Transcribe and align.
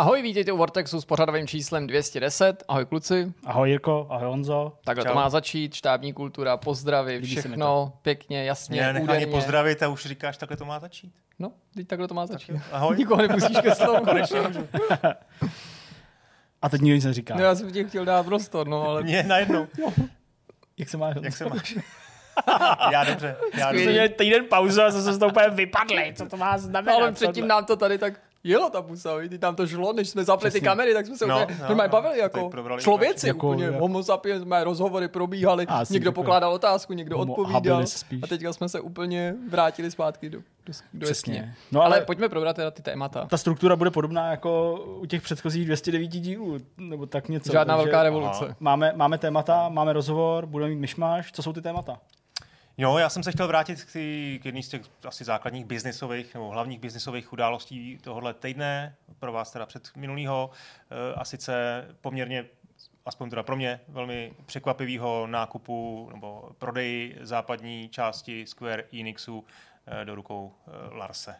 Ahoj, 0.00 0.22
vítejte 0.22 0.52
u 0.52 0.56
Vortexu 0.56 1.00
s 1.00 1.04
pořadovým 1.04 1.46
číslem 1.46 1.86
210. 1.86 2.64
Ahoj 2.68 2.84
kluci. 2.86 3.32
Ahoj 3.46 3.70
Jirko, 3.70 4.06
ahoj 4.10 4.28
Honzo. 4.28 4.72
Takhle 4.84 5.04
Čau. 5.04 5.08
to 5.10 5.14
má 5.14 5.30
začít, 5.30 5.74
štábní 5.74 6.12
kultura, 6.12 6.56
pozdravy, 6.56 7.22
všechno 7.22 7.92
pěkně, 8.02 8.44
jasně, 8.44 8.92
Mě 8.92 9.00
úderně. 9.00 9.26
pozdravit 9.26 9.82
a 9.82 9.88
už 9.88 10.06
říkáš, 10.06 10.36
takhle 10.36 10.56
to 10.56 10.64
má 10.64 10.78
začít. 10.78 11.12
No, 11.38 11.52
teď 11.74 11.86
takhle 11.88 12.08
to 12.08 12.14
má 12.14 12.26
začít. 12.26 12.52
Tak 12.52 12.62
ahoj. 12.72 12.96
Nikoho 12.98 13.22
nepustíš 13.22 13.58
ke 13.62 13.74
slovu. 13.74 14.04
Konečně 14.04 14.40
můžu. 14.40 14.68
A 16.62 16.68
teď 16.68 16.80
nikdo 16.80 16.94
nic 16.94 17.04
neříká. 17.04 17.34
No, 17.34 17.42
já 17.42 17.54
jsem 17.54 17.72
ti 17.72 17.84
chtěl 17.84 18.04
dát 18.04 18.26
prostor, 18.26 18.68
no, 18.68 18.82
ale... 18.88 19.02
Mě 19.02 19.22
najednou. 19.22 19.66
Jak 20.78 20.88
se 20.88 20.96
máš? 20.96 21.16
Jak 21.22 21.36
se 21.36 21.44
máš? 21.44 21.78
já 22.92 23.04
dobře. 23.04 23.36
Já 23.54 23.72
dobře. 23.72 23.90
Měl 23.90 24.08
týden 24.08 24.44
pauzu 24.44 24.82
a 24.82 24.90
zase 24.90 25.12
z 25.12 25.18
toho 25.18 25.30
úplně 25.30 25.48
vypadli. 25.48 26.12
Co 26.16 26.26
to 26.26 26.36
má 26.36 26.58
znamenat? 26.58 26.96
Ale 26.96 27.12
předtím 27.12 27.48
nám 27.48 27.64
to 27.64 27.76
tady 27.76 27.98
tak 27.98 28.20
jelo 28.48 28.70
ta 28.70 28.82
pusa, 28.82 29.10
ty 29.28 29.38
tam 29.38 29.56
to 29.56 29.66
žlo, 29.66 29.92
než 29.92 30.08
jsme 30.08 30.24
zapli 30.24 30.50
ty 30.50 30.60
kamery, 30.60 30.94
tak 30.94 31.06
jsme 31.06 31.16
se 31.16 31.26
no, 31.26 31.42
úplně 31.42 31.58
no, 31.68 31.74
no, 31.74 31.88
bavili 31.88 32.18
jako 32.18 32.50
člověci 32.78 33.26
jako, 33.26 33.48
úplně. 33.48 33.64
Jako, 33.64 33.78
homo 33.78 34.02
sapiens, 34.02 34.42
jsme 34.42 34.64
rozhovory 34.64 35.08
probíhaly, 35.08 35.66
někdo 35.90 36.12
pokládal 36.12 36.52
otázku, 36.52 36.92
někdo 36.92 37.18
odpovídal 37.18 37.84
a 38.22 38.26
teďka 38.26 38.52
jsme 38.52 38.68
se 38.68 38.80
úplně 38.80 39.34
vrátili 39.50 39.90
zpátky 39.90 40.30
do, 40.30 40.38
do, 40.66 40.72
do 40.94 41.04
Přesně. 41.04 41.54
No 41.72 41.82
ale, 41.82 41.96
ale 41.96 42.04
pojďme 42.04 42.28
probrat 42.28 42.56
teda 42.56 42.70
ty 42.70 42.82
témata. 42.82 43.26
Ta 43.30 43.36
struktura 43.36 43.76
bude 43.76 43.90
podobná 43.90 44.30
jako 44.30 44.74
u 45.00 45.06
těch 45.06 45.22
předchozích 45.22 45.64
209 45.64 46.06
dílů, 46.06 46.58
nebo 46.78 47.06
tak 47.06 47.28
něco. 47.28 47.52
Žádná 47.52 47.76
velká 47.76 48.02
revoluce. 48.02 48.56
Máme, 48.60 48.92
máme 48.96 49.18
témata, 49.18 49.68
máme 49.68 49.92
rozhovor, 49.92 50.46
budeme 50.46 50.70
mít 50.70 50.80
myšmaš. 50.80 51.32
Co 51.32 51.42
jsou 51.42 51.52
ty 51.52 51.62
témata? 51.62 51.98
Jo, 52.80 52.98
já 52.98 53.08
jsem 53.08 53.22
se 53.22 53.32
chtěl 53.32 53.46
vrátit 53.46 53.84
k, 53.84 53.92
tý, 53.92 54.38
k 54.42 54.44
jedný 54.44 54.62
z 54.62 54.68
těch 54.68 54.82
asi 55.04 55.24
základních 55.24 55.64
biznisových 55.64 56.34
nebo 56.34 56.48
hlavních 56.48 56.80
biznisových 56.80 57.32
událostí 57.32 57.98
tohohle 58.02 58.34
týdne, 58.34 58.96
pro 59.18 59.32
vás 59.32 59.50
teda 59.50 59.66
před 59.66 59.96
minulýho, 59.96 60.50
eh, 60.90 61.14
a 61.14 61.24
sice 61.24 61.84
poměrně 62.00 62.44
aspoň 63.06 63.30
teda 63.30 63.42
pro 63.42 63.56
mě, 63.56 63.80
velmi 63.88 64.32
překvapivého 64.46 65.26
nákupu 65.26 66.08
nebo 66.12 66.50
prodeji 66.58 67.18
západní 67.20 67.88
části 67.88 68.46
Square 68.46 68.84
Enixu 69.00 69.44
eh, 69.86 70.04
do 70.04 70.14
rukou 70.14 70.54
eh, 70.66 70.94
Larse. 70.94 71.34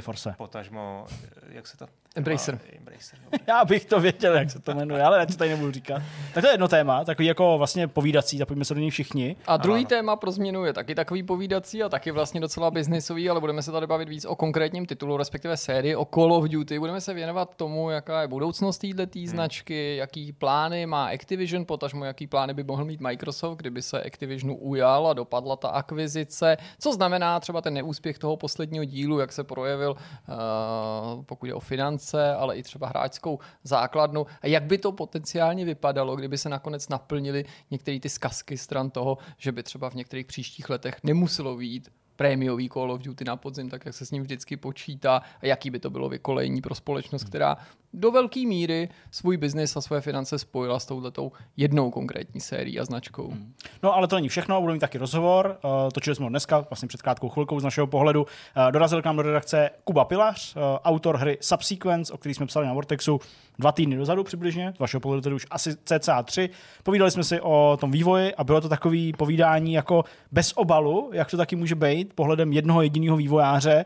Force. 0.00 0.34
Potažmo, 0.36 1.06
jak 1.48 1.66
se 1.66 1.76
to 1.76 1.86
Embracer. 2.18 2.58
Embracer 2.78 3.18
Já 3.46 3.64
bych 3.64 3.84
to 3.84 4.00
věděl, 4.00 4.34
jak 4.34 4.50
se 4.50 4.60
to 4.60 4.74
jmenuje, 4.74 5.02
ale 5.02 5.18
já 5.18 5.26
to 5.26 5.36
tady 5.36 5.50
nebudu 5.50 5.72
říkat. 5.72 6.02
Tak 6.34 6.42
to 6.42 6.48
je 6.48 6.54
jedno 6.54 6.68
téma, 6.68 7.04
takový 7.04 7.28
jako 7.28 7.58
vlastně 7.58 7.88
povídací, 7.88 8.38
zapojíme 8.38 8.64
se 8.64 8.74
do 8.74 8.80
něj 8.80 8.90
všichni. 8.90 9.36
A 9.46 9.56
druhý 9.56 9.80
ano. 9.80 9.88
téma 9.88 10.16
pro 10.16 10.30
změnu 10.30 10.64
je 10.64 10.72
taky 10.72 10.94
takový 10.94 11.22
povídací 11.22 11.82
a 11.82 11.88
taky 11.88 12.10
vlastně 12.10 12.40
docela 12.40 12.70
biznisový, 12.70 13.30
ale 13.30 13.40
budeme 13.40 13.62
se 13.62 13.72
tady 13.72 13.86
bavit 13.86 14.08
víc 14.08 14.24
o 14.24 14.36
konkrétním 14.36 14.86
titulu, 14.86 15.16
respektive 15.16 15.56
sérii, 15.56 15.96
o 15.96 16.04
Call 16.04 16.32
of 16.32 16.44
Duty. 16.44 16.78
Budeme 16.78 17.00
se 17.00 17.14
věnovat 17.14 17.54
tomu, 17.54 17.90
jaká 17.90 18.22
je 18.22 18.28
budoucnost 18.28 18.78
této 18.78 19.18
hmm. 19.18 19.26
značky, 19.26 19.96
jaký 19.96 20.32
plány 20.32 20.86
má 20.86 21.06
Activision, 21.06 21.64
potažmo 21.66 22.04
jaký 22.04 22.26
plány 22.26 22.54
by 22.54 22.64
mohl 22.64 22.84
mít 22.84 23.00
Microsoft, 23.00 23.56
kdyby 23.56 23.82
se 23.82 24.02
Activisionu 24.02 24.56
ujal 24.56 25.06
a 25.06 25.12
dopadla 25.12 25.56
ta 25.56 25.68
akvizice. 25.68 26.56
Co 26.78 26.92
znamená 26.92 27.40
třeba 27.40 27.60
ten 27.60 27.74
neúspěch 27.74 28.18
toho 28.18 28.36
posledního 28.36 28.84
dílu, 28.84 29.18
jak 29.18 29.32
se 29.32 29.44
projevil, 29.44 29.90
uh, 29.90 31.24
pokud 31.24 31.46
je 31.46 31.54
o 31.54 31.60
finance 31.60 32.07
finance, 32.10 32.34
ale 32.34 32.56
i 32.56 32.62
třeba 32.62 32.88
hráčskou 32.88 33.38
základnu. 33.64 34.26
A 34.42 34.46
jak 34.46 34.62
by 34.64 34.78
to 34.78 34.92
potenciálně 34.92 35.64
vypadalo, 35.64 36.16
kdyby 36.16 36.38
se 36.38 36.48
nakonec 36.48 36.88
naplnili 36.88 37.44
některé 37.70 38.00
ty 38.00 38.08
zkazky 38.08 38.58
stran 38.58 38.90
toho, 38.90 39.18
že 39.38 39.52
by 39.52 39.62
třeba 39.62 39.90
v 39.90 39.94
některých 39.94 40.26
příštích 40.26 40.70
letech 40.70 40.96
nemuselo 41.02 41.56
výjít 41.56 41.88
prémiový 42.18 42.68
Call 42.68 42.92
of 42.92 43.00
Duty 43.00 43.24
na 43.24 43.36
podzim, 43.36 43.70
tak 43.70 43.86
jak 43.86 43.94
se 43.94 44.06
s 44.06 44.10
ním 44.10 44.22
vždycky 44.22 44.56
počítá 44.56 45.22
a 45.42 45.46
jaký 45.46 45.70
by 45.70 45.78
to 45.78 45.90
bylo 45.90 46.08
vykolejení 46.08 46.60
pro 46.60 46.74
společnost, 46.74 47.22
hmm. 47.22 47.28
která 47.28 47.56
do 47.92 48.10
velké 48.10 48.40
míry 48.46 48.88
svůj 49.10 49.36
biznis 49.36 49.76
a 49.76 49.80
své 49.80 50.00
finance 50.00 50.38
spojila 50.38 50.80
s 50.80 50.86
touhletou 50.86 51.32
jednou 51.56 51.90
konkrétní 51.90 52.40
sérií 52.40 52.80
a 52.80 52.84
značkou. 52.84 53.30
Hmm. 53.30 53.54
No 53.82 53.94
ale 53.94 54.08
to 54.08 54.16
není 54.16 54.28
všechno, 54.28 54.60
budeme 54.60 54.74
mít 54.74 54.80
taky 54.80 54.98
rozhovor. 54.98 55.58
Uh, 55.64 55.70
točili 55.92 56.16
jsme 56.16 56.24
ho 56.24 56.30
dneska, 56.30 56.66
vlastně 56.70 56.88
před 56.88 57.02
krátkou 57.02 57.28
chvilkou 57.28 57.60
z 57.60 57.64
našeho 57.64 57.86
pohledu. 57.86 58.22
Uh, 58.22 58.72
dorazil 58.72 59.02
k 59.02 59.04
nám 59.04 59.16
do 59.16 59.22
redakce 59.22 59.70
Kuba 59.84 60.04
Pilař, 60.04 60.56
uh, 60.56 60.62
autor 60.84 61.16
hry 61.16 61.38
Subsequence, 61.40 62.12
o 62.12 62.18
který 62.18 62.34
jsme 62.34 62.46
psali 62.46 62.66
na 62.66 62.74
Vortexu 62.74 63.20
dva 63.58 63.72
týdny 63.72 63.96
dozadu 63.96 64.24
přibližně, 64.24 64.72
z 64.76 64.78
vašeho 64.78 65.00
pohledu 65.00 65.20
tedy 65.20 65.34
už 65.34 65.46
asi 65.50 65.76
cca 65.84 66.22
tři. 66.22 66.50
Povídali 66.82 67.10
jsme 67.10 67.24
si 67.24 67.40
o 67.40 67.78
tom 67.80 67.90
vývoji 67.90 68.34
a 68.34 68.44
bylo 68.44 68.60
to 68.60 68.68
takový 68.68 69.12
povídání 69.12 69.72
jako 69.72 70.04
bez 70.32 70.52
obalu, 70.52 71.10
jak 71.12 71.30
to 71.30 71.36
taky 71.36 71.56
může 71.56 71.74
být, 71.74 72.07
pohledem 72.14 72.52
jednoho 72.52 72.82
jediného 72.82 73.16
vývojáře, 73.16 73.84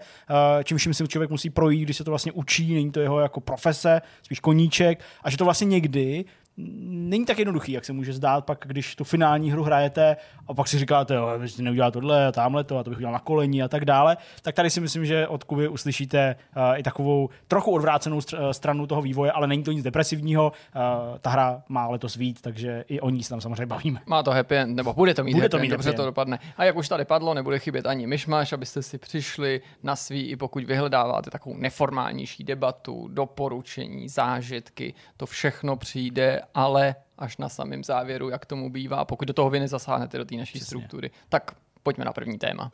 čímž 0.65 0.89
si 0.93 1.09
člověk 1.09 1.31
musí 1.31 1.51
projít, 1.51 1.83
když 1.83 1.97
se 1.97 2.05
to 2.05 2.11
vlastně 2.11 2.33
učí, 2.33 2.75
není 2.75 2.91
to 2.91 3.01
jeho 3.01 3.21
jako 3.21 3.41
profese, 3.41 4.03
spíš 4.23 4.41
koníček, 4.41 5.01
a 5.23 5.31
že 5.31 5.37
to 5.37 5.45
vlastně 5.45 5.65
někdy 5.65 6.25
není 6.57 7.25
tak 7.25 7.39
jednoduchý, 7.39 7.73
jak 7.73 7.85
se 7.85 7.93
může 7.93 8.13
zdát, 8.13 8.45
pak 8.45 8.65
když 8.67 8.97
tu 8.97 9.05
finální 9.05 9.51
hru 9.51 9.63
hrajete 9.63 10.17
a 10.49 10.55
pak 10.55 10.69
si 10.69 10.79
říkáte, 10.79 11.15
jo, 11.15 11.35
vy 11.39 11.49
jste 11.49 11.63
neudělal 11.63 11.91
tohle 11.91 12.27
a 12.27 12.33
tamhle 12.33 12.65
to 12.65 12.79
a 12.79 12.85
to 12.85 12.91
bych 12.91 12.97
udělal 12.97 13.13
na 13.13 13.19
koleni 13.19 13.63
a 13.63 13.69
tak 13.69 13.85
dále, 13.85 14.17
tak 14.43 14.55
tady 14.55 14.71
si 14.71 14.81
myslím, 14.81 15.07
že 15.07 15.29
od 15.29 15.45
Kuby 15.45 15.69
uslyšíte 15.69 16.37
uh, 16.57 16.63
i 16.79 16.83
takovou 16.83 17.29
trochu 17.49 17.71
odvrácenou 17.73 18.19
str- 18.19 18.51
stranu 18.51 18.87
toho 18.87 19.03
vývoje, 19.03 19.33
ale 19.33 19.47
není 19.47 19.63
to 19.63 19.73
nic 19.73 19.85
depresivního. 19.85 20.53
Uh, 20.77 21.19
ta 21.19 21.31
hra 21.31 21.63
má 21.69 21.89
letos 21.89 22.17
víc, 22.17 22.41
takže 22.41 22.85
i 22.89 23.01
o 23.01 23.11
ní 23.11 23.23
se 23.23 23.31
tam 23.31 23.41
samozřejmě 23.41 23.67
bavíme. 23.67 24.01
Má 24.07 24.23
to 24.23 24.31
happy 24.31 24.57
end, 24.57 24.77
nebo 24.77 24.93
bude 24.93 25.15
to 25.15 25.25
mít 25.25 25.33
bude 25.33 25.43
happy 25.43 25.51
to 25.51 25.59
mít 25.59 25.67
end, 25.67 25.73
dobře 25.73 25.93
to 25.93 26.05
dopadne. 26.05 26.39
A 26.57 26.65
jak 26.65 26.77
už 26.77 26.89
tady 26.89 27.05
padlo, 27.05 27.35
nebude 27.35 27.59
chybět 27.59 27.87
ani 27.87 28.07
myšmaš, 28.07 28.53
abyste 28.53 28.83
si 28.83 28.99
přišli 28.99 29.61
na 29.83 29.97
svý, 29.97 30.31
i 30.31 30.37
pokud 30.37 30.65
vyhledáváte 30.65 31.31
takovou 31.31 31.57
neformálnější 31.57 32.45
debatu, 32.45 33.09
doporučení, 33.09 34.09
zážitky, 34.09 34.95
to 35.17 35.27
všechno 35.27 35.77
přijde 35.77 36.42
ale 36.55 36.95
až 37.19 37.37
na 37.37 37.49
samém 37.49 37.85
závěru, 37.85 38.29
jak 38.29 38.47
tomu 38.47 38.71
bývá, 38.71 39.05
pokud 39.05 39.25
do 39.25 39.33
toho 39.33 39.51
vy 39.51 39.61
nezasáhnete 39.61 40.19
do 40.19 40.25
té 40.25 40.35
naší 40.37 40.59
Přesně. 40.59 40.67
struktury. 40.67 41.11
Tak 41.29 41.51
pojďme 41.83 42.05
na 42.05 42.13
první 42.13 42.39
téma. 42.39 42.71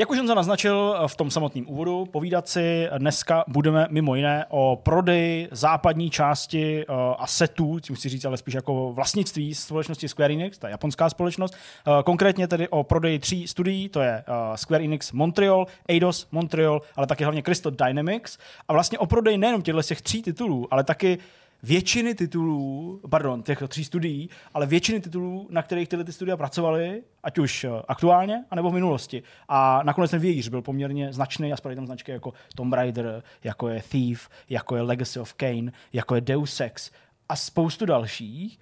Jak 0.00 0.10
už 0.10 0.16
jsem 0.16 0.26
to 0.26 0.34
naznačil 0.34 0.96
v 1.06 1.16
tom 1.16 1.30
samotném 1.30 1.64
úvodu, 1.68 2.06
povídat 2.10 2.48
si 2.48 2.88
dneska 2.98 3.44
budeme 3.48 3.86
mimo 3.90 4.14
jiné 4.14 4.46
o 4.48 4.80
prodeji 4.82 5.48
západní 5.52 6.10
části 6.10 6.86
uh, 6.86 6.94
asetů, 7.18 7.80
tím 7.80 7.96
chci 7.96 8.08
říct 8.08 8.24
ale 8.24 8.36
spíš 8.36 8.54
jako 8.54 8.92
vlastnictví 8.92 9.54
společnosti 9.54 10.08
Square 10.08 10.34
Enix, 10.34 10.58
ta 10.58 10.68
japonská 10.68 11.10
společnost, 11.10 11.54
uh, 11.86 12.02
konkrétně 12.02 12.48
tedy 12.48 12.68
o 12.68 12.84
prodeji 12.84 13.18
tří 13.18 13.48
studií, 13.48 13.88
to 13.88 14.00
je 14.00 14.24
uh, 14.28 14.56
Square 14.56 14.84
Enix 14.84 15.12
Montreal, 15.12 15.66
Eidos 15.88 16.28
Montreal, 16.32 16.82
ale 16.96 17.06
taky 17.06 17.24
hlavně 17.24 17.42
Crystal 17.42 17.72
Dynamics. 17.86 18.38
A 18.68 18.72
vlastně 18.72 18.98
o 18.98 19.06
prodeji 19.06 19.38
nejenom 19.38 19.62
těchto 19.62 19.82
těch 19.82 20.02
tří 20.02 20.22
titulů, 20.22 20.68
ale 20.70 20.84
taky 20.84 21.18
většiny 21.62 22.14
titulů, 22.14 23.00
pardon, 23.10 23.42
těch 23.42 23.62
tří 23.68 23.84
studií, 23.84 24.30
ale 24.54 24.66
většiny 24.66 25.00
titulů, 25.00 25.46
na 25.50 25.62
kterých 25.62 25.88
tyhle 25.88 26.04
ty 26.04 26.12
studia 26.12 26.36
pracovaly, 26.36 27.02
ať 27.22 27.38
už 27.38 27.64
eh, 27.64 27.70
aktuálně, 27.88 28.44
anebo 28.50 28.70
v 28.70 28.74
minulosti. 28.74 29.22
A 29.48 29.82
nakonec 29.82 30.10
ten 30.10 30.20
vějíř 30.20 30.48
byl 30.48 30.62
poměrně 30.62 31.12
značný 31.12 31.52
a 31.52 31.56
spadají 31.56 31.76
tam 31.76 31.86
značky 31.86 32.12
jako 32.12 32.32
Tomb 32.54 32.72
Raider, 32.72 33.22
jako 33.44 33.68
je 33.68 33.82
Thief, 33.82 34.28
jako 34.48 34.76
je 34.76 34.82
Legacy 34.82 35.20
of 35.20 35.34
Kane, 35.34 35.72
jako 35.92 36.14
je 36.14 36.20
Deus 36.20 36.60
Ex 36.60 36.90
a 37.28 37.36
spoustu 37.36 37.86
dalších. 37.86 38.58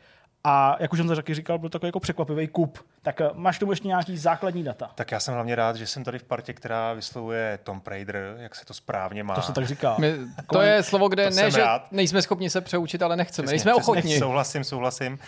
A 0.50 0.76
jak 0.81 0.92
už 0.92 0.98
jsem 0.98 1.09
to 1.09 1.16
taky 1.16 1.34
říkal, 1.34 1.59
byl 1.59 1.69
takový 1.69 1.88
jako 1.88 2.00
překvapivý 2.00 2.48
kup. 2.48 2.78
Tak 3.03 3.20
eh, 3.20 3.31
máš 3.34 3.59
tomu 3.59 3.72
ještě 3.72 3.88
nějaký 3.88 4.16
základní 4.16 4.64
data? 4.64 4.91
Tak 4.94 5.10
já 5.12 5.20
jsem 5.20 5.34
hlavně 5.34 5.54
rád, 5.54 5.76
že 5.76 5.86
jsem 5.86 6.04
tady 6.04 6.19
v 6.19 6.25
partě, 6.25 6.53
která 6.53 6.92
vyslovuje 6.92 7.59
Tom 7.62 7.82
Raider, 7.86 8.36
jak 8.38 8.54
se 8.54 8.64
to 8.64 8.75
správně 8.75 9.22
má. 9.25 9.34
To 9.34 9.42
se 9.42 9.53
tak 9.53 9.66
říká. 9.66 9.97
My, 9.98 10.14
to 10.53 10.60
je 10.60 10.82
slovo, 10.82 11.09
kde 11.09 11.31
ne, 11.31 11.50
že 11.50 11.60
rád. 11.60 11.92
nejsme 11.92 12.22
schopni 12.22 12.50
se 12.50 12.60
přeučit, 12.60 13.03
ale 13.03 13.16
nechceme. 13.16 13.47
Přesně, 13.47 13.53
nejsme 13.53 13.72
přesně, 13.72 13.92
ochotni. 13.92 14.19
Souhlasím, 14.19 14.64
souhlasím. 14.64 15.12
Uh, 15.12 15.19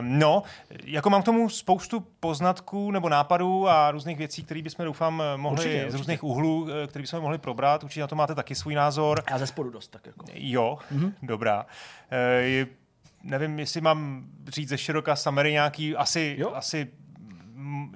no, 0.00 0.42
jako 0.84 1.10
mám 1.10 1.22
k 1.22 1.24
tomu 1.24 1.48
spoustu 1.48 2.06
poznatků 2.20 2.90
nebo 2.90 3.08
nápadů 3.08 3.68
a 3.68 3.90
různých 3.90 4.18
věcí, 4.18 4.44
které 4.44 4.62
bychom 4.62 4.84
doufám 4.84 5.22
mohli 5.36 5.58
určitě, 5.58 5.74
určitě. 5.74 5.90
z 5.90 5.94
různých 5.94 6.24
úhlů, 6.24 6.68
eh, 6.70 6.86
které 6.86 7.02
bychom 7.02 7.20
mohli 7.20 7.38
probrat. 7.38 7.84
Určitě 7.84 8.00
na 8.00 8.06
to 8.06 8.16
máte 8.16 8.34
taky 8.34 8.54
svůj 8.54 8.74
názor. 8.74 9.22
Já 9.30 9.38
ze 9.38 9.46
spodu 9.46 9.70
dost 9.70 9.88
tak 9.88 10.06
jako. 10.06 10.24
Jo, 10.34 10.78
mm-hmm. 10.92 11.12
dobrá. 11.22 11.66
Uh, 12.62 12.85
nevím, 13.26 13.58
jestli 13.58 13.80
mám 13.80 14.26
říct 14.48 14.68
ze 14.68 14.78
široka 14.78 15.16
Samery 15.16 15.52
nějaký, 15.52 15.96
asi, 15.96 16.36
jo. 16.38 16.50
asi 16.54 16.88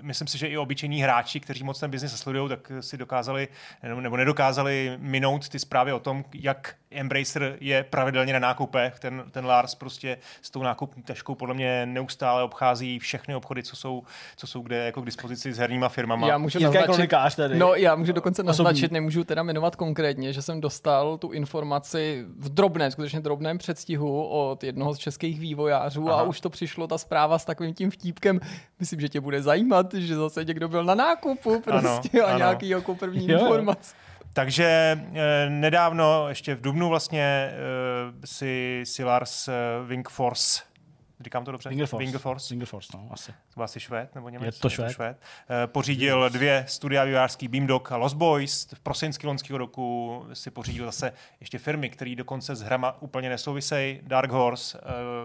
myslím 0.02 0.26
si, 0.26 0.38
že 0.38 0.46
i 0.46 0.56
obyčejní 0.56 1.02
hráči, 1.02 1.40
kteří 1.40 1.64
moc 1.64 1.80
ten 1.80 1.90
biznis 1.90 2.16
sledují, 2.16 2.48
tak 2.48 2.72
si 2.80 2.96
dokázali 2.96 3.48
nebo 3.82 4.16
nedokázali 4.16 4.98
minout 4.98 5.48
ty 5.48 5.58
zprávy 5.58 5.92
o 5.92 5.98
tom, 5.98 6.24
jak 6.34 6.74
Embracer 6.90 7.56
je 7.60 7.84
pravidelně 7.84 8.32
na 8.32 8.38
nákupech. 8.38 8.98
Ten, 8.98 9.24
ten 9.30 9.46
Lars 9.46 9.74
prostě 9.74 10.18
s 10.42 10.50
tou 10.50 10.62
nákupní 10.62 11.02
taškou 11.02 11.34
podle 11.34 11.54
mě 11.54 11.86
neustále 11.86 12.42
obchází 12.42 12.98
všechny 12.98 13.34
obchody, 13.34 13.62
co 13.62 13.76
jsou, 13.76 14.02
co 14.36 14.46
jsou 14.46 14.62
kde 14.62 14.84
jako 14.84 15.02
k 15.02 15.06
dispozici 15.06 15.52
s 15.52 15.58
herníma 15.58 15.88
firmama. 15.88 16.28
Já 16.28 16.38
můžu 16.38 16.58
naznačit, 16.58 17.10
tady. 17.36 17.58
No, 17.58 17.74
já 17.74 17.94
můžu 17.94 18.12
dokonce 18.12 18.42
naznačit, 18.42 18.92
nemůžu 18.92 19.24
teda 19.24 19.42
jmenovat 19.42 19.76
konkrétně, 19.76 20.32
že 20.32 20.42
jsem 20.42 20.60
dostal 20.60 21.18
tu 21.18 21.30
informaci 21.30 22.24
v 22.38 22.48
drobném, 22.48 22.90
skutečně 22.90 23.20
drobném 23.20 23.58
předstihu 23.58 24.26
od 24.26 24.64
jednoho 24.64 24.94
z 24.94 24.98
českých 24.98 25.40
vývojářů 25.40 26.08
Aha. 26.08 26.20
a 26.20 26.22
už 26.22 26.40
to 26.40 26.50
přišlo 26.50 26.86
ta 26.86 26.98
zpráva 26.98 27.38
s 27.38 27.44
takovým 27.44 27.74
tím 27.74 27.90
vtípkem. 27.90 28.40
Myslím, 28.80 29.00
že 29.00 29.08
tě 29.08 29.20
bude 29.20 29.42
zajímat, 29.50 29.94
že 29.94 30.16
zase 30.16 30.44
někdo 30.44 30.68
byl 30.68 30.84
na 30.84 30.94
nákupu 30.94 31.60
prostě 31.60 32.10
ano, 32.22 32.26
a 32.26 32.28
ano. 32.28 32.38
nějaký 32.38 32.68
jako 32.68 32.94
první 32.94 33.30
jo. 33.30 33.38
informace. 33.38 33.94
Takže 34.32 34.64
e, 35.14 35.50
nedávno, 35.50 36.28
ještě 36.28 36.54
v 36.54 36.60
Dubnu 36.60 36.88
vlastně, 36.88 37.22
e, 37.22 37.52
si, 38.24 38.82
si 38.84 39.04
Lars 39.04 39.48
e, 39.48 39.52
Wingforce 39.86 40.69
říkám 41.20 41.44
to 41.44 41.52
dobře? 41.52 41.68
Wingerforce. 41.68 42.04
Wingerforce. 42.04 42.54
Wingerforce, 42.54 42.96
no, 42.96 43.08
asi. 43.10 43.34
To 43.54 43.62
asi 43.62 43.80
Švéd 43.80 44.14
nebo 44.14 44.28
Němec? 44.28 44.54
Je 44.54 44.60
to 44.60 44.70
Švéd. 44.70 44.92
švéd. 44.92 45.20
Pořídil 45.66 46.30
dvě 46.30 46.64
studia 46.68 47.04
vývojářský 47.04 47.48
Beamdog 47.48 47.92
a 47.92 47.96
Lost 47.96 48.16
Boys. 48.16 48.68
V 48.74 48.80
prosinský 48.80 49.26
loňského 49.26 49.58
roku 49.58 50.26
si 50.32 50.50
pořídil 50.50 50.84
zase 50.84 51.12
ještě 51.40 51.58
firmy, 51.58 51.90
které 51.90 52.14
dokonce 52.14 52.56
s 52.56 52.62
hrama 52.62 53.02
úplně 53.02 53.28
nesouvisejí. 53.28 54.00
Dark 54.02 54.30
Horse, 54.30 54.80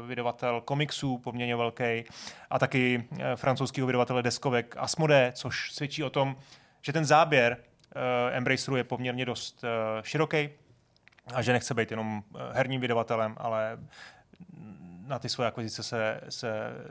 vydavatel 0.08 0.62
komiksů 0.62 1.18
poměrně 1.18 1.56
velký 1.56 2.04
a 2.50 2.60
taky 2.60 3.08
francouzského 3.36 3.88
vydavatele 3.88 4.24
deskovek 4.24 4.76
Asmode, 4.78 5.32
což 5.36 5.74
svědčí 5.74 6.04
o 6.04 6.10
tom, 6.10 6.36
že 6.82 6.94
ten 6.94 7.06
záběr 7.06 7.58
Embraceru 8.32 8.78
je 8.78 8.84
poměrně 8.84 9.26
dost 9.26 9.66
široký 10.02 10.50
a 11.34 11.42
že 11.42 11.54
nechce 11.54 11.74
být 11.74 11.92
jenom 11.92 12.24
herním 12.52 12.82
vydavatelem, 12.82 13.36
ale 13.38 13.78
na 15.08 15.20
ty 15.20 15.30
svoje 15.30 15.48
akvizice 15.48 15.84
se, 15.84 16.22
se 16.30 16.50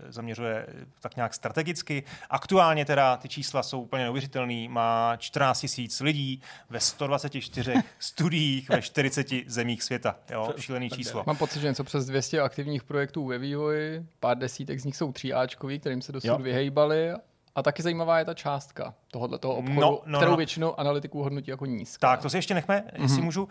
zaměřuje 0.09 0.67
tak 1.01 1.17
nějak 1.17 1.35
strategicky. 1.35 2.03
Aktuálně 2.31 2.85
teda 2.85 3.17
ty 3.17 3.29
čísla 3.29 3.63
jsou 3.63 3.81
úplně 3.81 4.05
neuvěřitelné. 4.05 4.69
Má 4.69 5.17
14 5.17 5.61
tisíc 5.61 6.01
lidí 6.01 6.43
ve 6.71 6.81
124 6.81 7.75
studiích 7.99 8.69
ve 8.69 8.83
40 8.83 9.27
zemích 9.47 9.83
světa. 9.83 10.17
Jo? 10.31 10.55
Šílený 10.59 10.91
číslo. 10.91 11.25
Mám 11.27 11.37
pocit, 11.37 11.61
že 11.61 11.69
něco 11.69 11.85
přes 11.85 12.07
200 12.07 12.41
aktivních 12.41 12.85
projektů 12.85 13.27
ve 13.27 13.39
vývoji, 13.39 14.07
pár 14.21 14.39
desítek 14.39 14.81
z 14.81 14.85
nich 14.85 14.97
jsou 14.97 15.13
tříáčkový, 15.13 15.81
kterým 15.81 16.03
se 16.03 16.13
dosud 16.13 16.29
jo. 16.29 16.39
vyhejbali 16.39 17.13
a 17.55 17.63
taky 17.63 17.83
zajímavá 17.83 18.19
je 18.19 18.25
ta 18.25 18.35
částka 18.35 18.95
tohohle 19.11 19.39
toho 19.39 19.55
obchodu, 19.55 19.81
no, 19.81 20.03
no, 20.07 20.19
kterou 20.19 20.31
no. 20.31 20.37
většinou 20.37 20.81
analytiků 20.81 21.23
hodnotí 21.23 21.51
jako 21.51 21.67
nízká. 21.67 22.09
Tak, 22.09 22.23
to 22.23 22.31
si 22.31 22.37
ještě 22.37 22.55
nechme, 22.55 22.85
mm-hmm. 22.87 23.03
jestli 23.03 23.23
můžu. 23.23 23.49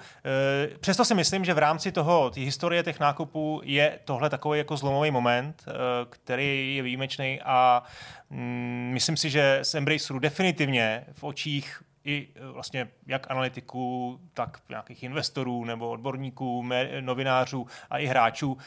E, 0.74 0.78
přesto 0.78 1.06
si 1.06 1.16
myslím, 1.16 1.46
že 1.46 1.54
v 1.54 1.58
rámci 1.58 1.92
toho, 1.92 2.30
té 2.30 2.42
historie 2.42 2.84
těch 2.84 3.00
nákupů 3.00 3.62
je 3.64 4.00
tohle 4.06 4.30
takový 4.30 4.58
jako 4.58 4.78
zlomový 4.78 5.12
moment, 5.12 5.64
e, 5.68 5.72
který 6.10 6.76
je 6.76 6.84
výjimečný 6.84 7.42
a 7.42 7.84
mm, 8.30 8.90
myslím 8.94 9.18
si, 9.18 9.30
že 9.30 9.60
z 9.62 9.76
Embraceru 9.76 10.20
definitivně 10.20 11.06
v 11.14 11.24
očích 11.24 11.84
i 12.04 12.28
e, 12.36 12.48
vlastně 12.48 12.88
jak 13.08 13.32
analytiků, 13.32 14.20
tak 14.34 14.60
nějakých 14.70 15.04
investorů 15.04 15.66
nebo 15.66 15.90
odborníků, 15.90 16.66
novinářů 17.02 17.68
a 17.90 17.98
i 17.98 18.06
hráčů 18.06 18.58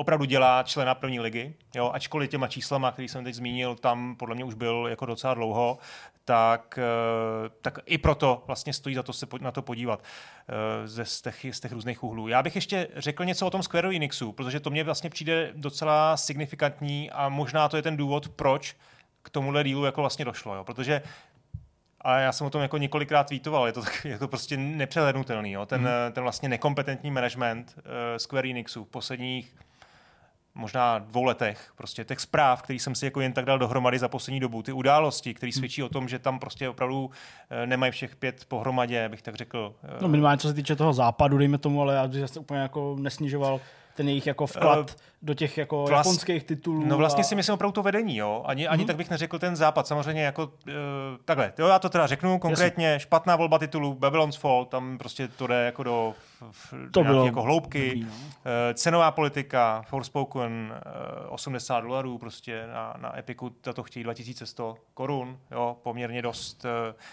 opravdu 0.00 0.24
dělá 0.24 0.62
člena 0.62 0.94
první 0.94 1.20
ligy, 1.20 1.54
jo, 1.74 1.90
ačkoliv 1.94 2.30
těma 2.30 2.48
číslama, 2.48 2.92
který 2.92 3.08
jsem 3.08 3.24
teď 3.24 3.34
zmínil, 3.34 3.74
tam 3.74 4.16
podle 4.16 4.34
mě 4.34 4.44
už 4.44 4.54
byl 4.54 4.86
jako 4.90 5.06
docela 5.06 5.34
dlouho, 5.34 5.78
tak, 6.24 6.78
eh, 6.78 7.50
tak 7.62 7.78
i 7.86 7.98
proto 7.98 8.42
vlastně 8.46 8.72
stojí 8.72 8.94
za 8.94 9.02
to 9.02 9.12
se 9.12 9.26
na 9.40 9.50
to 9.50 9.62
podívat 9.62 10.02
eh, 10.02 10.88
ze, 10.88 11.04
z, 11.04 11.22
těch, 11.22 11.46
z 11.50 11.60
těch 11.60 11.72
různých 11.72 12.02
úhlů. 12.04 12.28
Já 12.28 12.42
bych 12.42 12.54
ještě 12.54 12.88
řekl 12.96 13.24
něco 13.24 13.46
o 13.46 13.50
tom 13.50 13.62
Square 13.62 13.96
Enixu, 13.96 14.32
protože 14.32 14.60
to 14.60 14.70
mně 14.70 14.84
vlastně 14.84 15.10
přijde 15.10 15.52
docela 15.54 16.16
signifikantní 16.16 17.10
a 17.10 17.28
možná 17.28 17.68
to 17.68 17.76
je 17.76 17.82
ten 17.82 17.96
důvod, 17.96 18.28
proč 18.28 18.76
k 19.22 19.30
tomuhle 19.30 19.64
dílu 19.64 19.84
jako 19.84 20.00
vlastně 20.00 20.24
došlo, 20.24 20.54
jo, 20.54 20.64
protože 20.64 21.02
a 22.00 22.18
já 22.18 22.32
jsem 22.32 22.46
o 22.46 22.50
tom 22.50 22.62
jako 22.62 22.78
několikrát 22.78 23.28
tweetoval, 23.28 23.66
je 23.66 23.72
to, 23.72 23.82
tak, 23.82 24.04
je 24.04 24.18
to 24.18 24.28
prostě 24.28 24.56
nepřehlednutelný. 24.56 25.52
Jo? 25.52 25.66
Ten, 25.66 25.80
hmm. 25.80 26.12
ten 26.12 26.22
vlastně 26.22 26.48
nekompetentní 26.48 27.10
management 27.10 27.74
uh, 27.76 27.82
Square 28.16 28.50
Enixu 28.50 28.84
v 28.84 28.88
posledních 28.88 29.54
možná 30.54 30.98
dvou 30.98 31.24
letech, 31.24 31.72
prostě 31.76 32.04
těch 32.04 32.20
zpráv, 32.20 32.62
který 32.62 32.78
jsem 32.78 32.94
si 32.94 33.04
jako 33.04 33.20
jen 33.20 33.32
tak 33.32 33.44
dal 33.44 33.58
dohromady 33.58 33.98
za 33.98 34.08
poslední 34.08 34.40
dobu, 34.40 34.62
ty 34.62 34.72
události, 34.72 35.34
které 35.34 35.52
svědčí 35.52 35.82
o 35.82 35.88
tom, 35.88 36.08
že 36.08 36.18
tam 36.18 36.38
prostě 36.38 36.68
opravdu 36.68 37.10
eh, 37.50 37.66
nemají 37.66 37.92
všech 37.92 38.16
pět 38.16 38.44
pohromadě, 38.44 39.08
bych 39.08 39.22
tak 39.22 39.34
řekl. 39.34 39.74
No 40.00 40.08
minimálně 40.08 40.38
co 40.38 40.48
se 40.48 40.54
týče 40.54 40.76
toho 40.76 40.92
západu, 40.92 41.38
dejme 41.38 41.58
tomu, 41.58 41.82
ale 41.82 41.94
já 41.94 42.08
bych 42.08 42.30
se 42.30 42.40
úplně 42.40 42.60
jako 42.60 42.96
nesnižoval 43.00 43.60
ten 43.94 44.08
jejich 44.08 44.26
jako 44.26 44.46
vklad 44.46 44.90
uh, 44.90 44.96
do 45.22 45.34
těch 45.34 45.58
jako 45.58 45.84
vlast, 45.88 46.06
japonských 46.06 46.44
titulů. 46.44 46.84
No 46.86 46.96
vlastně 46.96 47.20
a... 47.20 47.24
si 47.24 47.34
myslím 47.34 47.54
opravdu 47.54 47.72
to 47.72 47.82
vedení, 47.82 48.16
jo. 48.16 48.42
Ani, 48.46 48.68
ani 48.68 48.82
mm-hmm. 48.82 48.86
tak 48.86 48.96
bych 48.96 49.10
neřekl 49.10 49.38
ten 49.38 49.56
západ. 49.56 49.86
Samozřejmě 49.86 50.22
jako 50.22 50.44
uh, 50.44 50.72
takhle. 51.24 51.52
Jo, 51.58 51.66
já 51.66 51.78
to 51.78 51.88
teda 51.88 52.06
řeknu 52.06 52.38
konkrétně. 52.38 52.86
Jasně. 52.86 53.00
Špatná 53.00 53.36
volba 53.36 53.58
titulů 53.58 53.94
Babylon's 53.94 54.36
Fall, 54.36 54.64
tam 54.64 54.98
prostě 54.98 55.28
to 55.28 55.46
jde 55.46 55.64
jako 55.64 55.82
do 55.82 56.14
to 56.90 57.04
bylo 57.04 57.26
jako 57.26 57.42
hloubky. 57.42 57.88
Dobrý, 57.88 58.02
no. 58.02 58.08
uh, 58.08 58.74
cenová 58.74 59.10
politika, 59.10 59.82
Forspoken, 59.86 60.72
uh, 61.26 61.32
80 61.34 61.80
dolarů 61.80 62.18
prostě 62.18 62.66
na, 62.66 62.94
na 62.98 63.18
Epiku, 63.18 63.50
to 63.50 63.82
chtějí 63.82 64.04
2100 64.04 64.76
korun, 64.94 65.38
jo, 65.50 65.76
poměrně 65.82 66.22
dost, 66.22 66.64
uh, 66.64 66.70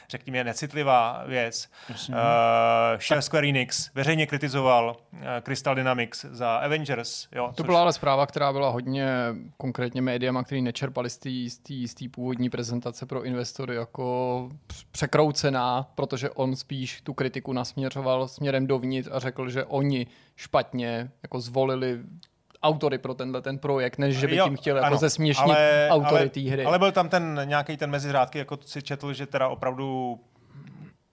řekněme, 0.10 0.44
necitlivá 0.44 1.24
věc. 1.26 1.70
Uh, 1.90 2.16
Share 3.00 3.22
Square 3.22 3.48
Enix 3.48 3.90
veřejně 3.94 4.28
kritizoval 4.28 4.96
uh, 5.14 5.20
Crystal 5.42 5.76
Dynamics 5.76 6.26
za 6.26 6.56
Avengers, 6.58 7.28
jo, 7.36 7.48
to 7.48 7.54
což... 7.54 7.66
byla 7.66 7.82
ale 7.82 7.94
zpráva, 7.98 8.26
která 8.26 8.54
byla 8.54 8.70
hodně 8.70 9.08
konkrétně 9.58 10.02
médiama, 10.02 10.44
který 10.44 10.62
nečerpali 10.62 11.10
z 11.10 11.94
té 11.94 12.10
původní 12.12 12.50
prezentace 12.50 13.06
pro 13.06 13.24
investory 13.24 13.76
jako 13.76 14.50
překroucená, 14.92 15.92
protože 15.96 16.30
on 16.30 16.56
spíš 16.56 17.02
tu 17.02 17.14
kritiku 17.14 17.54
nasměřoval 17.54 18.28
směrem 18.28 18.68
dovnitř 18.68 19.10
a 19.12 19.20
řekl, 19.20 19.50
že 19.50 19.66
oni 19.66 20.08
špatně 20.36 21.12
jako 21.24 21.40
zvolili 21.40 22.00
autory 22.64 22.98
pro 22.98 23.14
tenhle 23.14 23.42
ten 23.42 23.58
projekt, 23.58 23.98
než 23.98 24.18
že 24.18 24.28
by 24.28 24.36
jo, 24.36 24.46
tím 24.46 24.58
chtěli 24.58 24.80
jako 24.80 24.98
zesměšnit 24.98 25.58
ale, 25.58 25.88
autory 25.92 26.30
té 26.30 26.40
hry. 26.40 26.66
Ale 26.66 26.80
byl 26.80 26.92
tam 26.92 27.10
ten 27.10 27.42
nějaký 27.44 27.78
ten 27.78 27.90
meziřádky, 27.90 28.38
jako 28.38 28.58
si 28.66 28.82
četl, 28.82 29.14
že 29.14 29.26
teda 29.26 29.48
opravdu 29.48 30.20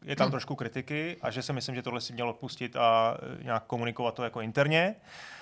je 0.04 0.16
tam 0.16 0.24
hmm. 0.24 0.30
trošku 0.30 0.54
kritiky 0.54 1.16
a 1.22 1.30
že 1.30 1.42
si 1.42 1.52
myslím, 1.52 1.74
že 1.74 1.82
tohle 1.82 2.00
si 2.00 2.12
měl 2.12 2.28
odpustit 2.28 2.76
a 2.76 3.16
nějak 3.42 3.64
komunikovat 3.64 4.14
to 4.14 4.24
jako 4.24 4.40
interně. 4.40 4.94
Uh, 4.96 5.34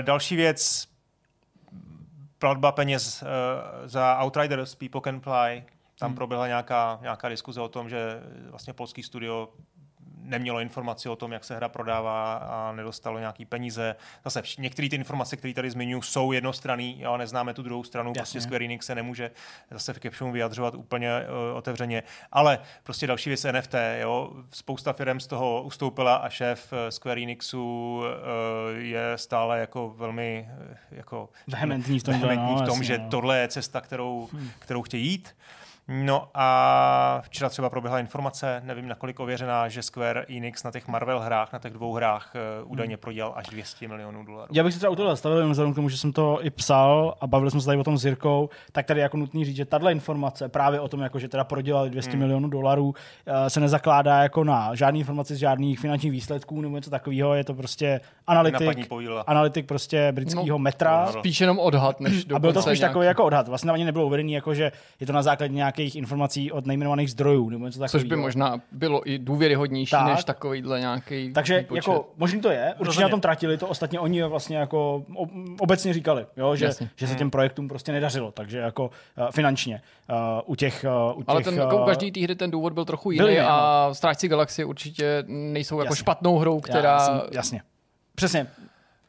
další 0.00 0.36
věc, 0.36 0.88
platba 2.38 2.72
peněz 2.72 3.22
uh, 3.22 3.28
za 3.88 4.18
Outriders, 4.24 4.74
People 4.74 5.00
Can 5.04 5.20
Fly, 5.20 5.64
tam 5.98 6.08
hmm. 6.08 6.16
proběhla 6.16 6.46
nějaká, 6.46 6.98
nějaká 7.02 7.28
diskuze 7.28 7.60
o 7.60 7.68
tom, 7.68 7.88
že 7.88 8.22
vlastně 8.50 8.72
polský 8.72 9.02
studio 9.02 9.48
nemělo 10.26 10.60
informaci 10.60 11.08
o 11.08 11.16
tom, 11.16 11.32
jak 11.32 11.44
se 11.44 11.56
hra 11.56 11.68
prodává 11.68 12.34
a 12.34 12.72
nedostalo 12.72 13.18
nějaký 13.18 13.44
peníze. 13.44 13.96
Zase 14.24 14.42
některé 14.58 14.88
ty 14.88 14.96
informace, 14.96 15.36
které 15.36 15.54
tady 15.54 15.70
zmiňuji, 15.70 16.02
jsou 16.02 16.32
jednostranné, 16.32 16.94
jo, 16.98 17.16
neznáme 17.16 17.54
tu 17.54 17.62
druhou 17.62 17.84
stranu, 17.84 18.08
Jasně. 18.10 18.20
prostě 18.20 18.40
Square 18.40 18.64
Enix 18.64 18.86
se 18.86 18.94
nemůže 18.94 19.30
zase 19.70 19.92
v 19.92 20.00
Captionu 20.00 20.32
vyjadřovat 20.32 20.74
úplně 20.74 21.10
uh, 21.50 21.56
otevřeně. 21.56 22.02
Ale 22.32 22.58
prostě 22.82 23.06
další 23.06 23.30
věc 23.30 23.46
NFT, 23.52 23.74
jo, 24.00 24.32
spousta 24.52 24.92
firm 24.92 25.20
z 25.20 25.26
toho 25.26 25.62
ustoupila 25.62 26.16
a 26.16 26.28
šéf 26.28 26.72
eh, 26.72 26.90
Square 26.90 27.22
Enixu 27.22 27.96
uh, 27.98 28.04
je 28.78 29.12
stále 29.16 29.60
jako 29.60 29.94
velmi 29.96 30.48
jako 30.90 31.28
vehementní 31.46 32.00
v 32.00 32.02
tom, 32.02 32.14
vehementní 32.14 32.54
no, 32.54 32.62
v 32.62 32.66
tom 32.66 32.68
jasně, 32.68 32.84
že 32.84 32.98
no. 32.98 33.08
tohle 33.10 33.38
je 33.38 33.48
cesta, 33.48 33.80
kterou, 33.80 34.28
hmm. 34.32 34.50
kterou 34.58 34.82
chtějí 34.82 35.06
jít. 35.06 35.36
No 35.88 36.28
a 36.34 37.20
včera 37.24 37.50
třeba 37.50 37.70
proběhla 37.70 37.98
informace, 37.98 38.62
nevím 38.64 38.88
nakolik 38.88 39.20
ověřená, 39.20 39.68
že 39.68 39.82
Square 39.82 40.26
Enix 40.28 40.62
na 40.62 40.70
těch 40.70 40.88
Marvel 40.88 41.20
hrách, 41.20 41.52
na 41.52 41.58
těch 41.58 41.72
dvou 41.72 41.92
hrách 41.92 42.32
uh, 42.64 42.72
údajně 42.72 42.96
prodělal 42.96 43.32
až 43.36 43.46
200 43.46 43.88
milionů 43.88 44.24
dolarů. 44.24 44.48
Já 44.52 44.64
bych 44.64 44.72
si 44.72 44.78
třeba 44.78 44.92
u 44.92 44.96
toho 44.96 45.08
zastavil, 45.08 45.38
jenom 45.38 45.52
vzhledem 45.52 45.72
k 45.72 45.76
tomu, 45.76 45.88
že 45.88 45.98
jsem 45.98 46.12
to 46.12 46.38
i 46.42 46.50
psal 46.50 47.14
a 47.20 47.26
bavili 47.26 47.50
jsme 47.50 47.60
se 47.60 47.66
tady 47.66 47.78
o 47.78 47.84
tom 47.84 47.98
s 47.98 48.04
Jirkou, 48.04 48.48
tak 48.72 48.86
tady 48.86 49.00
jako 49.00 49.16
nutný 49.16 49.44
říct, 49.44 49.56
že 49.56 49.64
tahle 49.64 49.92
informace 49.92 50.48
právě 50.48 50.80
o 50.80 50.88
tom, 50.88 51.00
jako, 51.00 51.18
že 51.18 51.28
teda 51.28 51.44
prodělali 51.44 51.90
200 51.90 52.10
hmm. 52.10 52.20
milionů 52.20 52.48
dolarů, 52.48 52.86
uh, 52.86 52.94
se 53.48 53.60
nezakládá 53.60 54.22
jako 54.22 54.44
na 54.44 54.74
žádný 54.74 55.00
informaci 55.00 55.34
z 55.34 55.38
žádných 55.38 55.80
finančních 55.80 56.12
výsledků 56.12 56.60
nebo 56.60 56.76
něco 56.76 56.90
takového, 56.90 57.34
je 57.34 57.44
to 57.44 57.54
prostě 57.54 58.00
analytik, 58.26 58.88
analytik 59.26 59.66
prostě 59.66 60.12
britského 60.12 60.46
no, 60.46 60.58
metra. 60.58 61.06
Spíš 61.06 61.40
jenom 61.40 61.58
odhad, 61.58 62.00
než 62.00 62.26
A 62.34 62.38
byl 62.38 62.52
to 62.52 62.62
spíš 62.62 62.78
nějaký... 62.78 62.92
takový 62.92 63.06
jako 63.06 63.24
odhad. 63.24 63.48
Vlastně 63.48 63.72
ani 63.72 63.84
nebylo 63.84 64.06
uvedený, 64.06 64.32
jako, 64.32 64.54
že 64.54 64.72
je 65.00 65.06
to 65.06 65.12
na 65.12 65.22
základě 65.22 65.54
nějaké 65.54 65.75
nějakých 65.78 65.96
informací 65.96 66.52
od 66.52 66.66
nejmenovaných 66.66 67.10
zdrojů. 67.10 67.50
Nebo 67.50 67.66
něco 67.66 67.88
Což 67.88 68.04
by 68.04 68.16
možná 68.16 68.60
bylo 68.72 69.10
i 69.10 69.18
důvěryhodnější 69.18 69.90
tak. 69.90 70.06
než 70.06 70.24
takovýhle 70.24 70.80
nějaký 70.80 71.32
Takže 71.32 71.58
výpočet. 71.58 71.76
jako 71.76 72.08
možný 72.16 72.40
to 72.40 72.50
je, 72.50 72.64
určitě 72.64 72.84
Rozhodně. 72.84 73.02
na 73.02 73.08
tom 73.08 73.20
tratili, 73.20 73.58
to 73.58 73.66
ostatně 73.66 74.00
oni 74.00 74.22
vlastně 74.22 74.56
jako 74.56 75.04
obecně 75.58 75.92
říkali, 75.92 76.26
jo, 76.36 76.56
že, 76.56 76.70
že 76.96 77.06
se 77.06 77.14
těm 77.14 77.24
hmm. 77.24 77.30
projektům 77.30 77.68
prostě 77.68 77.92
nedařilo, 77.92 78.32
takže 78.32 78.58
jako 78.58 78.84
uh, 78.84 79.26
finančně 79.30 79.82
uh, 80.10 80.16
u 80.46 80.54
těch, 80.54 80.84
uh, 81.12 81.18
u 81.18 81.22
těch 81.22 81.28
Ale 81.28 81.42
ten, 81.42 81.54
jako 81.54 81.82
u 81.82 81.86
každý 81.86 82.12
té 82.12 82.20
hry 82.20 82.34
ten 82.34 82.50
důvod 82.50 82.72
byl 82.72 82.84
trochu 82.84 83.10
jiný, 83.10 83.38
a 83.38 83.86
no. 83.88 83.94
Strážci 83.94 84.28
galaxie 84.28 84.66
určitě 84.66 85.24
nejsou 85.26 85.78
jako 85.78 85.92
jasně. 85.92 86.00
špatnou 86.00 86.38
hrou, 86.38 86.60
která... 86.60 86.90
Já, 86.90 87.22
jasně. 87.32 87.62
Přesně, 88.14 88.46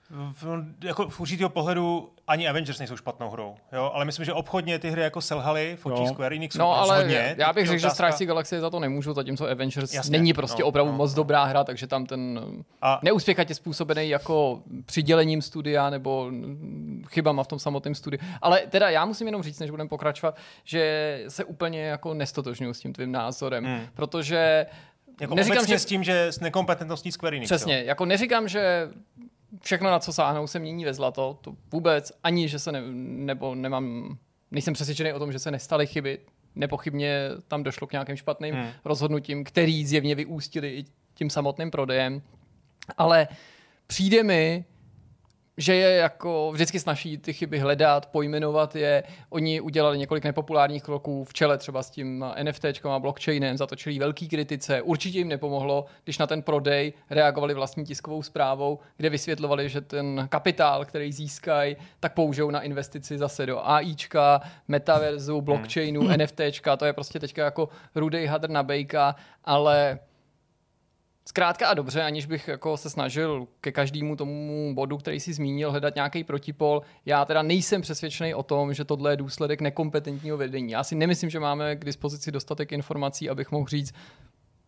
v, 0.10 0.64
jako 0.84 1.10
v 1.10 1.20
určitého 1.20 1.50
pohledu 1.50 2.10
ani 2.28 2.48
Avengers 2.48 2.80
nejsou 2.80 2.98
špatnou 2.98 3.30
hrou, 3.30 3.56
jo? 3.74 3.92
ale 3.94 4.06
myslím, 4.06 4.26
že 4.26 4.34
obchodně 4.34 4.80
ty 4.80 4.90
hry 4.90 5.02
jako 5.02 5.22
selhaly 5.22 5.78
v 5.82 5.86
očích 5.86 6.10
Square 6.10 6.36
Enixu 6.36 6.60
No 6.60 6.74
ale 6.74 6.96
rozhodně, 6.96 7.36
já 7.38 7.54
bych 7.54 7.68
řekl, 7.68 7.80
že 7.80 7.90
Strážci 7.90 8.26
galaxie 8.26 8.62
za 8.62 8.70
to 8.70 8.80
nemůžu, 8.80 9.14
zatímco 9.14 9.50
Avengers 9.50 9.94
Jasně, 9.94 10.18
není 10.18 10.34
prostě 10.34 10.62
no, 10.62 10.68
opravdu 10.68 10.92
no, 10.92 10.98
moc 10.98 11.12
no. 11.12 11.16
dobrá 11.16 11.44
hra, 11.44 11.64
takže 11.64 11.88
tam 11.88 12.06
ten 12.06 12.42
a... 12.82 13.00
neúspěch 13.04 13.38
je 13.50 13.56
způsobený 13.56 14.10
jako 14.10 14.62
přidělením 14.86 15.42
studia 15.42 15.90
nebo 15.90 16.32
chybama 17.08 17.44
v 17.44 17.48
tom 17.48 17.60
samotném 17.60 17.96
studiu. 17.96 18.22
Ale 18.42 18.62
teda 18.70 18.90
já 18.90 19.06
musím 19.06 19.28
jenom 19.28 19.44
říct, 19.44 19.60
než 19.60 19.70
budeme 19.70 19.90
pokračovat, 19.90 20.38
že 20.64 21.24
se 21.28 21.44
úplně 21.44 21.82
jako 21.82 22.14
nestotožňuji 22.14 22.74
s 22.74 22.80
tím 22.80 22.94
tvým 22.94 23.12
názorem, 23.12 23.66
hmm. 23.66 23.88
protože 23.94 24.66
jako 25.22 25.36
neříkám, 25.36 25.66
že... 25.66 25.80
s 25.80 25.86
tím, 25.86 26.04
že 26.04 26.28
s 26.28 26.40
nekompetentností 26.40 27.12
Square 27.12 27.38
Enix. 27.38 27.50
Přesně, 27.50 27.80
jo? 27.80 27.86
jako 27.86 28.06
neříkám, 28.06 28.48
že 28.48 28.90
všechno, 29.62 29.90
na 29.90 30.00
co 30.00 30.14
sáhnou, 30.14 30.48
se 30.48 30.60
mění 30.60 30.86
ve 30.86 30.94
zlato, 30.94 31.38
to 31.42 31.56
vůbec, 31.72 32.12
ani, 32.24 32.48
že 32.48 32.60
se 32.60 32.72
ne, 32.72 32.82
nebo 33.26 33.56
nemám, 33.56 34.18
nejsem 34.52 34.74
přesvědčený 34.74 35.14
o 35.14 35.20
tom, 35.20 35.32
že 35.32 35.40
se 35.40 35.52
nestaly 35.52 35.88
chyby, 35.88 36.20
nepochybně 36.56 37.30
tam 37.48 37.64
došlo 37.64 37.88
k 37.88 37.92
nějakým 37.92 38.16
špatným 38.16 38.56
hmm. 38.56 38.70
rozhodnutím, 38.86 39.44
který 39.44 39.86
zjevně 39.86 40.16
vyústili 40.16 40.76
i 40.76 40.86
tím 41.14 41.30
samotným 41.30 41.72
prodejem, 41.72 42.22
ale 42.98 43.28
přijde 43.88 44.24
mi, 44.24 44.66
že 45.58 45.76
je 45.76 45.98
jako 45.98 46.52
vždycky 46.54 46.80
snaží 46.80 47.18
ty 47.18 47.34
chyby 47.34 47.60
hledat, 47.60 48.06
pojmenovat 48.06 48.76
je. 48.76 49.04
Oni 49.30 49.62
udělali 49.62 49.98
několik 49.98 50.24
nepopulárních 50.24 50.84
kroků 50.84 51.24
v 51.24 51.34
čele 51.34 51.58
třeba 51.58 51.84
s 51.84 51.90
tím 51.90 52.26
NFT 52.44 52.66
a 52.90 53.00
blockchainem, 53.00 53.58
zatočili 53.58 54.00
velký 54.00 54.30
kritice. 54.30 54.82
Určitě 54.82 55.18
jim 55.18 55.28
nepomohlo, 55.28 55.86
když 56.04 56.18
na 56.18 56.28
ten 56.28 56.42
prodej 56.42 56.94
reagovali 57.10 57.54
vlastní 57.54 57.86
tiskovou 57.86 58.24
zprávou, 58.24 58.80
kde 58.98 59.10
vysvětlovali, 59.10 59.70
že 59.70 59.82
ten 59.82 60.28
kapitál, 60.30 60.86
který 60.86 61.12
získají, 61.12 61.76
tak 62.00 62.14
použijou 62.14 62.52
na 62.52 62.62
investici 62.62 63.18
zase 63.18 63.46
do 63.46 63.68
AIčka, 63.68 64.42
metaverzu, 64.68 65.42
blockchainu, 65.42 66.02
hmm. 66.02 66.18
NFTčka. 66.18 66.78
To 66.78 66.86
je 66.86 66.94
prostě 66.94 67.20
teďka 67.20 67.46
jako 67.46 67.70
rudej 67.96 68.26
hadr 68.26 68.50
na 68.50 68.64
bejka, 68.64 69.16
ale 69.46 70.00
Zkrátka 71.28 71.68
a 71.68 71.74
dobře, 71.74 72.04
aniž 72.04 72.26
bych 72.26 72.48
jako 72.48 72.78
se 72.78 72.90
snažil 72.90 73.48
ke 73.62 73.72
každému 73.72 74.16
tomu 74.16 74.76
bodu, 74.76 74.98
který 74.98 75.20
si 75.20 75.34
zmínil, 75.34 75.72
hledat 75.72 75.96
nějaký 75.96 76.24
protipol, 76.24 76.82
já 77.06 77.26
teda 77.26 77.42
nejsem 77.42 77.82
přesvědčený 77.82 78.34
o 78.34 78.44
tom, 78.44 78.74
že 78.74 78.86
tohle 78.86 79.12
je 79.12 79.18
důsledek 79.18 79.62
nekompetentního 79.62 80.38
vedení. 80.38 80.72
Já 80.72 80.84
si 80.84 80.96
nemyslím, 80.96 81.30
že 81.30 81.40
máme 81.40 81.76
k 81.76 81.86
dispozici 81.86 82.32
dostatek 82.32 82.72
informací, 82.72 83.30
abych 83.30 83.52
mohl 83.52 83.68
říct, 83.68 83.94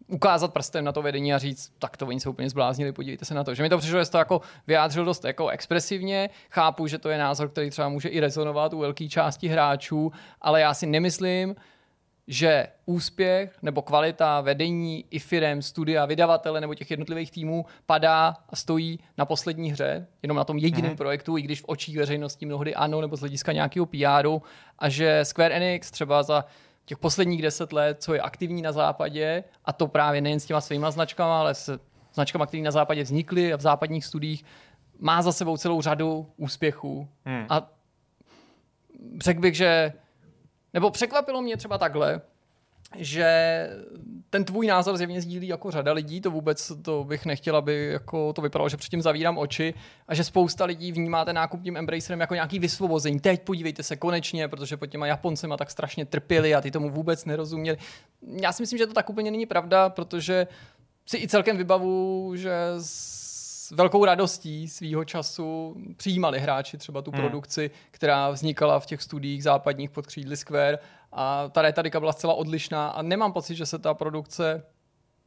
ukázat 0.08 0.54
prstem 0.54 0.86
na 0.86 0.92
to 0.92 1.02
vedení 1.02 1.34
a 1.34 1.38
říct, 1.38 1.72
tak 1.80 1.98
to 1.98 2.08
oni 2.08 2.20
se 2.20 2.30
úplně 2.30 2.50
zbláznili, 2.50 2.92
podívejte 2.92 3.26
se 3.26 3.34
na 3.34 3.44
to. 3.44 3.54
Že 3.54 3.64
mi 3.64 3.70
to 3.70 3.78
přišlo, 3.78 4.04
že 4.04 4.12
to 4.12 4.18
jako 4.18 4.42
vyjádřil 4.68 5.06
dost 5.06 5.26
jako 5.26 5.48
expresivně, 5.48 6.30
chápu, 6.50 6.88
že 6.88 6.98
to 6.98 7.10
je 7.10 7.18
názor, 7.18 7.50
který 7.50 7.70
třeba 7.70 7.90
může 7.90 8.10
i 8.10 8.20
rezonovat 8.20 8.74
u 8.74 8.80
velké 8.80 9.08
části 9.08 9.48
hráčů, 9.48 10.12
ale 10.42 10.62
já 10.62 10.74
si 10.74 10.88
nemyslím, 10.88 11.56
že 12.32 12.68
úspěch 12.86 13.58
nebo 13.62 13.82
kvalita 13.82 14.42
vedení 14.42 15.06
i 15.12 15.20
firem, 15.20 15.62
studia, 15.62 16.06
vydavatele 16.06 16.62
nebo 16.62 16.76
těch 16.76 16.92
jednotlivých 16.92 17.32
týmů 17.32 17.66
padá 17.86 18.36
a 18.50 18.56
stojí 18.56 19.00
na 19.18 19.26
poslední 19.26 19.72
hře, 19.72 20.08
jenom 20.24 20.38
na 20.38 20.44
tom 20.44 20.58
jediném 20.58 20.92
mm-hmm. 20.92 20.98
projektu, 20.98 21.38
i 21.38 21.42
když 21.42 21.62
v 21.62 21.66
očích 21.68 21.98
veřejnosti 21.98 22.46
mnohdy 22.46 22.76
ano, 22.76 23.02
nebo 23.02 23.16
z 23.16 23.20
hlediska 23.20 23.52
nějakého 23.52 23.86
PRu, 23.86 24.42
a 24.80 24.90
že 24.90 25.26
Square 25.26 25.56
Enix 25.56 25.92
třeba 25.92 26.24
za 26.24 26.46
těch 26.86 26.98
posledních 26.98 27.42
deset 27.42 27.74
let, 27.74 28.04
co 28.04 28.14
je 28.14 28.22
aktivní 28.22 28.62
na 28.62 28.72
západě, 28.72 29.44
a 29.66 29.74
to 29.74 29.88
právě 29.88 30.22
nejen 30.22 30.40
s 30.40 30.46
těma 30.46 30.62
svýma 30.62 30.92
značkama, 30.92 31.40
ale 31.40 31.56
s 31.56 31.80
značkama, 32.14 32.46
které 32.46 32.64
na 32.64 32.72
západě 32.72 33.04
vznikly 33.04 33.54
a 33.54 33.58
v 33.58 33.62
západních 33.62 34.06
studiích, 34.06 34.46
má 35.00 35.22
za 35.22 35.32
sebou 35.32 35.58
celou 35.58 35.82
řadu 35.82 36.28
úspěchů. 36.38 37.08
Hmm. 37.26 37.46
A 37.50 37.70
řekl 39.22 39.42
bych, 39.42 39.56
že 39.56 39.94
nebo 40.74 40.92
překvapilo 40.92 41.42
mě 41.42 41.58
třeba 41.58 41.78
takhle, 41.78 42.22
že 42.96 43.70
ten 44.30 44.46
tvůj 44.46 44.68
názor 44.68 44.98
zjevně 44.98 45.22
sdílí 45.22 45.48
jako 45.48 45.72
řada 45.72 45.94
lidí, 45.94 46.22
to 46.22 46.32
vůbec 46.32 46.72
to 46.82 47.04
bych 47.04 47.26
nechtěl, 47.26 47.56
aby 47.56 47.90
jako 47.92 48.34
to 48.34 48.42
vypadalo, 48.42 48.70
že 48.70 48.78
předtím 48.78 49.02
zavírám 49.02 49.38
oči 49.38 49.74
a 50.08 50.16
že 50.16 50.24
spousta 50.24 50.66
lidí 50.66 50.92
vnímá 50.92 51.26
ten 51.26 51.36
nákup 51.36 51.62
tím 51.62 51.78
Embracerem 51.78 52.20
jako 52.20 52.34
nějaký 52.34 52.60
vysvobození. 52.60 53.20
Teď 53.20 53.42
podívejte 53.42 53.84
se 53.84 53.96
konečně, 53.96 54.48
protože 54.48 54.78
pod 54.78 54.86
těma 54.86 55.08
Japoncema 55.08 55.58
tak 55.58 55.72
strašně 55.72 56.06
trpěli 56.06 56.56
a 56.56 56.62
ty 56.62 56.72
tomu 56.72 56.90
vůbec 56.90 57.26
nerozuměli. 57.26 57.78
Já 58.42 58.54
si 58.54 58.64
myslím, 58.64 58.78
že 58.78 58.88
to 58.88 58.94
tak 58.94 59.10
úplně 59.10 59.32
není 59.32 59.46
pravda, 59.46 59.90
protože 59.90 60.48
si 61.06 61.18
i 61.18 61.28
celkem 61.28 61.58
vybavu, 61.58 62.32
že 62.36 62.54
velkou 63.72 64.06
radostí 64.06 64.68
svýho 64.68 65.06
času 65.06 65.76
přijímali 65.98 66.40
hráči 66.40 66.78
třeba 66.78 67.02
tu 67.02 67.12
hmm. 67.12 67.22
produkci, 67.22 67.72
která 67.92 68.30
vznikala 68.30 68.80
v 68.80 68.86
těch 68.86 69.02
studiích 69.02 69.44
západních 69.44 69.90
pod 69.90 70.08
křídly 70.08 70.38
Square 70.38 70.80
a 71.12 71.50
ta 71.50 71.62
retarika 71.62 72.00
byla 72.00 72.14
zcela 72.14 72.34
odlišná 72.34 72.90
a 72.90 73.02
nemám 73.02 73.34
pocit, 73.34 73.56
že 73.56 73.66
se 73.66 73.80
ta 73.80 73.94
produkce 73.94 74.64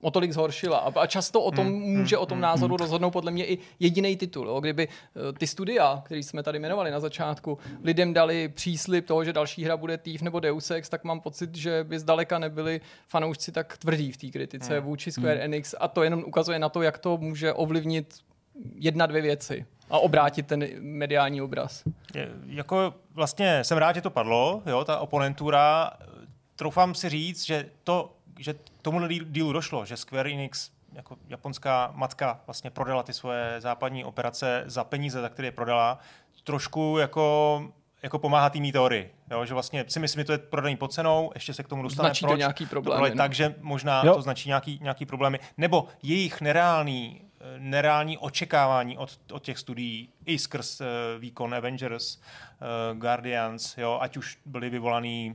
o 0.02 0.10
tolik 0.10 0.32
zhoršila. 0.32 0.78
A 0.78 1.06
často 1.06 1.42
o 1.42 1.50
tom 1.50 1.66
hmm, 1.66 1.96
může 1.96 2.18
o 2.18 2.26
tom 2.26 2.36
hmm, 2.36 2.42
názoru 2.42 2.76
rozhodnout 2.76 3.10
podle 3.10 3.30
mě 3.30 3.46
i 3.46 3.58
jediný 3.80 4.16
titul. 4.16 4.46
Jo? 4.46 4.60
Kdyby 4.60 4.88
eh, 4.88 5.32
ty 5.32 5.46
studia, 5.46 6.02
který 6.04 6.22
jsme 6.22 6.42
tady 6.42 6.58
jmenovali 6.58 6.90
na 6.90 7.00
začátku, 7.00 7.58
lidem 7.82 8.12
dali 8.12 8.48
příslip 8.48 9.06
toho, 9.06 9.24
že 9.24 9.32
další 9.32 9.64
hra 9.64 9.76
bude 9.76 9.98
Thief 9.98 10.22
nebo 10.22 10.40
Deus 10.40 10.70
Ex, 10.70 10.88
tak 10.88 11.04
mám 11.04 11.20
pocit, 11.20 11.54
že 11.54 11.84
by 11.84 11.98
zdaleka 11.98 12.38
nebyli 12.38 12.80
fanoušci 13.08 13.52
tak 13.52 13.78
tvrdí 13.78 14.12
v 14.12 14.16
té 14.16 14.26
kritice 14.26 14.80
vůči 14.80 15.12
Square 15.12 15.40
Enix 15.40 15.74
a 15.80 15.88
to 15.88 16.02
jenom 16.02 16.24
ukazuje 16.26 16.58
na 16.58 16.68
to, 16.68 16.82
jak 16.82 16.98
to 16.98 17.16
může 17.16 17.52
ovlivnit 17.52 18.14
jedna, 18.74 19.06
dvě 19.06 19.22
věci 19.22 19.66
a 19.90 19.98
obrátit 19.98 20.46
ten 20.46 20.66
mediální 20.80 21.42
obraz. 21.42 21.82
Je, 22.14 22.28
jako 22.46 22.94
vlastně 23.14 23.64
jsem 23.64 23.78
rád, 23.78 23.92
že 23.92 24.00
to 24.00 24.10
padlo, 24.10 24.62
jo, 24.66 24.84
ta 24.84 24.98
oponentura. 24.98 25.90
Troufám 26.56 26.94
si 26.94 27.08
říct, 27.08 27.46
že 27.46 27.70
to, 27.84 28.16
že 28.38 28.54
tomu 28.82 29.06
dílu 29.08 29.52
došlo, 29.52 29.84
že 29.84 29.96
Square 29.96 30.30
Enix 30.30 30.70
jako 30.92 31.16
japonská 31.28 31.92
matka 31.94 32.40
vlastně 32.46 32.70
prodala 32.70 33.02
ty 33.02 33.12
svoje 33.12 33.54
západní 33.58 34.04
operace 34.04 34.64
za 34.66 34.84
peníze, 34.84 35.20
za 35.20 35.28
které 35.28 35.48
je 35.48 35.52
prodala, 35.52 35.98
trošku 36.44 36.96
jako 36.98 37.62
jako 38.02 38.18
pomáhá 38.18 38.50
té 38.50 38.58
teorii. 38.72 39.14
Jo, 39.30 39.44
že 39.44 39.54
vlastně 39.54 39.84
si 39.88 40.00
myslím, 40.00 40.20
že 40.20 40.24
to 40.24 40.32
je 40.32 40.38
prodaný 40.38 40.76
pod 40.76 40.92
cenou, 40.92 41.30
ještě 41.34 41.54
se 41.54 41.62
k 41.62 41.68
tomu 41.68 41.82
dostaneme. 41.82 42.08
Značí 42.08 42.24
proč. 42.24 42.32
to 42.32 42.36
nějaký 42.36 42.66
problémy. 42.66 43.10
To 43.10 43.16
takže 43.16 43.54
možná 43.60 44.02
jo. 44.04 44.14
to 44.14 44.22
značí 44.22 44.48
nějaký, 44.48 44.78
nějaký 44.82 45.06
problémy. 45.06 45.38
Nebo 45.56 45.86
jejich 46.02 46.40
nereálný 46.40 47.20
nereální 47.58 48.18
očekávání 48.18 48.98
od, 48.98 49.18
od 49.32 49.42
těch 49.42 49.58
studií 49.58 50.08
i 50.26 50.38
skrz 50.38 50.80
uh, 50.80 50.86
výkon 51.18 51.54
Avengers, 51.54 52.16
uh, 52.16 52.98
Guardians, 52.98 53.78
jo, 53.78 53.98
ať 54.00 54.16
už 54.16 54.38
byly 54.46 54.70
vyvolaný 54.70 55.34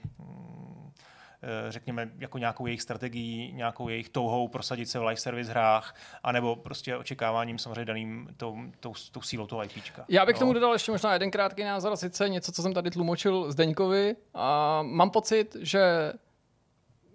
eh, 1.43 1.71
řekněme, 1.71 2.09
jako 2.19 2.37
nějakou 2.37 2.65
jejich 2.65 2.81
strategii, 2.81 3.51
nějakou 3.53 3.89
jejich 3.89 4.09
touhou 4.09 4.47
prosadit 4.47 4.89
se 4.89 4.99
v 4.99 5.03
live 5.03 5.17
service 5.17 5.51
hrách, 5.51 5.95
anebo 6.23 6.55
prostě 6.55 6.97
očekáváním 6.97 7.57
samozřejmě 7.57 7.85
daným 7.85 8.29
tou, 8.37 8.57
tou, 8.79 8.93
tou 9.11 9.21
sílou 9.21 9.47
toho 9.47 9.63
IPčka. 9.63 10.05
Já 10.09 10.25
bych 10.25 10.35
k 10.35 10.39
tomu 10.39 10.53
dodal 10.53 10.73
ještě 10.73 10.91
možná 10.91 11.13
jeden 11.13 11.31
krátký 11.31 11.63
názor, 11.63 11.97
sice 11.97 12.29
něco, 12.29 12.51
co 12.51 12.61
jsem 12.61 12.73
tady 12.73 12.91
tlumočil 12.91 13.51
Zdeňkovi. 13.51 14.15
A 14.33 14.81
mám 14.81 15.09
pocit, 15.09 15.55
že 15.59 16.13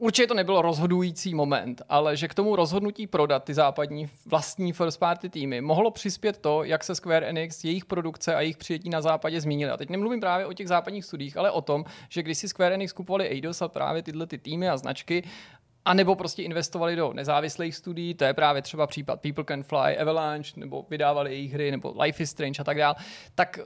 Určitě 0.02 0.26
to 0.26 0.34
nebyl 0.34 0.62
rozhodující 0.62 1.34
moment, 1.34 1.82
ale 1.88 2.16
že 2.16 2.28
k 2.28 2.34
tomu 2.34 2.56
rozhodnutí 2.56 3.06
prodat 3.06 3.44
ty 3.44 3.54
západní 3.54 4.10
vlastní 4.26 4.72
first 4.72 4.98
party 5.00 5.28
týmy 5.28 5.60
mohlo 5.60 5.90
přispět 5.90 6.38
to, 6.38 6.64
jak 6.64 6.84
se 6.84 6.94
Square 6.94 7.26
Enix, 7.26 7.64
jejich 7.64 7.84
produkce 7.84 8.34
a 8.34 8.40
jejich 8.40 8.56
přijetí 8.56 8.90
na 8.90 9.00
západě 9.00 9.40
zmínili. 9.40 9.70
A 9.70 9.76
teď 9.76 9.90
nemluvím 9.90 10.20
právě 10.20 10.46
o 10.46 10.52
těch 10.52 10.68
západních 10.68 11.04
studiích, 11.04 11.36
ale 11.36 11.50
o 11.50 11.60
tom, 11.60 11.84
že 12.08 12.22
když 12.22 12.38
si 12.38 12.48
Square 12.48 12.74
Enix 12.74 12.92
kupovali 12.92 13.28
Eidos 13.28 13.62
a 13.62 13.68
právě 13.68 14.02
tyhle 14.02 14.26
ty 14.26 14.38
týmy 14.38 14.68
a 14.68 14.76
značky, 14.76 15.22
a 15.84 15.94
nebo 15.94 16.14
prostě 16.14 16.42
investovali 16.42 16.96
do 16.96 17.12
nezávislých 17.12 17.76
studií, 17.76 18.14
to 18.14 18.24
je 18.24 18.34
právě 18.34 18.62
třeba 18.62 18.86
případ 18.86 19.20
People 19.20 19.44
Can 19.44 19.62
Fly, 19.62 19.98
Avalanche, 19.98 20.60
nebo 20.60 20.86
vydávali 20.90 21.30
jejich 21.30 21.52
hry, 21.52 21.70
nebo 21.70 21.94
Life 22.02 22.22
is 22.22 22.30
Strange 22.30 22.60
a 22.60 22.64
tak 22.64 22.78
dále, 22.78 22.94
tak 23.34 23.58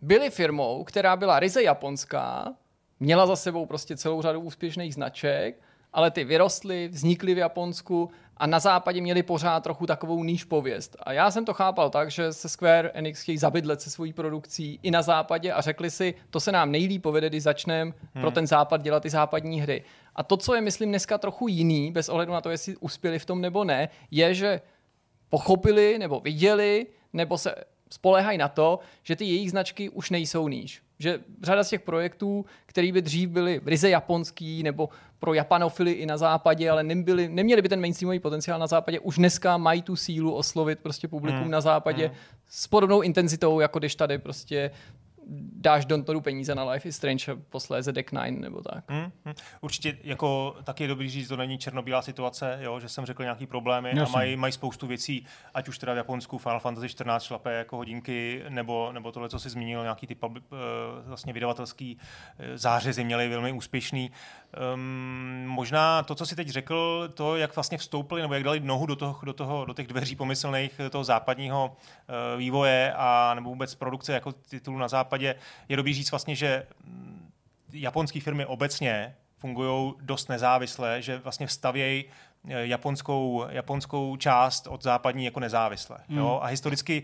byli 0.00 0.30
firmou, 0.30 0.84
která 0.84 1.16
byla 1.16 1.40
ryze 1.40 1.62
japonská, 1.62 2.54
měla 3.00 3.26
za 3.26 3.36
sebou 3.36 3.66
prostě 3.66 3.96
celou 3.96 4.22
řadu 4.22 4.40
úspěšných 4.40 4.94
značek, 4.94 5.60
ale 5.92 6.10
ty 6.10 6.24
vyrostly, 6.24 6.88
vznikly 6.88 7.34
v 7.34 7.38
Japonsku 7.38 8.10
a 8.36 8.46
na 8.46 8.58
západě 8.58 9.00
měli 9.00 9.22
pořád 9.22 9.62
trochu 9.62 9.86
takovou 9.86 10.24
níž 10.24 10.44
pověst. 10.44 10.96
A 11.02 11.12
já 11.12 11.30
jsem 11.30 11.44
to 11.44 11.54
chápal 11.54 11.90
tak, 11.90 12.10
že 12.10 12.32
se 12.32 12.48
Square 12.48 12.90
Enix 12.94 13.22
chtějí 13.22 13.38
zabydlet 13.38 13.80
se 13.80 13.90
svojí 13.90 14.12
produkcí 14.12 14.78
i 14.82 14.90
na 14.90 15.02
západě 15.02 15.52
a 15.52 15.60
řekli 15.60 15.90
si, 15.90 16.14
to 16.30 16.40
se 16.40 16.52
nám 16.52 16.72
nejlíp 16.72 17.02
povede, 17.02 17.28
když 17.28 17.42
začneme 17.42 17.92
hmm. 18.14 18.20
pro 18.20 18.30
ten 18.30 18.46
západ 18.46 18.82
dělat 18.82 19.02
ty 19.02 19.10
západní 19.10 19.60
hry. 19.60 19.84
A 20.14 20.22
to, 20.22 20.36
co 20.36 20.54
je, 20.54 20.60
myslím, 20.60 20.88
dneska 20.88 21.18
trochu 21.18 21.48
jiný, 21.48 21.92
bez 21.92 22.08
ohledu 22.08 22.32
na 22.32 22.40
to, 22.40 22.50
jestli 22.50 22.76
uspěli 22.76 23.18
v 23.18 23.24
tom 23.24 23.40
nebo 23.40 23.64
ne, 23.64 23.88
je, 24.10 24.34
že 24.34 24.60
pochopili 25.28 25.98
nebo 25.98 26.20
viděli, 26.20 26.86
nebo 27.12 27.38
se 27.38 27.54
spolehají 27.90 28.38
na 28.38 28.48
to, 28.48 28.78
že 29.02 29.16
ty 29.16 29.24
jejich 29.24 29.50
značky 29.50 29.88
už 29.88 30.10
nejsou 30.10 30.48
níž. 30.48 30.82
Že 30.98 31.20
řada 31.42 31.64
z 31.64 31.68
těch 31.68 31.80
projektů, 31.80 32.44
které 32.66 32.92
by 32.92 33.02
dřív 33.02 33.30
byly 33.30 33.60
ryze 33.66 33.90
japonský 33.90 34.62
nebo 34.62 34.88
pro 35.18 35.34
japanofily 35.34 35.92
i 35.92 36.06
na 36.06 36.16
západě, 36.16 36.70
ale 36.70 36.82
nebyli, 36.82 37.28
neměli 37.28 37.62
by 37.62 37.68
ten 37.68 37.80
mainstreamový 37.80 38.18
potenciál 38.18 38.58
na 38.58 38.66
západě, 38.66 39.00
už 39.00 39.16
dneska 39.16 39.56
mají 39.56 39.82
tu 39.82 39.96
sílu 39.96 40.34
oslovit 40.34 40.78
prostě 40.78 41.08
publikum 41.08 41.40
hmm. 41.40 41.50
na 41.50 41.60
západě 41.60 42.06
hmm. 42.06 42.16
s 42.48 42.66
podobnou 42.66 43.00
intenzitou, 43.00 43.60
jako 43.60 43.78
když 43.78 43.94
tady 43.94 44.18
prostě 44.18 44.70
dáš 45.52 45.84
do 45.84 46.02
toho 46.02 46.20
peníze 46.20 46.54
na 46.54 46.70
Life 46.70 46.88
is 46.88 46.96
Strange 46.96 47.32
a 47.32 47.36
posléze 47.50 47.92
Deck 47.92 48.12
9 48.12 48.30
nebo 48.30 48.62
tak. 48.62 48.84
Hmm, 48.88 49.12
hmm. 49.24 49.34
Určitě 49.60 49.98
jako 50.04 50.56
taky 50.64 50.84
je 50.84 50.88
dobrý 50.88 51.10
říct, 51.10 51.28
to 51.28 51.36
není 51.36 51.58
černobílá 51.58 52.02
situace, 52.02 52.58
jo, 52.60 52.80
že 52.80 52.88
jsem 52.88 53.06
řekl 53.06 53.22
nějaký 53.22 53.46
problémy 53.46 53.88
Jasně. 53.88 54.02
a 54.02 54.08
mají, 54.08 54.36
mají 54.36 54.52
spoustu 54.52 54.86
věcí, 54.86 55.26
ať 55.54 55.68
už 55.68 55.78
teda 55.78 55.94
v 55.94 55.96
Japonsku 55.96 56.38
Final 56.38 56.60
Fantasy 56.60 56.88
14 56.88 57.22
šlape 57.22 57.52
jako 57.52 57.76
hodinky, 57.76 58.42
nebo, 58.48 58.92
nebo 58.92 59.12
tohle, 59.12 59.28
co 59.28 59.38
si 59.38 59.50
zmínil, 59.50 59.82
nějaký 59.82 60.06
ty 60.06 60.16
uh, 60.16 60.38
vlastně 61.06 61.32
vydavatelský 61.32 61.98
eh, 62.38 62.58
zářezy 62.58 63.04
měli 63.04 63.28
velmi 63.28 63.52
úspěšný. 63.52 64.10
Um, 64.74 65.44
možná 65.46 66.02
to, 66.02 66.14
co 66.14 66.26
si 66.26 66.36
teď 66.36 66.48
řekl, 66.48 67.08
to, 67.14 67.36
jak 67.36 67.56
vlastně 67.56 67.78
vstoupili, 67.78 68.22
nebo 68.22 68.34
jak 68.34 68.42
dali 68.42 68.60
nohu 68.60 68.86
do, 68.86 68.96
toho, 68.96 69.18
do, 69.22 69.32
toho, 69.32 69.64
do 69.64 69.74
těch 69.74 69.86
dveří 69.86 70.16
pomyslných 70.16 70.80
toho 70.90 71.04
západního 71.04 71.76
uh, 71.76 72.38
vývoje 72.38 72.92
a 72.96 73.32
nebo 73.34 73.50
vůbec 73.50 73.74
produkce 73.74 74.12
jako 74.12 74.32
titulu 74.32 74.78
na 74.78 74.88
západě, 74.88 75.17
je 75.68 75.76
dobrý 75.76 75.94
říct 75.94 76.10
vlastně, 76.10 76.34
že 76.34 76.66
mm, 76.84 77.30
japonské 77.72 78.20
firmy 78.20 78.46
obecně 78.46 79.14
fungují 79.36 79.94
dost 80.00 80.28
nezávisle, 80.28 81.02
že 81.02 81.18
vlastně 81.18 81.46
vstavějí 81.46 82.04
eh, 82.48 82.66
japonskou, 82.66 83.44
japonskou 83.48 84.16
část 84.16 84.66
od 84.66 84.82
západní 84.82 85.24
jako 85.24 85.40
nezávisle. 85.40 85.98
Mm. 86.08 86.18
Jo? 86.18 86.40
A 86.42 86.46
historicky 86.46 87.02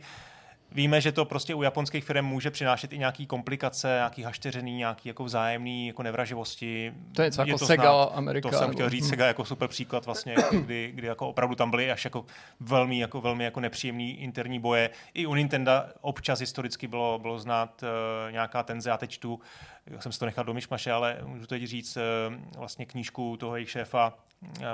Víme, 0.75 1.01
že 1.01 1.13
to 1.13 1.25
prostě 1.25 1.55
u 1.55 1.63
japonských 1.63 2.05
firm 2.05 2.27
může 2.27 2.51
přinášet 2.51 2.93
i 2.93 2.99
nějaký 2.99 3.27
komplikace, 3.27 3.89
nějaký 3.89 4.23
hašteřený, 4.23 4.77
nějaký 4.77 5.09
jako 5.09 5.25
vzájemný 5.25 5.87
jako 5.87 6.03
nevraživosti. 6.03 6.93
To 7.13 7.23
je, 7.23 7.27
je 7.27 7.47
jako 7.47 7.59
to 7.59 7.67
Sega 7.67 7.83
znát. 7.83 8.05
Amerika. 8.05 8.51
To 8.51 8.59
jsem 8.59 8.73
chtěl 8.73 8.91
říct, 8.91 9.09
Sega 9.09 9.27
jako 9.27 9.45
super 9.45 9.69
příklad 9.69 10.07
vlastně, 10.07 10.35
kdy, 10.65 10.93
kdy 10.95 11.07
jako 11.07 11.29
opravdu 11.29 11.55
tam 11.55 11.71
byly 11.71 11.91
až 11.91 12.05
jako 12.05 12.25
velmi 12.61 12.99
jako, 12.99 13.21
velmi 13.21 13.45
jako 13.45 13.61
nepříjemný 13.61 14.21
interní 14.21 14.59
boje. 14.59 14.91
I 15.15 15.27
u 15.27 15.35
Nintendo 15.35 15.73
občas 16.01 16.41
historicky 16.41 16.89
bylo, 16.89 17.19
bylo 17.19 17.39
znát 17.39 17.83
uh, 17.83 18.33
nějaká 18.33 18.63
tenze. 18.63 18.91
Já 18.91 18.97
teď 18.97 19.11
čtu, 19.11 19.41
já 19.87 20.01
jsem 20.01 20.13
si 20.13 20.19
to 20.19 20.27
nechal 20.27 20.45
do 20.45 20.55
myšmaše, 20.55 20.93
ale 20.93 21.19
můžu 21.25 21.47
teď 21.47 21.65
říct 21.65 21.97
uh, 21.97 22.59
vlastně 22.59 22.87
knížku 22.87 23.37
toho 23.37 23.57
jejich 23.57 23.71
šéfa 23.71 24.15
uh, 24.59 24.65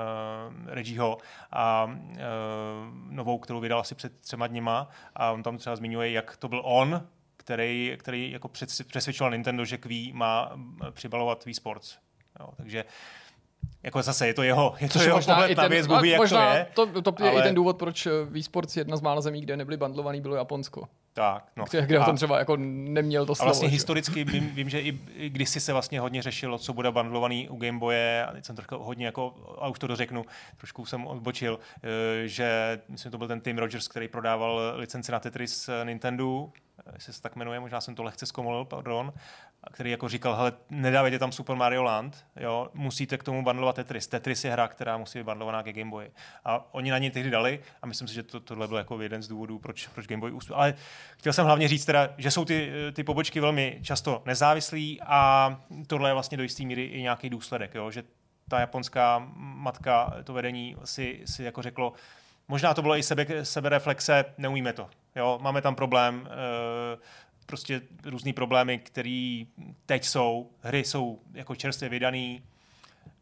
Reggieho 0.65 1.17
a 1.51 1.85
uh, 1.85 2.17
novou, 3.09 3.37
kterou 3.37 3.59
vydal 3.59 3.79
asi 3.79 3.95
před 3.95 4.19
třema 4.19 4.47
dněma 4.47 4.89
a 5.15 5.31
on 5.31 5.43
tam 5.43 5.57
třeba 5.57 5.75
zmiňuje, 5.75 6.11
jak 6.11 6.37
to 6.37 6.47
byl 6.47 6.61
on, 6.65 7.07
který, 7.37 7.95
který 7.99 8.31
jako 8.31 8.47
přesvědčoval 8.87 9.31
Nintendo, 9.31 9.65
že 9.65 9.79
Wii 9.85 10.13
má 10.13 10.51
přibalovat 10.91 11.45
Wii 11.45 11.55
Sports. 11.55 11.97
Jo, 12.39 12.49
takže 12.57 12.85
jako 13.83 14.01
zase 14.01 14.27
je 14.27 14.33
to 14.33 14.43
jeho, 14.43 14.75
je 14.79 14.87
to 14.87 14.93
Což 14.93 15.05
jeho 15.05 15.17
možná 15.17 15.35
pohled 15.35 15.57
na 15.57 15.67
věc, 15.67 15.87
Bůh 15.87 16.03
jak 16.05 16.29
to 16.29 16.39
je. 16.39 16.67
To, 16.73 17.01
to 17.01 17.23
je 17.23 17.29
ale... 17.31 17.39
i 17.39 17.43
ten 17.43 17.55
důvod, 17.55 17.77
proč 17.77 18.07
Wii 18.25 18.43
Sports 18.43 18.77
jedna 18.77 18.97
z 18.97 19.01
mála 19.01 19.21
zemí, 19.21 19.41
kde 19.41 19.57
nebyly 19.57 19.77
bandlovaný, 19.77 20.21
bylo 20.21 20.35
Japonsko. 20.35 20.87
Tak, 21.13 21.51
no. 21.55 21.65
Kde, 21.69 21.85
kde 21.85 21.97
a, 21.97 22.05
tom 22.05 22.15
třeba 22.15 22.39
jako 22.39 22.57
neměl 22.57 23.25
to 23.25 23.35
slovo. 23.35 23.47
A 23.47 23.51
vlastně 23.51 23.69
že? 23.69 23.73
historicky 23.73 24.23
vím, 24.31 24.49
vím, 24.49 24.69
že 24.69 24.81
i, 24.81 24.99
i 25.15 25.29
kdysi 25.29 25.59
se 25.59 25.73
vlastně 25.73 25.99
hodně 25.99 26.21
řešilo, 26.21 26.57
co 26.57 26.73
bude 26.73 26.91
bandlovaný 26.91 27.49
u 27.49 27.57
Game 27.57 27.79
Boye, 27.79 28.25
a 28.25 28.31
teď 28.31 28.45
jsem 28.45 28.55
trošku 28.55 28.77
hodně 28.77 29.05
jako, 29.05 29.33
a 29.61 29.67
už 29.67 29.79
to 29.79 29.87
dořeknu, 29.87 30.25
trošku 30.57 30.85
jsem 30.85 31.07
odbočil, 31.07 31.59
eh, 31.83 32.27
že 32.27 32.79
myslím, 32.89 33.11
to 33.11 33.17
byl 33.17 33.27
ten 33.27 33.41
Tim 33.41 33.57
Rogers, 33.57 33.87
který 33.87 34.07
prodával 34.07 34.73
licenci 34.75 35.11
na 35.11 35.19
Tetris 35.19 35.69
Nintendo, 35.83 36.49
jestli 36.93 37.13
se 37.13 37.21
tak 37.21 37.35
jmenuje, 37.35 37.59
možná 37.59 37.81
jsem 37.81 37.95
to 37.95 38.03
lehce 38.03 38.25
zkomolil, 38.25 38.65
pardon, 38.65 39.13
který 39.71 39.91
jako 39.91 40.09
říkal, 40.09 40.35
hele, 40.35 40.53
nedávejte 40.69 41.19
tam 41.19 41.31
Super 41.31 41.55
Mario 41.55 41.83
Land, 41.83 42.25
jo, 42.35 42.69
musíte 42.73 43.17
k 43.17 43.23
tomu 43.23 43.43
bandlovat 43.43 43.75
Tetris. 43.75 44.07
Tetris 44.07 44.43
je 44.43 44.51
hra, 44.51 44.67
která 44.67 44.97
musí 44.97 45.19
být 45.19 45.25
bandlovaná 45.25 45.63
ke 45.63 45.73
Game 45.73 45.91
Boy. 45.91 46.11
A 46.45 46.73
oni 46.73 46.91
na 46.91 46.97
ně 46.97 47.11
tehdy 47.11 47.29
dali 47.29 47.59
a 47.81 47.87
myslím 47.87 48.07
si, 48.07 48.13
že 48.13 48.23
to, 48.23 48.39
tohle 48.39 48.67
byl 48.67 48.77
jako 48.77 49.01
jeden 49.01 49.23
z 49.23 49.27
důvodů, 49.27 49.59
proč, 49.59 49.87
proč 49.87 50.07
Game 50.07 50.19
Boy 50.19 50.31
uspěl. 50.31 50.57
Ale 50.57 50.73
chtěl 51.17 51.33
jsem 51.33 51.45
hlavně 51.45 51.67
říct 51.67 51.85
teda, 51.85 52.09
že 52.17 52.31
jsou 52.31 52.45
ty, 52.45 52.71
ty 52.93 53.03
pobočky 53.03 53.39
velmi 53.39 53.79
často 53.83 54.23
nezávislí 54.25 55.01
a 55.05 55.61
tohle 55.87 56.09
je 56.09 56.13
vlastně 56.13 56.37
do 56.37 56.43
jisté 56.43 56.63
míry 56.63 56.83
i 56.83 57.01
nějaký 57.01 57.29
důsledek, 57.29 57.75
jo, 57.75 57.91
že 57.91 58.03
ta 58.49 58.59
japonská 58.59 59.31
matka, 59.35 60.13
to 60.23 60.33
vedení 60.33 60.75
si, 60.83 61.21
si 61.25 61.43
jako 61.43 61.61
řeklo, 61.61 61.93
možná 62.51 62.73
to 62.73 62.81
bylo 62.81 62.97
i 62.97 63.03
sebe, 63.03 63.25
sebereflexe, 63.43 64.25
neumíme 64.37 64.73
to. 64.73 64.89
Jo, 65.15 65.39
máme 65.41 65.61
tam 65.61 65.75
problém, 65.75 66.29
e, 66.31 66.97
prostě 67.45 67.81
různý 68.05 68.33
problémy, 68.33 68.79
které 68.79 69.43
teď 69.85 70.05
jsou. 70.05 70.49
Hry 70.61 70.83
jsou 70.83 71.19
jako 71.33 71.55
čerstvě 71.55 71.89
vydaný, 71.89 72.43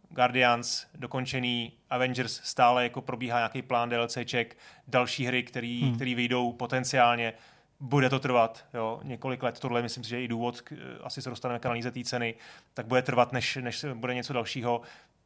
Guardians 0.10 0.86
dokončený, 0.96 1.74
Avengers 1.90 2.42
stále 2.44 2.84
jako 2.84 3.02
probíhá 3.02 3.38
nějaký 3.38 3.62
plán 3.62 3.90
DLCček, 3.90 4.58
další 4.88 5.26
hry, 5.26 5.44
který, 5.44 5.82
hmm. 5.82 5.96
který 5.96 6.16
vyjdou 6.16 6.54
potenciálně. 6.54 7.34
Bude 7.80 8.10
to 8.10 8.20
trvat 8.20 8.66
jo, 8.74 9.00
několik 9.04 9.44
let, 9.44 9.60
tohle 9.60 9.82
myslím 9.82 10.04
si, 10.04 10.10
že 10.10 10.16
je 10.16 10.24
i 10.24 10.28
důvod, 10.28 10.62
k, 10.62 10.74
asi 11.04 11.22
se 11.22 11.30
dostaneme 11.30 11.60
k 11.60 11.66
analýze 11.66 11.92
té 11.92 12.04
ceny, 12.04 12.36
tak 12.74 12.88
bude 12.88 13.02
trvat, 13.02 13.32
než, 13.32 13.56
než 13.56 13.86
bude 13.94 14.14
něco 14.14 14.34
dalšího. 14.34 14.82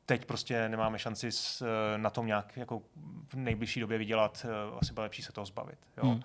Teď 0.05 0.25
prostě 0.25 0.69
nemáme 0.69 0.99
šanci 0.99 1.31
s, 1.31 1.65
na 1.97 2.09
tom 2.09 2.27
nějak 2.27 2.57
jako 2.57 2.81
v 3.29 3.35
nejbližší 3.35 3.79
době 3.79 3.97
vydělat, 3.97 4.45
asi 4.81 4.93
bude 4.93 5.03
lepší 5.03 5.21
se 5.21 5.31
toho 5.31 5.45
zbavit. 5.45 5.79
Jo. 5.97 6.09
Hmm. 6.09 6.21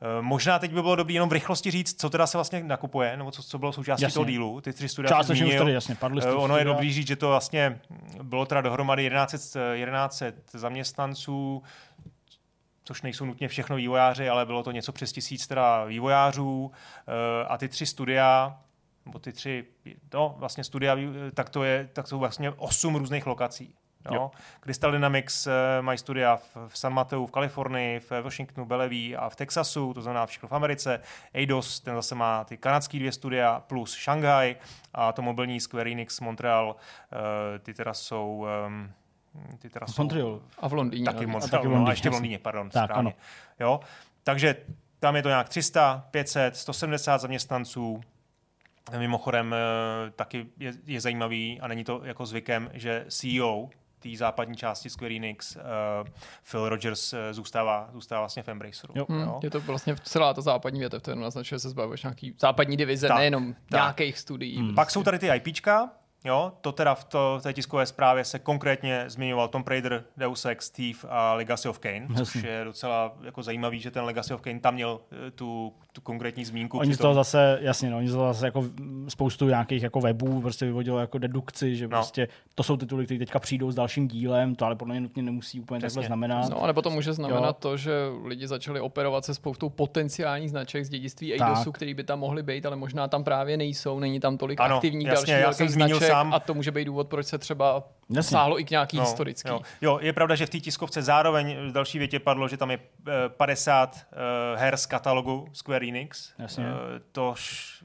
Eh, 0.00 0.22
možná 0.22 0.58
teď 0.58 0.72
by 0.72 0.82
bylo 0.82 0.96
dobré 0.96 1.14
jenom 1.14 1.28
v 1.28 1.32
rychlosti 1.32 1.70
říct, 1.70 2.00
co 2.00 2.10
teda 2.10 2.26
se 2.26 2.38
vlastně 2.38 2.64
nakupuje, 2.64 3.16
nebo 3.16 3.30
co, 3.30 3.42
co 3.42 3.58
bylo 3.58 3.72
součástí 3.72 4.02
jasně. 4.02 4.14
toho 4.14 4.24
dílu. 4.24 4.60
Ty 4.60 4.72
tři 4.72 4.88
studia 4.88 5.08
Část 5.08 5.30
už 5.30 5.40
tady 5.58 5.72
jasně 5.72 5.94
padly. 5.94 6.22
Ono 6.22 6.56
je 6.56 6.64
dobrý 6.64 6.92
říct, 6.92 7.06
že 7.06 7.16
to 7.16 7.28
vlastně 7.28 7.80
bylo 8.22 8.46
teda 8.46 8.60
dohromady 8.60 9.10
1100, 9.26 9.60
1100 9.84 10.58
zaměstnanců, 10.58 11.62
což 12.84 13.02
nejsou 13.02 13.24
nutně 13.24 13.48
všechno 13.48 13.76
vývojáři, 13.76 14.28
ale 14.28 14.46
bylo 14.46 14.62
to 14.62 14.70
něco 14.70 14.92
přes 14.92 15.12
tisíc 15.12 15.46
teda 15.46 15.84
vývojářů 15.84 16.72
a 17.48 17.58
ty 17.58 17.68
tři 17.68 17.86
studia, 17.86 18.58
nebo 19.06 19.18
ty 19.18 19.32
tři, 19.32 19.64
no 20.14 20.34
vlastně 20.38 20.64
studia, 20.64 20.96
tak 21.34 21.50
to 21.50 21.64
je, 21.64 21.88
tak 21.92 22.08
jsou 22.08 22.18
vlastně 22.18 22.50
osm 22.50 22.94
různých 22.94 23.26
lokací. 23.26 23.74
Jo? 24.10 24.14
Jo. 24.14 24.30
Crystal 24.60 24.92
Dynamics 24.92 25.46
uh, 25.46 25.52
mají 25.80 25.98
studia 25.98 26.36
v, 26.36 26.56
v 26.68 26.78
San 26.78 26.92
Mateu 26.92 27.26
v 27.26 27.30
Kalifornii, 27.30 28.00
v 28.00 28.10
Washingtonu, 28.22 28.66
Bellevue 28.66 29.16
a 29.16 29.28
v 29.28 29.36
Texasu, 29.36 29.94
to 29.94 30.02
znamená 30.02 30.26
všechno 30.26 30.48
v 30.48 30.52
Americe. 30.52 31.00
Eidos, 31.34 31.80
ten 31.80 31.94
zase 31.94 32.14
má 32.14 32.44
ty 32.44 32.56
kanadské 32.56 32.98
dvě 32.98 33.12
studia 33.12 33.62
plus 33.66 33.94
Shanghai 34.04 34.56
a 34.94 35.12
to 35.12 35.22
mobilní 35.22 35.60
Square 35.60 35.90
Enix 35.90 36.20
Montreal, 36.20 36.76
uh, 36.76 37.58
ty 37.58 37.74
teda 37.74 37.94
jsou 37.94 38.46
um, 38.66 38.92
ty 39.58 39.70
teda 39.70 39.86
jsou 39.86 40.02
Montreal. 40.02 40.40
A 40.58 40.68
v 40.68 40.72
Londýně. 40.72 41.04
Taky, 41.04 41.26
Montreal, 41.26 41.44
a, 41.44 41.50
taky 41.50 41.68
v 41.68 41.70
Londýně, 41.70 41.84
no, 41.84 41.88
a 41.88 41.92
ještě 41.92 42.10
v 42.10 42.12
Londýně, 42.12 42.38
pardon. 42.38 42.70
Tak, 42.70 42.84
správně. 42.84 43.10
ano. 43.10 43.12
Jo? 43.60 43.80
Takže 44.22 44.56
tam 44.98 45.16
je 45.16 45.22
to 45.22 45.28
nějak 45.28 45.48
300, 45.48 46.04
500, 46.10 46.56
170 46.56 47.18
zaměstnanců, 47.18 48.00
Mimochodem 48.98 49.54
eh, 49.54 50.10
taky 50.10 50.46
je, 50.58 50.72
je 50.86 51.00
zajímavý 51.00 51.60
a 51.60 51.68
není 51.68 51.84
to 51.84 52.00
jako 52.04 52.26
zvykem, 52.26 52.70
že 52.74 53.04
CEO 53.08 53.68
té 53.98 54.16
západní 54.16 54.56
části 54.56 54.90
Square 54.90 55.14
Enix 55.14 55.56
uh, 55.56 55.62
Phil 56.50 56.68
Rogers 56.68 57.12
uh, 57.12 57.18
zůstává, 57.30 57.88
zůstává 57.92 58.20
vlastně 58.20 58.42
v 58.42 58.48
Embraceru. 58.48 58.94
Jo. 58.96 59.06
Jo. 59.08 59.40
Je 59.42 59.50
to 59.50 59.60
vlastně 59.60 59.96
celá 60.02 60.34
ta 60.34 60.40
západní 60.40 60.80
větev, 60.80 61.02
to 61.02 61.10
jenom 61.10 61.22
naznačuje, 61.22 61.58
se 61.58 61.68
zbavuješ 61.68 62.02
nějaký 62.02 62.34
západní 62.40 62.76
divize, 62.76 63.08
tak, 63.08 63.16
nejenom 63.16 63.54
tak. 63.54 63.70
nějakých 63.70 64.18
studií. 64.18 64.58
Hmm. 64.58 64.74
Pak 64.74 64.90
jsou 64.90 65.02
tady 65.02 65.18
ty 65.18 65.28
IPčka, 65.36 65.90
Jo, 66.26 66.52
to 66.60 66.72
teda 66.72 66.94
v, 66.94 67.04
to, 67.04 67.36
v 67.40 67.42
té 67.42 67.52
tiskové 67.52 67.86
zprávě 67.86 68.24
se 68.24 68.38
konkrétně 68.38 69.04
zmiňoval 69.06 69.48
Tom 69.48 69.64
Raider, 69.66 70.04
Deus 70.16 70.44
Ex, 70.44 70.66
Steve 70.66 70.98
a 71.08 71.34
Legacy 71.34 71.68
of 71.68 71.78
Kane, 71.78 72.06
což 72.16 72.34
je 72.34 72.60
docela 72.64 73.12
jako 73.24 73.42
zajímavý, 73.42 73.80
že 73.80 73.90
ten 73.90 74.04
Legacy 74.04 74.34
of 74.34 74.40
Kane 74.40 74.60
tam 74.60 74.74
měl 74.74 75.00
eh, 75.26 75.30
tu, 75.30 75.72
tu 75.92 76.00
konkrétní 76.00 76.44
zmínku. 76.44 76.78
Oni 76.78 76.94
z 76.94 76.98
toho 76.98 77.14
zase, 77.14 77.58
jasně, 77.60 77.90
no, 77.90 77.96
oni 77.96 78.08
z 78.08 78.12
toho 78.12 78.32
zase 78.32 78.46
jako 78.46 78.64
spoustu 79.08 79.48
nějakých 79.48 79.82
jako 79.82 80.00
webů 80.00 80.40
prostě 80.40 80.64
vyvodilo 80.64 80.98
jako 80.98 81.18
dedukci, 81.18 81.76
že 81.76 81.84
no. 81.84 81.90
prostě 81.90 82.28
to 82.54 82.62
jsou 82.62 82.76
tituly, 82.76 83.04
které 83.04 83.18
teďka 83.18 83.38
přijdou 83.38 83.70
s 83.70 83.74
dalším 83.74 84.08
dílem, 84.08 84.54
to 84.54 84.66
ale 84.66 84.76
podle 84.76 84.94
mě 84.94 85.00
nutně 85.00 85.22
nemusí 85.22 85.60
úplně 85.60 85.78
Přesně. 85.78 85.94
takhle 85.94 86.06
znamenat. 86.06 86.48
No, 86.50 86.66
nebo 86.66 86.82
to 86.82 86.90
může 86.90 87.12
znamenat 87.12 87.46
jo. 87.46 87.56
to, 87.58 87.76
že 87.76 87.92
lidi 88.24 88.46
začali 88.46 88.80
operovat 88.80 89.24
se 89.24 89.34
spoustou 89.34 89.68
potenciálních 89.68 90.50
značek 90.50 90.84
z 90.84 90.88
dědictví 90.88 91.32
Eidosu, 91.32 91.72
který 91.72 91.94
by 91.94 92.04
tam 92.04 92.18
mohly 92.18 92.42
být, 92.42 92.66
ale 92.66 92.76
možná 92.76 93.08
tam 93.08 93.24
právě 93.24 93.56
nejsou, 93.56 93.98
není 93.98 94.20
tam 94.20 94.38
tolik 94.38 94.60
ano, 94.60 94.76
aktivních 94.76 95.06
jasně, 95.06 95.40
dalších 95.40 95.70
značek 95.70 96.13
sám. 96.14 96.34
a 96.34 96.40
to 96.40 96.54
může 96.54 96.70
být 96.70 96.84
důvod, 96.84 97.08
proč 97.08 97.26
se 97.26 97.38
třeba 97.38 97.84
Jasně. 98.10 98.30
sáhlo 98.30 98.60
i 98.60 98.64
k 98.64 98.70
nějaký 98.70 98.96
no, 98.96 99.02
historický. 99.02 99.48
Jo. 99.48 99.60
jo, 99.80 99.98
je 100.02 100.12
pravda, 100.12 100.34
že 100.34 100.46
v 100.46 100.50
té 100.50 100.60
tiskovce 100.60 101.02
zároveň 101.02 101.56
v 101.68 101.72
další 101.72 101.98
větě 101.98 102.20
padlo, 102.20 102.48
že 102.48 102.56
tam 102.56 102.70
je 102.70 102.78
50 103.28 103.94
uh, 103.94 103.98
eh, 104.12 104.60
her 104.60 104.76
z 104.76 104.86
katalogu 104.86 105.48
Square 105.52 105.88
Enix. 105.88 106.32
Jasně. 106.38 106.64
Uh, 106.64 106.70
to 107.12 107.34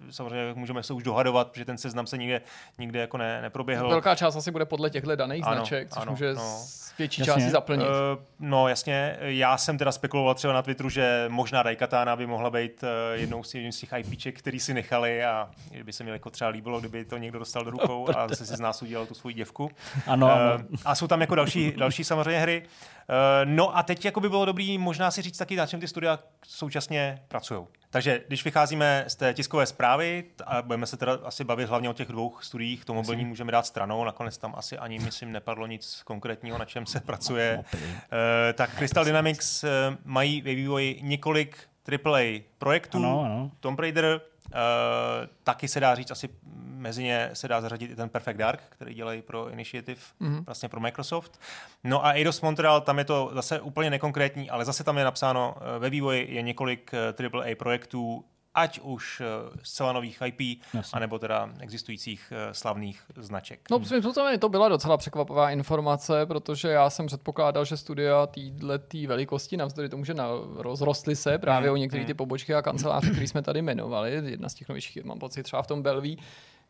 samozřejmě 0.10 0.54
můžeme 0.54 0.84
se 0.84 0.94
už 0.94 1.04
dohadovat, 1.04 1.52
protože 1.52 1.65
ten 1.65 1.78
seznam 1.78 2.08
se 2.08 2.18
nikde, 2.18 2.42
nikde 2.78 3.00
jako 3.00 3.18
ne, 3.18 3.42
neproběhl. 3.42 3.89
Velká 3.89 4.15
část 4.15 4.36
asi 4.36 4.52
bude 4.52 4.65
podle 4.65 4.89
těchto 4.89 5.15
daných 5.15 5.48
ano, 5.48 5.56
značek, 5.56 5.89
což 5.89 6.02
ano, 6.02 6.12
může 6.12 6.34
no. 6.34 6.58
větší 6.98 7.22
jasně. 7.22 7.34
části 7.34 7.50
zaplnit. 7.50 7.88
Uh, 7.88 8.24
no 8.39 8.68
jasně, 8.68 9.18
já 9.22 9.58
jsem 9.58 9.78
teda 9.78 9.92
spekuloval 9.92 10.36
třeba 10.36 10.54
na 10.54 10.62
Twitteru, 10.62 10.89
že 10.89 11.26
možná 11.28 11.63
Daikatana 11.63 12.15
by 12.15 12.28
mohla 12.28 12.50
být 12.50 12.84
uh, 12.84 12.89
jednou 13.13 13.44
z, 13.44 13.56
z 13.72 13.78
těch 13.80 13.94
IPček, 13.98 14.39
který 14.39 14.60
si 14.60 14.74
nechali 14.74 15.24
a 15.24 15.50
by 15.84 15.94
se 15.94 16.04
mi 16.04 16.12
jako 16.12 16.30
třeba 16.30 16.50
líbilo, 16.50 16.80
kdyby 16.80 17.06
to 17.06 17.18
někdo 17.18 17.39
dostal 17.39 17.63
do 17.63 17.72
rukou 17.72 18.08
a 18.23 18.27
zase 18.27 18.45
si 18.45 18.55
z 18.55 18.60
nás 18.60 18.82
udělal 18.82 19.05
tu 19.05 19.13
svoji 19.13 19.36
děvku. 19.36 19.69
Ano, 20.08 20.27
uh, 20.27 20.34
ano. 20.34 20.63
A 20.86 20.95
jsou 20.95 21.08
tam 21.08 21.21
jako 21.21 21.36
další, 21.36 21.71
další 21.77 22.03
samozřejmě 22.03 22.39
hry. 22.39 22.63
Uh, 22.63 23.15
no 23.45 23.77
a 23.77 23.84
teď 23.84 24.05
jako 24.05 24.19
by 24.19 24.29
bylo 24.29 24.45
dobrý 24.45 24.77
možná 24.77 25.12
si 25.12 25.21
říct 25.21 25.38
taky, 25.38 25.55
na 25.55 25.65
čem 25.65 25.79
ty 25.79 25.88
studia 25.88 26.19
současně 26.47 27.21
pracují. 27.27 27.67
Takže 27.89 28.21
když 28.27 28.45
vycházíme 28.45 29.05
z 29.08 29.15
té 29.15 29.34
tiskové 29.34 29.65
zprávy, 29.65 30.23
a 30.45 30.62
budeme 30.62 30.86
se 30.86 30.97
teda 30.97 31.17
asi 31.23 31.43
bavit 31.43 31.69
hlavně 31.69 31.89
o 31.89 31.93
těch 31.93 32.08
dvou 32.08 32.36
studiích, 32.41 32.86
to 32.86 32.93
mobilní 32.93 33.25
můžeme 33.25 33.51
dát 33.51 33.65
stranou, 33.65 34.03
nakonec 34.03 34.38
tam 34.38 34.53
asi 34.58 34.77
ani, 34.77 34.99
myslím, 34.99 35.32
nepadlo 35.32 35.67
nic 35.67 36.01
konkrétního, 36.05 36.58
na 36.58 36.65
čem 36.65 36.86
se 36.86 36.99
pracuje. 36.99 37.63
Uh, 37.73 37.79
tak 38.53 38.75
Crystal 38.77 39.05
Dynamics 39.05 39.63
uh, 39.63 39.69
mají 40.03 40.41
ve 40.41 40.55
vývoji 40.55 40.99
několik 41.03 41.58
AAA 42.05 42.39
projektů. 42.58 42.97
Ano, 42.97 43.21
ano. 43.25 43.51
Tomb 43.60 43.79
Raider, 43.79 44.21
taky 45.43 45.67
se 45.67 45.79
dá 45.79 45.95
říct 45.95 46.12
asi 46.12 46.29
mezi 46.79 47.03
ně 47.03 47.29
se 47.33 47.47
dá 47.47 47.62
zařadit 47.62 47.91
i 47.91 47.95
ten 47.95 48.09
Perfect 48.09 48.38
Dark, 48.39 48.62
který 48.69 48.93
dělají 48.93 49.21
pro 49.21 49.49
Initiative, 49.49 50.01
mm-hmm. 50.21 50.45
vlastně 50.45 50.69
pro 50.69 50.79
Microsoft. 50.79 51.39
No 51.83 52.05
a 52.05 52.13
Eidos 52.13 52.41
Montreal, 52.41 52.81
tam 52.81 52.97
je 52.97 53.05
to 53.05 53.31
zase 53.33 53.62
úplně 53.62 53.89
nekonkrétní, 53.89 54.49
ale 54.49 54.65
zase 54.65 54.83
tam 54.83 54.97
je 54.97 55.03
napsáno, 55.03 55.55
eh, 55.57 55.79
ve 55.79 55.89
vývoji 55.89 56.35
je 56.35 56.41
několik 56.41 56.91
AAA 56.93 57.45
eh, 57.45 57.55
projektů, 57.55 58.25
ať 58.60 58.80
už 58.80 59.22
eh, 59.22 59.26
zcela 59.63 59.93
nových 59.93 60.19
IP, 60.26 60.62
Jasně. 60.74 60.98
anebo 60.98 61.19
teda 61.19 61.50
existujících 61.60 62.34
slavných 62.52 63.02
značek. 63.15 63.60
No, 63.72 63.86
svým 63.86 64.02
způsobem 64.02 64.39
to 64.39 64.50
byla 64.50 64.69
docela 64.69 64.98
překvapivá 64.98 65.52
informace, 65.52 66.26
protože 66.26 66.67
já 66.67 66.89
jsem 66.89 67.08
předpokládal, 67.08 67.65
že 67.65 67.78
studia 67.78 68.28
této 68.28 69.08
velikosti, 69.08 69.58
navzdory 69.58 69.89
tomu, 69.89 70.06
že 70.06 70.13
na, 70.13 70.28
rozrostly 70.56 71.15
se 71.15 71.38
právě 71.38 71.69
mm. 71.69 71.74
o 71.74 71.78
některé 71.78 72.06
ty 72.06 72.13
pobočky 72.13 72.54
a 72.54 72.62
kanceláře, 72.62 73.10
které 73.10 73.28
jsme 73.28 73.41
tady 73.41 73.60
jmenovali, 73.60 74.12
jedna 74.26 74.50
z 74.50 74.54
těch 74.54 74.69
novějších, 74.69 75.04
mám 75.04 75.19
pocit, 75.19 75.43
třeba 75.43 75.62
v 75.62 75.67
tom 75.67 75.82
Belví, 75.82 76.17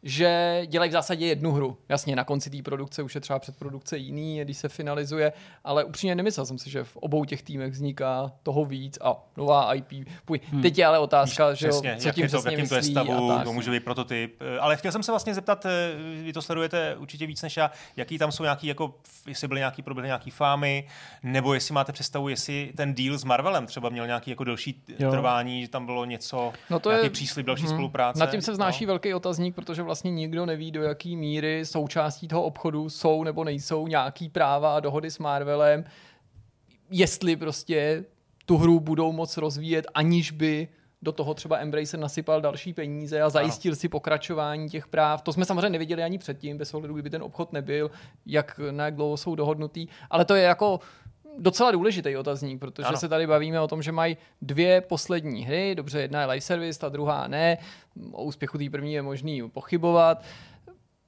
že 0.03 0.61
dělají 0.67 0.89
v 0.89 0.93
zásadě 0.93 1.27
jednu 1.27 1.51
hru. 1.51 1.77
Jasně, 1.89 2.15
na 2.15 2.23
konci 2.23 2.49
té 2.49 2.57
produkce 2.63 3.03
už 3.03 3.15
je 3.15 3.21
třeba 3.21 3.39
předprodukce 3.39 3.97
jiný, 3.97 4.39
když 4.41 4.57
se 4.57 4.69
finalizuje, 4.69 5.33
ale 5.63 5.83
upřímně 5.83 6.15
nemyslel 6.15 6.45
jsem 6.45 6.57
si, 6.57 6.69
že 6.69 6.83
v 6.83 6.97
obou 6.97 7.25
těch 7.25 7.43
týmech 7.43 7.71
vzniká 7.71 8.31
toho 8.43 8.65
víc 8.65 8.97
a 9.01 9.15
nová 9.37 9.73
IP. 9.73 10.07
Půj. 10.25 10.39
Hmm. 10.51 10.61
Teď 10.61 10.77
je 10.77 10.85
ale 10.85 10.99
otázka, 10.99 11.49
Víš, 11.49 11.59
že 11.59 11.67
přesně, 11.67 11.97
co 11.97 12.11
tím 12.11 12.29
to, 12.29 12.41
v 12.41 12.45
jakým 12.45 12.69
to 12.69 12.75
je 12.75 12.83
stavu, 12.83 13.31
to 13.43 13.53
může 13.53 13.71
být 13.71 13.83
prototyp. 13.83 14.41
Eh, 14.41 14.59
ale 14.59 14.77
chtěl 14.77 14.91
jsem 14.91 15.03
se 15.03 15.11
vlastně 15.11 15.33
zeptat, 15.33 15.65
eh, 15.65 15.69
vy 16.23 16.33
to 16.33 16.41
sledujete 16.41 16.95
určitě 16.97 17.27
víc 17.27 17.41
než 17.41 17.57
já, 17.57 17.71
jaký 17.95 18.17
tam 18.17 18.31
jsou 18.31 18.43
nějaký, 18.43 18.67
jako, 18.67 18.95
jestli 19.27 19.47
byly 19.47 19.59
nějaký, 19.59 19.81
proběhly 19.81 20.07
nějaký 20.07 20.31
fámy, 20.31 20.87
nebo 21.23 21.53
jestli 21.53 21.73
máte 21.73 21.91
představu, 21.91 22.29
jestli 22.29 22.71
ten 22.75 22.93
deal 22.93 23.17
s 23.17 23.23
Marvelem 23.23 23.65
třeba 23.65 23.89
měl 23.89 24.07
nějaký 24.07 24.29
jako 24.29 24.43
delší 24.43 24.83
jo. 24.99 25.11
trvání, 25.11 25.61
že 25.61 25.67
tam 25.67 25.85
bylo 25.85 26.05
něco, 26.05 26.53
no 26.69 26.79
to 26.79 26.89
nějaký 26.89 27.05
je, 27.05 27.09
příslip 27.09 27.45
další 27.45 27.63
hmm. 27.63 27.73
spolupráce. 27.73 28.19
Na 28.19 28.25
tím 28.25 28.41
se 28.41 28.51
vznáší 28.51 28.85
no. 28.85 28.87
velký 28.87 29.13
otazník, 29.13 29.55
protože 29.55 29.83
vlastně 29.89 30.11
nikdo 30.11 30.45
neví, 30.45 30.71
do 30.71 30.83
jaký 30.83 31.15
míry 31.15 31.65
součástí 31.65 32.27
toho 32.27 32.43
obchodu 32.43 32.89
jsou 32.89 33.23
nebo 33.23 33.43
nejsou 33.43 33.87
nějaký 33.87 34.29
práva 34.29 34.75
a 34.75 34.79
dohody 34.79 35.11
s 35.11 35.19
Marvelem, 35.19 35.83
jestli 36.91 37.35
prostě 37.35 38.05
tu 38.45 38.57
hru 38.57 38.79
budou 38.79 39.11
moc 39.11 39.37
rozvíjet, 39.37 39.85
aniž 39.93 40.31
by 40.31 40.67
do 41.01 41.11
toho 41.11 41.33
třeba 41.33 41.57
Embracer 41.57 41.99
nasypal 41.99 42.41
další 42.41 42.73
peníze 42.73 43.21
a 43.21 43.29
zajistil 43.29 43.71
ano. 43.71 43.75
si 43.75 43.89
pokračování 43.89 44.69
těch 44.69 44.87
práv. 44.87 45.21
To 45.21 45.33
jsme 45.33 45.45
samozřejmě 45.45 45.69
neviděli 45.69 46.03
ani 46.03 46.17
předtím, 46.17 46.57
bez 46.57 46.73
ohledu, 46.73 46.93
kdyby 46.93 47.09
ten 47.09 47.23
obchod 47.23 47.53
nebyl, 47.53 47.91
jak, 48.25 48.59
na 48.71 48.85
jak 48.85 48.95
dlouho 48.95 49.17
jsou 49.17 49.35
dohodnutý. 49.35 49.87
Ale 50.09 50.25
to 50.25 50.35
je 50.35 50.43
jako 50.43 50.79
docela 51.39 51.71
důležitý 51.71 52.17
otazník, 52.17 52.59
protože 52.59 52.87
ano. 52.87 52.97
se 52.97 53.09
tady 53.09 53.27
bavíme 53.27 53.61
o 53.61 53.67
tom, 53.67 53.81
že 53.81 53.91
mají 53.91 54.17
dvě 54.41 54.81
poslední 54.81 55.45
hry, 55.45 55.75
dobře, 55.75 56.01
jedna 56.01 56.21
je 56.21 56.27
live 56.27 56.41
service, 56.41 56.79
ta 56.79 56.89
druhá 56.89 57.27
ne, 57.27 57.57
o 58.11 58.23
úspěchu 58.23 58.57
té 58.57 58.69
první 58.69 58.93
je 58.93 59.01
možný 59.01 59.49
pochybovat. 59.49 60.23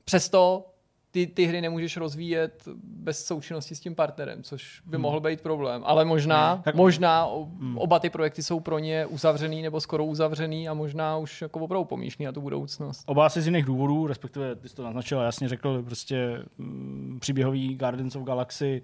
Přesto 0.06 0.65
ty, 1.12 1.28
ty 1.28 1.46
hry 1.46 1.62
nemůžeš 1.62 1.98
rozvíjet 1.98 2.67
bez 2.84 3.26
součinnosti 3.26 3.76
s 3.76 3.80
tím 3.80 3.96
partnerem, 3.96 4.44
což 4.44 4.82
by 4.86 4.96
hmm. 4.96 5.02
mohl 5.02 5.20
být 5.20 5.41
problém. 5.41 5.82
Ale 5.86 6.06
možná, 6.06 6.54
hmm. 6.54 6.76
možná 6.76 7.26
hmm. 7.60 7.78
oba 7.78 8.00
ty 8.00 8.10
projekty 8.10 8.44
jsou 8.44 8.60
pro 8.60 8.80
ně 8.80 9.06
uzavřený 9.06 9.62
nebo 9.62 9.82
skoro 9.82 10.06
uzavřený 10.06 10.70
a 10.70 10.74
možná 10.74 11.17
už 11.17 11.41
jako 11.41 11.60
opravdu 11.60 11.86
pomíšný 11.86 12.26
na 12.26 12.32
tu 12.32 12.41
budoucnost. 12.41 13.04
Oba 13.06 13.26
asi 13.26 13.41
z 13.41 13.46
jiných 13.46 13.65
důvodů, 13.65 14.08
respektive 14.08 14.56
ty 14.56 14.70
jsi 14.70 14.76
to 14.76 14.84
naznačil 14.84 15.20
jasně 15.20 15.50
řekl, 15.50 15.84
prostě 15.84 16.44
m, 16.60 17.17
příběhový 17.22 17.76
Guardians 17.76 18.15
of 18.15 18.24
Galaxy 18.24 18.82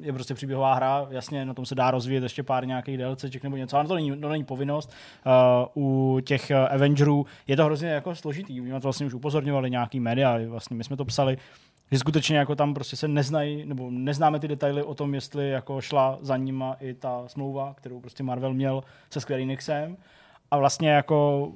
je 0.00 0.12
prostě 0.12 0.34
příběhová 0.34 0.74
hra, 0.74 1.06
jasně, 1.10 1.44
na 1.44 1.54
tom 1.54 1.66
se 1.66 1.74
dá 1.74 1.90
rozvíjet 1.90 2.22
ještě 2.22 2.42
pár 2.42 2.66
nějakých 2.66 2.98
DLCček 2.98 3.42
nebo 3.42 3.56
něco, 3.56 3.76
ale 3.76 3.88
to 3.88 3.94
není, 3.94 4.20
to 4.20 4.28
není 4.28 4.44
povinnost. 4.44 4.92
Uh, 5.74 5.84
u 5.84 6.20
těch 6.20 6.50
uh, 6.50 6.74
Avengerů 6.74 7.26
je 7.46 7.56
to 7.56 7.64
hrozně 7.64 7.88
jako 7.88 8.14
složitý, 8.14 8.60
my 8.60 8.70
to 8.70 8.80
vlastně 8.80 9.06
už 9.06 9.14
upozorňovali 9.14 9.70
nějaký 9.70 10.00
média, 10.00 10.38
vlastně 10.48 10.76
my 10.76 10.84
jsme 10.84 10.96
to 10.96 11.04
psali, 11.04 11.38
že 11.92 11.98
skutečně 11.98 12.36
jako 12.36 12.54
tam 12.54 12.74
prostě 12.74 12.96
se 12.96 13.08
neznají, 13.08 13.66
nebo 13.66 13.90
neznáme 13.90 14.40
ty 14.40 14.48
detaily 14.48 14.82
o 14.82 14.94
tom, 14.94 15.14
jestli 15.14 15.50
jako 15.50 15.80
šla 15.80 16.18
za 16.20 16.36
nima 16.36 16.76
i 16.80 16.94
ta 16.94 17.22
smlouva, 17.26 17.74
kterou 17.74 18.00
prostě 18.00 18.22
Marvel 18.22 18.54
měl 18.54 18.82
se 19.10 19.20
Square 19.20 19.42
Enixem 19.42 19.96
a 20.50 20.58
vlastně 20.58 20.90
jako 20.90 21.48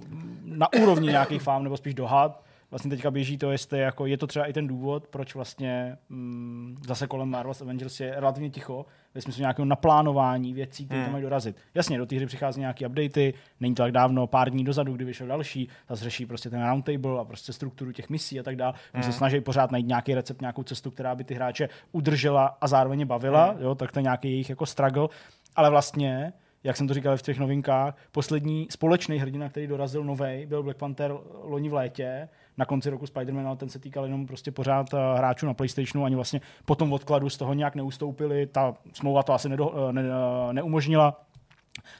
na 0.44 0.72
úrovni 0.72 1.08
nějakých 1.08 1.42
fám, 1.42 1.64
nebo 1.64 1.76
spíš 1.76 1.94
dohad, 1.94 2.42
vlastně 2.74 2.90
teďka 2.90 3.10
běží 3.10 3.38
to, 3.38 3.50
jestli 3.50 3.78
jako 3.78 4.06
je 4.06 4.16
to 4.16 4.26
třeba 4.26 4.46
i 4.46 4.52
ten 4.52 4.66
důvod, 4.66 5.06
proč 5.06 5.34
vlastně 5.34 5.96
mm, 6.08 6.76
zase 6.86 7.06
kolem 7.06 7.28
Marvel's 7.28 7.62
Avengers 7.62 8.00
je 8.00 8.14
relativně 8.14 8.50
ticho, 8.50 8.86
ve 9.14 9.20
smyslu 9.20 9.40
nějakého 9.40 9.66
naplánování 9.66 10.52
věcí, 10.52 10.84
které 10.86 11.00
hmm. 11.00 11.04
tam 11.04 11.12
mají 11.12 11.22
dorazit. 11.22 11.56
Jasně, 11.74 11.98
do 11.98 12.06
té 12.06 12.16
hry 12.16 12.26
přichází 12.26 12.60
nějaké 12.60 12.86
updaty, 12.86 13.34
není 13.60 13.74
to 13.74 13.82
tak 13.82 13.92
dávno, 13.92 14.26
pár 14.26 14.50
dní 14.50 14.64
dozadu, 14.64 14.92
kdy 14.92 15.04
vyšel 15.04 15.26
další, 15.26 15.68
zase 15.88 16.04
řeší 16.04 16.26
prostě 16.26 16.50
ten 16.50 16.66
roundtable 16.66 17.20
a 17.20 17.24
prostě 17.24 17.52
strukturu 17.52 17.92
těch 17.92 18.10
misí 18.10 18.40
a 18.40 18.42
tak 18.42 18.56
dále. 18.56 18.74
Hmm. 18.92 19.02
se 19.02 19.12
snaží 19.12 19.40
pořád 19.40 19.70
najít 19.70 19.86
nějaký 19.86 20.14
recept, 20.14 20.40
nějakou 20.40 20.62
cestu, 20.62 20.90
která 20.90 21.14
by 21.14 21.24
ty 21.24 21.34
hráče 21.34 21.68
udržela 21.92 22.46
a 22.60 22.68
zároveň 22.68 23.06
bavila, 23.06 23.50
hmm. 23.50 23.62
jo, 23.62 23.74
tak 23.74 23.92
to 23.92 23.98
je 23.98 24.02
nějaký 24.02 24.30
jejich 24.30 24.50
jako 24.50 24.66
struggle, 24.66 25.08
ale 25.56 25.70
vlastně 25.70 26.32
jak 26.64 26.76
jsem 26.76 26.88
to 26.88 26.94
říkal 26.94 27.16
v 27.16 27.22
těch 27.22 27.38
novinkách, 27.38 27.96
poslední 28.12 28.66
společný 28.70 29.18
hrdina, 29.18 29.48
který 29.48 29.66
dorazil 29.66 30.04
nový, 30.04 30.46
byl 30.46 30.62
Black 30.62 30.78
Panther 30.78 31.16
loni 31.42 31.68
v 31.68 31.74
létě, 31.74 32.28
na 32.58 32.64
konci 32.64 32.90
roku 32.90 33.04
Spider-Man, 33.04 33.46
ale 33.46 33.56
ten 33.56 33.68
se 33.68 33.78
týkal 33.78 34.04
jenom 34.04 34.26
prostě 34.26 34.50
pořád 34.50 34.94
eh, 34.94 34.96
hráčů 35.16 35.46
na 35.46 35.54
PlayStationu, 35.54 36.04
ani 36.04 36.14
vlastně 36.14 36.40
po 36.64 36.74
tom 36.74 36.92
odkladu 36.92 37.30
z 37.30 37.36
toho 37.36 37.54
nějak 37.54 37.74
neustoupili, 37.74 38.46
ta 38.46 38.74
smlouva 38.92 39.22
to 39.22 39.32
asi 39.32 39.48
nedo, 39.48 39.88
eh, 39.88 39.92
ne, 39.92 40.02
eh, 40.02 40.52
neumožnila, 40.52 41.20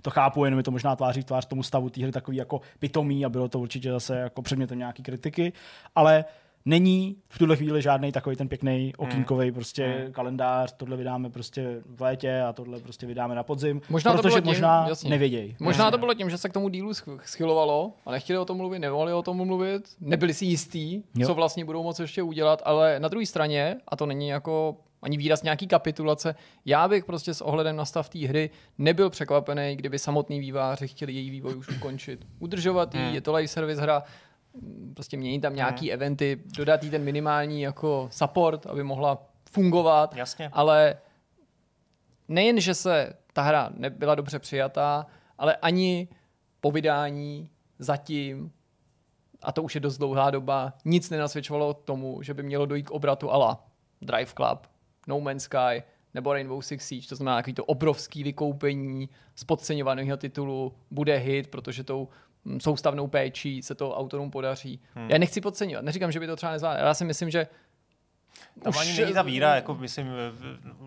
to 0.02 0.10
chápu, 0.10 0.44
jenom 0.44 0.58
je 0.58 0.64
to 0.64 0.70
možná 0.70 0.96
tváří 0.96 1.24
tvář 1.24 1.46
tomu 1.46 1.62
stavu 1.62 1.90
té 1.90 2.02
hry 2.02 2.12
takový 2.12 2.36
jako 2.36 2.60
pitomý 2.78 3.24
a 3.24 3.28
bylo 3.28 3.48
to 3.48 3.60
určitě 3.60 3.90
zase 3.90 4.16
jako 4.16 4.42
předmětem 4.42 4.78
nějaký 4.78 5.02
kritiky, 5.02 5.52
ale 5.94 6.24
není 6.64 7.16
v 7.28 7.38
tuhle 7.38 7.56
chvíli 7.56 7.82
žádný 7.82 8.12
takový 8.12 8.36
ten 8.36 8.48
pěkný 8.48 8.84
hmm. 8.84 8.92
okýnkový 8.96 9.52
prostě 9.52 9.84
hmm. 9.84 10.12
kalendář, 10.12 10.72
tohle 10.72 10.96
vydáme 10.96 11.30
prostě 11.30 11.80
v 11.86 12.02
létě 12.02 12.40
a 12.40 12.52
tohle 12.52 12.80
prostě 12.80 13.06
vydáme 13.06 13.34
na 13.34 13.42
podzim, 13.42 13.80
možná 13.88 14.12
protože 14.12 14.22
to 14.22 14.28
bylo 14.28 14.40
tím, 14.40 14.46
možná 14.46 14.88
jasně. 14.88 15.10
nevědějí. 15.10 15.56
Možná 15.60 15.90
to 15.90 15.98
bylo 15.98 16.14
tím, 16.14 16.30
že 16.30 16.38
se 16.38 16.48
k 16.48 16.52
tomu 16.52 16.68
dílu 16.68 16.92
schylovalo 17.24 17.92
a 18.06 18.10
nechtěli 18.10 18.38
o 18.38 18.44
tom 18.44 18.56
mluvit, 18.56 18.78
nemohli 18.78 19.12
o 19.12 19.22
tom 19.22 19.46
mluvit, 19.46 19.82
nebyli 20.00 20.34
si 20.34 20.44
jistí, 20.44 21.04
jo. 21.14 21.26
co 21.26 21.34
vlastně 21.34 21.64
budou 21.64 21.82
moci 21.82 22.02
ještě 22.02 22.22
udělat, 22.22 22.62
ale 22.64 23.00
na 23.00 23.08
druhé 23.08 23.26
straně, 23.26 23.76
a 23.88 23.96
to 23.96 24.06
není 24.06 24.28
jako 24.28 24.76
ani 25.04 25.16
výraz 25.16 25.42
nějaký 25.42 25.66
kapitulace. 25.66 26.34
Já 26.64 26.88
bych 26.88 27.04
prostě 27.04 27.34
s 27.34 27.40
ohledem 27.40 27.76
na 27.76 27.84
stav 27.84 28.08
té 28.08 28.18
hry 28.18 28.50
nebyl 28.78 29.10
překvapený, 29.10 29.76
kdyby 29.76 29.98
samotný 29.98 30.40
výváři 30.40 30.88
chtěli 30.88 31.12
její 31.12 31.30
vývoj 31.30 31.54
už 31.54 31.68
ukončit. 31.68 32.26
Udržovat 32.38 32.94
ji, 32.94 33.00
hmm. 33.00 33.14
je 33.14 33.20
to 33.20 33.32
live 33.32 33.48
service 33.48 33.82
hra, 33.82 34.02
prostě 34.94 35.16
měnit 35.16 35.40
tam 35.40 35.56
nějaký 35.56 35.86
hmm. 35.86 35.94
eventy, 35.94 36.42
dodat 36.56 36.82
jí 36.84 36.90
ten 36.90 37.04
minimální 37.04 37.62
jako 37.62 38.08
support, 38.10 38.66
aby 38.66 38.82
mohla 38.82 39.26
fungovat. 39.50 40.16
Jasně. 40.16 40.50
Ale 40.52 40.96
nejen, 42.28 42.60
že 42.60 42.74
se 42.74 43.12
ta 43.32 43.42
hra 43.42 43.70
nebyla 43.76 44.14
dobře 44.14 44.38
přijatá, 44.38 45.06
ale 45.38 45.56
ani 45.56 46.08
po 46.60 46.70
vydání 46.70 47.50
zatím, 47.78 48.52
a 49.42 49.52
to 49.52 49.62
už 49.62 49.74
je 49.74 49.80
dost 49.80 49.98
dlouhá 49.98 50.30
doba, 50.30 50.72
nic 50.84 51.10
nenasvědčovalo 51.10 51.74
tomu, 51.74 52.22
že 52.22 52.34
by 52.34 52.42
mělo 52.42 52.66
dojít 52.66 52.82
k 52.82 52.90
obratu 52.90 53.30
ala 53.30 53.66
Drive 54.02 54.32
Club, 54.36 54.66
No 55.08 55.20
Man's 55.20 55.42
Sky 55.42 55.82
nebo 56.14 56.32
Rainbow 56.32 56.62
Six 56.62 56.86
Siege, 56.86 57.08
to 57.08 57.16
znamená 57.16 57.36
nějaký 57.36 57.52
to 57.52 57.64
obrovský 57.64 58.22
vykoupení 58.22 59.08
z 59.34 59.44
podceňovaného 59.44 60.16
titulu 60.16 60.74
bude 60.90 61.16
hit, 61.16 61.48
protože 61.48 61.84
tou 61.84 62.08
soustavnou 62.58 63.06
péčí 63.06 63.62
se 63.62 63.74
to 63.74 63.94
autorům 63.94 64.30
podaří. 64.30 64.80
Hmm. 64.94 65.10
Já 65.10 65.18
nechci 65.18 65.40
podceňovat, 65.40 65.84
neříkám, 65.84 66.12
že 66.12 66.20
by 66.20 66.26
to 66.26 66.36
třeba 66.36 66.52
nezvládli, 66.52 66.82
já 66.82 66.94
si 66.94 67.04
myslím, 67.04 67.30
že 67.30 67.46
tam 68.62 68.70
už, 68.70 68.80
ani 68.80 69.00
není 69.00 69.12
ta 69.12 69.22
víra, 69.22 69.54
jako 69.54 69.74
myslím, 69.74 70.06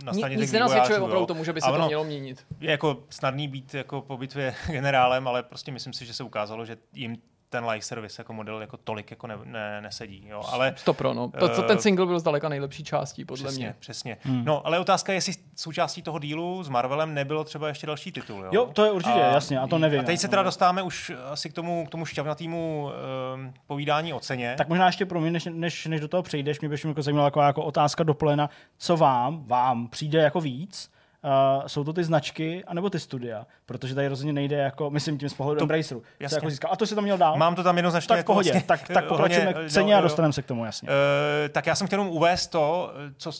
na 0.04 0.14
straně 0.14 0.36
Nic 0.36 0.52
nenasvědčuje 0.52 1.00
opravdu 1.00 1.26
tomu, 1.26 1.44
že 1.44 1.54
by 1.54 1.62
se 1.62 1.72
to 1.72 1.88
mělo 1.88 2.04
měnit. 2.04 2.46
Je 2.60 2.72
jako 2.72 3.04
snadný 3.10 3.48
být 3.48 3.74
jako 3.74 4.02
po 4.02 4.18
bitvě 4.18 4.56
generálem, 4.68 5.28
ale 5.28 5.44
prostě 5.44 5.72
myslím 5.72 5.94
si, 5.94 6.06
že 6.06 6.14
se 6.14 6.24
ukázalo, 6.24 6.66
že 6.66 6.78
jim 6.94 7.18
ten 7.50 7.66
live 7.66 7.82
service 7.82 8.22
jako 8.22 8.34
model 8.34 8.62
jako 8.62 8.78
tolik 8.78 9.12
jako 9.12 9.28
ne, 9.28 9.38
ne, 9.44 9.82
nesedí. 9.82 10.28
Jo. 10.28 10.44
Ale, 10.52 10.74
Stopro, 10.78 11.14
no. 11.14 11.32
To, 11.40 11.50
to, 11.50 11.62
ten 11.62 11.80
single 11.80 12.06
byl 12.06 12.20
zdaleka 12.20 12.50
nejlepší 12.50 12.84
částí, 12.84 13.26
podle 13.26 13.44
přesně, 13.44 13.66
mě. 13.66 13.76
Přesně, 13.80 14.18
hmm. 14.22 14.46
No, 14.46 14.68
ale 14.68 14.80
otázka 14.80 15.12
je, 15.12 15.18
jestli 15.18 15.34
součástí 15.56 16.02
toho 16.02 16.20
dílu 16.20 16.64
s 16.64 16.70
Marvelem 16.70 17.14
nebylo 17.14 17.44
třeba 17.44 17.68
ještě 17.68 17.88
další 17.88 18.12
titul. 18.12 18.44
Jo, 18.44 18.50
jo 18.52 18.70
to 18.74 18.86
je 18.86 18.92
určitě, 18.92 19.22
a, 19.22 19.34
jasně, 19.34 19.60
a 19.60 19.68
to 19.68 19.78
nevím. 19.78 20.00
A 20.00 20.04
teď 20.04 20.20
se 20.20 20.28
teda 20.28 20.44
dostáváme 20.44 20.82
už 20.82 21.12
asi 21.32 21.50
k 21.50 21.54
tomu, 21.54 21.86
k 21.86 21.90
tomu 21.90 22.06
šťavnatýmu 22.06 22.92
um, 23.36 23.54
povídání 23.68 24.14
o 24.14 24.20
ceně. 24.20 24.56
Tak 24.58 24.68
možná 24.68 24.86
ještě 24.86 25.06
pro 25.06 25.22
mě, 25.22 25.32
než, 25.32 25.48
než, 25.52 25.86
než 25.86 26.02
do 26.02 26.08
toho 26.08 26.24
přejdeš, 26.24 26.60
mě 26.60 26.70
by 26.70 26.76
jako 26.86 27.02
zajímala 27.02 27.28
jako, 27.28 27.42
jako 27.42 27.64
otázka 27.64 28.04
do 28.04 28.14
plena, 28.14 28.50
co 28.78 28.98
vám, 28.98 29.44
vám 29.48 29.88
přijde 29.88 30.20
jako 30.20 30.42
víc, 30.42 30.92
Uh, 31.28 31.68
jsou 31.68 31.84
to 31.84 31.94
ty 31.94 32.04
značky 32.04 32.64
anebo 32.68 32.90
ty 32.90 33.00
studia, 33.00 33.46
protože 33.66 33.96
tady 33.96 34.08
rozhodně 34.08 34.34
nejde 34.34 34.58
jako, 34.58 34.90
myslím 34.90 35.18
tím 35.18 35.30
z 35.30 35.34
pohledu 35.34 35.60
to, 35.60 35.64
Embraceru. 35.64 36.04
Jako 36.20 36.50
získal. 36.50 36.72
A 36.74 36.76
to 36.76 36.86
si 36.86 36.96
tam 36.96 37.04
měl 37.04 37.18
dál? 37.18 37.38
Mám 37.38 37.56
to 37.56 37.64
tam 37.64 37.78
jednoznačně. 37.78 38.08
Tak 38.08 38.18
jako 38.18 38.34
pohodě, 38.34 38.52
vlastně, 38.52 38.68
tak, 38.68 38.88
tak 38.88 39.06
pokračujeme 39.08 39.54
k 39.54 39.70
ceně 39.70 39.96
a 39.96 40.02
dostaneme 40.02 40.34
se 40.34 40.42
k 40.42 40.46
tomu, 40.46 40.66
jasně. 40.66 40.90
Uh, 40.90 40.94
tak 41.50 41.66
já 41.66 41.76
jsem 41.76 41.88
chtěl 41.88 42.00
jenom 42.00 42.14
uvést 42.14 42.48
to, 42.48 42.94
co 43.18 43.32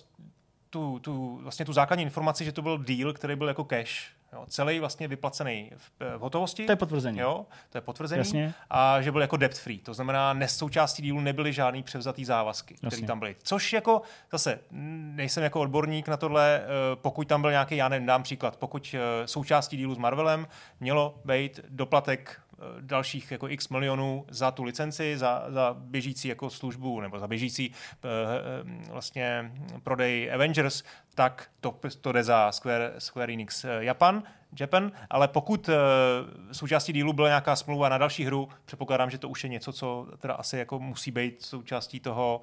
tu, 0.70 1.00
tu, 1.00 1.40
vlastně 1.44 1.66
tu 1.66 1.74
základní 1.74 2.04
informaci, 2.04 2.46
že 2.46 2.52
to 2.52 2.62
byl 2.62 2.78
deal, 2.78 3.14
který 3.14 3.36
byl 3.36 3.48
jako 3.48 3.64
cash. 3.64 4.17
Jo, 4.34 4.46
celý 4.48 4.80
vlastně 4.80 5.08
vyplacený 5.08 5.72
v, 5.78 6.18
v 6.18 6.20
hotovosti. 6.20 6.66
To 6.66 6.72
je 6.72 6.76
potvrzení. 6.76 7.20
Jo, 7.20 7.46
to 7.70 7.78
je 7.78 7.82
potvrzení. 7.82 8.20
Jasně. 8.20 8.54
A 8.70 9.02
že 9.02 9.12
byl 9.12 9.22
jako 9.22 9.38
debt 9.38 9.58
free. 9.58 9.78
To 9.78 9.94
znamená, 9.94 10.34
nes 10.34 10.58
součástí 10.58 11.04
dílu 11.04 11.20
nebyly 11.20 11.54
žádný 11.54 11.84
převzatý 11.84 12.26
závazky, 12.26 12.76
které 12.88 13.02
tam 13.02 13.20
byly. 13.20 13.36
Což 13.44 13.74
jako, 13.74 14.02
zase, 14.32 14.60
nejsem 14.72 15.44
jako 15.44 15.62
odborník 15.62 16.08
na 16.08 16.18
tohle, 16.18 16.62
eh, 16.62 16.66
pokud 16.96 17.28
tam 17.28 17.42
byl 17.42 17.52
nějaký, 17.52 17.76
já 17.76 17.90
nevím, 17.90 18.08
dám 18.08 18.24
příklad, 18.24 18.58
pokud 18.58 18.96
eh, 18.98 19.28
součástí 19.28 19.78
dílu 19.78 19.96
s 19.96 19.98
Marvelem 19.98 20.48
mělo 20.80 21.20
být 21.26 21.60
doplatek 21.70 22.42
Eh, 22.47 22.47
dalších 22.82 23.32
jako 23.32 23.50
x 23.50 23.70
milionů 23.70 24.26
za 24.30 24.52
tu 24.52 24.64
licenci, 24.64 25.18
za, 25.18 25.46
za 25.50 25.76
běžící 25.80 26.28
jako 26.28 26.50
službu 26.50 27.02
nebo 27.02 27.20
za 27.20 27.28
běžící 27.28 27.70
uh, 27.70 28.92
vlastně 28.92 29.52
prodej 29.84 30.34
Avengers, 30.34 30.84
tak 31.16 31.50
to, 31.62 31.80
to 32.02 32.12
jde 32.12 32.24
za 32.24 32.52
Square, 32.52 32.94
Square 32.98 33.34
Enix 33.34 33.66
Japan. 33.80 34.24
Japan, 34.60 34.92
ale 35.10 35.28
pokud 35.28 35.70
uh, 35.70 35.76
součástí 36.52 36.94
dílu 36.94 37.14
byla 37.14 37.28
nějaká 37.28 37.56
smlouva 37.56 37.90
na 37.90 37.98
další 37.98 38.26
hru, 38.26 38.50
předpokládám, 38.66 39.10
že 39.10 39.18
to 39.18 39.30
už 39.30 39.44
je 39.44 39.50
něco, 39.50 39.74
co 39.74 40.08
teda 40.18 40.34
asi 40.34 40.58
jako 40.58 40.80
musí 40.80 41.12
být 41.12 41.42
součástí 41.42 42.00
toho, 42.00 42.42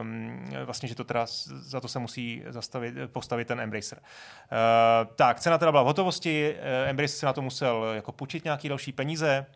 um, 0.00 0.44
vlastně, 0.64 0.88
že 0.88 0.94
to 0.94 1.04
teda 1.04 1.26
za 1.48 1.80
to 1.80 1.88
se 1.88 1.98
musí 1.98 2.42
zastavit, 2.48 2.94
postavit 3.06 3.48
ten 3.48 3.60
Embracer. 3.60 3.98
Uh, 3.98 5.14
tak, 5.14 5.40
cena 5.40 5.58
teda 5.58 5.70
byla 5.70 5.82
v 5.82 5.86
hotovosti, 5.86 6.54
uh, 6.54 6.88
Embracer 6.88 7.18
se 7.18 7.26
na 7.26 7.32
to 7.32 7.42
musel 7.42 7.84
jako 7.94 8.12
půjčit 8.12 8.44
nějaký 8.44 8.68
další 8.68 8.92
peníze. 8.92 9.46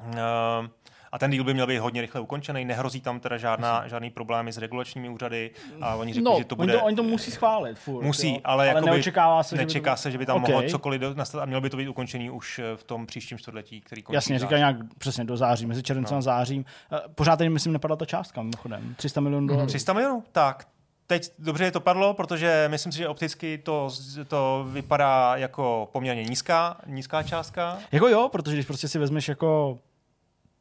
Uh, 0.00 0.66
a 1.14 1.18
ten 1.18 1.30
díl 1.30 1.44
by 1.44 1.54
měl 1.54 1.66
být 1.66 1.78
hodně 1.78 2.00
rychle 2.00 2.20
ukončený, 2.20 2.64
nehrozí 2.64 3.00
tam 3.00 3.20
teda 3.20 3.38
žádná, 3.38 3.88
žádný 3.88 4.10
problémy 4.10 4.52
s 4.52 4.58
regulačními 4.58 5.08
úřady 5.08 5.50
a 5.80 5.94
oni 5.94 6.12
řekli, 6.12 6.24
no, 6.24 6.38
že 6.38 6.44
to 6.44 6.56
bude... 6.56 6.72
Oni 6.72 6.80
to, 6.80 6.86
oni 6.86 6.96
to 6.96 7.02
musí 7.02 7.30
schválit 7.30 7.78
furt, 7.78 8.04
Musí, 8.04 8.34
jo. 8.34 8.40
ale, 8.44 8.72
ale 8.72 8.80
neočekává 8.80 9.42
se, 9.42 9.56
nečeká 9.56 9.90
že 9.90 9.94
by 9.94 9.96
to... 9.96 10.02
se, 10.02 10.10
že 10.10 10.18
by 10.18 10.26
tam 10.26 10.36
okay. 10.36 10.54
mohlo 10.54 10.70
cokoliv 10.70 11.16
nastat 11.16 11.42
a 11.42 11.44
mělo 11.44 11.60
by 11.60 11.70
to 11.70 11.76
být 11.76 11.88
ukončený 11.88 12.30
už 12.30 12.58
eh, 12.58 12.76
v 12.76 12.84
tom 12.84 13.06
příštím 13.06 13.38
čtvrtletí, 13.38 13.80
který 13.80 14.02
končí. 14.02 14.14
Jasně, 14.14 14.38
říká 14.38 14.58
nějak 14.58 14.76
přesně 14.98 15.24
do 15.24 15.36
září, 15.36 15.66
mezi 15.66 15.82
červencem 15.82 16.14
no. 16.14 16.18
a 16.18 16.22
zářím. 16.22 16.64
Eh, 16.92 17.00
pořád 17.14 17.36
teď 17.36 17.48
myslím 17.48 17.72
nepadla 17.72 17.96
ta 17.96 18.04
částka, 18.04 18.42
mimochodem. 18.42 18.94
300 18.96 19.20
milionů 19.20 19.46
dolarů. 19.46 19.66
300 19.66 19.92
milionů? 19.92 20.24
Tak, 20.32 20.66
teď 21.06 21.32
dobře 21.38 21.70
to 21.70 21.80
padlo, 21.80 22.14
protože 22.14 22.66
myslím 22.70 22.92
si, 22.92 22.98
že 22.98 23.08
opticky 23.08 23.58
to, 23.58 23.90
to 24.28 24.66
vypadá 24.70 25.36
jako 25.36 25.88
poměrně 25.92 26.24
nízká, 26.24 26.76
nízká 26.86 27.22
částka. 27.22 27.78
Jako 27.92 28.08
jo, 28.08 28.28
protože 28.32 28.56
když 28.56 28.66
prostě 28.66 28.88
si 28.88 28.98
vezmeš 28.98 29.28
jako 29.28 29.78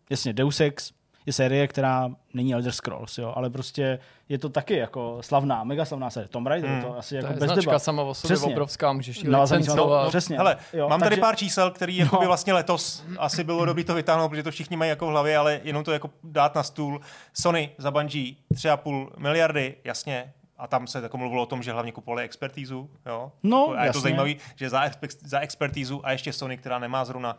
jasně 0.10 0.34
Deus 0.34 0.62
Ex, 0.62 0.92
je 1.26 1.34
série, 1.34 1.68
která 1.68 2.10
není 2.34 2.54
Elder 2.54 2.72
Scrolls, 2.72 3.18
jo, 3.18 3.34
ale 3.36 3.50
prostě 3.50 4.00
je 4.30 4.38
to 4.38 4.50
taky 4.50 4.78
jako 4.78 5.18
slavná, 5.22 5.64
mega 5.64 5.86
slavná 5.86 6.10
série. 6.10 6.28
Tomb 6.28 6.48
Raider, 6.48 6.70
hmm. 6.70 6.82
to 6.82 6.98
asi 6.98 7.16
jako 7.16 7.28
to 7.28 7.34
je 7.34 7.40
bez 7.40 7.50
značka 7.52 7.72
debat. 7.72 7.84
sama 7.84 8.04
o 8.04 8.14
sobě 8.14 8.36
přesně. 8.36 8.54
obrovská, 8.54 8.94
můžeš 8.94 9.18
ji 9.18 9.30
no, 9.30 9.42
licencovat. 9.42 10.04
No, 10.04 10.10
přesně. 10.10 10.38
Hele, 10.38 10.58
jo, 10.74 10.90
mám 10.90 11.00
takže... 11.00 11.10
tady 11.10 11.22
pár 11.22 11.36
čísel, 11.36 11.72
který 11.72 12.04
no. 12.04 12.20
by 12.20 12.26
vlastně 12.26 12.54
letos 12.54 13.04
asi 13.18 13.44
bylo 13.44 13.66
dobré 13.66 13.84
to 13.84 13.94
vytáhnout, 13.94 14.30
protože 14.30 14.44
to 14.44 14.52
všichni 14.52 14.78
mají 14.78 14.90
jako 14.90 15.08
v 15.08 15.10
hlavě, 15.10 15.38
ale 15.38 15.62
jenom 15.64 15.84
to 15.84 15.92
jako 15.92 16.10
dát 16.24 16.56
na 16.56 16.64
stůl. 16.64 17.02
Sony 17.34 17.70
za 17.78 17.92
Bungie 17.92 18.36
3,5 18.54 19.10
miliardy, 19.18 19.76
jasně, 19.84 20.34
a 20.58 20.68
tam 20.68 20.88
se 20.88 21.02
jako 21.02 21.18
mluvilo 21.18 21.44
o 21.44 21.46
tom, 21.46 21.64
že 21.64 21.72
hlavně 21.72 21.92
kupovali 21.92 22.24
expertízu. 22.24 22.90
Jo? 23.06 23.32
No, 23.44 23.70
a 23.70 23.82
je 23.82 23.88
jasně. 23.88 23.94
to 23.94 24.02
zajímavé, 24.02 24.34
že 24.56 24.70
za, 24.70 24.84
za 25.20 25.40
expertízu 25.40 26.06
a 26.06 26.12
ještě 26.12 26.34
Sony, 26.34 26.58
která 26.58 26.80
nemá 26.80 27.06
zrovna 27.06 27.38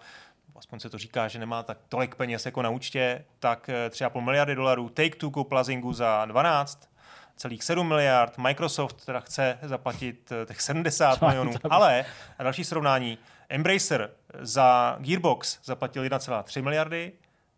aspoň 0.64 0.81
se 0.81 0.90
to 0.90 0.98
říká, 0.98 1.29
že 1.29 1.38
nemá 1.38 1.62
tak 1.62 1.79
tolik 1.88 2.14
peněz 2.14 2.46
jako 2.46 2.62
na 2.62 2.70
účtě, 2.70 3.24
tak 3.38 3.68
3,5 3.68 4.11
eh, 4.14 4.20
miliardy 4.20 4.55
dolarů. 4.55 4.88
Take-Two 4.88 5.31
koupila 5.31 5.64
Zingu 5.64 5.92
za 5.92 6.24
12, 6.24 6.88
celých 7.37 7.64
7 7.64 7.88
miliard. 7.88 8.38
Microsoft 8.38 9.05
teda 9.05 9.20
chce 9.20 9.59
zaplatit 9.62 10.33
eh, 10.33 10.46
těch 10.46 10.61
70 10.61 11.22
milionů, 11.29 11.53
ale 11.70 12.05
a 12.38 12.42
další 12.42 12.64
srovnání. 12.64 13.18
Embracer 13.48 14.11
za 14.40 14.96
Gearbox 15.00 15.59
zaplatil 15.64 16.03
1,3 16.03 16.62
miliardy, 16.62 17.12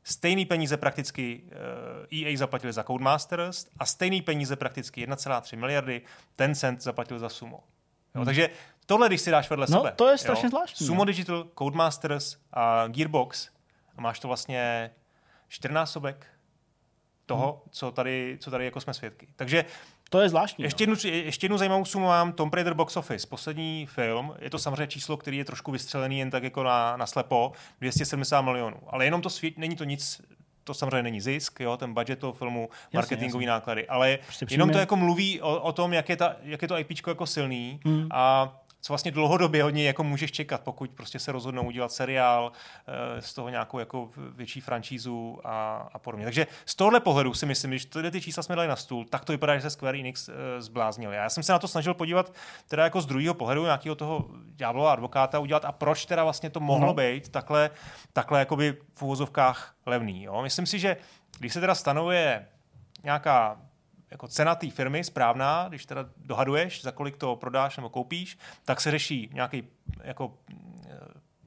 stejný 0.05 0.45
peníze 0.45 0.77
prakticky 0.77 1.43
EA 2.13 2.33
eh, 2.33 2.37
zaplatili 2.37 2.73
za 2.73 2.83
Codemasters 2.83 3.67
a 3.79 3.87
stejný 3.87 4.23
peníze 4.23 4.57
prakticky 4.57 5.07
1,3 5.07 5.59
miliardy 5.59 6.03
Tencent 6.37 6.83
zaplatil 6.83 7.19
za 7.19 7.29
Sumo. 7.29 7.57
Jo, 8.17 8.21
hmm. 8.21 8.25
Takže 8.25 8.51
tohle, 8.87 9.09
když 9.09 9.21
si 9.21 9.31
dáš 9.31 9.51
vedle 9.51 9.67
no, 9.71 9.79
sebe. 9.79 9.93
to 9.97 10.09
je 10.09 10.19
strašně 10.19 10.47
jo, 10.47 10.51
zvláštní. 10.51 10.87
Sumo 10.87 11.05
Digital, 11.05 11.45
Codemasters 11.59 12.37
a 12.53 12.89
Gearbox 12.89 13.49
a 13.97 14.01
máš 14.01 14.19
to 14.19 14.29
vlastně 14.29 14.91
čtyřnásobek 15.49 16.27
toho, 17.27 17.53
hmm. 17.53 17.71
co, 17.71 17.91
tady, 17.91 18.39
co 18.41 18.51
tady 18.51 18.65
jako 18.65 18.81
jsme 18.81 18.95
svědky. 18.95 19.29
Takže 19.37 19.65
to 20.11 20.21
je 20.21 20.29
zvláštní. 20.29 20.65
Ještě, 20.65 20.87
no. 20.87 20.93
jednu, 20.93 21.11
ještě 21.11 21.45
jednu 21.45 21.59
zajímavou 21.59 21.85
sumu 21.85 22.07
mám 22.07 22.33
Tom 22.33 22.51
Raider 22.51 22.75
Box 22.75 22.97
Office, 22.97 23.27
poslední 23.27 23.87
film. 23.87 24.35
Je 24.39 24.51
to 24.51 24.59
samozřejmě 24.59 24.87
číslo, 24.87 25.17
který 25.17 25.37
je 25.37 25.45
trošku 25.45 25.73
vystřelený 25.73 26.19
jen 26.19 26.31
tak 26.31 26.43
jako 26.43 26.63
na, 26.63 26.97
na 26.97 27.07
slepo, 27.07 27.53
270 27.81 28.43
milionů. 28.43 28.77
Ale 28.87 29.05
jenom 29.05 29.23
to 29.23 29.31
svět, 29.31 29.59
není 29.59 29.77
to 29.77 29.85
nic 29.85 30.23
to 30.65 30.75
samozřejmě 30.75 31.03
není 31.03 31.21
zisk, 31.21 31.61
jo, 31.61 31.77
ten 31.77 31.95
budget 31.95 32.19
toho 32.19 32.33
filmu, 32.33 32.69
marketingový 32.95 33.47
náklady, 33.47 33.89
ale 33.89 34.19
prostě 34.25 34.47
jenom 34.51 34.71
to 34.71 34.79
jako 34.79 34.97
mluví 34.97 35.41
o, 35.41 35.61
o 35.61 35.73
tom, 35.73 35.93
jak 35.93 36.09
je, 36.09 36.17
ta, 36.17 36.37
jak 36.43 36.63
je 36.63 36.69
to 36.69 36.79
IP 36.79 36.91
jako 37.07 37.27
silný 37.27 37.81
hmm. 37.85 38.09
a 38.11 38.57
co 38.87 38.93
vlastně 38.93 39.11
dlouhodobě 39.11 39.63
hodně 39.63 39.87
jako 39.87 40.05
můžeš 40.05 40.33
čekat, 40.33 40.61
pokud 40.61 40.91
prostě 40.91 41.19
se 41.19 41.33
rozhodnou 41.33 41.67
udělat 41.67 41.93
seriál, 41.93 42.53
eh, 42.87 43.23
z 43.23 43.35
toho 43.35 43.49
nějakou 43.49 43.79
jako 43.79 44.11
větší 44.17 44.61
franšízu 44.61 45.41
a, 45.45 45.89
a 45.93 45.99
podobně. 45.99 46.27
Takže 46.27 46.47
z 46.67 46.75
tohle 46.75 47.01
pohledu 47.01 47.35
si 47.35 47.47
myslím, 47.47 47.71
když 47.71 47.85
tyhle 47.85 48.11
ty 48.11 48.21
čísla 48.21 48.43
jsme 48.43 48.57
dali 48.57 48.69
na 48.69 48.77
stůl, 48.77 49.05
tak 49.05 49.25
to 49.25 49.33
vypadá, 49.33 49.57
že 49.57 49.63
se 49.63 49.71
Square 49.71 49.99
Enix 49.99 50.29
eh, 50.29 50.63
zbláznil. 50.63 51.13
Já 51.13 51.31
jsem 51.31 51.43
se 51.43 51.53
na 51.53 51.59
to 51.59 51.69
snažil 51.69 51.95
podívat 51.95 52.33
teda 52.69 52.85
jako 52.85 53.01
z 53.01 53.07
druhého 53.07 53.35
pohledu 53.35 53.65
nějakého 53.65 53.95
toho 53.95 54.29
ďáblova 54.45 54.93
advokáta 54.93 55.39
udělat 55.39 55.65
a 55.65 55.73
proč 55.73 56.07
teda 56.07 56.25
vlastně 56.25 56.51
to 56.51 56.61
mohlo 56.61 56.93
uh-huh. 56.93 56.97
být 56.97 57.29
takhle, 57.29 57.71
takhle 58.13 58.39
jakoby 58.39 58.77
v 58.95 59.03
úvozovkách 59.03 59.75
levný. 59.87 60.23
Jo? 60.23 60.43
Myslím 60.43 60.67
si, 60.67 60.79
že 60.79 60.97
když 61.39 61.53
se 61.53 61.61
teda 61.61 61.75
stanovuje 61.75 62.47
nějaká 63.05 63.61
jako 64.11 64.29
cena 64.29 64.55
té 64.55 64.71
firmy 64.71 65.05
správná, 65.05 65.69
když 65.69 65.87
teda 65.87 66.09
dohaduješ, 66.17 66.83
za 66.83 66.93
kolik 66.93 67.17
to 67.17 67.37
prodáš 67.37 67.77
nebo 67.77 67.89
koupíš, 67.89 68.39
tak 68.65 68.81
se 68.81 68.91
řeší 68.91 69.31
nějaký 69.33 69.69
jako 70.05 70.39
eh, 70.87 70.99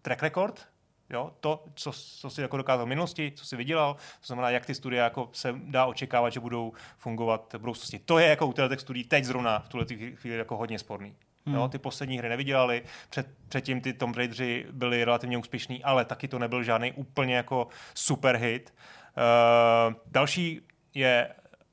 track 0.02 0.24
record, 0.24 0.68
Jo, 1.14 1.32
to, 1.40 1.66
co, 1.74 1.92
co 1.94 2.30
si 2.30 2.42
jako 2.42 2.58
dokázal 2.58 2.86
v 2.86 2.90
minulosti, 2.90 3.32
co 3.36 3.46
si 3.46 3.56
vydělal, 3.56 3.94
to 3.94 4.26
znamená, 4.26 4.50
jak 4.50 4.66
ty 4.66 4.76
studie 4.76 5.02
jako 5.02 5.30
se 5.34 5.56
dá 5.64 5.86
očekávat, 5.86 6.30
že 6.30 6.40
budou 6.40 6.74
fungovat 6.98 7.54
v 7.54 7.60
budoucnosti. 7.60 8.00
To 8.00 8.20
je 8.20 8.28
jako 8.28 8.48
u 8.48 8.54
těch 8.54 8.80
studií 8.80 9.04
teď 9.04 9.24
zrovna 9.24 9.60
v 9.60 9.70
tuhle 9.70 9.86
chvíli 10.16 10.38
jako 10.38 10.58
hodně 10.58 10.80
sporný. 10.80 11.16
Hmm. 11.46 11.56
Jo, 11.56 11.68
ty 11.68 11.78
poslední 11.78 12.18
hry 12.18 12.30
nevydělali, 12.30 12.84
před, 13.10 13.28
předtím 13.50 13.82
ty 13.82 13.94
Tomb 13.94 14.16
Raideri 14.16 14.66
byli 14.72 15.06
relativně 15.06 15.38
úspěšní, 15.38 15.84
ale 15.84 16.06
taky 16.06 16.28
to 16.28 16.40
nebyl 16.40 16.64
žádný 16.64 16.92
úplně 16.92 17.36
jako 17.36 17.68
super 17.94 18.36
hit. 18.36 18.74
Uh, 19.18 19.94
další 20.06 20.62
je 20.94 21.30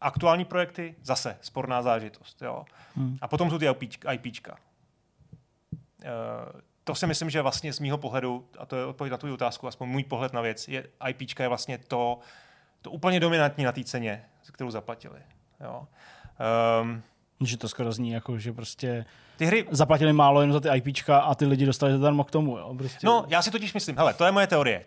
aktuální 0.06 0.44
projekty, 0.44 0.94
zase 1.02 1.38
sporná 1.40 1.82
zážitost. 1.82 2.42
Jo. 2.42 2.64
Hmm. 2.96 3.18
A 3.20 3.28
potom 3.28 3.50
jsou 3.50 3.58
ty 3.58 3.66
IPčka. 3.66 4.12
IPčka. 4.12 4.56
Uh, 5.72 6.60
to 6.84 6.94
si 6.94 7.06
myslím, 7.06 7.30
že 7.30 7.42
vlastně 7.42 7.72
z 7.72 7.80
mýho 7.80 7.98
pohledu, 7.98 8.48
a 8.58 8.66
to 8.66 8.76
je 8.76 8.84
odpověď 8.86 9.10
na 9.10 9.18
tu 9.18 9.34
otázku, 9.34 9.68
aspoň 9.68 9.88
můj 9.88 10.04
pohled 10.04 10.32
na 10.32 10.40
věc, 10.40 10.68
je 10.68 10.86
IPčka 11.08 11.42
je 11.42 11.48
vlastně 11.48 11.78
to, 11.78 12.18
to 12.82 12.90
úplně 12.90 13.20
dominantní 13.20 13.64
na 13.64 13.72
té 13.72 13.84
ceně, 13.84 14.24
kterou 14.52 14.70
zaplatili. 14.70 15.18
Jo. 15.60 15.86
Um, 16.82 17.02
že 17.40 17.56
to 17.56 17.68
skoro 17.68 17.92
zní 17.92 18.10
jako, 18.10 18.38
že 18.38 18.52
prostě 18.52 19.04
ty 19.36 19.46
hry... 19.46 19.66
zaplatili 19.70 20.12
málo 20.12 20.40
jen 20.40 20.52
za 20.52 20.60
ty 20.60 20.68
IPčka 20.74 21.18
a 21.18 21.34
ty 21.34 21.46
lidi 21.46 21.66
dostali 21.66 21.92
zadarmo 21.92 22.24
k 22.24 22.30
tomu. 22.30 22.58
Jo? 22.58 22.74
Prostě... 22.78 23.06
No, 23.06 23.24
já 23.28 23.42
si 23.42 23.50
totiž 23.50 23.74
myslím, 23.74 23.96
hele, 23.96 24.14
to 24.14 24.24
je 24.24 24.32
moje 24.32 24.46
teorie. 24.46 24.84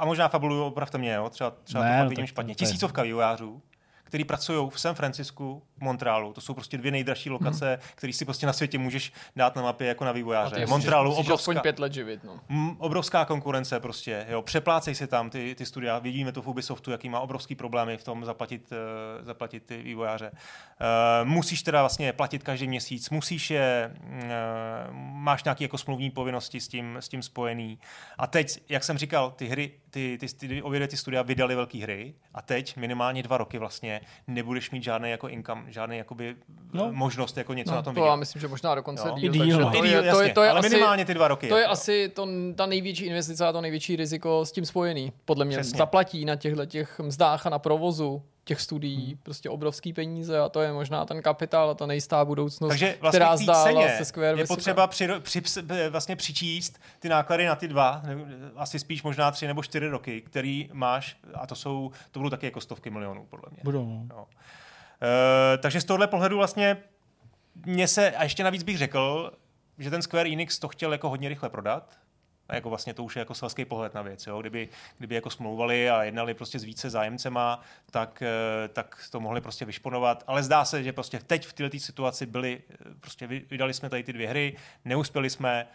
A 0.00 0.04
možná 0.04 0.28
fabuluju, 0.28 0.64
opravte 0.64 0.98
mě, 0.98 1.12
jo? 1.12 1.30
třeba, 1.30 1.50
třeba 1.50 1.84
ne, 1.84 1.90
to 1.90 1.96
fakt 1.96 2.04
no 2.04 2.08
vidím 2.08 2.26
špatně. 2.26 2.54
Tisícovka 2.54 3.02
vývojářů, 3.02 3.62
který 4.10 4.24
pracují 4.24 4.70
v 4.70 4.80
San 4.80 4.94
Francisku, 4.94 5.62
v 5.78 5.80
Montrealu. 5.80 6.32
To 6.32 6.40
jsou 6.40 6.54
prostě 6.54 6.78
dvě 6.78 6.92
nejdražší 6.92 7.30
lokace, 7.30 7.68
hmm. 7.68 7.78
které 7.94 8.12
si 8.12 8.24
prostě 8.24 8.46
na 8.46 8.52
světě 8.52 8.78
můžeš 8.78 9.12
dát 9.36 9.56
na 9.56 9.62
mapě 9.62 9.86
jako 9.86 10.04
na 10.04 10.12
vývojáře. 10.12 10.66
Montrealu 10.66 11.14
obrovská, 11.14 11.60
pět 11.60 11.78
let 11.78 11.92
živit, 11.92 12.24
no. 12.24 12.40
m, 12.48 12.76
obrovská 12.78 13.24
konkurence 13.24 13.80
prostě. 13.80 14.26
Jo. 14.28 14.42
Přeplácej 14.42 14.94
si 14.94 15.06
tam 15.06 15.30
ty, 15.30 15.54
ty 15.54 15.66
studia. 15.66 15.98
Vidíme 15.98 16.32
to 16.32 16.42
v 16.42 16.48
Ubisoftu, 16.48 16.90
jaký 16.90 17.08
má 17.08 17.20
obrovský 17.20 17.54
problémy 17.54 17.96
v 17.96 18.04
tom 18.04 18.24
zaplatit, 18.24 18.72
uh, 18.72 19.24
zaplatit 19.24 19.66
ty 19.66 19.82
vývojáře. 19.82 20.30
Uh, 20.30 21.28
musíš 21.28 21.62
teda 21.62 21.80
vlastně 21.80 22.12
platit 22.12 22.42
každý 22.42 22.68
měsíc, 22.68 23.10
musíš 23.10 23.50
je, 23.50 23.94
uh, 23.94 24.94
máš 24.96 25.44
nějaké 25.44 25.64
jako 25.64 25.78
smluvní 25.78 26.10
povinnosti 26.10 26.60
s 26.60 26.68
tím, 26.68 26.96
s 27.00 27.08
tím 27.08 27.22
spojený. 27.22 27.78
A 28.18 28.26
teď, 28.26 28.62
jak 28.68 28.84
jsem 28.84 28.98
říkal, 28.98 29.30
ty 29.30 29.46
hry, 29.46 29.70
ty, 29.90 30.18
ty, 30.20 30.26
ty, 30.28 30.48
ty 30.48 30.62
obě 30.62 30.88
ty 30.88 30.96
studia 30.96 31.22
vydali 31.22 31.54
velké 31.54 31.78
hry 31.78 32.14
a 32.34 32.42
teď 32.42 32.76
minimálně 32.76 33.22
dva 33.22 33.36
roky 33.36 33.58
vlastně 33.58 33.99
nebudeš 34.26 34.70
mít 34.70 34.82
žádný 34.82 35.10
jako 35.10 35.28
income, 35.28 35.64
žádný 35.68 35.98
jakoby 35.98 36.36
no. 36.72 36.92
možnost 36.92 37.36
jako 37.36 37.54
něco 37.54 37.70
no, 37.70 37.76
na 37.76 37.82
tom 37.82 37.94
to 37.94 38.00
vidět. 38.00 38.10
já 38.10 38.16
myslím, 38.16 38.40
že 38.40 38.48
možná 38.48 38.74
dokonce 38.74 39.08
jo. 39.08 39.14
díl. 39.18 39.32
díl, 39.32 39.60
no. 39.60 39.70
to, 39.70 39.84
je, 39.84 40.02
to, 40.02 40.22
je, 40.22 40.32
to 40.32 40.42
je 40.42 40.50
ale 40.50 40.60
asi, 40.60 40.68
minimálně 40.68 41.04
ty 41.04 41.14
dva 41.14 41.28
roky. 41.28 41.48
To 41.48 41.56
je 41.56 41.62
jako. 41.62 41.72
asi 41.72 42.08
to, 42.08 42.28
ta 42.54 42.66
největší 42.66 43.04
investice 43.04 43.46
a 43.46 43.52
to 43.52 43.60
největší 43.60 43.96
riziko 43.96 44.44
s 44.44 44.52
tím 44.52 44.66
spojený. 44.66 45.12
Podle 45.24 45.44
mě 45.44 45.56
Přesně. 45.56 45.78
zaplatí 45.78 46.24
na 46.24 46.36
těchto 46.36 46.66
těch 46.66 47.00
mzdách 47.00 47.46
a 47.46 47.50
na 47.50 47.58
provozu 47.58 48.22
těch 48.44 48.60
studií 48.60 49.06
hmm. 49.06 49.18
prostě 49.22 49.50
obrovský 49.50 49.92
peníze 49.92 50.38
a 50.38 50.48
to 50.48 50.60
je 50.60 50.72
možná 50.72 51.04
ten 51.04 51.22
kapitál 51.22 51.70
a 51.70 51.74
ta 51.74 51.86
nejistá 51.86 52.24
budoucnost, 52.24 52.68
Takže 52.68 52.96
vlastně 53.00 53.18
která 53.18 53.36
zdá 53.36 53.64
se 53.96 54.04
Square 54.04 54.38
je 54.38 54.46
potřeba 54.46 54.86
při, 54.86 55.08
při, 55.20 55.40
vlastně 55.90 56.16
přičíst 56.16 56.80
ty 56.98 57.08
náklady 57.08 57.46
na 57.46 57.56
ty 57.56 57.68
dva, 57.68 58.02
asi 58.56 58.78
spíš 58.78 59.02
možná 59.02 59.30
tři 59.30 59.46
nebo 59.46 59.62
čtyři 59.62 59.88
roky, 59.88 60.20
který 60.20 60.70
máš 60.72 61.16
a 61.34 61.46
to 61.46 61.54
jsou, 61.54 61.90
to 62.10 62.20
budou 62.20 62.30
taky 62.30 62.46
jako 62.46 62.60
stovky 62.60 62.90
milionů, 62.90 63.26
podle 63.30 63.44
mě. 63.50 63.60
Budou. 63.64 64.06
No. 64.10 64.16
Uh, 64.22 64.26
takže 65.62 65.80
z 65.80 65.84
tohohle 65.84 66.06
pohledu 66.06 66.36
vlastně 66.36 66.76
mě 67.66 67.88
se, 67.88 68.10
a 68.10 68.22
ještě 68.22 68.44
navíc 68.44 68.62
bych 68.62 68.78
řekl, 68.78 69.32
že 69.78 69.90
ten 69.90 70.02
Square 70.02 70.30
Enix 70.30 70.58
to 70.58 70.68
chtěl 70.68 70.92
jako 70.92 71.08
hodně 71.08 71.28
rychle 71.28 71.48
prodat, 71.48 71.98
a 72.50 72.54
jako 72.54 72.68
vlastně 72.68 72.94
to 72.94 73.04
už 73.04 73.16
je 73.16 73.20
jako 73.20 73.34
selský 73.34 73.64
pohled 73.64 73.94
na 73.94 74.02
věc. 74.02 74.26
Jo? 74.26 74.40
Kdyby, 74.40 74.68
kdyby 74.98 75.14
jako 75.14 75.30
smlouvali 75.30 75.90
a 75.90 76.02
jednali 76.02 76.34
prostě 76.34 76.58
s 76.58 76.64
více 76.64 76.90
zájemcema, 76.90 77.60
tak, 77.90 78.22
eh, 78.22 78.68
tak 78.68 79.04
to 79.10 79.20
mohli 79.20 79.40
prostě 79.40 79.64
vyšponovat. 79.64 80.24
Ale 80.26 80.42
zdá 80.42 80.64
se, 80.64 80.82
že 80.82 80.92
prostě 80.92 81.18
teď 81.18 81.46
v 81.46 81.52
této 81.52 81.78
situaci 81.78 82.26
byli, 82.26 82.62
eh, 82.70 82.74
prostě 83.00 83.26
vydali 83.26 83.74
jsme 83.74 83.90
tady 83.90 84.02
ty 84.02 84.12
dvě 84.12 84.28
hry, 84.28 84.56
neuspěli 84.84 85.30
jsme, 85.30 85.68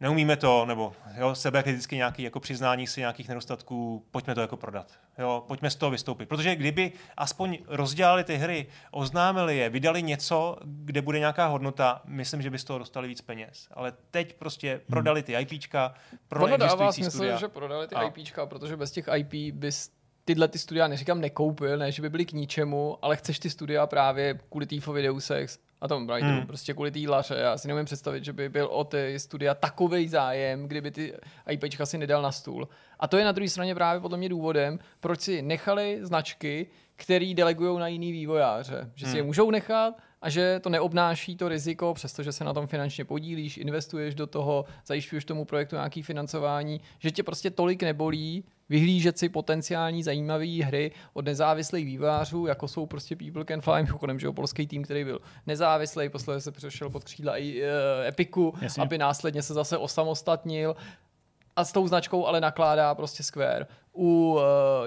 neumíme 0.00 0.36
to, 0.36 0.66
nebo 0.66 0.92
jo, 1.16 1.34
sebekriticky 1.34 1.96
nějaký 1.96 2.22
jako 2.22 2.40
přiznání 2.40 2.86
si 2.86 3.00
nějakých 3.00 3.28
nedostatků, 3.28 4.06
pojďme 4.10 4.34
to 4.34 4.40
jako 4.40 4.56
prodat. 4.56 4.92
Jo, 5.18 5.44
pojďme 5.48 5.70
z 5.70 5.76
toho 5.76 5.90
vystoupit. 5.90 6.28
Protože 6.28 6.56
kdyby 6.56 6.92
aspoň 7.16 7.58
rozdělali 7.66 8.24
ty 8.24 8.36
hry, 8.36 8.66
oznámili 8.90 9.56
je, 9.56 9.70
vydali 9.70 10.02
něco, 10.02 10.56
kde 10.64 11.02
bude 11.02 11.18
nějaká 11.18 11.46
hodnota, 11.46 12.02
myslím, 12.04 12.42
že 12.42 12.50
by 12.50 12.58
z 12.58 12.64
toho 12.64 12.78
dostali 12.78 13.08
víc 13.08 13.20
peněz. 13.20 13.68
Ale 13.70 13.92
teď 14.10 14.34
prostě 14.34 14.70
hmm. 14.70 14.80
prodali 14.86 15.22
ty 15.22 15.34
IPčka, 15.34 15.94
prodali 16.28 16.52
ono 16.52 16.66
dává 16.66 16.92
smysl, 16.92 17.10
studia. 17.10 17.36
že 17.36 17.48
prodali 17.48 17.88
ty 17.88 17.94
a. 17.94 18.02
IPčka, 18.02 18.46
protože 18.46 18.76
bez 18.76 18.90
těch 18.90 19.08
IP 19.16 19.54
bys 19.54 19.90
tyhle 20.24 20.48
ty 20.48 20.58
studia, 20.58 20.88
neříkám 20.88 21.20
nekoupil, 21.20 21.78
ne, 21.78 21.92
že 21.92 22.02
by 22.02 22.10
byly 22.10 22.26
k 22.26 22.32
ničemu, 22.32 22.98
ale 23.02 23.16
chceš 23.16 23.38
ty 23.38 23.50
studia 23.50 23.86
právě 23.86 24.38
kvůli 24.50 24.66
Thiefově 24.66 25.02
Deus 25.02 25.30
Ex 25.30 25.58
a 25.84 25.88
tomu 25.88 26.06
Brightoru, 26.06 26.36
hmm. 26.36 26.46
prostě 26.46 26.74
kvůli 26.74 26.90
té 26.90 26.98
laře. 27.08 27.36
Já 27.38 27.58
si 27.58 27.68
nemůžu 27.68 27.84
představit, 27.84 28.24
že 28.24 28.32
by 28.32 28.48
byl 28.48 28.66
o 28.66 28.84
ty 28.84 29.18
studia 29.18 29.54
takový 29.54 30.08
zájem, 30.08 30.66
kdyby 30.66 30.90
ty 30.90 31.14
IPčka 31.50 31.86
si 31.86 31.98
nedal 31.98 32.22
na 32.22 32.32
stůl. 32.32 32.68
A 33.00 33.08
to 33.08 33.16
je 33.16 33.24
na 33.24 33.32
druhé 33.32 33.48
straně 33.48 33.74
právě 33.74 34.00
podle 34.00 34.18
mě 34.18 34.28
důvodem, 34.28 34.78
proč 35.00 35.20
si 35.20 35.42
nechali 35.42 35.98
značky, 36.02 36.66
který 36.96 37.34
delegují 37.34 37.78
na 37.78 37.88
jiný 37.88 38.12
vývojáře. 38.12 38.90
Že 38.94 39.06
si 39.06 39.10
hmm. 39.10 39.16
je 39.16 39.22
můžou 39.22 39.50
nechat 39.50 39.94
a 40.24 40.30
že 40.30 40.60
to 40.60 40.70
neobnáší 40.70 41.36
to 41.36 41.48
riziko, 41.48 41.94
přestože 41.94 42.32
se 42.32 42.44
na 42.44 42.52
tom 42.52 42.66
finančně 42.66 43.04
podílíš, 43.04 43.56
investuješ 43.56 44.14
do 44.14 44.26
toho, 44.26 44.64
zajišťuješ 44.86 45.24
tomu 45.24 45.44
projektu 45.44 45.76
nějaký 45.76 46.02
financování, 46.02 46.80
že 46.98 47.10
tě 47.10 47.22
prostě 47.22 47.50
tolik 47.50 47.82
nebolí, 47.82 48.44
vyhlížet 48.68 49.18
si 49.18 49.28
potenciální 49.28 50.02
zajímavé 50.02 50.64
hry 50.64 50.92
od 51.12 51.24
nezávislých 51.24 51.86
vývářů, 51.86 52.46
jako 52.46 52.68
jsou 52.68 52.86
prostě 52.86 53.16
People 53.16 53.44
Can 53.44 53.60
Fly, 53.60 53.82
mimochodem, 53.82 54.18
že 54.18 54.26
jo, 54.26 54.32
polský 54.32 54.66
tým, 54.66 54.82
který 54.82 55.04
byl 55.04 55.18
nezávislý, 55.46 56.08
posledně 56.08 56.40
se 56.40 56.52
přešel 56.52 56.90
pod 56.90 57.04
křídla 57.04 57.36
i 57.36 57.62
uh, 57.62 58.06
Epiku, 58.06 58.54
Jasně. 58.60 58.82
aby 58.82 58.98
následně 58.98 59.42
se 59.42 59.54
zase 59.54 59.78
osamostatnil 59.78 60.76
a 61.56 61.64
s 61.64 61.72
tou 61.72 61.88
značkou 61.88 62.26
ale 62.26 62.40
nakládá 62.40 62.94
prostě 62.94 63.22
Square. 63.22 63.66
U 63.96 64.32
uh, 64.32 64.40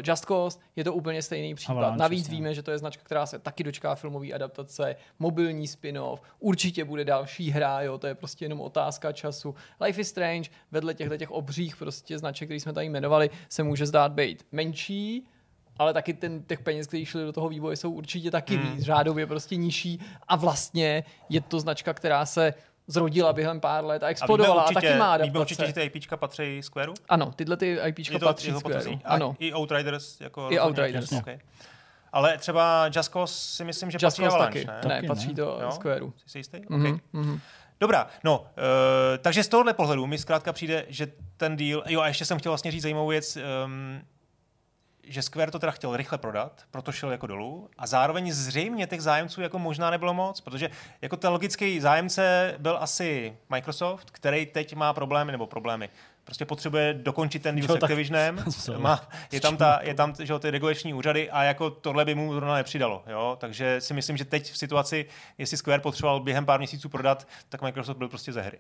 Just 0.04 0.26
Cause 0.26 0.60
je 0.76 0.84
to 0.84 0.94
úplně 0.94 1.22
stejný 1.22 1.56
případ. 1.56 1.72
Avalanche, 1.72 2.00
Navíc 2.00 2.20
jasně. 2.20 2.36
víme, 2.36 2.54
že 2.54 2.64
to 2.64 2.72
je 2.72 2.78
značka, 2.78 3.04
která 3.04 3.26
se 3.26 3.40
taky 3.40 3.64
dočká 3.64 3.96
filmové 3.96 4.32
adaptace, 4.32 4.96
mobilní 5.20 5.68
spin-off, 5.68 6.22
určitě 6.40 6.86
bude 6.86 7.06
další 7.06 7.50
hra, 7.50 7.82
jo, 7.82 7.98
to 7.98 8.08
je 8.08 8.16
prostě 8.16 8.46
jenom 8.46 8.62
otázka 8.62 9.12
času. 9.12 9.56
Life 9.82 10.02
is 10.02 10.10
Strange 10.10 10.50
vedle 10.72 10.94
těchto 10.94 11.18
těch 11.18 11.32
obřích 11.32 11.78
prostě 11.78 12.20
značek, 12.20 12.48
které 12.48 12.60
jsme 12.60 12.74
tady 12.74 12.86
jmenovali, 12.86 13.30
se 13.50 13.64
může 13.64 13.86
zdát 13.86 14.12
být 14.12 14.46
menší, 14.52 15.28
ale 15.80 15.94
taky 15.94 16.14
ten, 16.14 16.44
těch 16.44 16.60
peněz, 16.60 16.88
které 16.88 17.06
šly 17.06 17.24
do 17.24 17.34
toho 17.34 17.50
vývoje, 17.50 17.76
jsou 17.78 17.92
určitě 17.92 18.32
taky 18.32 18.58
hmm. 18.58 18.72
víc, 18.72 18.84
řádově 18.84 19.28
prostě 19.28 19.56
nižší 19.56 20.00
a 20.28 20.36
vlastně 20.36 21.04
je 21.30 21.42
to 21.42 21.60
značka, 21.60 21.94
která 21.94 22.26
se 22.26 22.54
zrodila 22.88 23.34
během 23.34 23.60
pár 23.60 23.86
let 23.86 24.04
a 24.04 24.08
explodovala 24.08 24.62
a, 24.62 24.66
určitě, 24.66 24.88
a 24.88 24.90
taky 24.90 25.00
má 25.00 25.14
adaptace. 25.14 25.32
Víme 25.32 25.40
určitě, 25.40 25.68
že 25.68 25.74
ty 25.74 25.84
IPčka 25.84 26.18
patří 26.18 26.62
Squareu? 26.64 26.94
Ano, 27.10 27.32
tyhle 27.36 27.58
ty 27.58 27.80
IPčka 27.88 28.20
patří 28.20 28.52
Squareu. 28.52 29.00
Ano. 29.06 29.36
I 29.40 29.54
Outriders? 29.54 30.22
Jako 30.22 30.48
I 30.52 30.60
Outriders. 30.60 31.12
Okay. 31.12 31.40
Ale 32.12 32.38
třeba 32.38 32.90
Just 32.96 33.12
Cause 33.12 33.34
si 33.34 33.64
myslím, 33.64 33.92
že 33.92 33.96
Just 33.96 34.06
patří 34.06 34.24
Cause 34.24 34.38
taky. 34.38 34.66
ne? 34.66 34.82
Ne, 34.84 34.96
taky, 34.96 35.08
patří 35.08 35.34
do 35.34 35.60
jo? 35.62 35.72
Squareu. 35.72 36.14
Jsi 36.26 36.38
jistý? 36.38 36.58
Mm-hmm. 36.58 36.80
Okay. 36.80 37.00
Mm-hmm. 37.14 37.40
Dobrá, 37.80 38.08
no, 38.24 38.40
uh, 38.40 38.46
takže 39.22 39.44
z 39.44 39.48
tohohle 39.48 39.74
pohledu 39.74 40.08
mi 40.08 40.18
zkrátka 40.18 40.54
přijde, 40.54 40.86
že 40.90 41.08
ten 41.38 41.58
deal, 41.58 41.84
jo 41.88 42.02
a 42.02 42.08
ještě 42.08 42.26
jsem 42.26 42.40
chtěl 42.40 42.52
vlastně 42.52 42.72
říct 42.72 42.82
zajímavou 42.82 43.08
věc, 43.08 43.38
um, 43.66 44.02
že 45.08 45.22
Square 45.22 45.52
to 45.52 45.60
teda 45.60 45.72
chtěl 45.72 45.98
rychle 45.98 46.18
prodat, 46.18 46.62
proto 46.72 46.92
šel 46.92 47.12
jako 47.12 47.28
dolů 47.28 47.70
a 47.78 47.88
zároveň 47.88 48.32
zřejmě 48.32 48.88
těch 48.88 49.02
zájemců 49.02 49.42
jako 49.42 49.60
možná 49.60 49.90
nebylo 49.90 50.14
moc, 50.14 50.42
protože 50.42 50.70
jako 51.02 51.18
ten 51.18 51.32
logický 51.32 51.80
zájemce 51.80 52.56
byl 52.58 52.78
asi 52.82 53.38
Microsoft, 53.50 54.12
který 54.12 54.46
teď 54.46 54.76
má 54.76 54.94
problémy, 54.94 55.32
nebo 55.32 55.48
problémy, 55.48 55.90
prostě 56.24 56.46
potřebuje 56.46 56.94
dokončit 56.94 57.44
ten 57.44 57.56
deal 57.56 57.68
s 57.68 57.84
Activisionem, 57.84 58.44
má, 58.78 59.10
je 59.32 59.42
tam, 59.42 59.58
ta, 59.58 59.80
je 59.84 59.94
tam 59.94 60.14
že, 60.20 60.40
ty 60.40 60.52
regulační 60.52 60.94
úřady 60.94 61.30
a 61.30 61.44
jako 61.44 61.70
tohle 61.70 62.06
by 62.06 62.16
mu 62.16 62.34
zrovna 62.34 62.56
nepřidalo. 62.56 63.04
Jo? 63.08 63.38
Takže 63.40 63.82
si 63.82 63.94
myslím, 63.94 64.18
že 64.18 64.26
teď 64.26 64.52
v 64.52 64.58
situaci, 64.58 65.06
jestli 65.38 65.58
Square 65.58 65.82
potřeboval 65.82 66.20
během 66.20 66.46
pár 66.46 66.60
měsíců 66.60 66.90
prodat, 66.90 67.28
tak 67.50 67.62
Microsoft 67.62 67.98
byl 67.98 68.10
prostě 68.10 68.34
ze 68.34 68.42
hry 68.42 68.60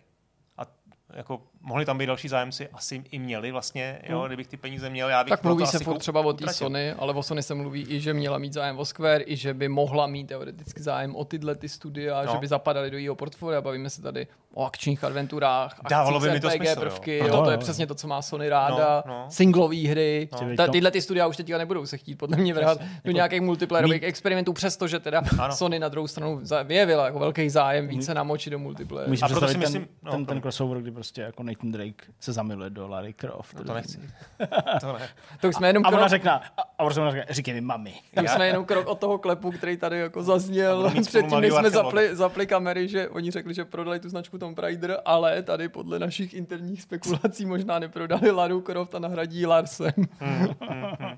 jako 1.18 1.42
mohli 1.62 1.86
tam 1.86 1.98
být 1.98 2.06
další 2.06 2.28
zájemci, 2.28 2.68
asi 2.74 3.04
i 3.12 3.20
měli 3.20 3.52
vlastně, 3.52 4.00
jo, 4.10 4.20
hmm. 4.20 4.28
kdybych 4.28 4.48
ty 4.48 4.58
peníze 4.58 4.90
měl, 4.90 5.10
já 5.10 5.24
bych 5.24 5.30
Tak 5.30 5.44
mluví 5.44 5.68
se 5.68 5.80
furt 5.80 5.98
třeba 5.98 6.22
o 6.22 6.34
té 6.34 6.54
Sony, 6.54 6.92
ale 6.92 7.14
o 7.14 7.24
Sony 7.24 7.44
se 7.44 7.56
mluví 7.56 7.86
i, 7.90 8.00
že 8.00 8.14
měla 8.14 8.38
mít 8.38 8.54
zájem 8.54 8.80
o 8.80 8.86
Square, 8.86 9.24
i 9.28 9.36
že 9.36 9.54
by 9.54 9.68
mohla 9.68 10.08
mít 10.08 10.28
teoreticky 10.28 10.84
zájem 10.84 11.16
o 11.16 11.26
tyhle 11.26 11.56
ty 11.56 11.70
studia, 11.70 12.24
no. 12.26 12.32
že 12.32 12.38
by 12.38 12.48
zapadaly 12.48 12.92
do 12.92 12.98
jejího 12.98 13.16
portfolia, 13.16 13.62
bavíme 13.62 13.90
se 13.90 14.02
tady 14.02 14.28
o 14.54 14.66
akčních 14.66 15.04
adventurách, 15.04 15.80
Dávalo 15.90 16.20
by 16.20 16.30
mi 16.30 16.40
to 16.40 16.50
smysl, 16.50 16.80
prvky, 16.80 17.18
jo. 17.18 17.28
jo, 17.28 17.44
to 17.44 17.52
je 17.52 17.58
přesně 17.58 17.88
to, 17.88 17.96
co 17.96 18.08
má 18.08 18.22
Sony 18.22 18.50
ráda, 18.50 19.04
no, 19.08 19.14
no. 19.14 19.26
singlové 19.30 19.88
hry, 19.88 20.30
no. 20.32 20.56
Ta, 20.58 20.68
tyhle 20.68 20.92
ty 20.92 21.02
studia 21.02 21.28
už 21.28 21.38
teďka 21.38 21.58
nebudou 21.58 21.86
se 21.86 21.98
chtít 21.98 22.16
podle 22.16 22.38
mě 22.38 22.54
vrhat 22.54 22.78
do 22.78 22.86
jako 23.04 23.12
nějakých 23.12 23.42
multiplayerových 23.42 24.02
mít... 24.02 24.08
experimentů, 24.08 24.54
přestože 24.54 25.00
teda 25.00 25.22
ano. 25.40 25.56
Sony 25.56 25.80
na 25.80 25.90
druhou 25.90 26.08
stranu 26.08 26.42
vyjevila 26.64 27.06
jako 27.06 27.20
velký 27.20 27.50
zájem 27.50 27.88
více 27.88 28.14
namočit 28.14 28.52
do 28.52 28.60
multiplayer. 28.60 29.10
a 29.22 29.28
proto 29.28 29.48
si 29.48 29.58
myslím, 29.58 29.82
ten, 29.82 29.94
no, 30.04 30.12
ten, 30.12 30.26
ten 30.26 30.42
crossover, 30.42 30.82
kdy 30.82 30.92
prostě 31.08 31.22
jako 31.22 31.43
Nathan 31.43 31.72
Drake 31.72 32.06
se 32.20 32.34
zamiluje 32.34 32.70
do 32.70 32.88
Larry 32.88 33.13
Croft. 33.13 33.54
No 33.54 33.63
to 33.63 33.74
nechci. 33.74 34.00
to 34.82 34.93
ne. 34.93 35.10
to 35.41 35.48
jsme 35.48 35.70
jenom 35.70 35.86
a, 35.86 35.89
krok... 35.89 36.00
ona 36.00 36.08
řekne, 36.08 36.32
a, 36.32 36.41
a 36.78 36.84
ona 36.84 37.12
řekne, 37.12 37.26
říkej 37.30 37.54
mi 37.54 37.62
mami. 37.62 37.93
Tam 38.13 38.28
jsme 38.28 38.48
jenom 38.48 38.65
krok 38.65 38.88
od 38.88 39.00
toho 39.00 39.17
klepu, 39.17 39.52
který 39.52 39.78
tady 39.78 40.00
jako 40.00 40.24
zazněl. 40.24 40.91
Předtím, 41.02 41.39
než 41.39 41.54
jsme 41.54 41.70
zapli, 41.70 42.15
zapli 42.15 42.48
kamery, 42.48 42.88
že 42.88 43.10
oni 43.10 43.32
řekli, 43.32 43.54
že 43.54 43.65
prodali 43.65 44.00
tu 44.00 44.10
značku 44.10 44.38
Tomb 44.38 44.60
Raider, 44.60 45.02
ale 45.06 45.43
tady 45.43 45.70
podle 45.70 46.00
našich 46.00 46.34
interních 46.34 46.82
spekulací 46.82 47.46
možná 47.46 47.80
neprodali 47.80 48.32
Laru 48.32 48.62
Croft 48.62 48.96
a 48.96 49.00
nahradí 49.00 49.46
Larsen. 49.46 49.93
Hmm, 50.20 50.48
hmm, 50.62 50.84
hmm. 51.00 51.17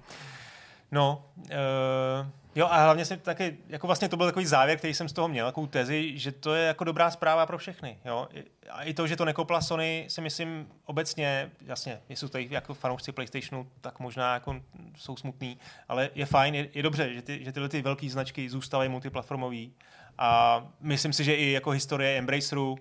No, 0.91 1.25
uh, 1.37 2.27
jo 2.55 2.67
a 2.71 2.83
hlavně 2.83 3.05
jsem 3.05 3.19
taky, 3.19 3.57
jako 3.67 3.87
vlastně 3.87 4.09
to 4.09 4.17
byl 4.17 4.25
takový 4.25 4.45
závěr, 4.45 4.77
který 4.77 4.93
jsem 4.93 5.09
z 5.09 5.13
toho 5.13 5.27
měl, 5.27 5.45
takovou 5.45 5.67
tezi, 5.67 6.17
že 6.17 6.31
to 6.31 6.53
je 6.53 6.67
jako 6.67 6.83
dobrá 6.83 7.11
zpráva 7.11 7.45
pro 7.45 7.57
všechny. 7.57 7.97
Jo? 8.05 8.27
A 8.69 8.83
i 8.83 8.93
to, 8.93 9.07
že 9.07 9.15
to 9.15 9.25
nekoupila 9.25 9.61
Sony, 9.61 10.05
si 10.09 10.21
myslím 10.21 10.67
obecně, 10.85 11.51
jasně, 11.61 11.99
jestli 12.09 12.27
jsou 12.27 12.31
tady 12.31 12.47
jako 12.51 12.73
fanoušci 12.73 13.11
PlayStationu, 13.11 13.67
tak 13.81 13.99
možná 13.99 14.33
jako 14.33 14.61
jsou 14.97 15.17
smutný, 15.17 15.57
ale 15.87 16.09
je 16.15 16.25
fajn, 16.25 16.55
je, 16.55 16.69
je 16.73 16.83
dobře, 16.83 17.13
že, 17.13 17.21
ty, 17.21 17.43
že 17.43 17.51
tyhle 17.51 17.69
ty 17.69 17.81
velké 17.81 18.09
značky 18.09 18.49
zůstávají 18.49 18.89
multiplatformový 18.89 19.73
a 20.17 20.63
myslím 20.81 21.13
si, 21.13 21.23
že 21.23 21.35
i 21.35 21.51
jako 21.51 21.71
historie 21.71 22.17
Embraceru 22.17 22.77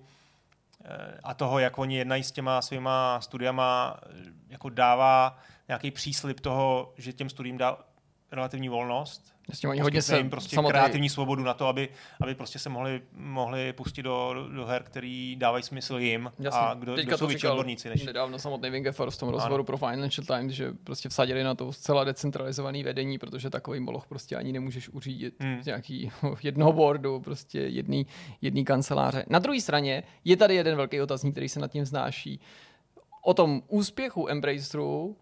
eh, 0.85 1.19
a 1.23 1.33
toho, 1.33 1.59
jak 1.59 1.77
oni 1.77 1.97
jednají 1.97 2.23
s 2.23 2.31
těma 2.31 2.61
svýma 2.61 3.21
studiama, 3.21 3.99
jako 4.49 4.69
dává 4.69 5.39
nějaký 5.67 5.91
příslip 5.91 6.39
toho, 6.39 6.93
že 6.97 7.13
těm 7.13 7.29
studiím 7.29 7.57
dá 7.57 7.77
relativní 8.31 8.69
volnost 8.69 9.38
Jasně, 9.49 9.69
oni 9.69 9.81
hodně 9.81 10.01
se 10.01 10.23
prostě 10.23 10.55
samotný... 10.55 10.71
kreativní 10.71 11.09
svobodu 11.09 11.43
na 11.43 11.53
to, 11.53 11.67
aby, 11.67 11.89
aby 12.21 12.35
prostě 12.35 12.59
se 12.59 12.69
mohli, 12.69 13.01
mohli 13.13 13.73
pustit 13.73 14.03
do, 14.03 14.47
do 14.55 14.65
her, 14.65 14.83
který 14.83 15.35
dávají 15.35 15.63
smysl 15.63 15.97
jim 15.97 16.31
Jasně. 16.39 16.59
a 16.59 16.73
kdo, 16.73 16.95
Teďka 16.95 17.09
kdo 17.09 17.17
jsou 17.17 17.27
větší 17.27 17.47
odborníci. 17.47 17.89
Než... 17.89 18.03
Nedávno 18.03 18.39
samotný 18.39 18.69
Wingefar 18.69 19.11
v 19.11 19.17
tom 19.17 19.29
rozhovoru 19.29 19.61
ano. 19.61 19.63
pro 19.63 19.77
Financial 19.77 20.25
Times, 20.25 20.53
že 20.53 20.73
prostě 20.83 21.09
vsadili 21.09 21.43
na 21.43 21.55
to 21.55 21.73
zcela 21.73 22.03
decentralizovaný 22.03 22.83
vedení, 22.83 23.17
protože 23.17 23.49
takový 23.49 23.79
moloch 23.79 24.07
prostě 24.07 24.35
ani 24.35 24.51
nemůžeš 24.51 24.89
uřídit 24.89 25.35
hmm. 25.39 25.63
z 25.63 25.65
nějaký 25.65 26.11
jednoho 26.43 26.73
boardu, 26.73 27.19
prostě 27.19 27.59
jedný, 27.59 28.07
jedný 28.41 28.65
kanceláře. 28.65 29.25
Na 29.29 29.39
druhé 29.39 29.61
straně 29.61 30.03
je 30.25 30.37
tady 30.37 30.55
jeden 30.55 30.75
velký 30.75 31.01
otazník, 31.01 31.33
který 31.33 31.49
se 31.49 31.59
nad 31.59 31.71
tím 31.71 31.85
znáší. 31.85 32.39
O 33.23 33.33
tom 33.33 33.61
úspěchu 33.67 34.29
Embraceru 34.29 35.17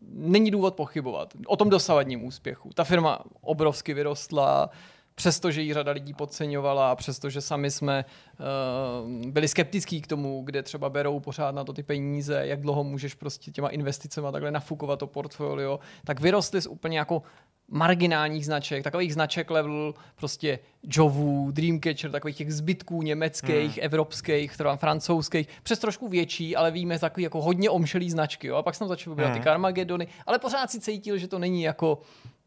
není 0.00 0.50
důvod 0.50 0.74
pochybovat. 0.74 1.34
O 1.46 1.56
tom 1.56 1.70
dosavadním 1.70 2.24
úspěchu. 2.24 2.70
Ta 2.74 2.84
firma 2.84 3.18
obrovsky 3.40 3.94
vyrostla, 3.94 4.70
přestože 5.18 5.62
ji 5.62 5.74
řada 5.74 5.92
lidí 5.92 6.14
podceňovala, 6.14 6.94
přestože 6.94 7.40
sami 7.40 7.70
jsme 7.70 8.04
uh, 8.04 9.30
byli 9.30 9.48
skeptický 9.48 10.00
k 10.00 10.06
tomu, 10.06 10.42
kde 10.44 10.62
třeba 10.62 10.90
berou 10.90 11.20
pořád 11.20 11.54
na 11.54 11.64
to 11.64 11.72
ty 11.72 11.82
peníze, 11.82 12.46
jak 12.46 12.60
dlouho 12.60 12.84
můžeš 12.84 13.14
prostě 13.14 13.50
těma 13.50 13.68
investicemi 13.68 14.28
takhle 14.32 14.50
nafukovat 14.50 14.98
to 14.98 15.06
portfolio, 15.06 15.80
tak 16.04 16.20
vyrostly 16.20 16.62
z 16.62 16.66
úplně 16.66 16.98
jako 16.98 17.22
marginálních 17.68 18.46
značek, 18.46 18.84
takových 18.84 19.14
značek 19.14 19.50
level 19.50 19.94
prostě 20.16 20.58
Jovů, 20.82 21.50
Dreamcatcher, 21.50 22.10
takových 22.10 22.36
těch 22.36 22.54
zbytků 22.54 23.02
německých, 23.02 23.76
hmm. 23.76 23.84
evropských, 23.84 24.52
třeba 24.52 24.76
francouzských, 24.76 25.48
přes 25.62 25.78
trošku 25.78 26.08
větší, 26.08 26.56
ale 26.56 26.70
víme 26.70 26.98
takový 26.98 27.22
jako 27.24 27.42
hodně 27.42 27.70
omšelý 27.70 28.10
značky. 28.10 28.46
Jo? 28.46 28.56
A 28.56 28.62
pak 28.62 28.74
jsem 28.74 28.88
začal 28.88 29.12
vybírat 29.12 29.28
hmm. 29.28 29.38
ty 29.38 29.44
Carmagedony, 29.44 30.06
ale 30.26 30.38
pořád 30.38 30.70
si 30.70 30.80
cítil, 30.80 31.18
že 31.18 31.28
to 31.28 31.38
není 31.38 31.62
jako 31.62 31.98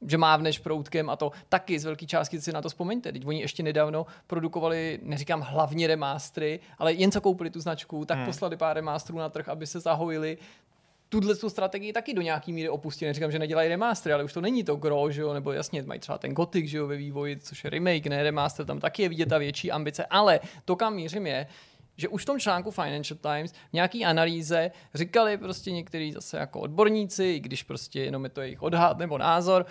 že 0.08 0.18
mávneš 0.18 0.60
proutkem 0.60 1.10
a 1.10 1.16
to 1.16 1.32
taky 1.50 1.80
z 1.80 1.86
velké 1.86 2.06
částky 2.06 2.42
si 2.42 2.52
na 2.52 2.62
to 2.62 2.70
vzpomeňte. 2.70 3.12
Teď 3.12 3.26
oni 3.26 3.42
ještě 3.42 3.64
nedávno 3.64 4.06
produkovali, 4.28 5.00
neříkám 5.04 5.42
hlavně 5.42 5.88
remastery, 5.88 6.60
ale 6.78 6.94
jen 6.94 7.12
co 7.12 7.22
koupili 7.22 7.50
tu 7.50 7.60
značku, 7.60 8.06
tak 8.06 8.18
hmm. 8.18 8.26
poslali 8.26 8.58
pár 8.58 8.76
remasterů 8.76 9.18
na 9.18 9.30
trh, 9.30 9.50
aby 9.50 9.68
se 9.68 9.80
zahojili 9.80 10.38
tuhle 11.10 11.36
tu 11.36 11.50
strategii 11.50 11.94
taky 11.94 12.14
do 12.14 12.22
nějaký 12.22 12.54
míry 12.54 12.70
opustili. 12.70 13.10
Neříkám, 13.10 13.32
že 13.32 13.40
nedělají 13.40 13.70
remastery, 13.70 14.14
ale 14.14 14.24
už 14.24 14.34
to 14.34 14.42
není 14.42 14.64
to 14.64 14.76
gro, 14.76 15.12
že 15.12 15.22
jo? 15.22 15.34
nebo 15.34 15.52
jasně 15.52 15.82
mají 15.82 16.00
třeba 16.00 16.18
ten 16.18 16.34
Gothic 16.34 16.66
že 16.70 16.78
jo, 16.78 16.88
ve 16.88 16.96
vývoji, 16.96 17.38
což 17.38 17.64
je 17.64 17.70
remake, 17.70 18.08
ne 18.08 18.24
remaster, 18.24 18.66
tam 18.66 18.80
taky 18.80 19.02
je 19.02 19.10
vidět 19.10 19.30
ta 19.30 19.38
větší 19.38 19.72
ambice, 19.72 20.06
ale 20.06 20.40
to, 20.66 20.76
kam 20.76 20.96
mířím 20.96 21.28
je, 21.28 21.48
že 22.00 22.08
už 22.08 22.22
v 22.22 22.26
tom 22.26 22.40
článku 22.40 22.72
Financial 22.72 23.18
Times 23.22 23.52
v 23.52 23.74
nějaký 23.74 24.06
analýze 24.06 24.72
říkali 24.94 25.38
prostě 25.38 25.72
někteří 25.72 26.12
zase 26.12 26.38
jako 26.38 26.60
odborníci, 26.60 27.24
i 27.24 27.40
když 27.40 27.64
prostě 27.64 28.02
jenom 28.02 28.24
je 28.24 28.30
to 28.30 28.42
jejich 28.42 28.62
odhad 28.62 28.98
nebo 28.98 29.18
názor, 29.18 29.66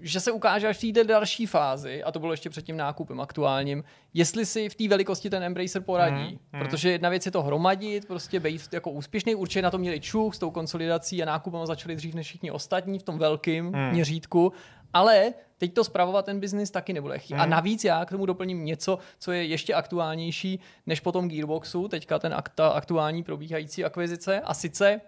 že 0.00 0.20
se 0.20 0.32
ukáže 0.32 0.68
až 0.68 0.84
v 0.84 0.92
té 0.92 1.04
další 1.04 1.46
fázi, 1.46 2.02
a 2.02 2.12
to 2.12 2.18
bylo 2.18 2.32
ještě 2.32 2.50
před 2.50 2.64
tím 2.64 2.76
nákupem 2.76 3.20
aktuálním, 3.20 3.84
jestli 4.14 4.46
si 4.46 4.68
v 4.68 4.74
té 4.74 4.88
velikosti 4.88 5.30
ten 5.30 5.42
Embracer 5.42 5.82
poradí. 5.82 6.24
Hmm, 6.24 6.38
hmm. 6.52 6.62
Protože 6.62 6.90
jedna 6.90 7.08
věc 7.08 7.26
je 7.26 7.32
to 7.32 7.42
hromadit, 7.42 8.06
prostě 8.06 8.40
být 8.40 8.68
jako 8.72 8.90
úspěšný, 8.90 9.34
určitě 9.34 9.62
na 9.62 9.70
to 9.70 9.78
měli 9.78 10.00
čuch 10.00 10.34
s 10.34 10.38
tou 10.38 10.50
konsolidací 10.50 11.22
a 11.22 11.26
nákupem 11.26 11.66
začali 11.66 11.96
dřív 11.96 12.14
než 12.14 12.26
všichni 12.26 12.50
ostatní 12.50 12.98
v 12.98 13.02
tom 13.02 13.18
velkém 13.18 13.72
hmm. 13.72 13.90
měřítku, 13.90 14.52
ale 14.94 15.34
teď 15.58 15.74
to 15.74 15.84
spravovat 15.84 16.24
ten 16.24 16.40
biznis 16.40 16.70
taky 16.70 16.92
nebude 16.92 17.18
chtít. 17.18 17.34
Hmm. 17.34 17.42
A 17.42 17.46
navíc 17.46 17.84
já 17.84 18.04
k 18.04 18.10
tomu 18.10 18.26
doplním 18.26 18.64
něco, 18.64 18.98
co 19.18 19.32
je 19.32 19.44
ještě 19.44 19.74
aktuálnější 19.74 20.60
než 20.86 21.00
potom 21.00 21.28
Gearboxu, 21.28 21.88
teďka 21.88 22.18
ten 22.18 22.34
akta, 22.34 22.68
aktuální 22.68 23.22
probíhající 23.22 23.84
akvizice, 23.84 24.40
a 24.40 24.54
sice 24.54 25.00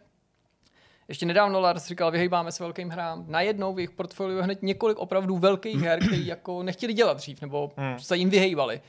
ještě 1.08 1.26
nedávno 1.26 1.60
Lars 1.60 1.86
říkal, 1.86 2.10
vyhýbáme 2.10 2.52
se 2.52 2.64
velkým 2.64 2.88
hrám. 2.88 3.24
Najednou 3.28 3.74
v 3.74 3.78
jejich 3.78 3.90
portfoliu 3.90 4.42
hned 4.42 4.62
několik 4.62 4.98
opravdu 4.98 5.38
velkých 5.38 5.82
her, 5.82 5.98
které 5.98 6.16
jako 6.24 6.62
nechtěli 6.62 6.92
dělat 6.92 7.16
dřív, 7.16 7.40
nebo 7.40 7.72
hmm. 7.76 7.98
se 7.98 8.16
jim 8.16 8.30
vyhýbali. 8.30 8.80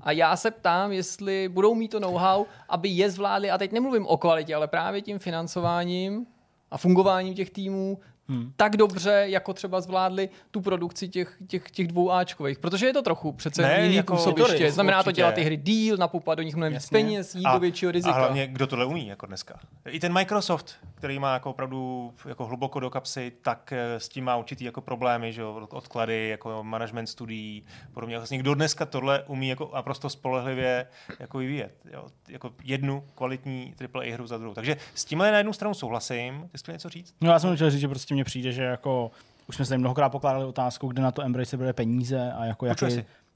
A 0.00 0.12
já 0.12 0.36
se 0.36 0.50
ptám, 0.50 0.92
jestli 0.92 1.48
budou 1.48 1.74
mít 1.74 1.88
to 1.88 2.00
know-how, 2.00 2.44
aby 2.68 2.88
je 2.88 3.10
zvládli, 3.10 3.50
a 3.50 3.58
teď 3.58 3.72
nemluvím 3.72 4.06
o 4.06 4.16
kvalitě, 4.16 4.54
ale 4.54 4.68
právě 4.68 5.02
tím 5.02 5.18
financováním 5.18 6.26
a 6.70 6.78
fungováním 6.78 7.34
těch 7.34 7.50
týmů 7.50 7.98
hmm. 8.28 8.52
tak 8.56 8.76
dobře, 8.76 9.24
jako 9.26 9.54
třeba 9.54 9.80
zvládli 9.80 10.28
tu 10.50 10.60
produkci 10.60 11.08
těch, 11.08 11.36
těch, 11.46 11.70
těch 11.70 11.88
dvou 11.88 12.12
Ačkových. 12.12 12.58
Protože 12.58 12.86
je 12.86 12.92
to 12.92 13.02
trochu 13.02 13.32
přece 13.32 13.62
ne, 13.62 13.82
jiný 13.82 13.94
jako 13.94 14.16
působiště. 14.16 14.72
Znamená 14.72 14.98
určitě. 14.98 15.10
to 15.10 15.16
dělat 15.16 15.34
ty 15.34 15.42
hry 15.42 15.56
deal, 15.56 15.96
napoupat 15.96 16.38
do 16.38 16.42
nich 16.42 16.56
mnohem 16.56 16.72
víc 16.72 16.88
peněz, 16.88 17.34
jít 17.34 17.44
a, 17.44 17.52
do 17.52 17.60
většího 17.60 17.92
rizika. 17.92 18.14
A 18.14 18.18
hlavně, 18.18 18.46
kdo 18.46 18.66
tohle 18.66 18.84
umí 18.84 19.06
jako 19.06 19.26
dneska. 19.26 19.58
I 19.86 20.00
ten 20.00 20.12
Microsoft, 20.12 20.74
který 20.94 21.18
má 21.18 21.34
jako 21.34 21.50
opravdu 21.50 22.12
jako 22.24 22.46
hluboko 22.46 22.80
do 22.80 22.90
kapsy, 22.90 23.32
tak 23.42 23.72
eh, 23.72 24.00
s 24.00 24.08
tím 24.08 24.24
má 24.24 24.36
určitý 24.36 24.64
jako 24.64 24.80
problémy, 24.80 25.32
že 25.32 25.40
jo, 25.40 25.66
odklady, 25.70 26.28
jako 26.28 26.64
management 26.64 27.06
studií, 27.06 27.64
podobně. 27.92 28.16
Vlastně 28.16 28.38
kdo 28.38 28.54
dneska 28.54 28.86
tohle 28.86 29.22
umí 29.26 29.48
jako 29.48 29.70
naprosto 29.74 30.10
spolehlivě 30.10 30.86
jako 31.20 31.38
vyvíjet. 31.38 31.74
Jo? 31.92 32.06
Jako 32.28 32.52
jednu 32.64 33.04
kvalitní 33.14 33.74
AAA 33.94 34.12
hru 34.14 34.26
za 34.26 34.38
druhou. 34.38 34.54
Takže 34.54 34.76
s 34.94 35.04
tímhle 35.04 35.30
na 35.30 35.38
jednu 35.38 35.52
stranu 35.52 35.74
souhlasím. 35.74 36.50
Ty 36.64 36.72
něco 36.72 36.88
říct? 36.88 37.14
No 37.20 37.30
já 37.30 37.38
jsem 37.38 37.54
chtěl 37.54 37.70
říct, 37.70 37.80
že 37.80 37.88
prostě 37.88 38.14
mně 38.18 38.24
přijde, 38.24 38.52
že 38.52 38.62
jako 38.62 39.10
už 39.48 39.56
jsme 39.56 39.64
se 39.64 39.68
tady 39.68 39.78
mnohokrát 39.78 40.08
pokládali 40.08 40.44
otázku, 40.44 40.88
kde 40.88 41.02
na 41.02 41.10
to 41.10 41.22
Embrace 41.22 41.56
bude 41.56 41.72
peníze 41.72 42.32
a 42.32 42.44
jako 42.44 42.66
jaký, 42.66 42.86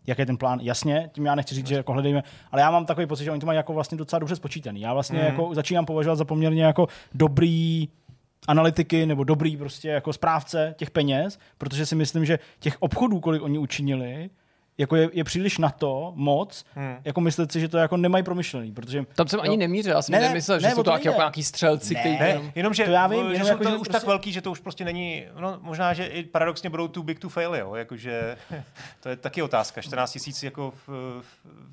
jaký 0.07 0.22
je 0.22 0.26
ten 0.26 0.37
plán. 0.37 0.61
Jasně, 0.62 1.11
tím 1.12 1.26
já 1.26 1.35
nechci 1.35 1.55
říct, 1.55 1.66
že 1.66 1.74
jako 1.74 1.93
hledejme, 1.93 2.22
ale 2.53 2.62
já 2.62 2.70
mám 2.70 2.87
takový 2.87 3.07
pocit, 3.07 3.24
že 3.24 3.30
oni 3.30 3.41
to 3.41 3.47
mají 3.47 3.57
jako 3.57 3.72
vlastně 3.72 3.99
docela 3.99 4.18
dobře 4.20 4.37
spočítaný. 4.37 4.80
Já 4.80 4.95
vlastně 4.95 5.18
mm. 5.18 5.24
jako 5.24 5.55
začínám 5.55 5.87
považovat 5.87 6.16
za 6.16 6.24
poměrně 6.24 6.64
jako 6.64 6.89
dobrý 7.14 7.89
analytiky 8.49 9.07
nebo 9.07 9.24
dobrý 9.24 9.57
prostě 9.57 9.89
jako 9.89 10.12
správce 10.12 10.74
těch 10.78 10.91
peněz, 10.91 11.39
protože 11.59 11.87
si 11.87 11.95
myslím, 11.95 12.24
že 12.24 12.39
těch 12.59 12.83
obchodů, 12.83 13.20
kolik 13.20 13.43
oni 13.43 13.59
učinili, 13.59 14.30
jako 14.78 14.96
je, 14.96 15.10
je 15.12 15.24
příliš 15.24 15.58
na 15.58 15.70
to 15.70 16.12
moc, 16.16 16.64
hmm. 16.74 16.96
jako 17.04 17.20
myslet 17.20 17.52
si, 17.52 17.60
že 17.60 17.68
to 17.68 17.78
jako 17.78 17.96
nemají 17.96 18.24
promyšlený, 18.24 18.72
protože... 18.72 19.04
Tam 19.14 19.28
jsem 19.28 19.38
jo, 19.38 19.44
ani 19.44 19.56
nemířil, 19.56 19.92
já 19.92 20.02
jsem 20.02 20.12
ne, 20.12 20.20
nemyslel, 20.20 20.60
že 20.60 20.66
ne, 20.66 20.74
jsou 20.74 20.82
to 20.82 20.90
jako 20.90 21.08
nějaký 21.08 21.42
střelci, 21.42 21.94
ne, 21.94 22.00
kteří... 22.00 22.18
Ne, 22.18 22.52
jenom, 22.54 22.74
že, 22.74 22.84
to 22.84 22.90
já 22.90 23.06
vím, 23.06 23.34
že 23.34 23.44
jsou 23.44 23.58
to 23.58 23.68
už 23.68 23.74
prostě... 23.74 23.92
tak 23.92 24.06
velký, 24.06 24.32
že 24.32 24.40
to 24.40 24.50
už 24.50 24.60
prostě 24.60 24.84
není, 24.84 25.24
no 25.40 25.58
možná, 25.60 25.94
že 25.94 26.06
i 26.06 26.24
paradoxně 26.24 26.70
budou 26.70 26.88
too 26.88 27.02
big 27.02 27.18
to 27.18 27.28
fail, 27.28 27.54
jo, 27.54 27.74
jakože 27.74 28.36
to 29.00 29.08
je 29.08 29.16
taky 29.16 29.42
otázka, 29.42 29.82
14 29.82 30.12
tisíc 30.12 30.42
jako 30.42 30.72
v, 30.86 31.22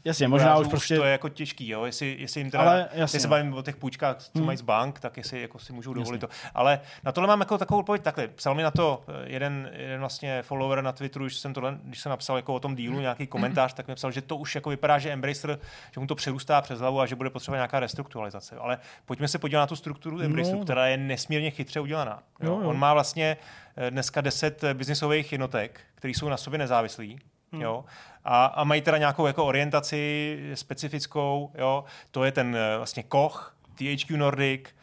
Jasně, 0.05 0.27
možná 0.27 0.57
už 0.57 0.67
prostě... 0.67 0.97
To 0.97 1.03
je 1.03 1.11
jako 1.11 1.29
těžký, 1.29 1.69
jo, 1.69 1.85
jestli, 1.85 2.15
jestli 2.19 2.41
jim 2.41 2.51
teda, 2.51 2.63
Ale, 2.63 2.89
jasně, 2.93 3.19
se 3.19 3.27
no. 3.27 3.29
bavím 3.29 3.53
o 3.53 3.61
těch 3.61 3.75
půjčkách, 3.75 4.17
co 4.17 4.29
hmm. 4.35 4.45
mají 4.45 4.57
z 4.57 4.61
bank, 4.61 4.99
tak 4.99 5.17
jestli 5.17 5.41
jako 5.41 5.59
si 5.59 5.73
můžou 5.73 5.93
dovolit 5.93 6.21
jasně. 6.21 6.39
to. 6.41 6.49
Ale 6.53 6.79
na 7.03 7.11
tohle 7.11 7.27
mám 7.27 7.39
jako 7.39 7.57
takovou 7.57 7.79
odpověď 7.79 8.03
takhle, 8.03 8.27
psal 8.27 8.55
mi 8.55 8.63
na 8.63 8.71
to 8.71 9.03
jeden, 9.23 9.71
jeden 9.73 9.99
vlastně 9.99 10.41
follower 10.41 10.81
na 10.81 10.91
Twitteru, 10.91 11.25
když 11.25 11.37
jsem, 11.37 11.53
tohle, 11.53 11.77
když 11.83 11.99
jsem 11.99 12.09
napsal 12.09 12.35
jako 12.35 12.53
o 12.53 12.59
tom 12.59 12.75
dílu 12.75 12.88
nějaký 12.95 13.27
komentář, 13.27 13.59
komentář, 13.59 13.73
tak 13.73 13.87
mi 13.87 13.95
psal, 13.95 14.11
že 14.11 14.21
to 14.21 14.37
už 14.37 14.55
jako 14.55 14.69
vypadá, 14.69 14.99
že 14.99 15.11
Embracer, 15.11 15.59
že 15.93 15.99
mu 15.99 16.07
to 16.07 16.15
přerůstá 16.15 16.61
přes 16.61 16.79
hlavu 16.79 17.01
a 17.01 17.05
že 17.05 17.15
bude 17.15 17.29
potřeba 17.29 17.57
nějaká 17.57 17.79
restrukturalizace. 17.79 18.55
Ale 18.55 18.77
pojďme 19.05 19.27
se 19.27 19.39
podívat 19.39 19.59
na 19.59 19.67
tu 19.67 19.75
strukturu 19.75 20.17
no. 20.17 20.23
Embraceru, 20.23 20.57
no. 20.57 20.63
která 20.63 20.87
je 20.87 20.97
nesmírně 20.97 21.51
chytře 21.51 21.79
udělaná. 21.79 22.23
Jo? 22.41 22.51
Jo, 22.51 22.61
jo. 22.61 22.69
On 22.69 22.77
má 22.77 22.93
vlastně 22.93 23.37
eh, 23.77 23.91
dneska 23.91 24.21
10 24.21 24.63
biznisových 24.73 25.31
jednotek, 25.31 25.81
které 25.95 26.11
jsou 26.11 26.29
na 26.29 26.37
sobě 26.37 26.59
nezávislí. 26.59 27.19
Hmm. 27.51 27.61
Jo? 27.61 27.85
A, 28.23 28.45
a 28.45 28.63
mají 28.63 28.81
teda 28.81 28.97
nějakou 28.97 29.27
jako 29.27 29.45
orientaci 29.45 30.39
specifickou. 30.53 31.51
Jo? 31.57 31.83
To 32.11 32.23
je 32.23 32.31
ten 32.31 32.55
eh, 32.55 32.77
vlastně 32.77 33.03
Koch, 33.03 33.55
THQ 33.75 34.17
Nordic, 34.17 34.61
Uh, 34.61 34.78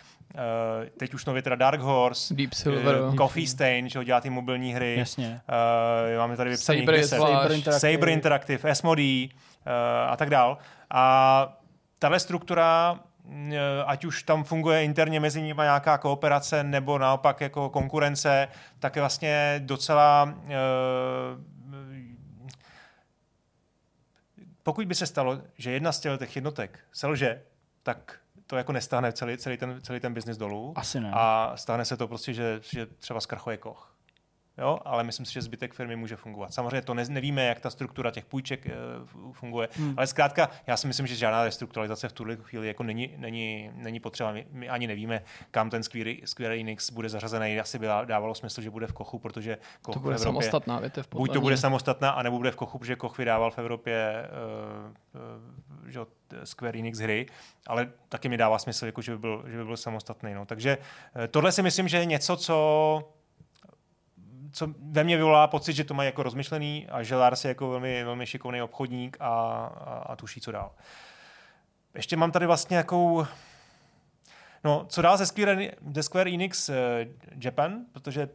teď 0.99 1.14
už 1.14 1.24
nově 1.24 1.43
teda 1.43 1.57
Dark 1.57 1.80
Horse, 1.80 2.34
Deep 2.34 2.55
Silver, 2.55 3.01
uh, 3.01 3.16
Coffee 3.16 3.47
Stain, 3.47 3.89
že 3.89 4.05
dělá 4.05 4.20
ty 4.20 4.30
mobilní 4.30 4.74
hry. 4.74 4.97
Jasně. 4.99 5.41
Uh, 6.12 6.18
máme 6.18 6.37
tady 6.37 6.51
vypsaný 6.51 6.80
Saber, 6.80 7.07
Saber 7.07 7.53
Interactive, 7.53 7.80
Saber 7.80 8.09
Interactive 8.09 8.70
Asmodee 8.70 9.28
uh, 9.28 9.32
a 10.12 10.16
tak 10.16 10.30
dál. 10.30 10.59
A 10.91 11.57
tahle 11.99 12.20
struktura 12.20 13.01
ať 13.87 14.05
už 14.05 14.22
tam 14.22 14.45
funguje 14.45 14.84
interně 14.84 15.20
mezi 15.20 15.43
nimi 15.43 15.62
nějaká 15.62 15.99
kooperace 15.99 16.64
nebo 16.64 16.99
naopak 16.99 17.41
jako 17.41 17.70
konkurence, 17.70 18.49
tak 18.78 18.97
je 18.97 19.03
vlastně 19.03 19.61
docela 19.64 20.34
pokud 24.66 24.87
by 24.87 24.95
se 24.95 25.07
stalo, 25.07 25.41
že 25.59 25.70
jedna 25.70 25.93
z 25.93 26.01
těch 26.01 26.37
jednotek 26.37 26.80
selže, 26.93 27.43
tak 27.82 28.18
to 28.47 28.57
jako 28.57 28.72
nestáhne 28.72 29.12
celý, 29.12 29.38
celý 29.38 29.57
ten, 29.57 29.80
celý 29.82 30.01
ten 30.01 30.14
biznis 30.14 30.36
dolů. 30.36 30.72
Asi 30.76 31.01
ne. 31.01 31.11
A 31.14 31.53
stane 31.57 31.84
se 31.84 31.97
to 31.97 32.09
prostě, 32.09 32.34
že, 32.34 32.61
že 32.62 32.86
třeba 32.86 33.20
zkrachuje 33.20 33.57
koch. 33.57 33.95
Jo, 34.59 34.78
ale 34.84 35.04
myslím 35.04 35.26
si, 35.26 35.32
že 35.32 35.42
zbytek 35.42 35.74
firmy 35.74 35.96
může 35.96 36.16
fungovat. 36.16 36.54
Samozřejmě 36.54 36.82
to 36.82 36.94
ne, 36.94 37.04
nevíme, 37.09 37.44
jak 37.44 37.61
ta 37.61 37.70
struktura 37.70 38.11
těch 38.11 38.24
půjček 38.24 38.66
uh, 38.66 39.32
funguje, 39.32 39.68
hmm. 39.72 39.94
ale 39.96 40.07
zkrátka, 40.07 40.50
já 40.66 40.76
si 40.76 40.86
myslím, 40.86 41.07
že 41.07 41.14
žádná 41.14 41.44
restrukturalizace 41.44 42.09
v 42.09 42.12
tuhle 42.12 42.36
chvíli 42.36 42.68
jako 42.68 42.82
není, 42.82 43.14
není, 43.16 43.70
není 43.74 44.00
potřeba. 44.00 44.32
My, 44.32 44.46
my 44.50 44.68
ani 44.68 44.86
nevíme, 44.86 45.22
kam 45.50 45.70
ten 45.70 45.82
Square, 45.82 46.14
Square 46.24 46.61
Enix 46.61 46.90
bude 46.90 47.09
zařazený. 47.09 47.61
Asi 47.61 47.78
by 47.78 47.86
dávalo 48.04 48.34
smysl, 48.34 48.61
že 48.62 48.70
bude 48.70 48.86
v 48.86 48.92
Kochu, 48.92 49.18
protože 49.18 49.59
Koch 49.82 49.94
to 49.94 50.00
bude 50.00 50.16
v 50.16 50.20
Evropě, 50.20 50.42
samostatná 50.42 50.80
větev. 50.80 51.07
Buď 51.11 51.32
to 51.32 51.40
bude 51.40 51.57
samostatná, 51.57 52.11
anebo 52.11 52.36
bude 52.36 52.50
v 52.50 52.57
Kochu, 52.57 52.78
protože 52.78 52.96
Koch 52.96 53.18
vydával 53.18 53.50
v 53.50 53.59
Evropě 53.59 54.28
uh, 55.14 55.20
uh, 55.84 55.90
že, 55.90 56.00
Square 56.44 56.78
Enix 56.78 56.98
hry, 56.98 57.26
ale 57.66 57.92
taky 58.09 58.28
mi 58.28 58.36
dává 58.36 58.59
smysl, 58.59 58.86
jako, 58.86 59.02
že, 59.02 59.12
by 59.12 59.18
byl, 59.18 59.44
že 59.46 59.57
by 59.57 59.64
byl 59.64 59.76
samostatný. 59.76 60.34
No. 60.34 60.46
Takže 60.46 60.78
tohle 61.30 61.52
si 61.52 61.62
myslím, 61.62 61.88
že 61.88 61.96
je 61.96 62.04
něco, 62.04 62.36
co 62.36 63.15
co 64.57 64.74
ve 64.80 65.04
mně 65.04 65.16
vyvolá 65.16 65.46
pocit, 65.46 65.72
že 65.72 65.84
to 65.84 65.94
mají 65.94 66.07
jako 66.07 66.22
rozmyšlený 66.22 66.86
a 66.88 67.02
že 67.02 67.16
Lars 67.16 67.44
je 67.44 67.48
jako 67.48 67.70
velmi, 67.70 68.04
velmi 68.04 68.26
šikovný 68.26 68.62
obchodník 68.62 69.16
a, 69.20 69.26
a, 69.26 70.04
a 70.07 70.16
tuší, 70.16 70.40
co 70.40 70.52
dál. 70.52 70.74
Ještě 71.94 72.16
mám 72.16 72.32
tady 72.32 72.46
vlastně 72.46 72.76
jakou... 72.76 73.26
No, 74.64 74.86
co 74.88 75.02
dál 75.02 75.16
ze 75.16 75.26
Square, 75.26 75.70
ze 75.94 76.02
Square 76.02 76.30
Enix 76.30 76.68
uh, 76.68 76.74
Japan, 77.44 77.84
protože 77.92 78.28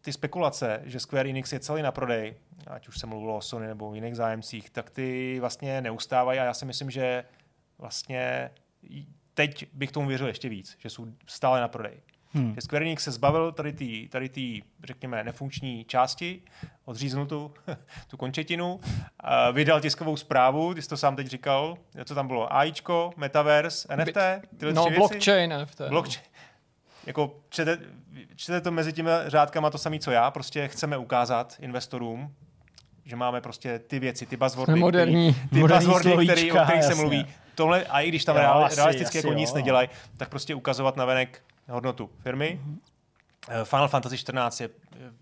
ty 0.00 0.12
spekulace, 0.12 0.82
že 0.84 1.00
Square 1.00 1.30
Enix 1.30 1.52
je 1.52 1.60
celý 1.60 1.82
na 1.82 1.92
prodej, 1.92 2.34
ať 2.66 2.88
už 2.88 2.98
se 2.98 3.06
mluvilo 3.06 3.36
o 3.36 3.40
Sony 3.40 3.66
nebo 3.66 3.90
o 3.90 3.94
jiných 3.94 4.16
zájemcích, 4.16 4.70
tak 4.70 4.90
ty 4.90 5.36
vlastně 5.40 5.80
neustávají 5.80 6.38
a 6.38 6.44
já 6.44 6.54
si 6.54 6.64
myslím, 6.64 6.90
že 6.90 7.24
vlastně 7.78 8.50
teď 9.34 9.66
bych 9.72 9.92
tomu 9.92 10.08
věřil 10.08 10.26
ještě 10.26 10.48
víc, 10.48 10.76
že 10.78 10.90
jsou 10.90 11.06
stále 11.26 11.60
na 11.60 11.68
prodej. 11.68 12.00
Hmm. 12.34 12.54
Že 12.54 12.60
Square 12.60 12.84
Enix 12.84 13.04
se 13.04 13.10
zbavil 13.10 13.52
tady 13.52 13.72
té, 13.72 14.08
tady 14.10 14.28
tý, 14.28 14.62
řekněme, 14.84 15.24
nefunkční 15.24 15.84
části, 15.84 16.42
odříznul 16.84 17.26
tu, 17.26 17.54
tu 18.08 18.16
končetinu, 18.16 18.80
a 19.20 19.50
vydal 19.50 19.80
tiskovou 19.80 20.16
zprávu, 20.16 20.74
ty 20.74 20.82
jsi 20.82 20.88
to 20.88 20.96
sám 20.96 21.16
teď 21.16 21.26
říkal, 21.26 21.76
co 22.04 22.14
tam 22.14 22.26
bylo, 22.26 22.52
AIčko, 22.56 23.10
Metaverse, 23.16 23.96
NFT, 23.96 24.18
tyhle 24.56 24.74
No, 24.74 24.90
blockchain, 24.90 25.54
NFT. 25.62 25.80
No. 25.80 25.88
Blockchain. 25.88 26.26
Jako 27.06 27.40
čtete, 27.48 27.78
čtete 28.36 28.60
to 28.60 28.70
mezi 28.70 28.92
těmi 28.92 29.10
řádkama 29.26 29.70
to 29.70 29.78
samé, 29.78 29.98
co 29.98 30.10
já, 30.10 30.30
prostě 30.30 30.68
chceme 30.68 30.96
ukázat 30.96 31.56
investorům, 31.60 32.34
že 33.04 33.16
máme 33.16 33.40
prostě 33.40 33.78
ty 33.78 33.98
věci, 33.98 34.26
ty 34.26 34.36
buzzwordy, 34.36 34.80
moderní, 34.80 35.34
který, 35.34 35.48
ty 35.48 35.60
moderní 35.60 35.86
buzzwordy, 35.86 36.26
který, 36.26 36.52
o 36.52 36.64
kterých 36.64 36.84
se 36.84 36.94
mluví. 36.94 37.26
Tohle, 37.54 37.84
a 37.84 38.00
i 38.00 38.08
když 38.08 38.24
tam 38.24 38.36
jo, 38.36 38.68
realisticky 38.76 39.18
jako 39.18 39.28
jo. 39.28 39.34
nic 39.34 39.52
nedělají, 39.52 39.88
tak 40.16 40.28
prostě 40.28 40.54
ukazovat 40.54 40.96
na 40.96 41.04
venek 41.04 41.42
hodnotu 41.70 42.10
firmy. 42.22 42.60
Mm-hmm. 42.64 42.78
Final 43.64 43.88
Fantasy 43.88 44.18
14 44.18 44.60
je 44.60 44.70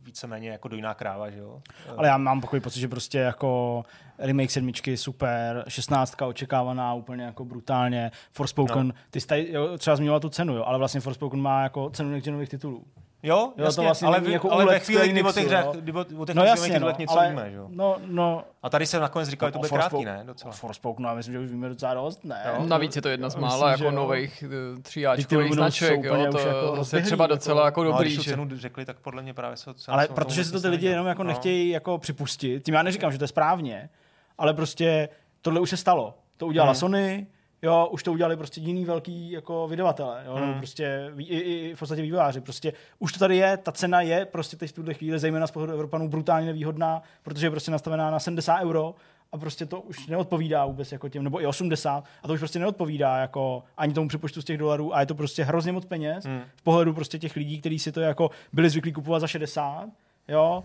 víceméně 0.02 0.50
jako 0.50 0.68
dojná 0.68 0.94
kráva, 0.94 1.30
že 1.30 1.38
jo? 1.38 1.62
Ale 1.96 2.08
já 2.08 2.18
mám 2.18 2.40
takový 2.40 2.60
pocit, 2.60 2.80
že 2.80 2.88
prostě 2.88 3.18
jako 3.18 3.84
remake 4.18 4.50
sedmičky 4.50 4.96
super, 4.96 5.64
16 5.68 6.22
očekávaná 6.22 6.94
úplně 6.94 7.24
jako 7.24 7.44
brutálně, 7.44 8.10
Forspoken, 8.32 8.86
no. 8.88 8.94
ty 9.10 9.20
jsi 9.20 9.26
tady, 9.26 9.52
jo, 9.52 9.78
třeba 9.78 9.96
zmiňoval 9.96 10.20
tu 10.20 10.28
cenu, 10.28 10.54
jo, 10.54 10.64
ale 10.64 10.78
vlastně 10.78 11.00
Forspoken 11.00 11.40
má 11.40 11.62
jako 11.62 11.90
cenu 11.90 12.10
některých 12.10 12.48
titulů. 12.48 12.84
Jo, 13.22 13.52
jo 13.56 13.64
jasně, 13.64 13.76
to 13.76 13.82
vlastně 13.82 14.08
ale, 14.08 14.22
jako 14.30 14.52
ale 14.52 14.66
ve 14.66 14.78
chvíli, 14.78 15.08
kdy 15.08 15.22
o 15.22 15.32
těch, 15.32 15.48
řech, 15.48 15.66
kdy 15.80 15.92
o, 15.92 16.26
těch 16.26 16.36
no, 16.36 16.44
jasně, 16.44 16.80
no, 16.80 16.92
něco 16.98 17.18
ale, 17.18 17.28
víme, 17.28 17.50
že 17.50 17.56
jo? 17.56 17.66
No, 17.70 17.96
no. 18.06 18.44
A 18.62 18.70
tady 18.70 18.86
se 18.86 19.00
nakonec 19.00 19.28
říkal, 19.28 19.48
že 19.48 19.52
to 19.52 19.58
bude 19.58 19.68
krátký, 19.68 20.04
ne? 20.04 20.22
Docela. 20.26 20.52
Forspoken, 20.52 21.02
no, 21.02 21.08
já 21.08 21.14
myslím, 21.14 21.32
že 21.32 21.38
už 21.38 21.50
víme 21.50 21.68
docela 21.68 21.94
dost, 21.94 22.24
ne? 22.24 22.42
Jo. 22.54 22.64
Navíc 22.66 22.96
je 22.96 23.02
to 23.02 23.08
jedna 23.08 23.30
z 23.30 23.36
mála 23.36 23.70
jako 23.70 23.90
nových 23.90 24.44
eh, 24.46 24.82
tříáčkových 24.82 25.54
značek, 25.54 26.04
jo, 26.04 26.16
to 26.32 26.38
jako 26.38 26.96
je 26.96 27.02
třeba 27.02 27.26
docela 27.26 27.64
jako 27.64 27.84
dobrý. 27.84 28.16
No, 28.16 28.22
když 28.22 28.28
cenu 28.28 28.48
řekli, 28.54 28.84
tak 28.84 28.96
podle 28.98 29.22
mě 29.22 29.34
právě 29.34 29.56
se 29.56 29.70
Ale 29.88 30.08
protože 30.08 30.44
si 30.44 30.52
to 30.52 30.60
ty 30.60 30.68
lidi 30.68 30.86
jenom 30.86 31.06
jako 31.06 31.22
no. 31.22 31.28
nechtějí 31.28 31.68
jako 31.68 31.98
připustit, 31.98 32.64
tím 32.64 32.74
já 32.74 32.82
neříkám, 32.82 33.12
že 33.12 33.18
to 33.18 33.24
je 33.24 33.28
správně, 33.28 33.90
ale 34.38 34.54
prostě 34.54 35.08
tohle 35.42 35.60
už 35.60 35.70
se 35.70 35.76
stalo. 35.76 36.14
To 36.36 36.46
udělala 36.46 36.72
hmm. 36.72 36.78
Sony, 36.78 37.26
jo, 37.62 37.88
už 37.90 38.02
to 38.02 38.12
udělali 38.12 38.36
prostě 38.36 38.60
jiný 38.60 38.84
velký 38.84 39.30
jako 39.30 39.68
vydavatele, 39.68 40.22
jo, 40.26 40.34
hmm. 40.34 40.54
prostě 40.54 41.12
i, 41.18 41.38
i, 41.38 41.74
v 41.74 41.78
podstatě 41.78 42.02
vývojáři, 42.02 42.40
prostě 42.40 42.72
už 42.98 43.12
to 43.12 43.18
tady 43.18 43.36
je, 43.36 43.56
ta 43.56 43.72
cena 43.72 44.00
je 44.00 44.24
prostě 44.24 44.56
teď 44.56 44.70
v 44.70 44.74
tuhle 44.74 44.94
chvíli, 44.94 45.18
zejména 45.18 45.46
z 45.46 45.50
pohledu 45.50 45.72
Evropanů, 45.72 46.08
brutálně 46.08 46.46
nevýhodná, 46.46 47.02
protože 47.22 47.46
je 47.46 47.50
prostě 47.50 47.70
nastavená 47.70 48.10
na 48.10 48.18
70 48.18 48.60
euro 48.60 48.94
a 49.32 49.38
prostě 49.38 49.66
to 49.66 49.80
už 49.80 50.06
neodpovídá 50.06 50.66
vůbec 50.66 50.92
jako 50.92 51.08
těm, 51.08 51.24
nebo 51.24 51.42
i 51.42 51.46
80, 51.46 52.04
a 52.22 52.26
to 52.26 52.32
už 52.32 52.38
prostě 52.38 52.58
neodpovídá 52.58 53.16
jako 53.16 53.62
ani 53.76 53.94
tomu 53.94 54.08
přepočtu 54.08 54.42
z 54.42 54.44
těch 54.44 54.58
dolarů 54.58 54.94
a 54.94 55.00
je 55.00 55.06
to 55.06 55.14
prostě 55.14 55.44
hrozně 55.44 55.72
moc 55.72 55.84
peněz 55.84 56.24
hmm. 56.24 56.42
v 56.56 56.62
pohledu 56.62 56.94
prostě 56.94 57.18
těch 57.18 57.36
lidí, 57.36 57.60
kteří 57.60 57.78
si 57.78 57.92
to 57.92 58.00
jako 58.00 58.30
byli 58.52 58.70
zvyklí 58.70 58.92
kupovat 58.92 59.20
za 59.20 59.26
60, 59.26 59.88
jo, 60.28 60.64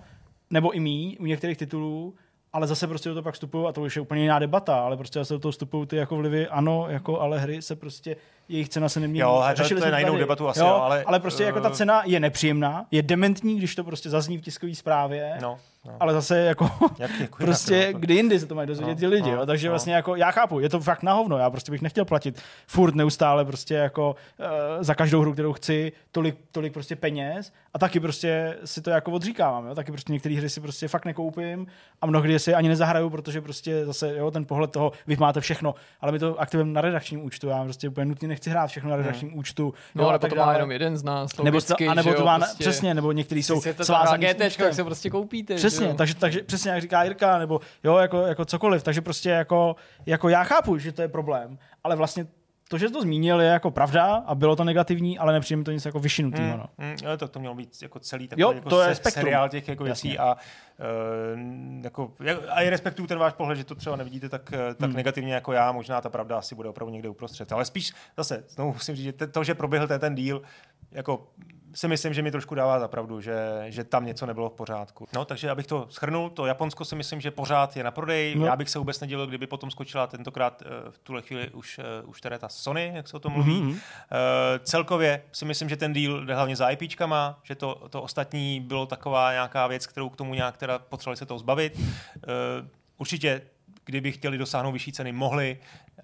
nebo 0.49 0.71
i 0.71 0.79
mý 0.79 1.17
u 1.19 1.25
některých 1.25 1.57
titulů 1.57 2.13
ale 2.54 2.68
zase 2.68 2.88
prostě 2.88 3.10
do 3.10 3.16
toho 3.16 3.24
pak 3.24 3.34
vstupují, 3.34 3.68
a 3.68 3.72
to 3.72 3.82
už 3.82 3.95
je 3.95 4.01
úplně 4.01 4.22
jiná 4.22 4.39
debata, 4.39 4.80
ale 4.80 4.97
prostě 4.97 5.20
zase 5.20 5.34
do 5.34 5.39
toho 5.39 5.51
vstupují 5.51 5.88
ty 5.88 5.95
jako 5.95 6.16
vlivy, 6.16 6.47
ano, 6.47 6.86
jako 6.89 7.20
ale 7.20 7.39
hry 7.39 7.62
se 7.62 7.76
prostě, 7.76 8.16
jejich 8.49 8.69
cena 8.69 8.89
se 8.89 8.99
nemění. 8.99 9.19
Jo, 9.19 9.43
to, 9.55 9.75
to 9.79 9.85
je 9.85 9.91
na 9.91 9.99
jinou 9.99 10.17
debatu 10.17 10.49
asi, 10.49 10.59
jo, 10.59 10.67
ale... 10.67 11.03
Ale 11.03 11.19
prostě 11.19 11.43
uh... 11.43 11.47
jako 11.47 11.61
ta 11.61 11.69
eh, 11.69 11.75
cena 11.75 12.01
je 12.05 12.19
nepříjemná, 12.19 12.85
je 12.91 13.01
dementní, 13.01 13.57
když 13.57 13.75
to 13.75 13.83
prostě 13.83 14.09
zazní 14.09 14.37
v 14.37 14.41
tiskové 14.41 14.75
zprávě, 14.75 15.37
no, 15.41 15.59
no. 15.85 15.97
ale 15.99 16.13
zase 16.13 16.39
jako, 16.39 16.71
Jak, 16.99 17.11
prostě 17.37 17.75
jinak, 17.75 17.93
no, 17.93 17.99
kdy 17.99 18.13
jindy 18.13 18.39
se 18.39 18.45
to 18.45 18.55
mají 18.55 18.67
dozvědět 18.67 18.93
no, 18.93 18.99
ty 18.99 19.07
lidi, 19.07 19.31
no, 19.31 19.37
jo, 19.37 19.45
takže 19.45 19.67
no. 19.67 19.71
vlastně 19.71 19.93
jako 19.93 20.15
já 20.15 20.31
chápu, 20.31 20.59
je 20.59 20.69
to 20.69 20.79
fakt 20.79 21.03
na 21.03 21.13
hovno, 21.13 21.37
já 21.37 21.49
prostě 21.49 21.71
bych 21.71 21.81
nechtěl 21.81 22.05
platit 22.05 22.41
furt 22.67 22.95
neustále 22.95 23.45
prostě 23.45 23.73
jako 23.73 24.15
uh, 24.39 24.45
za 24.83 24.95
každou 24.95 25.21
hru, 25.21 25.33
kterou 25.33 25.53
chci, 25.53 25.91
tolik, 26.11 26.35
tolik 26.51 26.73
prostě 26.73 26.95
peněz 26.95 27.53
a 27.73 27.79
taky 27.79 27.99
prostě 27.99 28.57
si 28.65 28.81
to 28.81 28.89
jako 28.89 29.11
odříkávám, 29.11 29.67
jo, 29.67 29.75
taky 29.75 29.91
prostě 29.91 30.13
některé 30.13 30.35
hry 30.35 30.49
si 30.49 30.61
prostě 30.61 30.87
fakt 30.87 31.05
nekoupím 31.05 31.67
a 32.01 32.05
mnohdy 32.05 32.39
si 32.39 32.53
ani 32.53 32.69
nezahraju, 32.69 33.09
protože 33.09 33.41
prostě 33.41 33.85
zase 33.85 34.15
jo, 34.17 34.31
ten 34.31 34.45
pohled 34.45 34.71
toho, 34.71 34.91
vy 35.07 35.17
máte 35.19 35.41
všechno, 35.41 35.75
ale 36.01 36.11
my 36.11 36.19
to 36.19 36.39
aktivujeme 36.39 36.71
na 36.71 36.81
redakčním 36.81 37.25
účtu, 37.25 37.47
já 37.47 37.63
prostě 37.63 37.89
úplně 37.89 38.05
nutně 38.05 38.27
nechci 38.34 38.49
hrát 38.49 38.67
všechno 38.67 38.89
na 38.89 38.95
redakčním 38.95 39.29
hmm. 39.29 39.39
účtu. 39.39 39.73
No, 39.95 40.09
ale 40.09 40.19
to 40.19 40.36
má 40.36 40.53
jenom 40.53 40.71
jeden 40.71 40.97
z 40.97 41.03
nás, 41.03 41.38
nebo 41.43 41.61
to, 41.61 41.75
a 41.89 41.93
nebo 41.93 42.13
to 42.13 42.25
má, 42.25 42.39
prostě, 42.39 42.63
přesně, 42.63 42.93
nebo 42.93 43.11
některý 43.11 43.43
jsou 43.43 43.61
svázaný 43.81 44.25
GT, 44.25 44.59
jak 44.59 44.73
se 44.73 44.84
prostě 44.84 45.09
koupíte. 45.09 45.55
Přesně, 45.55 45.93
takže, 45.93 46.15
takže, 46.15 46.43
přesně 46.43 46.71
jak 46.71 46.81
říká 46.81 47.03
Jirka, 47.03 47.38
nebo 47.38 47.59
jo, 47.84 47.97
jako, 47.97 48.21
jako 48.21 48.45
cokoliv, 48.45 48.84
takže 48.84 49.01
prostě 49.01 49.29
jako, 49.29 49.75
jako 50.05 50.29
já 50.29 50.43
chápu, 50.43 50.77
že 50.77 50.91
to 50.91 51.01
je 51.01 51.07
problém, 51.07 51.57
ale 51.84 51.95
vlastně 51.95 52.27
to, 52.70 52.78
že 52.78 52.88
jsi 52.88 52.93
to 52.93 53.01
zmínil, 53.01 53.41
je 53.41 53.47
jako 53.47 53.72
pravda 53.72 54.16
a 54.16 54.36
bylo 54.36 54.55
to 54.55 54.64
negativní, 54.64 55.20
ale 55.20 55.34
nepřijde 55.34 55.57
mi 55.57 55.64
to 55.64 55.72
nic 55.72 55.86
jako 55.86 55.99
vyšinutého. 55.99 56.53
Mm, 56.53 56.57
no. 56.57 56.70
mm, 56.78 56.95
jo, 57.03 57.18
to, 57.18 57.28
to 57.28 57.39
mělo 57.39 57.55
být 57.55 57.82
jako 57.82 57.99
celý 57.99 58.28
takový 58.28 58.41
jo, 58.41 58.51
jako 58.51 58.70
to 58.70 58.82
je 58.82 58.95
se, 58.95 59.11
seriál 59.11 59.49
těch 59.49 59.68
jako 59.68 59.84
věcí 59.84 60.18
a, 60.20 60.34
uh, 60.34 61.82
jako, 61.84 62.14
a 62.49 62.61
i 62.61 62.70
respektuju 62.70 63.07
ten 63.07 63.18
váš 63.18 63.34
pohled, 63.34 63.57
že 63.57 63.64
to 63.64 63.76
třeba 63.76 63.95
nevidíte 63.95 64.30
tak, 64.30 64.53
eh, 64.53 64.74
tak 64.74 64.89
mm. 64.89 64.95
negativně 64.95 65.34
jako 65.34 65.53
já, 65.53 65.72
možná 65.72 66.01
ta 66.01 66.09
pravda 66.09 66.38
asi 66.38 66.55
bude 66.55 66.70
opravdu 66.70 66.93
někde 66.93 67.09
uprostřed. 67.09 67.51
Ale 67.51 67.66
spíš 67.66 67.93
zase, 68.18 68.43
znovu 68.49 68.74
musím 68.74 68.95
říct, 68.95 69.05
že 69.05 69.28
to, 69.28 69.43
že 69.43 69.55
proběhl 69.55 69.88
ten, 69.88 69.99
ten 69.99 70.16
díl, 70.16 70.41
jako 70.91 71.28
si 71.74 71.88
myslím, 71.88 72.13
že 72.13 72.21
mi 72.21 72.32
trošku 72.32 72.55
dává 72.55 72.80
za 72.80 72.88
pravdu, 72.88 73.21
že, 73.21 73.65
že 73.67 73.84
tam 73.84 74.05
něco 74.05 74.26
nebylo 74.26 74.49
v 74.49 74.53
pořádku. 74.53 75.07
No, 75.13 75.26
takže 75.26 75.49
abych 75.49 75.67
to 75.67 75.88
schrnul, 75.89 76.30
to 76.30 76.45
Japonsko 76.45 76.86
si 76.86 76.95
myslím, 76.95 77.21
že 77.21 77.32
pořád 77.32 77.78
je 77.78 77.84
na 77.84 77.91
prodej. 77.91 78.36
No. 78.36 78.45
Já 78.45 78.55
bych 78.55 78.69
se 78.69 78.80
vůbec 78.80 78.99
nedělil, 78.99 79.28
kdyby 79.28 79.47
potom 79.47 79.71
skočila 79.71 80.07
tentokrát 80.07 80.61
uh, 80.61 80.91
v 80.91 80.97
tuhle 80.97 81.21
chvíli 81.21 81.49
už, 81.49 81.80
uh, 82.03 82.09
už 82.09 82.21
teda 82.21 82.38
ta 82.38 82.49
Sony, 82.49 82.91
jak 82.95 83.07
se 83.07 83.17
o 83.17 83.19
tom 83.19 83.34
mluví. 83.34 83.61
Mm-hmm. 83.61 83.71
Uh, 83.71 83.78
celkově 84.63 85.24
si 85.32 85.45
myslím, 85.45 85.69
že 85.69 85.78
ten 85.78 85.93
deal 85.93 86.26
jde 86.26 86.36
hlavně 86.36 86.55
za 86.55 86.69
IPčkama, 86.69 87.39
že 87.43 87.55
to, 87.55 87.88
to 87.89 88.01
ostatní 88.01 88.59
bylo 88.59 88.86
taková 88.86 89.32
nějaká 89.32 89.67
věc, 89.67 89.88
kterou 89.88 90.09
k 90.09 90.15
tomu 90.15 90.34
nějak 90.34 90.57
teda 90.57 90.80
potřebovali 90.80 91.17
se 91.17 91.26
toho 91.26 91.39
zbavit. 91.39 91.76
Uh, 91.76 91.84
určitě 92.97 93.41
kdyby 93.86 94.11
chtěli 94.11 94.38
dosáhnout 94.38 94.71
vyšší 94.71 94.91
ceny, 94.91 95.11
mohli, 95.11 95.59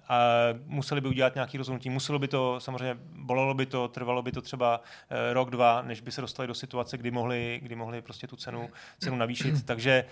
a 0.08 0.18
museli 0.66 1.00
by 1.00 1.08
udělat 1.08 1.34
nějaké 1.34 1.58
rozhodnutí. 1.58 1.90
Muselo 1.90 2.18
by 2.18 2.28
to, 2.28 2.60
samozřejmě 2.60 2.96
bolelo 3.02 3.54
by 3.54 3.66
to, 3.66 3.88
trvalo 3.88 4.22
by 4.22 4.32
to 4.32 4.42
třeba 4.42 4.80
eh, 5.10 5.32
rok, 5.32 5.50
dva, 5.50 5.82
než 5.82 6.00
by 6.00 6.12
se 6.12 6.20
dostali 6.20 6.46
do 6.46 6.54
situace, 6.54 6.98
kdy 6.98 7.10
mohli, 7.10 7.60
kdy 7.62 7.74
mohli 7.74 8.02
prostě 8.02 8.26
tu 8.26 8.36
cenu, 8.36 8.70
cenu 8.98 9.16
navýšit. 9.16 9.66
Takže 9.66 10.04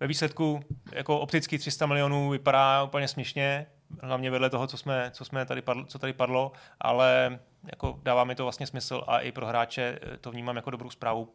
ve 0.00 0.06
výsledku 0.06 0.60
jako 0.92 1.18
opticky 1.18 1.58
300 1.58 1.86
milionů 1.86 2.30
vypadá 2.30 2.82
úplně 2.82 3.08
směšně, 3.08 3.66
hlavně 4.02 4.30
vedle 4.30 4.50
toho, 4.50 4.66
co, 4.66 4.76
jsme, 4.76 5.10
co, 5.14 5.24
jsme 5.24 5.46
tady 5.46 5.62
padlo, 5.62 5.84
co 5.84 5.98
tady 5.98 6.12
padlo, 6.12 6.52
ale 6.80 7.38
jako 7.66 8.00
dává 8.02 8.24
mi 8.24 8.34
to 8.34 8.42
vlastně 8.42 8.66
smysl 8.66 9.04
a 9.06 9.18
i 9.18 9.32
pro 9.32 9.46
hráče 9.46 9.98
eh, 10.02 10.16
to 10.16 10.30
vnímám 10.30 10.56
jako 10.56 10.70
dobrou 10.70 10.90
zprávu 10.90 11.28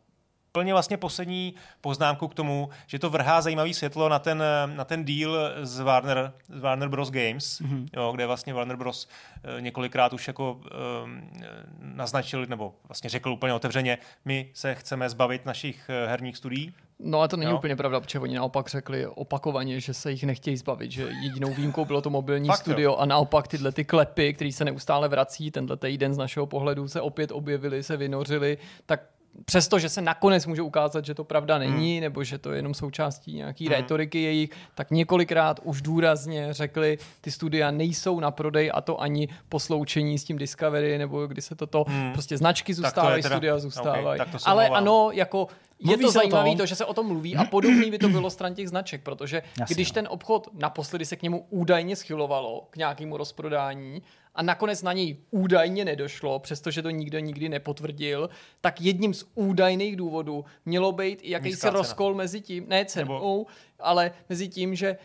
úplně 0.58 0.74
vlastně 0.74 0.98
poslední 0.98 1.54
poznámku 1.82 2.28
k 2.28 2.34
tomu, 2.34 2.70
že 2.88 3.00
to 3.00 3.10
vrhá 3.10 3.42
zajímavý 3.42 3.74
světlo 3.74 4.10
na 4.10 4.20
ten, 4.20 4.44
na 4.76 4.86
ten 4.86 5.06
deal 5.06 5.38
z 5.62 5.80
Warner, 5.80 6.34
z 6.50 6.60
Warner 6.60 6.90
Bros. 6.90 7.10
Games, 7.10 7.62
mm-hmm. 7.62 7.88
jo, 7.94 8.12
kde 8.16 8.26
vlastně 8.26 8.54
Warner 8.54 8.78
Bros. 8.78 9.08
Eh, 9.44 9.62
několikrát 9.62 10.14
už 10.14 10.28
jako 10.28 10.62
um, 11.04 11.32
naznačil, 11.80 12.46
nebo 12.46 12.74
vlastně 12.88 13.10
řekl 13.10 13.30
úplně 13.30 13.54
otevřeně, 13.54 13.98
my 14.26 14.50
se 14.54 14.76
chceme 14.76 15.10
zbavit 15.10 15.46
našich 15.46 15.90
eh, 15.90 16.08
herních 16.08 16.38
studií, 16.38 16.74
No 17.00 17.22
a 17.22 17.28
to 17.28 17.38
není 17.38 17.52
jo. 17.52 17.58
úplně 17.58 17.76
pravda, 17.76 18.00
protože 18.00 18.20
oni 18.20 18.36
naopak 18.36 18.70
řekli 18.70 19.08
opakovaně, 19.08 19.80
že 19.80 19.94
se 19.94 20.12
jich 20.12 20.24
nechtějí 20.24 20.58
zbavit, 20.58 20.92
že 20.92 21.10
jedinou 21.24 21.54
výjimkou 21.54 21.86
bylo 21.86 22.02
to 22.02 22.10
mobilní 22.10 22.48
Fakt 22.48 22.60
studio 22.60 22.92
jo. 22.92 22.98
a 22.98 23.06
naopak 23.06 23.48
tyhle 23.48 23.72
ty 23.72 23.86
klepy, 23.86 24.34
které 24.34 24.52
se 24.52 24.66
neustále 24.66 25.08
vrací, 25.08 25.52
tenhle 25.52 25.78
týden 25.78 26.14
z 26.14 26.18
našeho 26.18 26.46
pohledu 26.46 26.88
se 26.88 27.02
opět 27.02 27.32
objevily, 27.32 27.84
se 27.84 27.98
vynořily, 27.98 28.58
tak 28.86 29.04
přesto, 29.46 29.80
že 29.80 29.90
se 29.90 30.02
nakonec 30.02 30.46
může 30.46 30.62
ukázat, 30.62 31.06
že 31.06 31.14
to 31.14 31.24
pravda 31.24 31.58
není, 31.58 31.94
hmm. 31.94 32.02
nebo 32.02 32.24
že 32.24 32.38
to 32.38 32.52
je 32.52 32.58
jenom 32.58 32.74
součástí 32.74 33.36
nějaký 33.36 33.66
hmm. 33.66 33.76
retoriky 33.76 34.22
jejich, 34.22 34.50
tak 34.76 34.92
několikrát 34.92 35.60
už 35.64 35.82
důrazně 35.82 36.54
řekli, 36.54 36.98
ty 37.22 37.32
studia 37.32 37.72
nejsou 37.72 38.20
na 38.20 38.32
prodej 38.32 38.72
a 38.74 38.82
to 38.82 39.02
ani 39.02 39.28
po 39.50 39.60
sloučení 39.60 40.20
s 40.20 40.24
tím 40.24 40.38
Discovery, 40.38 40.98
nebo 40.98 41.28
kdy 41.28 41.42
se 41.42 41.56
toto, 41.56 41.86
hmm. 41.88 42.14
prostě 42.14 42.38
značky 42.38 42.74
zůstávají, 42.74 43.24
teda... 43.24 43.36
studia 43.36 43.60
zůstávají. 43.60 44.22
Okay, 44.22 44.40
Ale 44.46 44.68
ano, 44.68 45.10
jako 45.14 45.48
je 45.80 45.98
to 45.98 46.12
zajímavé, 46.12 46.56
to, 46.56 46.66
že 46.66 46.76
se 46.76 46.86
o 46.86 46.94
tom 46.94 47.08
mluví 47.08 47.36
a 47.36 47.46
podobný 47.46 47.92
by 47.92 47.98
to 47.98 48.10
bylo 48.10 48.30
stran 48.30 48.56
těch 48.56 48.70
značek, 48.70 49.02
protože 49.04 49.44
Jasně, 49.60 49.74
když 49.74 49.92
ten 49.92 50.08
obchod 50.12 50.48
naposledy 50.54 51.06
se 51.06 51.16
k 51.16 51.22
němu 51.22 51.46
údajně 51.50 51.96
schylovalo 51.96 52.68
k 52.70 52.78
nějakému 52.78 53.18
rozprodání 53.18 54.02
a 54.36 54.44
nakonec 54.44 54.84
na 54.84 54.94
něj 54.94 55.18
údajně 55.32 55.86
nedošlo, 55.86 56.40
přestože 56.40 56.82
to 56.82 56.90
nikdo 56.90 57.20
nikdy 57.20 57.50
nepotvrdil, 57.50 58.30
tak 58.62 58.82
jedním 58.82 59.14
z 59.14 59.26
údajných 59.36 59.96
důvodů 59.96 60.46
mělo 60.66 60.92
být 60.92 61.20
i 61.22 61.32
jakýsi 61.32 61.70
rozkol 61.70 62.16
mezi 62.16 62.42
tím, 62.42 62.66
ne 62.68 62.86
cenou, 62.86 63.14
Nebo... 63.14 63.46
ale 63.80 64.12
mezi 64.30 64.48
tím, 64.48 64.76
že 64.76 64.98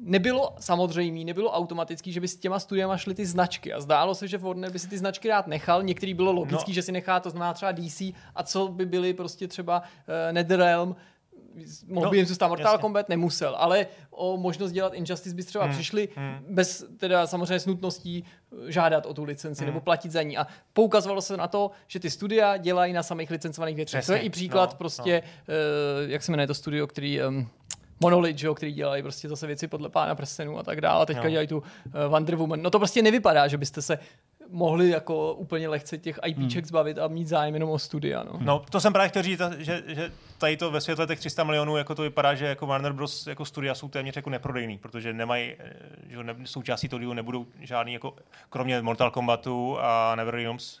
nebylo 0.00 0.54
samozřejmé, 0.60 1.24
nebylo 1.24 1.50
automatický, 1.50 2.12
že 2.12 2.20
by 2.20 2.28
s 2.28 2.36
těma 2.36 2.58
studiama 2.58 2.96
šly 2.96 3.14
ty 3.14 3.26
značky. 3.26 3.72
A 3.72 3.80
zdálo 3.80 4.14
se, 4.14 4.28
že 4.28 4.38
Warner 4.38 4.70
by 4.70 4.78
si 4.78 4.88
ty 4.88 4.98
značky 4.98 5.28
rád 5.28 5.46
nechal. 5.46 5.82
Některý 5.82 6.14
bylo 6.14 6.32
logický, 6.32 6.70
no. 6.70 6.74
že 6.74 6.82
si 6.82 6.92
nechá, 6.92 7.20
to 7.20 7.30
znamená 7.30 7.52
třeba 7.52 7.72
DC. 7.72 8.00
A 8.34 8.42
co 8.42 8.68
by 8.68 8.86
byly 8.86 9.14
prostě 9.14 9.48
třeba 9.48 9.80
uh, 9.80 10.32
NetherRealm, 10.32 10.96
mohl 11.86 12.04
no, 12.04 12.10
by 12.10 12.16
jim 12.16 12.26
zůstat 12.26 12.48
Mortal 12.48 12.72
jasně. 12.72 12.80
Kombat, 12.80 13.08
nemusel, 13.08 13.54
ale 13.58 13.86
o 14.10 14.36
možnost 14.36 14.72
dělat 14.72 14.94
Injustice 14.94 15.36
by 15.36 15.42
třeba 15.42 15.64
hmm, 15.64 15.74
přišli 15.74 16.08
hmm. 16.16 16.44
bez 16.48 16.84
teda 16.96 17.26
samozřejmě 17.26 17.60
s 17.60 17.66
nutností 17.66 18.24
eh, 18.24 18.72
žádat 18.72 19.06
o 19.06 19.14
tu 19.14 19.24
licenci 19.24 19.64
hmm. 19.64 19.66
nebo 19.66 19.80
platit 19.80 20.12
za 20.12 20.22
ní. 20.22 20.38
A 20.38 20.46
poukazovalo 20.72 21.22
se 21.22 21.36
na 21.36 21.48
to, 21.48 21.70
že 21.86 22.00
ty 22.00 22.10
studia 22.10 22.56
dělají 22.56 22.92
na 22.92 23.02
samých 23.02 23.30
licencovaných 23.30 23.76
věcech. 23.76 24.06
To 24.06 24.12
je 24.12 24.18
i 24.18 24.30
příklad 24.30 24.70
no, 24.70 24.76
prostě, 24.76 25.22
no. 25.48 25.54
Uh, 26.04 26.10
jak 26.10 26.22
se 26.22 26.32
jmenuje 26.32 26.46
to 26.46 26.54
studio, 26.54 26.86
který 26.86 27.22
um, 27.22 27.48
Monolith, 28.00 28.38
že 28.38 28.46
jo, 28.46 28.54
který 28.54 28.72
dělají 28.72 29.02
prostě 29.02 29.28
zase 29.28 29.46
věci 29.46 29.68
podle 29.68 29.88
pána 29.88 30.14
prstenů 30.14 30.58
a 30.58 30.62
tak 30.62 30.80
dále. 30.80 31.02
A 31.02 31.06
teďka 31.06 31.24
jo. 31.24 31.30
dělají 31.30 31.48
tu 31.48 31.58
uh, 31.58 31.62
Wonder 32.08 32.36
Woman. 32.36 32.62
No 32.62 32.70
to 32.70 32.78
prostě 32.78 33.02
nevypadá, 33.02 33.48
že 33.48 33.58
byste 33.58 33.82
se 33.82 33.98
mohli 34.50 34.88
jako 34.88 35.34
úplně 35.34 35.68
lehce 35.68 35.98
těch 35.98 36.18
IPček 36.26 36.64
hmm. 36.64 36.68
zbavit 36.68 36.98
a 36.98 37.08
mít 37.08 37.28
zájem 37.28 37.54
jenom 37.54 37.70
o 37.70 37.78
studia. 37.78 38.22
No. 38.22 38.38
no 38.40 38.64
to 38.70 38.80
jsem 38.80 38.92
právě 38.92 39.08
chtěl 39.08 39.22
říct, 39.22 39.40
že, 39.58 39.82
že 39.86 40.12
tady 40.38 40.56
to 40.56 40.70
ve 40.70 40.80
světle 40.80 41.06
těch 41.06 41.18
300 41.18 41.44
milionů, 41.44 41.76
jako 41.76 41.94
to 41.94 42.02
vypadá, 42.02 42.34
že 42.34 42.46
jako 42.46 42.66
Warner 42.66 42.92
Bros. 42.92 43.26
jako 43.26 43.44
studia 43.44 43.74
jsou 43.74 43.88
téměř 43.88 44.16
jako 44.16 44.30
neprodejný, 44.30 44.78
protože 44.78 45.12
nemají, 45.12 45.54
eh, 45.58 45.72
že 46.08 46.24
ne, 46.24 46.36
součástí 46.44 46.88
toho 46.88 47.00
dílu 47.00 47.12
nebudou 47.12 47.46
žádný, 47.60 47.92
jako, 47.92 48.14
kromě 48.50 48.82
Mortal 48.82 49.10
Kombatu 49.10 49.78
a 49.80 50.14
NetherRealms, 50.16 50.80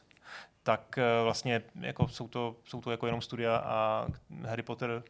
tak 0.62 0.98
eh, 0.98 1.22
vlastně 1.22 1.62
jako 1.80 2.08
jsou, 2.08 2.28
to, 2.28 2.56
jsou 2.64 2.80
to 2.80 2.90
jako 2.90 3.06
jenom 3.06 3.20
studia 3.20 3.56
a 3.56 4.06
Harry 4.46 4.62
Potter 4.62 5.02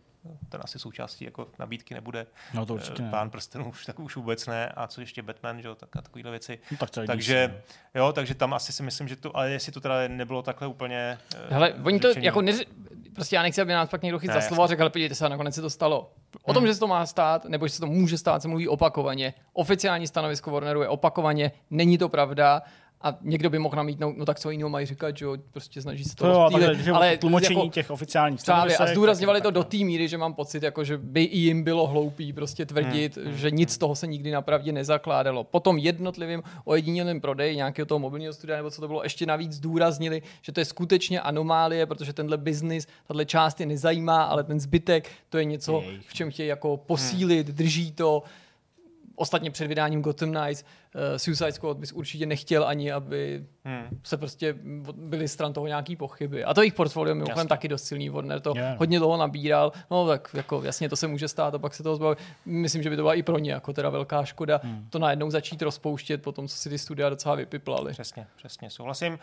ten 0.48 0.60
asi 0.64 0.78
součástí 0.78 1.24
jako 1.24 1.46
nabídky 1.58 1.94
nebude. 1.94 2.26
No 2.54 2.66
to 2.66 2.74
určitě 2.74 3.02
Pán 3.02 3.26
ne. 3.26 3.30
prstenů 3.30 3.68
už 3.68 3.86
tak 3.86 4.00
už 4.00 4.16
vůbec 4.16 4.46
ne. 4.46 4.68
A 4.68 4.86
co 4.86 5.00
ještě 5.00 5.22
Batman, 5.22 5.62
že 5.62 5.68
jo, 5.68 5.74
tak 5.74 5.96
a 5.96 6.02
takovéhle 6.02 6.30
věci. 6.30 6.58
No, 6.70 6.76
tak 6.76 6.90
takže, 7.06 7.62
jo, 7.94 8.12
takže 8.12 8.34
tam 8.34 8.54
asi 8.54 8.72
si 8.72 8.82
myslím, 8.82 9.08
že 9.08 9.16
to, 9.16 9.36
ale 9.36 9.50
jestli 9.50 9.72
to 9.72 9.80
teda 9.80 10.08
nebylo 10.08 10.42
takhle 10.42 10.68
úplně 10.68 11.18
eh, 11.34 11.54
Hele, 11.54 11.72
uh, 11.72 11.86
oni 11.86 12.00
to 12.00 12.08
jako 12.18 12.42
neři, 12.42 12.66
prostě 13.14 13.36
já 13.36 13.42
nechci, 13.42 13.60
aby 13.60 13.72
nás 13.72 13.88
pak 13.88 14.02
někdo 14.02 14.18
chyt 14.18 14.32
za 14.32 14.40
slovo 14.40 14.62
a 14.62 14.66
řekl, 14.66 14.82
ale 14.82 14.90
podívejte 14.90 15.14
se, 15.14 15.28
nakonec 15.28 15.54
se 15.54 15.62
to 15.62 15.70
stalo. 15.70 16.12
O 16.42 16.52
tom, 16.52 16.62
hmm. 16.62 16.66
že 16.66 16.74
se 16.74 16.80
to 16.80 16.86
má 16.86 17.06
stát, 17.06 17.44
nebo 17.44 17.66
že 17.66 17.74
se 17.74 17.80
to 17.80 17.86
může 17.86 18.18
stát, 18.18 18.42
se 18.42 18.48
mluví 18.48 18.68
opakovaně. 18.68 19.34
Oficiální 19.52 20.06
stanovisko 20.06 20.50
Warneru 20.50 20.82
je 20.82 20.88
opakovaně, 20.88 21.52
není 21.70 21.98
to 21.98 22.08
pravda 22.08 22.62
a 23.02 23.18
někdo 23.22 23.50
by 23.50 23.58
mohl 23.58 23.76
namítnout, 23.76 24.16
no 24.16 24.24
tak 24.24 24.38
co 24.38 24.50
jiného 24.50 24.70
mají 24.70 24.86
říkat, 24.86 25.16
že 25.16 25.24
jo, 25.24 25.36
prostě 25.50 25.82
snaží 25.82 26.04
se 26.04 26.16
to, 26.16 26.24
to 26.24 26.30
jo, 26.30 26.38
ale, 26.38 26.76
ale 26.92 27.16
tlumočení 27.16 27.60
jako, 27.60 27.70
těch 27.70 27.90
oficiálních 27.90 28.40
stanovisek. 28.40 28.80
A 28.80 28.86
zdůrazňovali 28.86 29.40
to 29.40 29.50
do 29.50 29.64
té 29.64 29.76
míry, 29.76 30.08
že 30.08 30.18
mám 30.18 30.34
pocit, 30.34 30.62
jako, 30.62 30.84
že 30.84 30.98
by 30.98 31.22
i 31.22 31.38
jim 31.38 31.62
bylo 31.62 31.86
hloupý 31.86 32.32
prostě 32.32 32.66
tvrdit, 32.66 33.16
hmm, 33.16 33.26
hmm, 33.26 33.36
že 33.36 33.50
nic 33.50 33.72
z 33.72 33.78
toho 33.78 33.94
se 33.94 34.06
nikdy 34.06 34.30
napravdě 34.30 34.72
nezakládalo. 34.72 35.44
Potom 35.44 35.78
jednotlivým 35.78 36.42
ojedinělým 36.64 37.20
prodej 37.20 37.56
nějakého 37.56 37.86
toho 37.86 37.98
mobilního 37.98 38.32
studia, 38.32 38.56
nebo 38.56 38.70
co 38.70 38.80
to 38.80 38.86
bylo, 38.86 39.02
ještě 39.02 39.26
navíc 39.26 39.52
zdůraznili, 39.52 40.22
že 40.42 40.52
to 40.52 40.60
je 40.60 40.64
skutečně 40.64 41.20
anomálie, 41.20 41.86
protože 41.86 42.12
tenhle 42.12 42.36
biznis, 42.36 42.86
tahle 43.06 43.24
část 43.24 43.60
je 43.60 43.66
nezajímá, 43.66 44.22
ale 44.22 44.44
ten 44.44 44.60
zbytek, 44.60 45.10
to 45.28 45.38
je 45.38 45.44
něco, 45.44 45.84
v 46.08 46.14
čem 46.14 46.30
chtějí 46.30 46.48
jako 46.48 46.76
posílit, 46.76 47.46
drží 47.46 47.92
to. 47.92 48.22
Ostatně 49.16 49.50
před 49.50 49.66
vydáním 49.66 50.02
Gotham 50.02 50.32
Knights 50.32 50.64
uh, 50.94 51.00
Suicide 51.16 51.52
Squad 51.52 51.76
bys 51.76 51.92
určitě 51.92 52.26
nechtěl 52.26 52.64
ani, 52.66 52.92
aby 52.92 53.44
hmm. 53.64 54.00
se 54.04 54.16
prostě 54.16 54.54
byly 54.94 55.28
stran 55.28 55.52
toho 55.52 55.66
nějaký 55.66 55.96
pochyby. 55.96 56.44
A 56.44 56.54
to 56.54 56.62
jejich 56.62 56.74
portfolio 56.74 57.14
mimochodem 57.14 57.48
taky 57.48 57.68
dost 57.68 57.84
silný. 57.84 58.08
Warner 58.08 58.40
to 58.40 58.52
yeah. 58.56 58.78
hodně 58.78 58.98
dlouho 58.98 59.16
nabíral. 59.16 59.72
No 59.90 60.06
tak 60.06 60.28
jako 60.34 60.62
jasně 60.62 60.88
to 60.88 60.96
se 60.96 61.06
může 61.06 61.28
stát 61.28 61.54
a 61.54 61.58
pak 61.58 61.74
se 61.74 61.82
toho 61.82 61.96
zbavit. 61.96 62.18
Myslím, 62.44 62.82
že 62.82 62.90
by 62.90 62.96
to 62.96 63.02
byla 63.02 63.14
i 63.14 63.22
pro 63.22 63.38
ně 63.38 63.52
jako 63.52 63.72
teda 63.72 63.90
velká 63.90 64.24
škoda 64.24 64.60
hmm. 64.62 64.86
to 64.90 64.98
najednou 64.98 65.30
začít 65.30 65.62
rozpouštět 65.62 66.22
po 66.22 66.32
tom, 66.32 66.48
co 66.48 66.56
si 66.56 66.68
ty 66.68 66.78
studia 66.78 67.08
docela 67.08 67.34
vypiplali. 67.34 67.92
Přesně, 67.92 68.26
přesně, 68.36 68.70
souhlasím. 68.70 69.18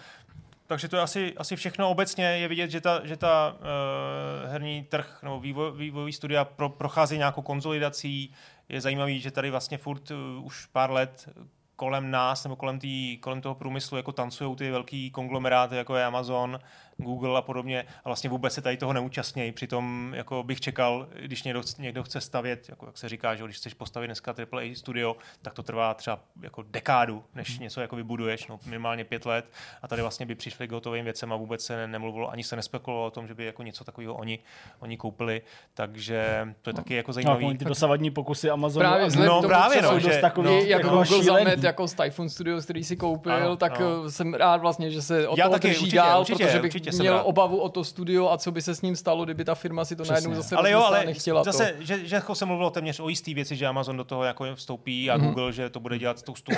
Takže 0.67 0.87
to 0.87 0.95
je 0.95 1.01
asi, 1.01 1.33
asi 1.37 1.55
všechno 1.55 1.89
obecně. 1.89 2.25
Je 2.25 2.47
vidět, 2.47 2.71
že 2.71 2.81
ta, 2.81 3.01
že 3.03 3.17
ta 3.17 3.55
uh, 3.59 4.51
herní 4.51 4.83
trh 4.83 5.19
nebo 5.23 5.39
vývoj, 5.39 5.71
vývojový 5.75 6.13
studia 6.13 6.45
pro, 6.45 6.69
prochází 6.69 7.17
nějakou 7.17 7.41
konzolidací. 7.41 8.33
Je 8.69 8.81
zajímavý, 8.81 9.19
že 9.19 9.31
tady 9.31 9.49
vlastně 9.49 9.77
furt 9.77 10.11
uh, 10.11 10.45
už 10.45 10.65
pár 10.65 10.91
let 10.91 11.29
kolem 11.75 12.11
nás 12.11 12.43
nebo 12.43 12.55
kolem, 12.55 12.79
tý, 12.79 13.17
kolem 13.17 13.41
toho 13.41 13.55
průmyslu 13.55 13.97
jako 13.97 14.11
tancují 14.11 14.55
ty 14.55 14.71
velký 14.71 15.11
konglomeráty, 15.11 15.75
jako 15.75 15.95
je 15.95 16.05
Amazon, 16.05 16.59
Google 16.97 17.37
a 17.37 17.41
podobně 17.41 17.85
a 18.03 18.09
vlastně 18.09 18.29
vůbec 18.29 18.53
se 18.53 18.61
tady 18.61 18.77
toho 18.77 18.93
neúčastnějí. 18.93 19.51
Přitom 19.51 20.13
jako 20.15 20.43
bych 20.43 20.61
čekal, 20.61 21.07
když 21.21 21.43
někdo, 21.43 21.61
někdo 21.77 22.03
chce 22.03 22.21
stavět, 22.21 22.69
jako 22.69 22.85
jak 22.85 22.97
se 22.97 23.09
říká, 23.09 23.35
že 23.35 23.43
když 23.43 23.57
chceš 23.57 23.73
postavit 23.73 24.07
dneska 24.07 24.35
AAA 24.53 24.75
studio, 24.75 25.15
tak 25.41 25.53
to 25.53 25.63
trvá 25.63 25.93
třeba 25.93 26.19
jako 26.41 26.63
dekádu, 26.67 27.23
než 27.35 27.49
hmm. 27.49 27.63
něco 27.63 27.81
jako 27.81 27.95
vybuduješ, 27.95 28.47
no 28.47 28.59
minimálně 28.65 29.03
pět 29.03 29.25
let 29.25 29.45
a 29.81 29.87
tady 29.87 30.01
vlastně 30.01 30.25
by 30.25 30.35
přišli 30.35 30.67
k 30.67 30.71
hotovým 30.71 31.05
věcem 31.05 31.33
a 31.33 31.35
vůbec 31.35 31.65
se 31.65 31.87
nemluvilo, 31.87 32.31
ani 32.31 32.43
se 32.43 32.55
nespekulovalo 32.55 33.07
o 33.07 33.11
tom, 33.11 33.27
že 33.27 33.33
by 33.33 33.45
jako 33.45 33.63
něco 33.63 33.83
takového 33.83 34.15
oni, 34.15 34.39
oni 34.79 34.97
koupili, 34.97 35.41
takže 35.73 36.47
to 36.61 36.69
je 36.69 36.73
taky 36.73 36.95
jako 36.95 37.13
zajímavé. 37.13 37.43
No, 37.43 37.53
ty 37.57 37.65
dosavadní 37.65 38.11
pokusy 38.11 38.49
Amazonu. 38.49 38.81
Právě 38.81 39.05
no, 39.05 39.25
tomu, 39.25 39.47
právě, 39.47 39.81
no, 39.81 39.99
že, 39.99 40.17
takový, 40.21 40.47
no, 40.47 40.53
jako 40.53 40.89
Google 40.89 41.23
Zamet, 41.23 41.63
jako 41.63 41.87
z 41.87 41.93
Typhoon 41.93 42.29
Studios, 42.29 42.63
který 42.63 42.83
si 42.83 42.97
koupil, 42.97 43.33
ano, 43.33 43.57
tak 43.57 43.81
ano. 43.81 44.09
jsem 44.09 44.33
rád 44.33 44.61
vlastně, 44.61 44.91
že 44.91 45.01
se 45.01 45.27
o 45.27 45.35
toho 45.35 45.57
drží 45.57 45.91
dál, 45.91 46.19
určitě, 46.21 46.45
protože 46.45 46.59
bych 46.59 46.75
určitě 46.86 46.86
měl 46.91 47.21
obavu 47.23 47.57
o 47.57 47.69
to 47.69 47.83
studio 47.83 48.29
a 48.29 48.37
co 48.37 48.51
by 48.51 48.61
se 48.61 48.75
s 48.75 48.81
ním 48.81 48.95
stalo, 48.95 49.25
kdyby 49.25 49.45
ta 49.45 49.55
firma 49.55 49.85
si 49.85 49.95
to 49.95 50.03
Přesně. 50.03 50.13
najednou 50.13 50.35
zase 50.35 50.55
ale 50.55 50.71
jo, 50.71 50.79
ale 50.79 51.05
nechtěla. 51.05 51.43
Zase, 51.43 51.73
to. 51.77 51.83
že, 51.83 52.07
že 52.07 52.21
se 52.33 52.45
mluvilo 52.45 52.69
téměř 52.69 52.99
o 52.99 53.09
jistý 53.09 53.33
věci, 53.33 53.55
že 53.55 53.67
Amazon 53.67 53.97
do 53.97 54.03
toho 54.03 54.23
jako 54.23 54.55
vstoupí 54.55 55.11
a 55.11 55.17
mm-hmm. 55.17 55.27
Google, 55.27 55.53
že 55.53 55.69
to 55.69 55.79
bude 55.79 55.99
dělat 55.99 56.19
s 56.19 56.23
tou, 56.23 56.33
tou 56.43 56.53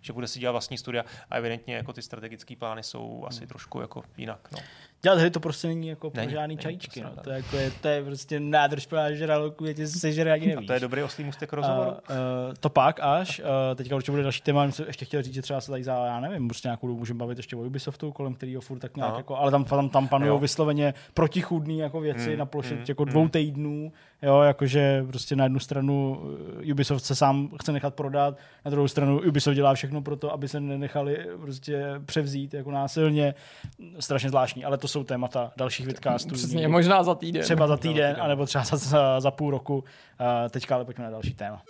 že 0.00 0.12
bude 0.12 0.28
si 0.28 0.38
dělat 0.38 0.52
vlastní 0.52 0.78
studia 0.78 1.04
a 1.30 1.36
evidentně 1.36 1.74
jako 1.74 1.92
ty 1.92 2.02
strategické 2.02 2.56
plány 2.56 2.82
jsou 2.82 3.24
asi 3.26 3.46
trošku 3.46 3.80
jako 3.80 4.02
jinak. 4.16 4.48
No 4.52 4.58
dělat 5.02 5.18
hry 5.18 5.30
to 5.30 5.40
prostě 5.40 5.68
není 5.68 5.88
jako 5.88 6.10
pro 6.10 6.20
není, 6.20 6.32
žádný 6.32 6.54
není, 6.54 6.62
čajíčky. 6.62 7.00
No. 7.00 7.10
To, 7.24 7.30
je, 7.30 7.36
jako 7.36 7.56
je, 7.56 7.70
to 7.70 7.88
je 7.88 8.04
prostě 8.04 8.40
nádrž 8.40 8.86
pro 8.86 8.98
žraloku, 9.12 9.64
je 9.64 9.74
tě 9.74 9.86
sežere 9.86 10.32
ani 10.32 10.46
nevíš. 10.46 10.64
A 10.64 10.66
to 10.66 10.72
je 10.72 10.80
dobrý 10.80 11.02
oslý 11.02 11.24
mustek 11.24 11.52
rozhovoru. 11.52 11.90
Uh, 11.90 11.96
uh, 11.96 11.96
to 12.60 12.70
pak 12.70 13.00
až, 13.02 13.40
uh, 13.40 13.46
teďka 13.74 13.96
určitě 13.96 14.12
bude 14.12 14.22
další 14.22 14.40
téma, 14.40 14.70
jsem 14.70 14.86
ještě 14.86 15.04
chtěl 15.04 15.22
říct, 15.22 15.34
že 15.34 15.42
třeba 15.42 15.60
se 15.60 15.70
tady 15.70 15.84
za, 15.84 16.06
já 16.06 16.20
nevím, 16.20 16.48
prostě 16.48 16.68
nějakou 16.68 16.86
dobu 16.86 16.98
můžeme 16.98 17.18
bavit 17.18 17.38
ještě 17.38 17.56
o 17.56 17.60
Ubisoftu, 17.60 18.12
kolem 18.12 18.34
kterého 18.34 18.60
furt 18.60 18.78
tak 18.78 18.96
nějak, 18.96 19.16
jako, 19.16 19.36
ale 19.36 19.50
tam, 19.50 19.64
tam, 19.64 19.88
tam 19.88 20.08
panují 20.08 20.40
vysloveně 20.40 20.94
protichůdný 21.14 21.78
jako 21.78 22.00
věci 22.00 22.30
mm, 22.30 22.38
na 22.38 22.46
ploše 22.46 22.74
mm, 22.74 22.84
jako 22.88 23.04
dvou 23.04 23.22
mm. 23.22 23.28
týdnů, 23.28 23.92
jo, 24.22 24.40
jakože 24.40 25.04
prostě 25.06 25.36
na 25.36 25.44
jednu 25.44 25.58
stranu 25.58 26.20
Ubisoft 26.72 27.04
se 27.04 27.14
sám 27.14 27.48
chce 27.60 27.72
nechat 27.72 27.94
prodat, 27.94 28.38
na 28.64 28.70
druhou 28.70 28.88
stranu 28.88 29.20
Ubisoft 29.28 29.54
dělá 29.54 29.74
všechno 29.74 30.02
pro 30.02 30.16
to, 30.16 30.32
aby 30.32 30.48
se 30.48 30.60
nenechali 30.60 31.26
prostě 31.40 31.84
převzít 32.04 32.54
jako 32.54 32.70
násilně, 32.70 33.34
strašně 34.00 34.28
zvláštní, 34.28 34.64
ale 34.64 34.78
to 34.78 34.88
jsou 34.88 35.04
témata 35.04 35.52
dalších 35.56 35.86
vidcastů. 35.86 36.34
Přesně, 36.34 36.68
možná 36.68 37.02
za 37.02 37.14
týden. 37.14 37.42
Třeba 37.42 37.66
za 37.66 37.76
týden, 37.76 38.16
anebo 38.20 38.46
třeba 38.46 38.64
za, 38.64 38.76
za, 38.76 39.20
za 39.20 39.30
půl 39.30 39.50
roku. 39.50 39.78
Uh, 39.78 39.84
teďka 40.50 40.74
ale 40.74 40.84
pojďme 40.84 41.04
na 41.04 41.10
další 41.10 41.34
téma. 41.34 41.62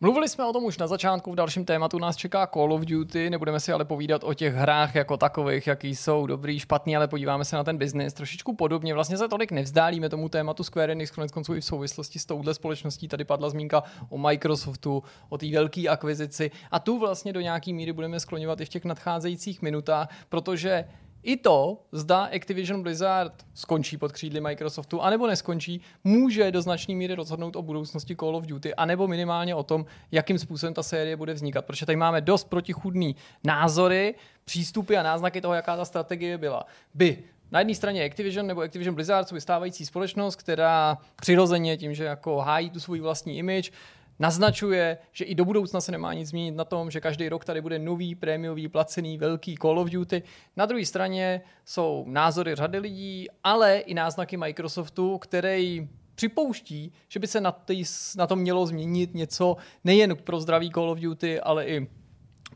Mluvili 0.00 0.28
jsme 0.28 0.46
o 0.46 0.52
tom 0.52 0.64
už 0.64 0.78
na 0.78 0.86
začátku, 0.86 1.32
v 1.32 1.34
dalším 1.34 1.64
tématu 1.64 1.98
nás 1.98 2.16
čeká 2.16 2.46
Call 2.46 2.72
of 2.72 2.80
Duty, 2.80 3.30
nebudeme 3.30 3.60
si 3.60 3.72
ale 3.72 3.84
povídat 3.84 4.24
o 4.24 4.34
těch 4.34 4.54
hrách 4.54 4.94
jako 4.94 5.16
takových, 5.16 5.66
jaký 5.66 5.96
jsou 5.96 6.26
dobrý, 6.26 6.58
špatný, 6.58 6.96
ale 6.96 7.08
podíváme 7.08 7.44
se 7.44 7.56
na 7.56 7.64
ten 7.64 7.78
biznis 7.78 8.12
trošičku 8.14 8.56
podobně. 8.56 8.94
Vlastně 8.94 9.16
se 9.16 9.28
tolik 9.28 9.52
nevzdálíme 9.52 10.08
tomu 10.08 10.28
tématu 10.28 10.64
Square 10.64 10.92
Enix, 10.92 11.10
konec 11.10 11.32
konců 11.32 11.54
i 11.54 11.60
v 11.60 11.64
souvislosti 11.64 12.18
s 12.18 12.26
touhle 12.26 12.54
společností. 12.54 13.08
Tady 13.08 13.24
padla 13.24 13.50
zmínka 13.50 13.82
o 14.08 14.18
Microsoftu, 14.18 15.02
o 15.28 15.38
té 15.38 15.50
velké 15.50 15.88
akvizici 15.88 16.50
a 16.70 16.78
tu 16.78 16.98
vlastně 16.98 17.32
do 17.32 17.40
nějaký 17.40 17.72
míry 17.72 17.92
budeme 17.92 18.20
skloňovat 18.20 18.60
i 18.60 18.64
v 18.64 18.68
těch 18.68 18.84
nadcházejících 18.84 19.62
minutách, 19.62 20.08
protože 20.28 20.84
i 21.22 21.36
to, 21.36 21.82
zda 21.92 22.24
Activision 22.24 22.82
Blizzard 22.82 23.32
skončí 23.54 23.96
pod 23.96 24.12
křídly 24.12 24.40
Microsoftu, 24.40 25.02
anebo 25.02 25.26
neskončí, 25.26 25.80
může 26.04 26.50
do 26.50 26.62
značné 26.62 26.94
míry 26.94 27.14
rozhodnout 27.14 27.56
o 27.56 27.62
budoucnosti 27.62 28.16
Call 28.16 28.36
of 28.36 28.46
Duty, 28.46 28.74
anebo 28.74 29.08
minimálně 29.08 29.54
o 29.54 29.62
tom, 29.62 29.86
jakým 30.12 30.38
způsobem 30.38 30.74
ta 30.74 30.82
série 30.82 31.16
bude 31.16 31.34
vznikat. 31.34 31.64
Protože 31.64 31.86
tady 31.86 31.96
máme 31.96 32.20
dost 32.20 32.44
protichudný 32.44 33.16
názory, 33.44 34.14
přístupy 34.44 34.96
a 34.96 35.02
náznaky 35.02 35.40
toho, 35.40 35.54
jaká 35.54 35.76
ta 35.76 35.84
strategie 35.84 36.38
byla. 36.38 36.64
By 36.94 37.18
na 37.50 37.58
jedné 37.58 37.74
straně 37.74 38.04
Activision 38.04 38.46
nebo 38.46 38.60
Activision 38.60 38.94
Blizzard 38.94 39.28
jsou 39.28 39.34
vystávající 39.34 39.86
společnost, 39.86 40.36
která 40.36 40.98
přirozeně 41.20 41.76
tím, 41.76 41.94
že 41.94 42.04
jako 42.04 42.38
hájí 42.38 42.70
tu 42.70 42.80
svůj 42.80 43.00
vlastní 43.00 43.38
image, 43.38 43.72
naznačuje, 44.18 44.98
že 45.12 45.24
i 45.24 45.34
do 45.34 45.44
budoucna 45.44 45.80
se 45.80 45.92
nemá 45.92 46.14
nic 46.14 46.28
změnit 46.28 46.50
na 46.50 46.64
tom, 46.64 46.90
že 46.90 47.00
každý 47.00 47.28
rok 47.28 47.44
tady 47.44 47.60
bude 47.60 47.78
nový, 47.78 48.14
prémiový, 48.14 48.68
placený, 48.68 49.18
velký 49.18 49.56
Call 49.62 49.78
of 49.78 49.90
Duty. 49.90 50.22
Na 50.56 50.66
druhé 50.66 50.86
straně 50.86 51.40
jsou 51.64 52.04
názory 52.08 52.54
řady 52.54 52.78
lidí, 52.78 53.26
ale 53.44 53.78
i 53.78 53.94
náznaky 53.94 54.36
Microsoftu, 54.36 55.18
který 55.18 55.88
připouští, 56.14 56.92
že 57.08 57.20
by 57.20 57.26
se 57.26 57.40
na, 57.40 57.52
tý, 57.52 57.84
na 58.16 58.26
tom 58.26 58.38
mělo 58.38 58.66
změnit 58.66 59.14
něco 59.14 59.56
nejen 59.84 60.16
pro 60.16 60.40
zdravý 60.40 60.70
Call 60.70 60.90
of 60.90 60.98
Duty, 60.98 61.40
ale 61.40 61.66
i 61.66 61.88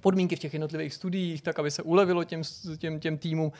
podmínky 0.01 0.37
v 0.37 0.39
těch 0.39 0.53
jednotlivých 0.53 0.95
studiích, 0.95 1.43
tak 1.43 1.59
aby 1.59 1.71
se 1.71 1.83
ulevilo 1.83 2.25
těm, 2.25 2.43
těm, 2.79 3.01
těm 3.01 3.19
týmům. 3.19 3.53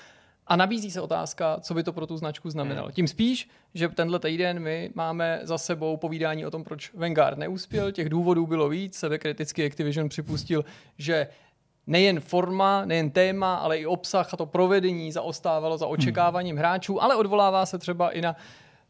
A 0.47 0.57
nabízí 0.57 0.91
se 0.91 1.01
otázka, 1.01 1.57
co 1.61 1.75
by 1.75 1.83
to 1.83 1.93
pro 1.93 2.07
tu 2.07 2.17
značku 2.17 2.51
znamenalo. 2.51 2.87
Hmm. 2.87 2.95
Tím 2.95 3.09
spíš, 3.09 3.49
že 3.75 3.89
tenhle 3.89 4.19
týden 4.19 4.61
my 4.61 4.91
máme 4.95 5.41
za 5.43 5.59
sebou 5.59 5.97
povídání 5.97 6.47
o 6.47 6.51
tom, 6.51 6.65
proč 6.65 6.95
Vanguard 6.95 7.39
neuspěl. 7.39 7.93
Těch 7.93 8.09
důvodů 8.09 8.47
bylo 8.47 8.69
víc. 8.69 8.99
Sebekriticky 8.99 9.67
Activision 9.67 10.09
připustil, 10.09 10.65
že 10.99 11.27
nejen 11.87 12.21
forma, 12.21 12.85
nejen 12.85 13.11
téma, 13.11 13.55
ale 13.55 13.79
i 13.79 13.87
obsah 13.87 14.35
a 14.35 14.37
to 14.37 14.47
provedení 14.47 15.13
zaostávalo 15.13 15.79
za 15.79 15.87
očekáváním 15.87 16.57
hmm. 16.57 16.59
hráčů, 16.59 17.03
ale 17.03 17.17
odvolává 17.17 17.67
se 17.67 17.79
třeba 17.79 18.11
i 18.11 18.21
na 18.21 18.37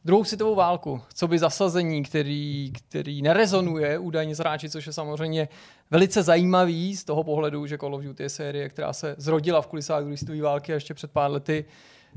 druhou 0.05 0.25
světovou 0.25 0.55
válku, 0.55 1.01
co 1.15 1.29
by 1.29 1.39
zasazení, 1.39 2.03
který, 2.03 2.73
který 2.73 3.23
nerezonuje 3.23 3.99
údajně 3.99 4.35
s 4.35 4.39
hráči, 4.39 4.71
což 4.71 4.87
je 4.87 4.93
samozřejmě 4.93 5.49
velice 5.93 6.22
zajímavý 6.22 6.97
z 6.97 7.05
toho 7.05 7.24
pohledu, 7.24 7.66
že 7.66 7.78
Call 7.78 7.95
of 7.95 8.03
Duty 8.03 8.22
je 8.22 8.28
série, 8.28 8.68
která 8.68 8.93
se 8.93 9.14
zrodila 9.18 9.62
v 9.62 9.66
kulisách 9.66 10.03
druhé 10.03 10.16
světové 10.16 10.43
války 10.43 10.72
a 10.72 10.74
ještě 10.74 10.95
před 10.95 11.11
pár 11.11 11.30
lety 11.30 11.64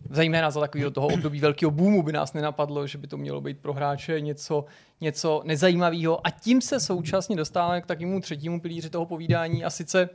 zejména 0.09 0.51
za 0.51 0.59
takového 0.59 0.91
toho 0.91 1.07
období 1.07 1.39
velkého 1.39 1.71
boomu 1.71 2.03
by 2.03 2.11
nás 2.11 2.33
nenapadlo, 2.33 2.87
že 2.87 2.97
by 2.97 3.07
to 3.07 3.17
mělo 3.17 3.41
být 3.41 3.59
pro 3.59 3.73
hráče 3.73 4.21
něco, 4.21 4.65
něco 5.01 5.41
nezajímavého. 5.45 6.27
A 6.27 6.29
tím 6.29 6.61
se 6.61 6.79
současně 6.79 7.35
dostáváme 7.35 7.81
k 7.81 7.85
takovému 7.85 8.21
třetímu 8.21 8.61
pilíři 8.61 8.89
toho 8.89 9.05
povídání 9.05 9.63
a 9.63 9.69
sice 9.69 10.09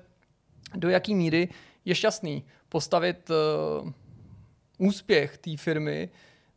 do 0.74 0.88
jaký 0.88 1.14
míry 1.14 1.48
je 1.84 1.94
šťastný 1.94 2.44
postavit 2.68 3.30
uh, 3.30 3.90
úspěch 4.78 5.38
té 5.38 5.56
firmy 5.56 6.08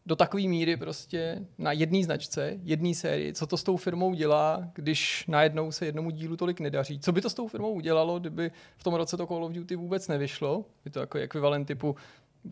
do 0.05 0.15
takové 0.15 0.43
míry 0.43 0.77
prostě 0.77 1.45
na 1.57 1.71
jedné 1.71 2.03
značce, 2.03 2.59
jedné 2.63 2.93
sérii, 2.93 3.33
co 3.33 3.47
to 3.47 3.57
s 3.57 3.63
tou 3.63 3.77
firmou 3.77 4.13
dělá, 4.13 4.67
když 4.73 5.25
najednou 5.27 5.71
se 5.71 5.85
jednomu 5.85 6.11
dílu 6.11 6.37
tolik 6.37 6.59
nedaří. 6.59 6.99
Co 6.99 7.11
by 7.11 7.21
to 7.21 7.29
s 7.29 7.33
tou 7.33 7.47
firmou 7.47 7.71
udělalo, 7.73 8.19
kdyby 8.19 8.51
v 8.77 8.83
tom 8.83 8.93
roce 8.93 9.17
to 9.17 9.27
Call 9.27 9.45
of 9.45 9.51
Duty 9.51 9.75
vůbec 9.75 10.07
nevyšlo? 10.07 10.65
Je 10.85 10.91
to 10.91 10.99
jako 10.99 11.17
ekvivalent 11.17 11.67
typu 11.67 11.95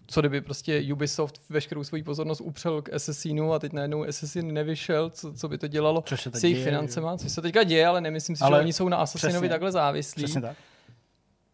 co 0.08 0.20
kdyby 0.20 0.42
prostě 0.42 0.84
Ubisoft 0.94 1.42
veškerou 1.50 1.84
svoji 1.84 2.04
pozornost 2.04 2.42
upřel 2.42 2.82
k 2.82 2.94
Assassinu 2.94 3.54
a 3.54 3.60
teď 3.60 3.74
najednou 3.74 4.04
Assassin 4.04 4.54
nevyšel, 4.54 5.10
co, 5.10 5.34
co 5.34 5.48
by 5.48 5.58
to 5.58 5.68
dělalo 5.68 6.04
s 6.34 6.44
jejich 6.44 6.64
financema, 6.64 7.18
co 7.18 7.30
se 7.30 7.42
teďka 7.42 7.64
děje, 7.64 7.88
ale 7.88 8.02
nemyslím 8.02 8.36
si, 8.36 8.44
ale 8.44 8.58
že 8.58 8.62
oni 8.62 8.74
jsou 8.74 8.90
na 8.90 8.98
Assassinovi 8.98 9.38
přesně, 9.38 9.50
takhle 9.50 9.72
závislí. 9.72 10.24
Přesně 10.24 10.42
tak. 10.42 10.58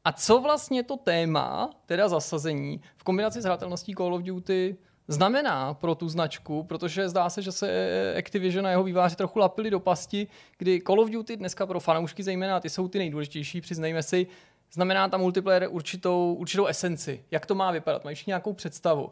A 0.05 0.11
co 0.11 0.41
vlastně 0.41 0.83
to 0.83 0.97
téma, 0.97 1.69
teda 1.85 2.09
zasazení, 2.09 2.81
v 2.97 3.03
kombinaci 3.03 3.41
s 3.41 3.45
hratelností 3.45 3.95
Call 3.95 4.13
of 4.13 4.21
Duty 4.21 4.77
znamená 5.07 5.73
pro 5.73 5.95
tu 5.95 6.09
značku, 6.09 6.63
protože 6.63 7.09
zdá 7.09 7.29
se, 7.29 7.41
že 7.41 7.51
se 7.51 8.13
Activision 8.17 8.67
a 8.67 8.69
jeho 8.69 8.83
výváři 8.83 9.15
trochu 9.15 9.39
lapili 9.39 9.69
do 9.69 9.79
pasti, 9.79 10.27
kdy 10.57 10.81
Call 10.87 10.99
of 10.99 11.09
Duty 11.09 11.37
dneska 11.37 11.65
pro 11.65 11.79
fanoušky 11.79 12.23
zejména, 12.23 12.59
ty 12.59 12.69
jsou 12.69 12.87
ty 12.87 12.97
nejdůležitější, 12.97 13.61
přiznejme 13.61 14.03
si, 14.03 14.27
znamená 14.71 15.09
tam 15.09 15.21
multiplayer 15.21 15.67
určitou, 15.71 16.33
určitou 16.33 16.65
esenci. 16.65 17.23
Jak 17.31 17.45
to 17.45 17.55
má 17.55 17.71
vypadat? 17.71 18.03
Mají 18.03 18.17
nějakou 18.27 18.53
představu. 18.53 19.11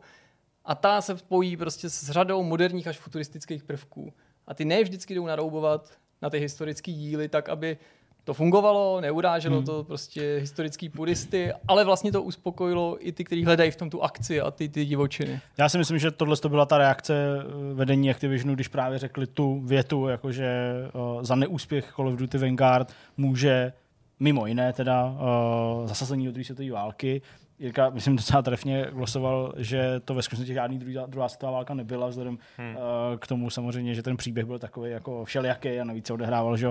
A 0.65 0.75
ta 0.75 1.01
se 1.01 1.17
spojí 1.17 1.57
prostě 1.57 1.89
s 1.89 2.11
řadou 2.11 2.43
moderních 2.43 2.87
až 2.87 2.97
futuristických 2.97 3.63
prvků. 3.63 4.13
A 4.47 4.53
ty 4.53 4.65
ne 4.65 4.83
vždycky 4.83 5.15
jdou 5.15 5.25
naroubovat 5.25 5.91
na 6.21 6.29
ty 6.29 6.39
historické 6.39 6.91
díly 6.91 7.29
tak, 7.29 7.49
aby 7.49 7.77
to 8.25 8.33
fungovalo, 8.33 9.01
neuráželo 9.01 9.55
hmm. 9.57 9.65
to 9.65 9.83
prostě 9.83 10.37
historický 10.39 10.89
puristy, 10.89 11.53
ale 11.67 11.85
vlastně 11.85 12.11
to 12.11 12.23
uspokojilo 12.23 12.97
i 12.99 13.11
ty, 13.11 13.23
kteří 13.23 13.45
hledají 13.45 13.71
v 13.71 13.75
tom 13.75 13.89
tu 13.89 14.03
akci 14.03 14.41
a 14.41 14.51
ty, 14.51 14.69
ty 14.69 14.85
divočiny. 14.85 15.41
Já 15.57 15.69
si 15.69 15.77
myslím, 15.77 15.99
že 15.99 16.11
tohle 16.11 16.37
to 16.37 16.49
byla 16.49 16.65
ta 16.65 16.77
reakce 16.77 17.13
eh, 17.13 17.73
vedení 17.73 18.11
Activisionu, 18.11 18.55
když 18.55 18.67
právě 18.67 18.99
řekli 18.99 19.27
tu 19.27 19.61
větu, 19.65 20.07
jakože 20.07 20.73
uh, 20.93 21.23
za 21.23 21.35
neúspěch 21.35 21.93
Call 21.95 22.07
of 22.07 22.15
Duty 22.15 22.37
Vanguard 22.37 22.93
může 23.17 23.73
mimo 24.19 24.45
jiné 24.45 24.73
teda 24.73 25.05
uh, 25.05 25.87
zasazení 25.87 26.25
do 26.25 26.31
druhé 26.31 26.43
světové 26.43 26.71
války 26.71 27.21
Jirka, 27.59 27.89
myslím, 27.89 28.15
docela 28.15 28.41
trefně 28.41 28.87
glosoval, 28.91 29.53
že 29.57 29.99
to 30.05 30.13
ve 30.13 30.21
skutečnosti 30.21 30.53
žádný 30.53 30.79
druhá, 30.79 31.05
druhá 31.05 31.29
světová 31.29 31.51
válka 31.51 31.73
nebyla, 31.73 32.07
vzhledem 32.07 32.37
hmm. 32.57 32.75
uh, 32.75 32.81
k 33.19 33.27
tomu 33.27 33.49
samozřejmě, 33.49 33.95
že 33.95 34.03
ten 34.03 34.17
příběh 34.17 34.45
byl 34.45 34.59
takový 34.59 34.91
jako 34.91 35.25
všelijaký 35.25 35.79
a 35.79 35.83
navíc 35.83 36.07
se 36.07 36.13
odehrával 36.13 36.57
že, 36.57 36.67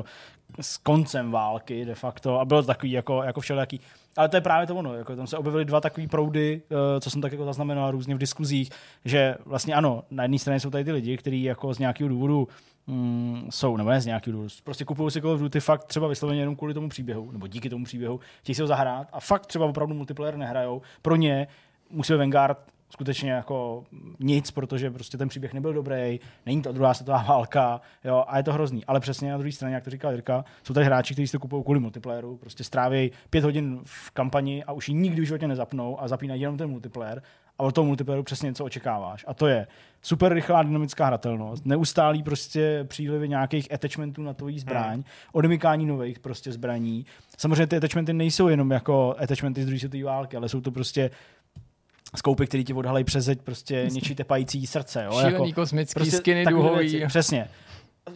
s 0.61 0.77
koncem 0.77 1.31
války 1.31 1.85
de 1.85 1.95
facto 1.95 2.41
a 2.41 2.45
bylo 2.45 2.63
to 2.63 2.67
takový 2.67 2.93
jako, 2.93 3.23
jako 3.23 3.41
všelijaký. 3.41 3.81
Ale 4.17 4.29
to 4.29 4.37
je 4.37 4.41
právě 4.41 4.67
to 4.67 4.77
ono, 4.77 4.95
jako 4.95 5.17
tam 5.17 5.27
se 5.27 5.39
objevily 5.39 5.65
dva 5.65 5.81
takové 5.81 6.09
proudy, 6.09 6.63
uh, 6.71 6.79
co 7.01 7.11
jsem 7.11 7.21
tak 7.21 7.33
jako 7.33 7.45
zaznamenal 7.45 7.91
různě 7.91 8.15
v 8.15 8.19
diskuzích, 8.19 8.71
že 9.05 9.35
vlastně 9.45 9.75
ano, 9.75 10.05
na 10.11 10.25
jedné 10.25 10.39
straně 10.39 10.61
jsou 10.61 10.71
tady 10.71 10.85
ty 10.85 10.93
lidi, 10.93 11.17
kteří 11.17 11.43
jako 11.43 11.75
z 11.75 11.79
nějakého 11.79 12.09
důvodu 12.09 12.49
mm, 12.87 13.47
jsou, 13.51 13.77
nebo 13.77 13.91
ne 13.91 14.01
z 14.01 14.07
nějakého 14.07 14.33
důvodu, 14.33 14.55
prostě 14.65 14.85
kupují 14.85 15.11
si 15.11 15.21
Call 15.21 15.33
of 15.33 15.41
Duty 15.41 15.61
fakt 15.61 15.85
třeba 15.85 16.09
vysloveně 16.09 16.41
jenom 16.41 16.57
kvůli 16.57 16.75
tomu 16.75 16.89
příběhu, 16.89 17.33
nebo 17.33 17.47
díky 17.47 17.71
tomu 17.71 17.85
příběhu, 17.85 18.21
chtějí 18.41 18.55
si 18.55 18.63
ho 18.63 18.69
zahrát 18.69 19.09
a 19.13 19.21
fakt 19.21 19.47
třeba 19.47 19.67
opravdu 19.67 19.95
multiplayer 19.95 20.37
nehrajou. 20.37 20.83
Pro 21.03 21.17
ně 21.17 21.49
musí 21.91 22.13
Vanguard 22.13 22.75
skutečně 22.95 23.31
jako 23.31 23.85
nic, 24.21 24.51
protože 24.51 24.91
prostě 24.91 25.19
ten 25.19 25.29
příběh 25.29 25.55
nebyl 25.55 25.73
dobrý, 25.73 26.21
není 26.47 26.63
to 26.63 26.73
druhá 26.73 26.95
světová 26.95 27.23
válka, 27.29 27.81
jo, 28.05 28.25
a 28.29 28.37
je 28.37 28.43
to 28.43 28.53
hrozný. 28.53 28.85
Ale 28.85 29.01
přesně 29.01 29.31
na 29.31 29.39
druhé 29.39 29.53
straně, 29.53 29.75
jak 29.75 29.85
to 29.85 29.91
říkal 29.91 30.13
Jirka, 30.13 30.45
jsou 30.63 30.75
tady 30.75 30.87
hráči, 30.87 31.15
kteří 31.15 31.27
si 31.27 31.33
to 31.33 31.39
kupují 31.39 31.65
kvůli 31.65 31.81
multiplayeru, 31.81 32.37
prostě 32.37 32.65
stráví 32.65 33.11
pět 33.31 33.45
hodin 33.45 33.81
v 33.85 34.11
kampani 34.11 34.65
a 34.65 34.73
už 34.73 34.89
ji 34.89 34.95
nikdy 34.95 35.23
v 35.23 35.25
životě 35.25 35.49
nezapnou 35.49 36.01
a 36.01 36.09
zapínají 36.09 36.41
jenom 36.41 36.57
ten 36.57 36.71
multiplayer 36.71 37.23
a 37.59 37.63
od 37.63 37.75
toho 37.75 37.85
multiplayeru 37.85 38.23
přesně 38.23 38.47
něco 38.47 38.65
očekáváš. 38.65 39.25
A 39.29 39.35
to 39.35 39.47
je 39.47 39.67
super 40.03 40.33
rychlá 40.33 40.63
dynamická 40.63 41.07
hratelnost, 41.07 41.67
neustálý 41.67 42.23
prostě 42.23 42.85
přílivy 42.89 43.29
nějakých 43.29 43.73
attachmentů 43.73 44.23
na 44.23 44.35
tvojí 44.35 44.59
zbraň, 44.59 44.95
hmm. 44.95 45.05
odemykání 45.33 45.87
nových 45.87 46.19
prostě 46.19 46.53
zbraní. 46.53 47.07
Samozřejmě 47.39 47.67
ty 47.67 47.77
attachmenty 47.77 48.13
nejsou 48.13 48.49
jenom 48.49 48.71
jako 48.71 49.15
attachmenty 49.19 49.63
z 49.63 49.67
druhé 49.67 49.79
světové 49.79 50.05
války, 50.05 50.37
ale 50.37 50.49
jsou 50.49 50.61
to 50.61 50.71
prostě 50.71 51.11
skoupy, 52.17 52.47
které 52.47 52.65
ti 52.65 52.75
odhalají 52.75 53.05
přes 53.05 53.25
zeď 53.25 53.41
prostě 53.43 53.87
něčí 53.93 54.15
tepající 54.15 54.67
srdce. 54.67 55.05
Jo? 55.05 55.13
Šílený 55.13 55.49
jako, 55.49 55.61
kosmický 55.61 55.95
prostě 55.95 56.17
skiny 56.17 56.45
duhový. 56.45 56.89
Věci, 56.89 57.07
přesně. 57.07 57.49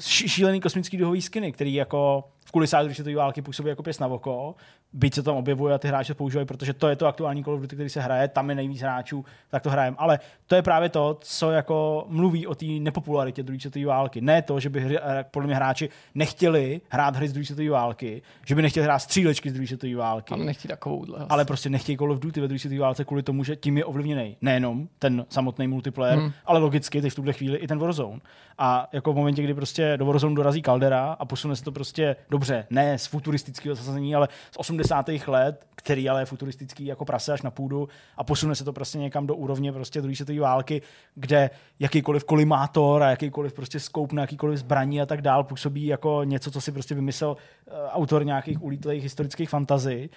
Šílený 0.00 0.60
kosmický 0.60 0.96
duhový 0.96 1.22
skiny, 1.22 1.52
který 1.52 1.74
jako 1.74 2.24
v 2.48 2.52
kulisách 2.52 2.80
druhé 2.80 2.94
světové 2.94 3.16
války 3.16 3.42
působí 3.42 3.68
jako 3.68 3.82
pěs 3.82 3.98
na 3.98 4.06
oko, 4.06 4.54
byť 4.92 5.14
se 5.14 5.22
tam 5.22 5.36
objevuje 5.36 5.74
a 5.74 5.78
ty 5.78 5.88
hráči 5.88 6.14
používají, 6.14 6.46
protože 6.46 6.72
to 6.72 6.88
je 6.88 6.96
to 6.96 7.06
aktuální 7.06 7.44
Call 7.44 7.54
of 7.54 7.60
Duty, 7.60 7.76
který 7.76 7.90
se 7.90 8.00
hraje, 8.00 8.28
tam 8.28 8.50
je 8.50 8.56
nejvíc 8.56 8.80
hráčů, 8.80 9.24
tak 9.50 9.62
to 9.62 9.70
hrajeme. 9.70 9.96
Ale 10.00 10.20
to 10.46 10.54
je 10.54 10.62
právě 10.62 10.88
to, 10.88 11.18
co 11.20 11.50
jako 11.50 12.04
mluví 12.08 12.46
o 12.46 12.54
té 12.54 12.66
nepopularitě 12.66 13.42
druhé 13.42 13.60
světové 13.60 13.86
války. 13.86 14.20
Ne 14.20 14.42
to, 14.42 14.60
že 14.60 14.68
by 14.68 14.80
hry, 14.80 14.98
eh, 14.98 15.24
podle 15.30 15.46
mě 15.46 15.56
hráči 15.56 15.88
nechtěli 16.14 16.80
hrát 16.88 17.16
hry 17.16 17.28
z 17.28 17.32
druhé 17.32 17.44
světové 17.44 17.70
války, 17.70 18.22
že 18.46 18.54
by 18.54 18.62
nechtěli 18.62 18.84
hrát 18.84 18.98
střílečky 18.98 19.50
z 19.50 19.52
druhé 19.52 19.66
světové 19.66 19.94
války. 19.96 20.34
Ale 20.34 20.44
nechtějí 20.44 20.68
takovou. 20.68 21.06
Ale 21.28 21.44
prostě 21.44 21.70
nechtějí 21.70 21.98
Call 21.98 22.12
of 22.12 22.18
Duty 22.18 22.40
ve 22.40 22.48
druhé 22.48 22.58
světové 22.58 22.80
válce 22.80 23.04
kvůli 23.04 23.22
tomu, 23.22 23.44
že 23.44 23.56
tím 23.56 23.78
je 23.78 23.84
ovlivněný 23.84 24.36
nejenom 24.40 24.88
ten 24.98 25.26
samotný 25.28 25.68
multiplayer, 25.68 26.18
hmm. 26.18 26.32
ale 26.46 26.58
logicky 26.58 27.02
teď 27.02 27.12
v 27.12 27.16
tuhle 27.16 27.32
chvíli 27.32 27.58
i 27.58 27.66
ten 27.66 27.78
Warzone. 27.78 28.20
A 28.58 28.88
jako 28.92 29.12
v 29.12 29.16
momentě, 29.16 29.42
kdy 29.42 29.54
prostě 29.54 29.96
do 29.96 30.06
Warzone 30.06 30.34
dorazí 30.34 30.62
Caldera 30.62 31.16
a 31.18 31.24
posune 31.24 31.56
se 31.56 31.64
to 31.64 31.72
prostě 31.72 32.16
dobře, 32.38 32.66
ne 32.70 32.98
z 32.98 33.06
futuristického 33.06 33.74
zasazení, 33.74 34.14
ale 34.14 34.28
z 34.50 34.56
80. 34.56 35.08
let, 35.26 35.66
který 35.74 36.08
ale 36.08 36.22
je 36.22 36.26
futuristický 36.26 36.86
jako 36.86 37.04
prase 37.04 37.32
až 37.32 37.42
na 37.42 37.50
půdu 37.50 37.88
a 38.16 38.24
posune 38.24 38.54
se 38.54 38.64
to 38.64 38.72
prostě 38.72 38.98
někam 38.98 39.26
do 39.26 39.34
úrovně 39.34 39.72
prostě 39.72 40.00
druhé 40.00 40.16
světové 40.16 40.40
války, 40.40 40.82
kde 41.14 41.50
jakýkoliv 41.78 42.24
kolimátor 42.24 43.02
a 43.02 43.10
jakýkoliv 43.10 43.52
prostě 43.52 43.80
skoup 43.80 44.12
na 44.12 44.22
jakýkoliv 44.22 44.58
zbraní 44.58 45.00
a 45.00 45.06
tak 45.06 45.22
dál 45.22 45.44
působí 45.44 45.86
jako 45.86 46.24
něco, 46.24 46.50
co 46.50 46.60
si 46.60 46.72
prostě 46.72 46.94
vymyslel 46.94 47.30
uh, 47.30 47.74
autor 47.88 48.24
nějakých 48.24 48.62
ulítlých 48.62 49.02
historických 49.02 49.50
fantazí 49.50 50.10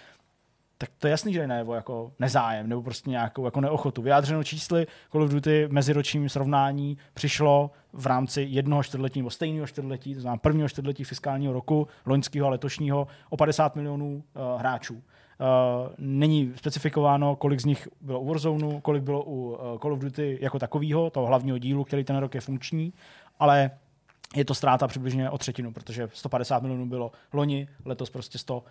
tak 0.82 0.90
to 0.98 1.08
je 1.08 1.12
jasný, 1.12 1.34
že 1.34 1.40
je 1.40 1.48
nebo 1.48 1.74
jako 1.74 2.12
nezájem, 2.20 2.70
nebo 2.70 2.82
prostě 2.82 3.10
nějakou 3.10 3.46
jako 3.46 3.62
neochotu. 3.62 4.02
Vyjádřeno 4.02 4.44
čísly 4.44 4.88
Call 5.12 5.24
of 5.24 5.32
Duty 5.32 5.68
meziročním 5.72 6.30
srovnání 6.30 6.98
přišlo 7.14 7.72
v 7.94 8.06
rámci 8.06 8.48
jednoho 8.50 8.84
čtvrtletí 8.84 9.20
nebo 9.20 9.30
stejného 9.30 9.68
čtvrtletí, 9.68 10.16
to 10.16 10.22
znamená 10.22 10.38
prvního 10.38 10.70
čtvrtletí 10.70 11.04
fiskálního 11.04 11.54
roku, 11.54 11.88
loňského 12.06 12.48
a 12.48 12.50
letošního, 12.50 13.08
o 13.30 13.38
50 13.38 13.76
milionů 13.76 14.16
uh, 14.16 14.60
hráčů. 14.60 14.94
Uh, 14.94 15.02
není 15.98 16.54
specifikováno, 16.56 17.36
kolik 17.36 17.60
z 17.60 17.66
nich 17.66 17.88
bylo 18.02 18.20
u 18.20 18.28
Warzone, 18.28 18.82
kolik 18.82 19.04
bylo 19.04 19.24
u 19.24 19.50
uh, 19.50 19.80
Call 19.80 19.94
of 19.94 20.00
Duty 20.00 20.38
jako 20.42 20.60
takového, 20.60 21.10
toho 21.10 21.28
hlavního 21.28 21.58
dílu, 21.58 21.84
který 21.84 22.04
ten 22.04 22.18
rok 22.18 22.36
je 22.36 22.42
funkční, 22.42 22.94
ale 23.40 23.72
je 24.36 24.46
to 24.46 24.56
ztráta 24.56 24.88
přibližně 24.88 25.30
o 25.30 25.38
třetinu, 25.38 25.74
protože 25.74 26.10
150 26.14 26.62
milionů 26.62 26.86
bylo 26.86 27.12
loni, 27.34 27.68
letos 27.86 28.10
prostě 28.10 28.38
100. 28.38 28.58
Uh, 28.58 28.64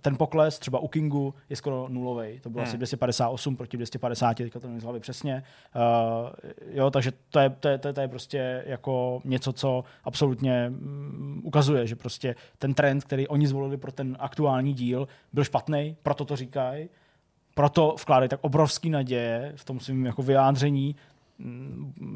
ten 0.00 0.16
pokles 0.16 0.58
třeba 0.58 0.78
u 0.78 0.88
Kingu 0.88 1.34
je 1.50 1.56
skoro 1.56 1.86
nulový. 1.88 2.40
To 2.40 2.50
bylo 2.50 2.62
hmm. 2.62 2.68
asi 2.68 2.76
258 2.76 3.56
proti 3.56 3.76
250, 3.76 4.36
teďka 4.36 4.60
to 4.60 4.68
nevím 4.68 5.00
přesně. 5.00 5.42
Uh, 5.74 6.30
jo, 6.70 6.90
takže 6.90 7.12
to 7.30 7.38
je, 7.38 7.50
to, 7.50 7.68
je, 7.68 7.78
to, 7.78 7.88
je, 7.88 7.94
to 7.94 8.00
je 8.00 8.08
prostě 8.08 8.64
jako 8.66 9.22
něco, 9.24 9.52
co 9.52 9.84
absolutně 10.04 10.66
um, 10.68 11.40
ukazuje, 11.44 11.86
že 11.86 11.96
prostě 11.96 12.34
ten 12.58 12.74
trend, 12.74 13.04
který 13.04 13.28
oni 13.28 13.46
zvolili 13.46 13.76
pro 13.76 13.92
ten 13.92 14.16
aktuální 14.20 14.74
díl, 14.74 15.08
byl 15.32 15.44
špatný, 15.44 15.96
proto 16.02 16.24
to 16.24 16.36
říkají, 16.36 16.88
proto 17.54 17.94
vkládají 18.00 18.28
tak 18.28 18.40
obrovský 18.42 18.90
naděje 18.90 19.52
v 19.56 19.64
tom 19.64 19.80
svém 19.80 20.06
jako 20.06 20.22
vyjádření, 20.22 20.96
Mm, 20.96 21.15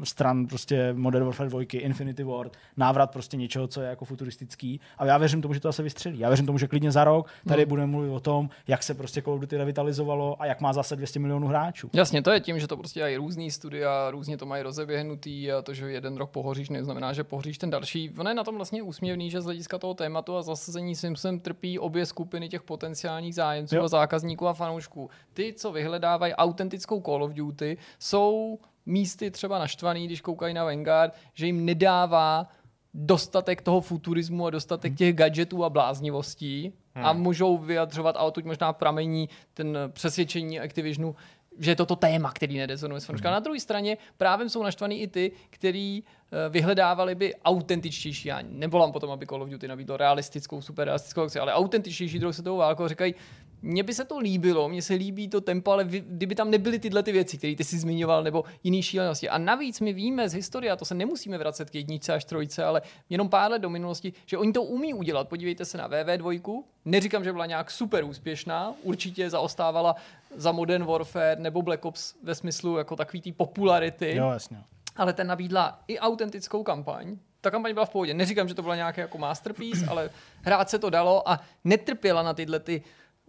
stran 0.03 0.47
prostě 0.47 0.93
Modern 0.93 1.25
Warfare 1.25 1.49
2, 1.49 1.61
Infinity 1.73 2.23
Ward, 2.23 2.57
návrat 2.77 3.11
prostě 3.11 3.37
něčeho, 3.37 3.67
co 3.67 3.81
je 3.81 3.89
jako 3.89 4.05
futuristický. 4.05 4.79
A 4.97 5.05
já 5.05 5.17
věřím 5.17 5.41
tomu, 5.41 5.53
že 5.53 5.59
to 5.59 5.67
zase 5.67 5.83
vystřelí. 5.83 6.19
Já 6.19 6.29
věřím 6.29 6.45
tomu, 6.45 6.57
že 6.57 6.67
klidně 6.67 6.91
za 6.91 7.03
rok 7.03 7.29
tady 7.47 7.61
hmm. 7.61 7.69
budeme 7.69 7.91
mluvit 7.91 8.09
o 8.09 8.19
tom, 8.19 8.49
jak 8.67 8.83
se 8.83 8.93
prostě 8.93 9.21
Call 9.21 9.33
of 9.33 9.41
Duty 9.41 9.57
revitalizovalo 9.57 10.41
a 10.41 10.45
jak 10.45 10.61
má 10.61 10.73
zase 10.73 10.95
200 10.95 11.19
milionů 11.19 11.47
hráčů. 11.47 11.89
Jasně, 11.93 12.21
to 12.21 12.31
je 12.31 12.39
tím, 12.39 12.59
že 12.59 12.67
to 12.67 12.77
prostě 12.77 13.01
mají 13.01 13.17
různý 13.17 13.51
studia, 13.51 14.11
různě 14.11 14.37
to 14.37 14.45
mají 14.45 14.63
rozeběhnutý 14.63 15.51
a 15.51 15.61
to, 15.61 15.73
že 15.73 15.91
jeden 15.91 16.17
rok 16.17 16.29
pohoříš, 16.29 16.69
neznamená, 16.69 17.13
že 17.13 17.23
pohoříš 17.23 17.57
ten 17.57 17.69
další. 17.69 18.09
Ono 18.17 18.29
je 18.29 18.33
na 18.33 18.43
tom 18.43 18.55
vlastně 18.55 18.83
úsměvný, 18.83 19.29
že 19.29 19.41
z 19.41 19.45
hlediska 19.45 19.77
toho 19.77 19.93
tématu 19.93 20.35
a 20.35 20.41
zasazení 20.41 20.95
Simpson 20.95 21.39
trpí 21.39 21.79
obě 21.79 22.05
skupiny 22.05 22.49
těch 22.49 22.61
potenciálních 22.61 23.35
zájemců 23.35 23.75
jo. 23.75 23.83
a 23.83 23.87
zákazníků 23.87 24.47
a 24.47 24.53
fanoušků. 24.53 25.09
Ty, 25.33 25.53
co 25.53 25.71
vyhledávají 25.71 26.33
autentickou 26.33 27.01
Call 27.01 27.23
of 27.23 27.33
Duty, 27.33 27.77
jsou 27.99 28.59
místy 28.85 29.31
třeba 29.31 29.59
naštvaný, 29.59 30.05
když 30.05 30.21
koukají 30.21 30.53
na 30.53 30.63
Vanguard, 30.63 31.13
že 31.33 31.45
jim 31.45 31.65
nedává 31.65 32.47
dostatek 32.93 33.61
toho 33.61 33.81
futurismu 33.81 34.45
a 34.45 34.49
dostatek 34.49 34.95
těch 34.95 35.15
gadgetů 35.15 35.63
a 35.63 35.69
bláznivostí 35.69 36.73
hmm. 36.95 37.05
a 37.05 37.13
můžou 37.13 37.57
vyjadřovat, 37.57 38.15
a 38.15 38.23
odtud 38.23 38.45
možná 38.45 38.73
pramení 38.73 39.29
ten 39.53 39.77
přesvědčení 39.93 40.59
Activisionu, 40.59 41.15
že 41.59 41.71
je 41.71 41.75
to 41.75 41.85
to 41.85 41.95
téma, 41.95 42.31
který 42.31 42.57
nedezonuje 42.57 43.01
s 43.01 43.05
fanoušky. 43.05 43.27
Hmm. 43.27 43.33
Na 43.33 43.39
druhé 43.39 43.59
straně 43.59 43.97
právě 44.17 44.49
jsou 44.49 44.63
naštvaný 44.63 45.01
i 45.01 45.07
ty, 45.07 45.31
který 45.49 46.03
eh, 46.03 46.49
vyhledávali 46.49 47.15
by 47.15 47.35
autentičtější, 47.35 48.27
já 48.27 48.39
nevolám 48.41 48.91
potom, 48.91 49.11
aby 49.11 49.27
Call 49.27 49.43
of 49.43 49.49
Duty 49.49 49.67
nabídlo 49.67 49.97
realistickou, 49.97 50.61
super 50.61 50.85
realistickou 50.85 51.21
akci, 51.21 51.39
ale 51.39 51.53
autentičtější 51.53 52.19
druhou 52.19 52.33
světovou 52.33 52.57
válku 52.57 52.87
říkají, 52.87 53.15
mně 53.61 53.83
by 53.83 53.93
se 53.93 54.05
to 54.05 54.19
líbilo, 54.19 54.69
mně 54.69 54.81
se 54.81 54.93
líbí 54.93 55.27
to 55.27 55.41
tempo, 55.41 55.71
ale 55.71 55.85
kdyby 55.85 56.35
tam 56.35 56.51
nebyly 56.51 56.79
tyhle 56.79 57.03
ty 57.03 57.11
věci, 57.11 57.37
které 57.37 57.55
ty 57.55 57.63
si 57.63 57.79
zmiňoval, 57.79 58.23
nebo 58.23 58.43
jiný 58.63 58.83
šílenosti. 58.83 59.29
A 59.29 59.37
navíc 59.37 59.79
my 59.79 59.93
víme 59.93 60.29
z 60.29 60.33
historie, 60.33 60.71
a 60.71 60.75
to 60.75 60.85
se 60.85 60.95
nemusíme 60.95 61.37
vracet 61.37 61.69
k 61.69 61.75
jedničce 61.75 62.13
až 62.13 62.25
trojce, 62.25 62.63
ale 62.63 62.81
jenom 63.09 63.29
pár 63.29 63.51
let 63.51 63.59
do 63.59 63.69
minulosti, 63.69 64.13
že 64.25 64.37
oni 64.37 64.53
to 64.53 64.63
umí 64.63 64.93
udělat. 64.93 65.29
Podívejte 65.29 65.65
se 65.65 65.77
na 65.77 65.89
VV2, 65.89 66.63
neříkám, 66.85 67.23
že 67.23 67.31
byla 67.31 67.45
nějak 67.45 67.71
super 67.71 68.03
úspěšná, 68.03 68.73
určitě 68.83 69.29
zaostávala 69.29 69.95
za 70.35 70.51
Modern 70.51 70.85
Warfare 70.85 71.35
nebo 71.39 71.61
Black 71.61 71.85
Ops 71.85 72.13
ve 72.23 72.35
smyslu 72.35 72.77
jako 72.77 72.95
takový 72.95 73.21
té 73.21 73.31
popularity. 73.31 74.15
Jo, 74.15 74.29
jasně. 74.29 74.57
Ale 74.95 75.13
ten 75.13 75.27
nabídla 75.27 75.79
i 75.87 75.99
autentickou 75.99 76.63
kampaň, 76.63 77.17
ta 77.41 77.51
kampaň 77.51 77.73
byla 77.73 77.85
v 77.85 77.89
pohodě. 77.89 78.13
Neříkám, 78.13 78.47
že 78.47 78.53
to 78.53 78.61
byla 78.61 78.75
nějaké 78.75 79.01
jako 79.01 79.17
masterpiece, 79.17 79.85
ale 79.85 80.09
hrát 80.41 80.69
se 80.69 80.79
to 80.79 80.89
dalo 80.89 81.29
a 81.29 81.39
netrpěla 81.63 82.23
na 82.23 82.33
tyhle 82.33 82.59
ty 82.59 82.83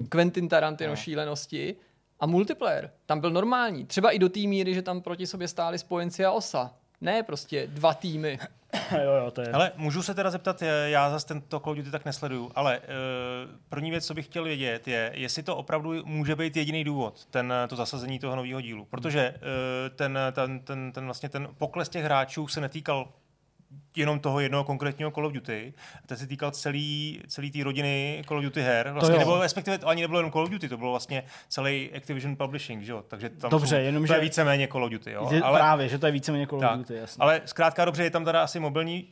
Quentin 0.09 0.49
Tarantino 0.49 0.90
no. 0.90 0.97
šílenosti 0.97 1.76
a 2.20 2.26
multiplayer. 2.26 2.90
Tam 3.07 3.20
byl 3.20 3.30
normální. 3.30 3.86
Třeba 3.86 4.11
i 4.11 4.18
do 4.18 4.28
té 4.28 4.40
míry, 4.40 4.74
že 4.74 4.82
tam 4.82 5.01
proti 5.01 5.26
sobě 5.26 5.49
stáli 5.49 5.78
spojenci 5.78 6.24
a 6.24 6.32
osa. 6.32 6.74
Ne 7.01 7.22
prostě 7.22 7.66
dva 7.66 7.95
týmy. 7.95 8.38
jo, 9.05 9.12
jo, 9.24 9.30
to 9.30 9.40
je. 9.40 9.53
Ale 9.53 9.72
můžu 9.76 10.03
se 10.03 10.14
teda 10.14 10.30
zeptat, 10.30 10.62
já 10.86 11.11
zase 11.11 11.26
tento 11.26 11.61
Call 11.61 11.72
of 11.72 11.76
Duty 11.76 11.90
tak 11.90 12.05
nesleduju, 12.05 12.53
ale 12.55 12.78
uh, 12.78 12.84
první 13.68 13.90
věc, 13.90 14.07
co 14.07 14.14
bych 14.14 14.26
chtěl 14.26 14.45
vědět, 14.45 14.88
je, 14.88 15.11
jestli 15.14 15.43
to 15.43 15.57
opravdu 15.57 16.05
může 16.05 16.36
být 16.36 16.57
jediný 16.57 16.84
důvod, 16.84 17.26
ten, 17.26 17.55
to 17.68 17.76
zasazení 17.76 18.18
toho 18.18 18.36
nového 18.36 18.61
dílu. 18.61 18.84
Protože 18.84 19.34
uh, 19.34 19.97
ten, 19.97 20.18
ten, 20.32 20.61
ten, 20.61 20.93
ten, 20.93 21.05
vlastně 21.05 21.28
ten 21.28 21.49
pokles 21.59 21.88
těch 21.88 22.05
hráčů 22.05 22.49
se 22.49 22.61
netýkal 22.61 23.09
jenom 23.96 24.20
toho 24.20 24.40
jednoho 24.40 24.64
konkrétního 24.64 25.10
Call 25.10 25.26
of 25.26 25.32
Duty. 25.32 25.74
Ten 26.06 26.16
se 26.16 26.26
týkal 26.26 26.50
celý, 26.50 27.20
celý 27.28 27.50
té 27.50 27.64
rodiny 27.64 28.22
Call 28.28 28.38
of 28.38 28.44
Duty 28.44 28.62
her. 28.62 28.90
Vlastně, 28.92 29.18
nebo 29.18 29.40
respektive 29.40 29.78
to 29.78 29.88
ani 29.88 30.02
nebylo 30.02 30.18
jenom 30.18 30.32
Call 30.32 30.44
of 30.44 30.50
Duty, 30.50 30.68
to 30.68 30.76
bylo 30.76 30.90
vlastně 30.90 31.22
celý 31.48 31.90
Activision 31.96 32.36
Publishing, 32.36 32.82
že 32.82 32.92
jo? 32.92 33.04
Takže 33.08 33.28
tam 33.28 33.50
dobře, 33.50 33.76
jsou, 33.76 33.82
jenom, 33.82 34.02
to 34.02 34.06
že... 34.06 34.14
je 34.14 34.20
víceméně 34.20 34.68
Call 34.68 34.84
of 34.84 34.90
Duty, 34.90 35.12
jo? 35.12 35.28
Je, 35.30 35.42
ale, 35.42 35.58
právě, 35.58 35.88
že 35.88 35.98
to 35.98 36.06
je 36.06 36.12
víceméně 36.12 36.46
Call 36.46 36.64
of 36.64 36.76
Duty, 36.76 36.94
jasně. 36.94 37.20
Ale 37.20 37.40
zkrátka 37.44 37.84
dobře, 37.84 38.04
je 38.04 38.10
tam 38.10 38.24
teda 38.24 38.42
asi 38.42 38.60
mobilní 38.60 39.08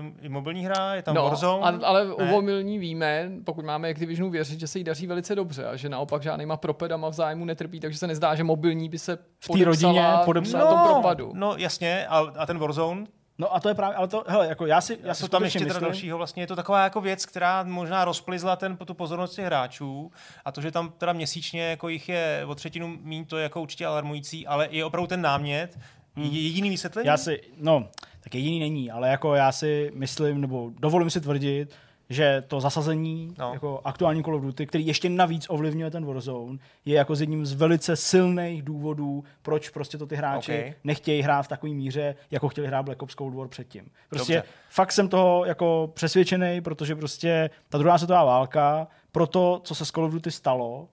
um, 0.00 0.16
i 0.20 0.28
mobilní 0.28 0.64
hra, 0.64 0.94
je 0.94 1.02
tam 1.02 1.14
no, 1.14 1.22
Warzone. 1.22 1.78
ale 1.82 2.04
ne? 2.06 2.14
u 2.14 2.24
mobilní 2.24 2.78
víme, 2.78 3.30
pokud 3.44 3.64
máme 3.64 3.90
Activisionu 3.90 4.30
věřit, 4.30 4.60
že 4.60 4.66
se 4.66 4.78
jí 4.78 4.84
daří 4.84 5.06
velice 5.06 5.34
dobře 5.34 5.66
a 5.66 5.76
že 5.76 5.88
naopak 5.88 6.22
žádnýma 6.22 6.56
propedama 6.56 7.08
v 7.08 7.12
zájmu 7.12 7.44
netrpí, 7.44 7.80
takže 7.80 7.98
se 7.98 8.06
nezdá, 8.06 8.34
že 8.34 8.44
mobilní 8.44 8.88
by 8.88 8.98
se 8.98 9.18
v 9.40 9.48
té 9.48 9.64
rodině 9.64 10.04
podepsala 10.24 10.64
no, 10.64 10.76
tom 10.76 10.92
propadu. 10.92 11.32
No 11.34 11.54
jasně, 11.56 12.06
a, 12.06 12.18
a 12.18 12.46
ten 12.46 12.58
Warzone, 12.58 13.06
No 13.40 13.54
a 13.54 13.60
to 13.60 13.68
je 13.68 13.74
právě, 13.74 13.96
ale 13.96 14.08
to, 14.08 14.24
hele, 14.26 14.46
jako 14.46 14.66
já 14.66 14.80
si, 14.80 14.98
já 15.02 15.14
si 15.14 15.28
tam 15.28 15.44
ještě 15.44 15.64
teda 15.64 15.80
dalšího, 15.80 16.18
vlastně 16.18 16.42
je 16.42 16.46
to 16.46 16.56
taková 16.56 16.84
jako 16.84 17.00
věc, 17.00 17.26
která 17.26 17.62
možná 17.62 18.04
rozplizla 18.04 18.56
ten, 18.56 18.76
tu 18.76 18.94
pozornost 18.94 19.34
těch 19.34 19.44
hráčů 19.44 20.12
a 20.44 20.52
to, 20.52 20.60
že 20.60 20.70
tam 20.70 20.92
teda 20.98 21.12
měsíčně 21.12 21.62
jako 21.62 21.88
jich 21.88 22.08
je 22.08 22.44
o 22.46 22.54
třetinu 22.54 22.88
míň, 23.02 23.24
to 23.24 23.36
je 23.36 23.42
jako 23.42 23.62
určitě 23.62 23.86
alarmující, 23.86 24.46
ale 24.46 24.68
je 24.70 24.84
opravdu 24.84 25.06
ten 25.06 25.20
námět, 25.20 25.78
hmm. 26.16 26.26
jediný 26.26 26.70
vysvětlení? 26.70 27.06
Já 27.06 27.16
si, 27.16 27.40
no, 27.56 27.88
tak 28.20 28.34
jediný 28.34 28.60
není, 28.60 28.90
ale 28.90 29.08
jako 29.08 29.34
já 29.34 29.52
si 29.52 29.90
myslím, 29.94 30.40
nebo 30.40 30.70
dovolím 30.78 31.10
si 31.10 31.20
tvrdit, 31.20 31.74
že 32.10 32.44
to 32.48 32.60
zasazení 32.60 33.34
no. 33.38 33.52
jako 33.52 33.80
aktuální 33.84 34.22
Call 34.24 34.34
of 34.36 34.42
Duty, 34.42 34.66
který 34.66 34.86
ještě 34.86 35.08
navíc 35.08 35.46
ovlivňuje 35.48 35.90
ten 35.90 36.06
Warzone, 36.06 36.58
je 36.84 36.96
jako 36.96 37.14
z 37.14 37.20
jedním 37.20 37.46
z 37.46 37.52
velice 37.52 37.96
silných 37.96 38.62
důvodů, 38.62 39.24
proč 39.42 39.68
prostě 39.68 39.98
to 39.98 40.06
ty 40.06 40.16
hráči 40.16 40.58
okay. 40.58 40.74
nechtějí 40.84 41.22
hrát 41.22 41.42
v 41.42 41.48
takové 41.48 41.72
míře, 41.72 42.14
jako 42.30 42.48
chtěli 42.48 42.66
hrát 42.66 42.82
Black 42.82 43.02
Ops 43.02 43.14
Cold 43.14 43.34
War 43.34 43.48
předtím. 43.48 43.90
Prostě 44.08 44.34
Dobře. 44.34 44.48
fakt 44.68 44.92
jsem 44.92 45.08
toho 45.08 45.44
jako 45.44 45.90
přesvědčený, 45.94 46.60
protože 46.60 46.96
prostě 46.96 47.50
ta 47.68 47.78
druhá 47.78 47.98
světová 47.98 48.24
válka, 48.24 48.86
pro 49.12 49.26
to, 49.26 49.60
co 49.64 49.74
se 49.74 49.84
s 49.84 49.90
Call 49.90 50.04
of 50.04 50.12
Duty 50.12 50.30
stalo, 50.30 50.88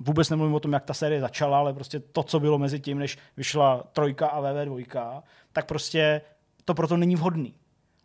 vůbec 0.00 0.30
nemluvím 0.30 0.54
o 0.54 0.60
tom, 0.60 0.72
jak 0.72 0.84
ta 0.84 0.94
série 0.94 1.20
začala, 1.20 1.58
ale 1.58 1.72
prostě 1.72 2.00
to, 2.00 2.22
co 2.22 2.40
bylo 2.40 2.58
mezi 2.58 2.80
tím, 2.80 2.98
než 2.98 3.18
vyšla 3.36 3.84
trojka 3.92 4.26
a 4.26 4.42
VV2, 4.42 5.22
tak 5.52 5.66
prostě 5.66 6.20
to 6.64 6.74
proto 6.74 6.96
není 6.96 7.16
vhodný. 7.16 7.54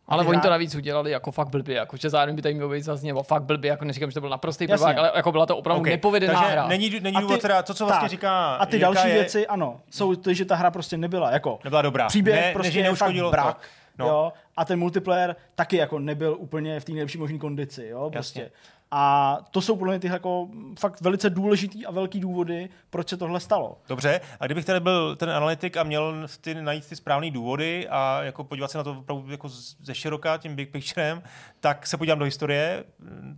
Ale 0.07 0.25
oni 0.25 0.39
to 0.39 0.49
navíc 0.49 0.75
udělali 0.75 1.11
jako 1.11 1.31
fakt 1.31 1.47
blbě, 1.47 1.75
jako 1.75 1.97
že 1.97 2.09
zároveň 2.09 2.35
by 2.35 2.41
tady 2.41 2.53
mělo 2.53 2.69
být 2.69 2.83
zaznělo 2.83 3.23
fakt 3.23 3.43
blbě, 3.43 3.69
jako 3.69 3.85
neříkám, 3.85 4.11
že 4.11 4.13
to 4.13 4.21
byl 4.21 4.29
naprostý 4.29 4.67
blbák, 4.67 4.97
ale 4.97 5.11
jako 5.15 5.31
byla 5.31 5.45
to 5.45 5.57
opravdu 5.57 5.81
okay. 5.81 5.93
nepovedená 5.93 6.33
Takže 6.33 6.51
hra. 6.51 6.67
Není, 6.67 6.99
není 6.99 7.17
důvod 7.21 7.41
teda, 7.41 7.63
to, 7.63 7.73
co 7.73 7.85
vlastně 7.85 8.05
tak, 8.05 8.09
říká 8.09 8.55
A 8.55 8.65
ty 8.65 8.75
Jirka 8.75 8.93
další 8.93 9.07
je... 9.07 9.13
věci, 9.13 9.47
ano, 9.47 9.81
jsou 9.89 10.15
to, 10.15 10.33
že 10.33 10.45
ta 10.45 10.55
hra 10.55 10.71
prostě 10.71 10.97
nebyla, 10.97 11.31
jako 11.31 11.59
nebyla 11.63 11.81
dobrá. 11.81 12.07
Příběh 12.07 12.35
ne, 12.35 12.53
prostě 12.53 12.79
je 12.79 12.95
fakt 12.95 13.15
brak. 13.31 13.57
To. 13.57 13.63
No. 13.97 14.07
Jo, 14.07 14.33
a 14.57 14.65
ten 14.65 14.79
multiplayer 14.79 15.35
taky 15.55 15.77
jako 15.77 15.99
nebyl 15.99 16.35
úplně 16.39 16.79
v 16.79 16.85
té 16.85 16.91
nejlepší 16.91 17.17
možné 17.17 17.37
kondici, 17.37 17.87
jo, 17.87 18.09
prostě. 18.13 18.39
Jasně. 18.39 18.51
A 18.95 19.37
to 19.51 19.61
jsou 19.61 19.75
podle 19.75 19.93
mě 19.93 19.99
ty 19.99 20.07
jako 20.07 20.47
fakt 20.79 21.01
velice 21.01 21.29
důležitý 21.29 21.85
a 21.85 21.91
velký 21.91 22.19
důvody, 22.19 22.69
proč 22.89 23.09
se 23.09 23.17
tohle 23.17 23.39
stalo. 23.39 23.77
Dobře, 23.89 24.21
a 24.39 24.45
kdybych 24.45 24.65
tady 24.65 24.79
byl 24.79 25.15
ten 25.15 25.29
analytik 25.29 25.77
a 25.77 25.83
měl 25.83 26.27
ty, 26.41 26.55
najít 26.55 26.89
ty 26.89 26.95
správné 26.95 27.31
důvody 27.31 27.87
a 27.89 28.23
jako 28.23 28.43
podívat 28.43 28.71
se 28.71 28.77
na 28.77 28.83
to 28.83 28.91
opravdu 28.91 29.31
jako 29.31 29.49
ze 29.79 29.95
široka 29.95 30.37
tím 30.37 30.55
big 30.55 30.71
picturem, 30.71 31.23
tak 31.59 31.87
se 31.87 31.97
podívám 31.97 32.19
do 32.19 32.25
historie, 32.25 32.83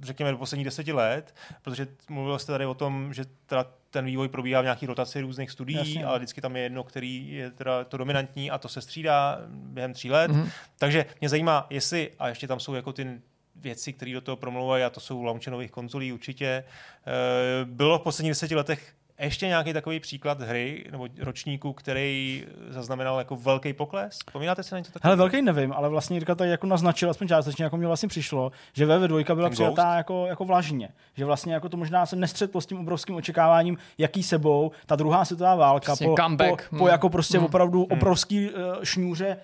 řekněme 0.02 0.32
do 0.32 0.38
posledních 0.38 0.66
deseti 0.66 0.94
let, 0.94 1.36
protože 1.62 1.88
mluvil 2.10 2.40
jste 2.40 2.52
tady 2.52 2.66
o 2.66 2.74
tom, 2.74 3.14
že 3.14 3.26
teda 3.46 3.66
ten 3.90 4.06
vývoj 4.06 4.28
probíhá 4.28 4.62
v 4.62 4.64
nějaký 4.64 4.86
rotaci 4.86 5.22
různých 5.22 5.52
studií, 5.52 5.78
Jasně. 5.78 6.06
ale 6.06 6.20
vždycky 6.20 6.42
tam 6.42 6.56
je 6.56 6.64
jedno, 6.64 6.84
který 6.84 7.32
je 7.32 7.52
teda 7.52 7.84
to 7.84 7.98
dominantní 7.98 8.52
a 8.52 8.58
to 8.58 8.70
se 8.70 8.82
střídá 8.82 9.40
během 9.50 9.94
tří 9.94 10.12
let. 10.12 10.32
Mm-hmm. 10.32 10.50
Takže 10.78 11.06
mě 11.22 11.30
zajímá, 11.30 11.68
jestli, 11.70 12.12
a 12.20 12.28
ještě 12.28 12.48
tam 12.48 12.60
jsou 12.60 12.74
jako 12.74 12.94
ty 12.94 13.22
věci, 13.56 13.94
které 13.94 14.14
do 14.14 14.22
toho 14.22 14.36
promlouvají, 14.36 14.84
a 14.84 14.90
to 14.90 15.00
jsou 15.00 15.24
launchenových 15.24 15.72
konzolí 15.72 16.14
určitě. 16.14 16.46
Eh, 16.46 17.66
bylo 17.66 18.00
v 18.00 18.02
posledních 18.02 18.32
deseti 18.32 18.56
letech 18.56 18.96
ještě 19.20 19.48
nějaký 19.48 19.74
takový 19.74 20.00
příklad 20.00 20.42
hry 20.42 20.86
nebo 20.92 21.08
ročníku, 21.20 21.74
který 21.74 22.46
zaznamenal 22.70 23.18
jako 23.18 23.36
velký 23.36 23.74
pokles? 23.74 24.18
Vzpomínáte 24.28 24.64
se 24.64 24.76
na 24.76 24.80
něco 24.80 24.92
takového? 24.92 25.10
Hele, 25.10 25.18
velký 25.18 25.42
nevím, 25.46 25.74
ale 25.74 25.90
vlastně 25.90 26.16
Jirka 26.16 26.36
tady 26.36 26.50
jako 26.50 26.68
naznačil, 26.68 27.10
aspoň 27.10 27.28
částečně, 27.28 27.64
jako 27.64 27.78
mi 27.78 27.86
vlastně 27.86 28.10
přišlo, 28.10 28.52
že 28.74 28.86
VV2 28.86 29.36
byla 29.36 29.50
přijatá 29.50 29.96
jako, 29.96 30.26
jako 30.28 30.46
vlažně. 30.46 30.90
Že 31.14 31.26
vlastně 31.26 31.54
jako 31.54 31.70
to 31.70 31.78
možná 31.78 32.06
se 32.06 32.16
nestřetlo 32.16 32.62
s 32.62 32.66
tím 32.66 32.80
obrovským 32.80 33.16
očekáváním, 33.16 33.78
jaký 33.98 34.24
sebou 34.24 34.72
ta 34.86 34.96
druhá 34.96 35.26
světová 35.26 35.56
válka 35.56 35.88
vlastně 35.88 36.08
po, 36.08 36.16
comeback. 36.16 36.70
po, 36.70 36.78
po, 36.78 36.88
jako 36.88 37.10
prostě 37.10 37.38
hmm. 37.38 37.46
opravdu 37.46 37.80
hmm. 37.80 37.92
obrovský 37.92 38.50
uh, 38.50 38.84
šňůře 38.84 39.38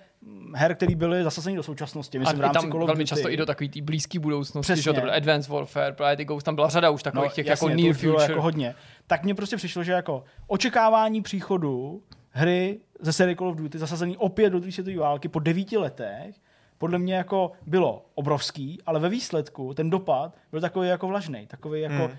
her, 0.54 0.74
které 0.74 0.94
byly 0.94 1.24
zasazeny 1.24 1.56
do 1.56 1.62
současnosti. 1.62 2.18
Myslím, 2.18 2.36
a 2.36 2.38
v 2.38 2.40
rámci 2.40 2.58
tam 2.60 2.70
Call 2.70 2.82
of 2.82 2.86
velmi 2.86 3.04
Duty. 3.04 3.08
často 3.08 3.30
i 3.30 3.36
do 3.36 3.46
takové 3.46 3.68
té 3.68 3.82
blízké 3.82 4.18
budoucnosti, 4.18 4.72
Přesně. 4.72 4.82
že 4.82 4.92
to 4.92 5.00
bylo 5.00 5.12
Advanced 5.12 5.52
Warfare, 5.52 5.92
Priority 5.92 6.24
Ghost, 6.24 6.44
tam 6.44 6.54
byla 6.54 6.68
řada 6.68 6.90
už 6.90 7.02
takových 7.02 7.30
no, 7.30 7.34
těch 7.34 7.46
jasně, 7.46 7.70
jako 7.70 7.82
near 7.82 7.94
future. 7.94 8.22
Jako 8.22 8.42
hodně. 8.42 8.74
Tak 9.06 9.24
mně 9.24 9.34
prostě 9.34 9.56
přišlo, 9.56 9.84
že 9.84 9.92
jako 9.92 10.24
očekávání 10.46 11.22
příchodu 11.22 12.02
hry 12.30 12.80
ze 13.00 13.12
série 13.12 13.36
Call 13.36 13.48
of 13.48 13.56
Duty 13.56 13.78
zasazený 13.78 14.16
opět 14.16 14.50
do 14.50 14.58
druhé 14.58 14.72
světové 14.72 14.96
války 14.96 15.28
po 15.28 15.38
devíti 15.38 15.76
letech 15.76 16.34
podle 16.78 16.98
mě 16.98 17.14
jako 17.14 17.52
bylo 17.66 18.06
obrovský, 18.14 18.78
ale 18.86 19.00
ve 19.00 19.08
výsledku 19.08 19.74
ten 19.74 19.90
dopad 19.90 20.36
byl 20.50 20.60
takový 20.60 20.88
jako 20.88 21.06
vlažný, 21.06 21.46
takový 21.46 21.80
jako 21.80 21.94
hmm 21.94 22.16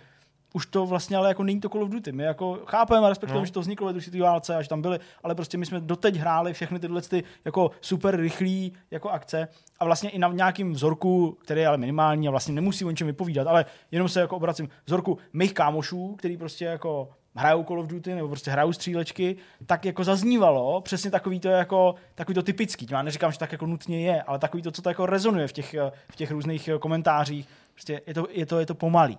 už 0.53 0.65
to 0.65 0.85
vlastně 0.85 1.17
ale 1.17 1.27
jako 1.27 1.43
není 1.43 1.59
to 1.59 1.69
Call 1.69 1.83
of 1.83 1.89
Duty. 1.89 2.11
My 2.11 2.23
jako 2.23 2.59
chápeme 2.65 3.05
a 3.05 3.09
respektujeme, 3.09 3.41
no. 3.41 3.45
že 3.45 3.51
to 3.51 3.61
vzniklo 3.61 3.87
ve 3.87 3.93
druhé 3.93 4.21
válce 4.21 4.55
a 4.55 4.61
že 4.61 4.69
tam 4.69 4.81
byly, 4.81 4.99
ale 5.23 5.35
prostě 5.35 5.57
my 5.57 5.65
jsme 5.65 5.79
doteď 5.79 6.15
hráli 6.15 6.53
všechny 6.53 6.79
tyhle 6.79 7.01
ty 7.01 7.23
jako 7.45 7.71
super 7.81 8.15
rychlý 8.15 8.73
jako 8.91 9.09
akce 9.09 9.47
a 9.79 9.85
vlastně 9.85 10.09
i 10.09 10.19
na 10.19 10.27
nějakým 10.27 10.73
vzorku, 10.73 11.37
který 11.41 11.61
je 11.61 11.67
ale 11.67 11.77
minimální 11.77 12.27
a 12.27 12.31
vlastně 12.31 12.53
nemusí 12.53 12.85
o 12.85 12.89
ničem 12.89 13.07
vypovídat, 13.07 13.47
ale 13.47 13.65
jenom 13.91 14.09
se 14.09 14.19
jako 14.19 14.35
obracím 14.35 14.69
vzorku 14.85 15.17
mých 15.33 15.53
kámošů, 15.53 16.15
který 16.15 16.37
prostě 16.37 16.65
jako 16.65 17.09
hrajou 17.35 17.63
Call 17.63 17.79
of 17.79 17.87
Duty 17.87 18.15
nebo 18.15 18.27
prostě 18.27 18.51
hrajou 18.51 18.73
střílečky, 18.73 19.35
tak 19.65 19.85
jako 19.85 20.03
zaznívalo 20.03 20.81
přesně 20.81 21.11
takový 21.11 21.39
to 21.39 21.47
jako 21.47 21.95
takový 22.15 22.35
to 22.35 22.43
typický. 22.43 22.87
Já 22.91 23.01
neříkám, 23.01 23.31
že 23.31 23.39
tak 23.39 23.51
jako 23.51 23.65
nutně 23.65 24.01
je, 24.01 24.21
ale 24.21 24.39
takový 24.39 24.63
to, 24.63 24.71
co 24.71 24.81
to 24.81 24.89
jako 24.89 25.05
rezonuje 25.05 25.47
v 25.47 25.53
těch, 25.53 25.75
v 26.11 26.15
těch 26.15 26.31
různých 26.31 26.69
komentářích. 26.79 27.47
Prostě 27.73 28.01
je 28.07 28.13
to, 28.13 28.27
je 28.31 28.45
to, 28.45 28.59
je 28.59 28.65
to 28.65 28.75
pomalý. 28.75 29.17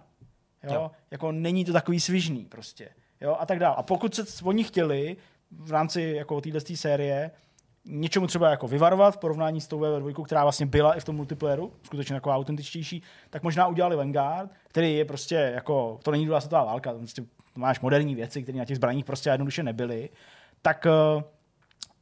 Jo? 0.64 0.74
jo? 0.74 0.90
Jako 1.10 1.32
není 1.32 1.64
to 1.64 1.72
takový 1.72 2.00
svižný 2.00 2.44
prostě. 2.44 2.88
Jo? 3.20 3.36
A 3.40 3.46
tak 3.46 3.58
dále. 3.58 3.76
A 3.76 3.82
pokud 3.82 4.14
se 4.14 4.44
oni 4.44 4.64
chtěli 4.64 5.16
v 5.50 5.72
rámci 5.72 6.02
jako 6.02 6.40
téhle 6.40 6.60
série 6.74 7.30
něčemu 7.84 8.26
třeba 8.26 8.50
jako 8.50 8.68
vyvarovat 8.68 9.14
v 9.14 9.18
porovnání 9.18 9.60
s 9.60 9.66
tou 9.66 9.80
V2, 9.80 10.24
která 10.24 10.42
vlastně 10.42 10.66
byla 10.66 10.94
i 10.94 11.00
v 11.00 11.04
tom 11.04 11.16
multiplayeru, 11.16 11.72
skutečně 11.82 12.14
jako 12.14 12.30
autentičtější, 12.30 13.02
tak 13.30 13.42
možná 13.42 13.66
udělali 13.66 13.96
Vanguard, 13.96 14.50
který 14.68 14.94
je 14.94 15.04
prostě 15.04 15.34
jako, 15.34 15.98
to 16.02 16.10
není 16.10 16.24
druhá 16.24 16.40
světová 16.40 16.64
válka, 16.64 16.92
prostě 16.92 17.22
máš 17.54 17.80
moderní 17.80 18.14
věci, 18.14 18.42
které 18.42 18.58
na 18.58 18.64
těch 18.64 18.76
zbraních 18.76 19.04
prostě 19.04 19.30
jednoduše 19.30 19.62
nebyly, 19.62 20.10
tak 20.62 20.86
uh, 21.16 21.22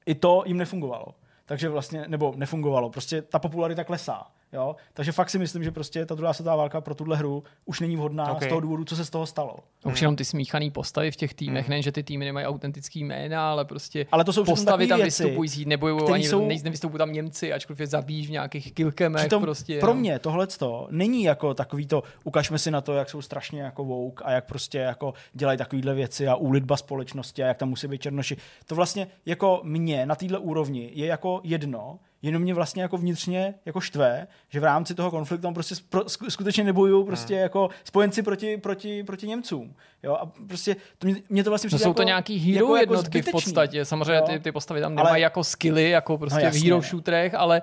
i 0.06 0.14
to 0.14 0.42
jim 0.46 0.56
nefungovalo. 0.56 1.06
Takže 1.44 1.68
vlastně, 1.68 2.04
nebo 2.08 2.34
nefungovalo, 2.36 2.90
prostě 2.90 3.22
ta 3.22 3.38
popularita 3.38 3.84
klesá. 3.84 4.26
Jo? 4.52 4.76
Takže 4.94 5.12
fakt 5.12 5.30
si 5.30 5.38
myslím, 5.38 5.64
že 5.64 5.70
prostě 5.70 6.06
ta 6.06 6.14
druhá 6.14 6.32
světová 6.32 6.56
válka 6.56 6.80
pro 6.80 6.94
tuhle 6.94 7.16
hru 7.16 7.44
už 7.64 7.80
není 7.80 7.96
vhodná 7.96 8.32
okay. 8.32 8.48
z 8.48 8.48
toho 8.48 8.60
důvodu, 8.60 8.84
co 8.84 8.96
se 8.96 9.04
z 9.04 9.10
toho 9.10 9.26
stalo. 9.26 9.56
Už 9.84 9.92
hmm. 9.92 9.96
jenom 10.00 10.16
ty 10.16 10.24
smíchané 10.24 10.70
postavy 10.70 11.10
v 11.10 11.16
těch 11.16 11.34
týmech, 11.34 11.66
hmm. 11.66 11.70
ne, 11.70 11.82
že 11.82 11.92
ty 11.92 12.02
týmy 12.02 12.24
nemají 12.24 12.46
autentický 12.46 13.04
jména, 13.04 13.50
ale 13.50 13.64
prostě 13.64 14.06
ale 14.12 14.24
to 14.24 14.32
jsou 14.32 14.44
postavy 14.44 14.86
tam 14.86 15.00
věci, 15.00 15.24
vystupují, 15.24 15.64
nebojují 15.66 16.12
ani 16.12 16.24
jsou... 16.24 16.48
nevystupují 16.48 16.98
tam 16.98 17.12
Němci, 17.12 17.52
ačkoliv 17.52 17.80
je 17.80 17.86
zabíjí 17.86 18.26
v 18.26 18.30
nějakých 18.30 18.72
kilkemech. 18.72 19.22
Přitom 19.22 19.42
prostě, 19.42 19.80
pro 19.80 19.94
mě 19.94 20.18
tohle 20.18 20.46
není 20.90 21.22
jako 21.22 21.54
takový 21.54 21.86
to, 21.86 22.02
ukažme 22.24 22.58
si 22.58 22.70
na 22.70 22.80
to, 22.80 22.94
jak 22.94 23.10
jsou 23.10 23.22
strašně 23.22 23.62
jako 23.62 23.84
woke 23.84 24.24
a 24.24 24.32
jak 24.32 24.44
prostě 24.44 24.78
jako 24.78 25.14
dělají 25.32 25.58
takovýhle 25.58 25.94
věci 25.94 26.28
a 26.28 26.34
úlitba 26.34 26.76
společnosti 26.76 27.42
a 27.42 27.46
jak 27.46 27.56
tam 27.56 27.68
musí 27.68 27.88
být 27.88 28.02
černoši. 28.02 28.36
To 28.66 28.74
vlastně 28.74 29.06
jako 29.26 29.60
mě 29.64 30.06
na 30.06 30.14
této 30.14 30.40
úrovni 30.40 30.90
je 30.94 31.06
jako 31.06 31.40
jedno, 31.44 31.98
jenom 32.22 32.42
mě 32.42 32.54
vlastně 32.54 32.82
jako 32.82 32.96
vnitřně 32.96 33.54
jako 33.64 33.80
štve, 33.80 34.26
že 34.48 34.60
v 34.60 34.64
rámci 34.64 34.94
toho 34.94 35.10
konfliktu 35.10 35.42
tam 35.42 35.54
prostě 35.54 35.74
pro, 35.88 36.04
skutečně 36.28 36.64
nebojují 36.64 37.06
prostě 37.06 37.34
hmm. 37.34 37.42
jako 37.42 37.68
spojenci 37.84 38.22
proti, 38.22 38.56
proti, 38.56 39.04
proti 39.04 39.26
Němcům. 39.26 39.74
Jo? 40.02 40.14
A 40.14 40.26
prostě 40.46 40.76
to 40.98 41.06
mě, 41.06 41.16
mě 41.28 41.44
to 41.44 41.50
vlastně 41.50 41.66
přijde 41.66 41.80
no 41.80 41.84
jsou 41.84 41.90
jako, 41.90 41.96
to 41.96 42.02
nějaký 42.02 42.38
hero 42.38 42.66
jako, 42.66 42.76
jako 42.76 42.94
jednotky 42.94 43.18
jako 43.18 43.28
v 43.28 43.32
podstatě. 43.32 43.84
Samozřejmě 43.84 44.22
ty, 44.22 44.40
ty 44.40 44.52
postavy 44.52 44.80
tam 44.80 44.94
nemají 44.94 45.10
ale, 45.10 45.20
jako 45.20 45.44
skilly, 45.44 45.90
jako 45.90 46.18
prostě 46.18 46.44
no, 46.44 46.50
v 46.50 46.64
hero 46.64 46.80
shooterech, 46.80 47.34
ale, 47.34 47.62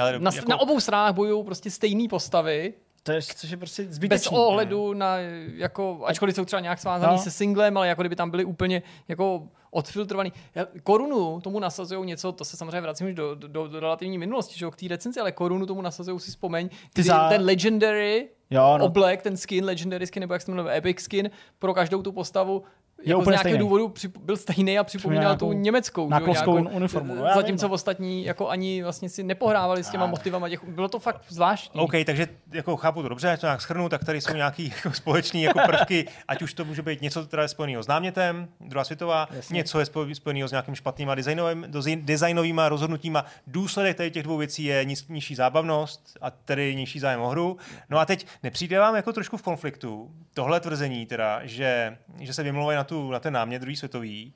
ale 0.00 0.18
na, 0.18 0.30
jako... 0.34 0.50
na 0.50 0.60
obou 0.60 0.80
stranách 0.80 1.14
bojují 1.14 1.44
prostě 1.44 1.70
stejné 1.70 2.08
postavy, 2.08 2.74
to 3.02 3.12
je, 3.12 3.22
což 3.22 3.50
je 3.50 3.56
prostě 3.56 3.86
zbytečný. 3.90 4.08
Bez 4.08 4.38
ohledu 4.38 4.94
na, 4.94 5.16
jako, 5.54 6.00
ačkoliv 6.04 6.34
jsou 6.34 6.44
třeba 6.44 6.60
nějak 6.60 6.78
svázaný 6.78 7.12
no. 7.12 7.22
se 7.22 7.30
singlem, 7.30 7.76
ale 7.76 7.88
jako 7.88 8.02
kdyby 8.02 8.16
tam 8.16 8.30
byly 8.30 8.44
úplně 8.44 8.82
jako 9.08 9.48
odfiltrovaný. 9.70 10.32
Korunu 10.82 11.40
tomu 11.40 11.58
nasazují 11.58 12.06
něco, 12.06 12.32
to 12.32 12.44
se 12.44 12.56
samozřejmě 12.56 12.80
vracím 12.80 13.06
už 13.06 13.14
do, 13.14 13.34
do, 13.34 13.68
do 13.68 13.80
relativní 13.80 14.18
minulosti, 14.18 14.58
že 14.58 14.66
k 14.70 14.76
té 14.76 14.88
recenzi, 14.88 15.20
ale 15.20 15.32
korunu 15.32 15.66
tomu 15.66 15.82
nasazují 15.82 16.20
si 16.20 16.30
vzpomeň. 16.30 16.68
Ty 16.94 17.02
za... 17.02 17.28
Ten 17.28 17.44
legendary 17.44 18.28
jo, 18.50 18.78
no. 18.78 18.84
oblek, 18.84 19.22
ten 19.22 19.36
skin, 19.36 19.64
legendary 19.64 20.06
skin, 20.06 20.20
nebo 20.20 20.32
jak 20.32 20.42
se 20.42 20.50
jmenuje, 20.50 20.76
epic 20.76 21.00
skin, 21.00 21.30
pro 21.58 21.74
každou 21.74 22.02
tu 22.02 22.12
postavu 22.12 22.62
je 23.02 23.10
jako 23.10 23.22
z 23.22 23.26
nějakého 23.26 23.40
stejný. 23.40 23.58
důvodu 23.58 23.94
byl 24.20 24.36
stejný 24.36 24.78
a 24.78 24.84
připomínal 24.84 25.36
tu 25.36 25.52
německou. 25.52 26.08
Náklovskou 26.08 26.52
uniformu. 26.52 27.14
No, 27.14 27.24
zatímco 27.34 27.68
ostatní 27.68 28.24
jako 28.24 28.48
ani 28.48 28.82
vlastně 28.82 29.08
si 29.08 29.22
nepohrávali 29.22 29.84
s 29.84 29.88
těma 29.88 30.04
a... 30.04 30.06
motivama. 30.06 30.48
Těch, 30.48 30.64
bylo 30.64 30.88
to 30.88 30.98
fakt 30.98 31.20
zvláštní. 31.28 31.80
OK, 31.80 31.92
takže 32.06 32.26
jako 32.52 32.76
chápu 32.76 33.02
to 33.02 33.08
dobře, 33.08 33.36
to 33.36 33.46
nějak 33.46 33.60
schrnu, 33.60 33.88
tak 33.88 34.04
tady 34.04 34.20
jsou 34.20 34.34
nějaký 34.34 34.72
jako 34.84 34.92
společný 34.92 35.42
jako 35.42 35.60
prvky, 35.66 36.06
ať 36.28 36.42
už 36.42 36.54
to 36.54 36.64
může 36.64 36.82
být 36.82 37.02
něco, 37.02 37.24
které 37.24 37.44
je 37.44 37.48
spojeného 37.48 37.82
s 37.82 37.86
námětem, 37.86 38.48
druhá 38.60 38.84
světová, 38.84 39.28
Jasně. 39.30 39.54
něco 39.54 39.80
je 39.80 39.86
spojeného 40.14 40.48
s 40.48 40.50
nějakým 40.50 40.74
špatnýma 40.74 41.14
designovým, 41.14 41.66
designovýma 41.96 42.68
rozhodnutíma. 42.68 43.24
Důsledek 43.46 43.96
tady 43.96 44.10
těch 44.10 44.22
dvou 44.22 44.36
věcí 44.36 44.64
je 44.64 44.84
nižší 45.08 45.34
zábavnost 45.34 46.16
a 46.20 46.30
tedy 46.30 46.76
nižší 46.76 47.00
zájem 47.00 47.20
o 47.20 47.28
hru. 47.28 47.56
No 47.90 47.98
a 47.98 48.06
teď 48.06 48.26
nepřijde 48.42 48.78
vám 48.78 48.96
jako 48.96 49.12
trošku 49.12 49.36
v 49.36 49.42
konfliktu 49.42 50.10
tohle 50.34 50.60
tvrzení 50.60 51.06
teda, 51.06 51.40
že, 51.42 51.98
že 52.20 52.34
se 52.34 52.42
vymlouvají 52.42 52.76
na 52.76 52.84
tu, 52.88 53.10
na 53.10 53.20
ten 53.20 53.32
námět 53.34 53.62
druhý 53.62 53.76
světový 53.76 54.34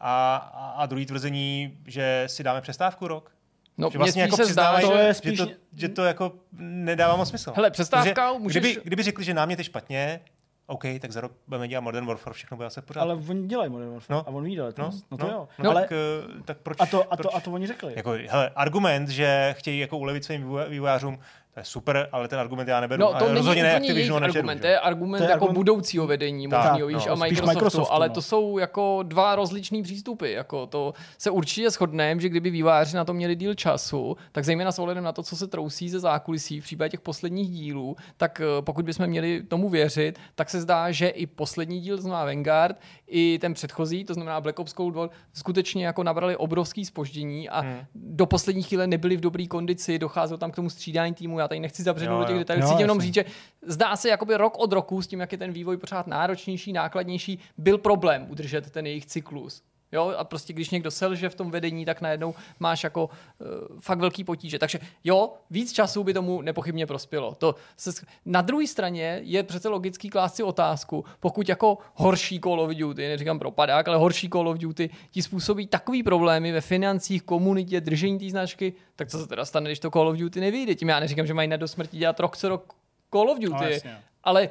a, 0.00 0.36
a, 0.36 0.70
a 0.70 0.86
druhý 0.86 1.06
tvrzení, 1.06 1.78
že 1.86 2.24
si 2.26 2.42
dáme 2.42 2.60
přestávku 2.60 3.08
rok? 3.08 3.32
No, 3.78 3.90
že 3.92 3.98
vlastně 3.98 4.22
jako 4.22 4.36
se 4.36 4.46
zdá, 4.46 4.80
to 4.80 4.96
je 4.96 5.14
spíš... 5.14 5.38
že, 5.38 5.46
to, 5.46 5.52
že 5.76 5.88
to 5.88 6.04
jako 6.04 6.32
nedává 6.58 7.16
moc 7.16 7.28
smysl. 7.28 7.52
Hele, 7.56 7.70
přestávka 7.70 8.32
můžeš... 8.32 8.62
Kdyby, 8.62 8.80
kdyby 8.84 9.02
řekli, 9.02 9.24
že 9.24 9.34
námět 9.34 9.58
je 9.58 9.64
špatně, 9.64 10.20
OK, 10.66 10.84
tak 11.00 11.12
za 11.12 11.20
rok 11.20 11.32
budeme 11.46 11.68
dělat 11.68 11.80
Modern 11.80 12.06
Warfare, 12.06 12.34
všechno 12.34 12.56
bude 12.56 12.66
zase 12.66 12.82
pořád. 12.82 13.00
Ale 13.00 13.14
oni 13.14 13.46
dělají 13.46 13.70
Modern 13.70 13.92
Warfare 13.92 14.16
no. 14.16 14.28
a 14.28 14.30
on 14.30 14.44
vyjde 14.44 14.62
no, 14.78 14.90
no, 15.10 15.18
to 15.18 15.26
no, 15.26 15.32
jo. 15.32 15.48
No, 15.58 15.70
ale, 15.70 15.80
tak, 15.80 15.92
eh, 15.92 16.42
tak 16.44 16.58
proč, 16.58 16.76
a, 16.80 16.86
to, 16.86 17.12
a, 17.12 17.16
proč, 17.16 17.32
to, 17.32 17.36
a 17.36 17.40
to 17.40 17.52
oni 17.52 17.66
řekli. 17.66 17.92
Jako, 17.96 18.10
hele, 18.10 18.50
argument, 18.54 19.08
že 19.08 19.54
chtějí 19.58 19.78
jako 19.78 19.98
ulevit 19.98 20.24
svým 20.24 20.58
vývojářům, 20.68 21.18
to 21.54 21.60
je 21.60 21.64
super, 21.64 22.08
ale 22.12 22.28
ten 22.28 22.38
argument 22.38 22.68
já 22.68 22.80
neberu. 22.80 23.00
No, 23.00 23.14
to 23.18 23.24
není 23.24 23.36
rozhodně 23.36 23.62
ne 23.62 23.76
Activision 23.76 24.24
argument, 24.24 24.60
to 24.60 24.66
je 24.66 24.78
argument 24.78 25.18
to 25.18 25.24
je 25.24 25.30
jako 25.30 25.44
argument... 25.44 25.54
budoucího 25.54 26.06
vedení 26.06 26.46
možného, 26.46 26.86
víš, 26.86 27.06
no, 27.06 27.12
a 27.12 27.14
Microsoftu, 27.14 27.54
Microsoftu, 27.54 27.92
ale 27.92 28.08
no. 28.08 28.14
to 28.14 28.22
jsou 28.22 28.58
jako 28.58 29.02
dva 29.02 29.34
rozličný 29.36 29.82
přístupy. 29.82 30.32
Jako 30.32 30.66
to 30.66 30.94
se 31.18 31.30
určitě 31.30 31.70
shodneme, 31.70 32.20
že 32.20 32.28
kdyby 32.28 32.50
výváři 32.50 32.96
na 32.96 33.04
to 33.04 33.14
měli 33.14 33.36
díl 33.36 33.54
času, 33.54 34.16
tak 34.32 34.44
zejména 34.44 34.72
s 34.72 34.78
ohledem 34.78 35.04
na 35.04 35.12
to, 35.12 35.22
co 35.22 35.36
se 35.36 35.46
trousí 35.46 35.88
ze 35.88 36.00
zákulisí 36.00 36.60
v 36.60 36.64
případě 36.64 36.90
těch 36.90 37.00
posledních 37.00 37.50
dílů, 37.50 37.96
tak 38.16 38.40
eh, 38.40 38.62
pokud 38.62 38.84
bychom 38.84 39.06
měli 39.06 39.42
tomu 39.42 39.68
věřit, 39.68 40.18
tak 40.34 40.50
se 40.50 40.60
zdá, 40.60 40.90
že 40.90 41.08
i 41.08 41.26
poslední 41.26 41.80
díl, 41.80 41.96
to 41.96 42.02
znamená 42.02 42.24
Vanguard, 42.24 42.76
i 43.06 43.38
ten 43.38 43.54
předchozí, 43.54 44.04
to 44.04 44.14
znamená 44.14 44.40
Black 44.40 44.58
Ops 44.58 44.72
Cold 44.72 44.94
War, 44.94 45.08
skutečně 45.32 45.86
jako 45.86 46.02
nabrali 46.02 46.36
obrovský 46.36 46.84
spoždění 46.84 47.48
a 47.48 47.60
hmm. 47.60 47.80
do 47.94 48.26
poslední 48.26 48.62
chvíle 48.62 48.86
nebyli 48.86 49.16
v 49.16 49.20
dobré 49.20 49.46
kondici, 49.46 49.98
docházelo 49.98 50.38
tam 50.38 50.50
k 50.50 50.56
tomu 50.56 50.70
střídání 50.70 51.14
týmu, 51.14 51.39
já 51.40 51.48
tady 51.48 51.60
nechci 51.60 51.82
zabřednout 51.82 52.20
do 52.20 52.26
těch 52.26 52.38
detailů, 52.38 52.62
chci 52.62 52.82
jenom 52.82 53.00
říct, 53.00 53.14
že 53.14 53.24
zdá 53.66 53.96
se 53.96 54.08
jakoby 54.08 54.36
rok 54.36 54.58
od 54.58 54.72
roku 54.72 55.02
s 55.02 55.06
tím, 55.06 55.20
jak 55.20 55.32
je 55.32 55.38
ten 55.38 55.52
vývoj 55.52 55.76
pořád 55.76 56.06
náročnější, 56.06 56.72
nákladnější, 56.72 57.38
byl 57.58 57.78
problém 57.78 58.26
udržet 58.30 58.70
ten 58.70 58.86
jejich 58.86 59.06
cyklus. 59.06 59.62
Jo, 59.92 60.14
a 60.18 60.24
prostě 60.24 60.52
když 60.52 60.70
někdo 60.70 60.90
selže 60.90 61.28
v 61.28 61.34
tom 61.34 61.50
vedení, 61.50 61.84
tak 61.84 62.00
najednou 62.00 62.34
máš 62.58 62.84
jako 62.84 63.04
uh, 63.38 63.80
fakt 63.80 63.98
velký 63.98 64.24
potíže. 64.24 64.58
Takže 64.58 64.78
jo, 65.04 65.32
víc 65.50 65.72
času 65.72 66.04
by 66.04 66.14
tomu 66.14 66.42
nepochybně 66.42 66.86
prospělo. 66.86 67.34
To 67.34 67.54
se, 67.76 67.90
na 68.24 68.40
druhé 68.40 68.66
straně 68.66 69.20
je 69.22 69.42
přece 69.42 69.68
logický 69.68 70.10
klást 70.10 70.34
si 70.34 70.42
otázku, 70.42 71.04
pokud 71.20 71.48
jako 71.48 71.78
horší 71.94 72.40
Call 72.40 72.60
of 72.60 72.70
Duty, 72.70 73.08
neříkám 73.08 73.38
propadák, 73.38 73.88
ale 73.88 73.96
horší 73.96 74.28
Call 74.28 74.48
of 74.48 74.58
Duty 74.58 74.90
ti 75.10 75.22
způsobí 75.22 75.66
takový 75.66 76.02
problémy 76.02 76.52
ve 76.52 76.60
financích, 76.60 77.22
komunitě, 77.22 77.80
držení 77.80 78.18
té 78.18 78.30
značky, 78.30 78.72
tak 78.96 79.08
co 79.08 79.18
se 79.18 79.26
teda 79.26 79.44
stane, 79.44 79.70
když 79.70 79.78
to 79.78 79.90
Call 79.90 80.08
of 80.08 80.16
Duty 80.16 80.40
nevyjde? 80.40 80.74
Tím 80.74 80.88
já 80.88 81.00
neříkám, 81.00 81.26
že 81.26 81.34
mají 81.34 81.48
na 81.48 81.56
do 81.56 81.68
smrti 81.68 81.96
dělat 81.96 82.20
rok 82.20 82.36
co 82.36 82.48
rok 82.48 82.74
Call 83.12 83.30
of 83.30 83.38
Duty, 83.38 83.80
no, 83.84 83.90
ale 84.24 84.48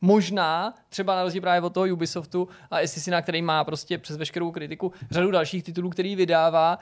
možná 0.00 0.74
třeba 0.88 1.16
na 1.16 1.22
rozdíl 1.22 1.42
právě 1.42 1.60
od 1.60 1.74
toho 1.74 1.86
Ubisoftu 1.86 2.48
a 2.70 2.78
Assassin'a, 2.78 3.22
který 3.22 3.42
má 3.42 3.64
prostě 3.64 3.98
přes 3.98 4.16
veškerou 4.16 4.50
kritiku 4.50 4.92
řadu 5.10 5.30
dalších 5.30 5.64
titulů, 5.64 5.90
který 5.90 6.16
vydává, 6.16 6.78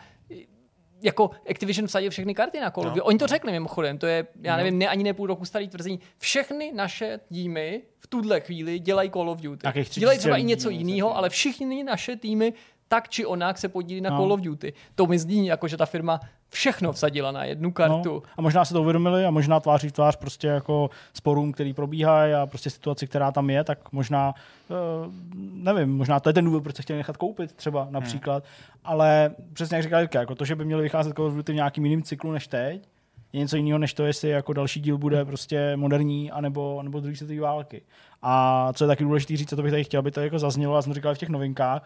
jako 1.03 1.31
Activision 1.51 1.87
vsadil 1.87 2.11
všechny 2.11 2.35
karty 2.35 2.61
na 2.61 2.71
Call 2.71 2.87
of 2.87 2.97
no. 2.97 3.05
Oni 3.05 3.19
to 3.19 3.27
řekli 3.27 3.53
mimochodem, 3.53 3.99
to 3.99 4.07
je, 4.07 4.27
já 4.43 4.57
nevím, 4.57 4.79
ne, 4.79 4.89
ani 4.89 5.05
ne 5.05 5.15
půl 5.15 5.27
roku 5.27 5.45
starý 5.45 5.69
tvrzení. 5.69 6.01
Všechny 6.19 6.73
naše 6.75 7.21
týmy 7.29 7.83
v 7.99 8.07
tuhle 8.07 8.41
chvíli 8.41 8.79
dělají 8.79 9.11
Call 9.11 9.31
of 9.31 9.41
Duty. 9.41 9.67
Dělají 9.95 10.19
třeba 10.19 10.37
i 10.37 10.43
něco 10.43 10.71
jiného, 10.71 11.17
ale 11.17 11.31
všichni 11.31 11.85
naše 11.85 12.17
týmy 12.17 12.53
tak 12.93 13.09
či 13.09 13.27
onak 13.27 13.59
se 13.59 13.69
podílí 13.69 14.01
na 14.01 14.11
no. 14.11 14.17
Call 14.17 14.33
of 14.33 14.41
Duty. 14.41 14.73
To 14.95 15.07
mi 15.07 15.19
zní 15.19 15.47
jako, 15.47 15.69
že 15.69 15.77
ta 15.77 15.87
firma 15.87 16.21
všechno 16.49 16.93
vsadila 16.93 17.33
na 17.33 17.45
jednu 17.45 17.73
kartu. 17.73 18.15
No, 18.15 18.23
a 18.37 18.43
možná 18.43 18.65
se 18.65 18.75
to 18.75 18.83
uvědomili 18.83 19.25
a 19.27 19.31
možná 19.31 19.61
tváří 19.61 19.89
v 19.89 19.93
tvář 19.93 20.17
prostě 20.17 20.47
jako 20.47 20.91
sporům, 21.15 21.53
který 21.53 21.73
probíhají 21.75 22.35
a 22.35 22.47
prostě 22.47 22.71
situaci, 22.71 23.07
která 23.07 23.33
tam 23.33 23.51
je, 23.51 23.65
tak 23.65 23.93
možná, 23.93 24.35
uh, 24.69 25.13
nevím, 25.53 25.97
možná 25.97 26.21
to 26.21 26.29
je 26.29 26.33
ten 26.33 26.45
důvod, 26.45 26.63
proč 26.63 26.77
se 26.77 26.83
chtěli 26.83 26.97
nechat 26.97 27.17
koupit 27.17 27.53
třeba 27.53 27.87
například, 27.91 28.45
hmm. 28.45 28.81
ale 28.85 29.31
přesně 29.53 29.77
jak 29.77 29.83
říkal 29.83 30.01
Jirka, 30.01 30.21
jako 30.21 30.35
to, 30.35 30.45
že 30.45 30.57
by 30.57 30.65
měli 30.65 30.83
vycházet 30.83 31.17
Call 31.17 31.27
of 31.27 31.35
Duty 31.35 31.53
v 31.53 31.55
nějakým 31.55 31.85
jiným 31.85 32.03
cyklu 32.03 32.33
než 32.33 32.47
teď, 32.47 32.89
je 33.33 33.41
něco 33.41 33.57
jiného, 33.57 33.79
než 33.79 33.95
to, 33.95 34.05
jestli 34.05 34.29
jako 34.29 34.53
další 34.53 34.81
díl 34.81 34.99
bude 34.99 35.25
prostě 35.25 35.77
moderní, 35.77 36.31
anebo, 36.31 36.79
anebo 36.79 37.01
druhý 37.01 37.17
světové 37.17 37.41
války. 37.41 37.83
A 38.23 38.69
co 38.73 38.85
je 38.85 38.89
taky 38.89 39.05
důležité 39.05 39.37
říct, 39.37 39.53
a 39.53 39.57
to 39.57 39.63
bych 39.63 39.71
tady 39.73 39.85
chtěl, 39.85 39.99
aby 39.99 40.11
to 40.11 40.21
jako 40.21 40.39
zaznělo, 40.39 40.77
a 40.77 40.83
jsem 40.83 40.95
říkal 40.95 41.15
v 41.15 41.19
těch 41.19 41.29
novinkách, 41.29 41.83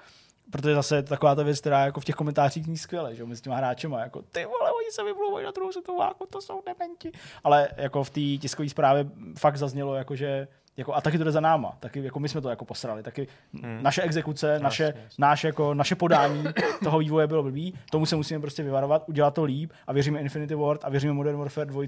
protože 0.51 0.75
zase 0.75 1.03
taková 1.03 1.35
ta 1.35 1.43
věc, 1.43 1.61
která 1.61 1.85
jako 1.85 2.01
v 2.01 2.05
těch 2.05 2.15
komentářích 2.15 2.67
ní 2.67 2.79
skvěle, 2.79 3.15
že 3.15 3.25
mezi 3.25 3.43
těma 3.43 3.57
hráčema, 3.57 4.01
jako 4.01 4.23
ty 4.23 4.45
vole, 4.45 4.71
oni 4.71 4.91
se 4.93 5.05
vymlouvají 5.05 5.45
na 5.45 5.51
druhou 5.51 5.73
světovou 5.73 5.99
válku, 5.99 6.27
to 6.27 6.41
jsou 6.41 6.63
dementi. 6.67 7.13
Ale 7.45 7.69
jako 7.77 8.05
v 8.05 8.11
té 8.11 8.21
tiskové 8.21 8.69
zprávě 8.69 9.07
fakt 9.39 9.57
zaznělo, 9.57 9.95
jako 9.95 10.17
že 10.17 10.49
Jako, 10.77 10.95
a 10.95 11.01
taky 11.01 11.19
to 11.19 11.25
jde 11.25 11.33
za 11.33 11.41
náma. 11.41 11.77
Taky 11.81 12.05
jako 12.05 12.21
my 12.21 12.29
jsme 12.29 12.41
to 12.41 12.49
jako 12.49 12.65
posrali. 12.65 13.03
Taky 13.03 13.29
hmm. 13.53 13.79
naše 13.83 14.03
exekuce, 14.03 14.49
jasně, 14.49 14.65
naše, 14.65 14.83
jasně. 14.83 15.01
Naš, 15.19 15.45
jako, 15.45 15.75
naše 15.75 15.95
podání 15.95 16.45
toho 16.85 16.99
vývoje 16.99 17.27
bylo 17.27 17.43
blbý. 17.43 17.75
Tomu 17.91 18.07
se 18.07 18.17
musíme 18.17 18.41
prostě 18.41 18.63
vyvarovat, 18.63 19.09
udělat 19.09 19.35
to 19.35 19.45
líp 19.45 19.73
a 19.87 19.93
věříme 19.93 20.21
Infinity 20.21 20.55
Ward 20.55 20.85
a 20.85 20.89
věříme 20.89 21.13
Modern 21.13 21.39
Warfare 21.39 21.67
2, 21.67 21.83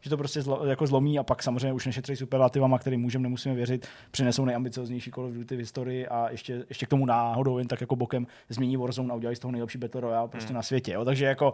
že 0.00 0.10
to 0.10 0.16
prostě 0.16 0.42
zlo, 0.42 0.66
jako 0.66 0.86
zlomí 0.86 1.18
a 1.18 1.22
pak 1.22 1.42
samozřejmě 1.42 1.72
už 1.72 1.86
nešetří 1.86 2.16
superlativama, 2.16 2.78
který 2.78 2.96
můžeme, 2.96 3.22
nemusíme 3.22 3.54
věřit, 3.54 3.86
přinesou 4.10 4.44
nejambicioznější 4.44 5.10
Call 5.10 5.26
of 5.26 5.32
Duty 5.32 5.56
v 5.56 5.58
historii 5.58 6.06
a 6.06 6.30
ještě, 6.30 6.64
ještě 6.68 6.86
k 6.86 6.88
tomu 6.88 7.06
náhodou 7.06 7.58
jen 7.58 7.68
tak 7.68 7.80
jako 7.80 7.96
bokem 7.96 8.26
změní 8.48 8.76
Warzone 8.76 9.12
a 9.12 9.16
udělají 9.16 9.36
z 9.36 9.40
toho 9.40 9.52
nejlepší 9.52 9.78
Battle 9.78 10.00
Royale 10.00 10.28
prostě 10.28 10.48
hmm. 10.48 10.56
na 10.56 10.62
světě. 10.62 10.92
Jo. 10.92 11.04
Takže 11.04 11.24
jako 11.24 11.52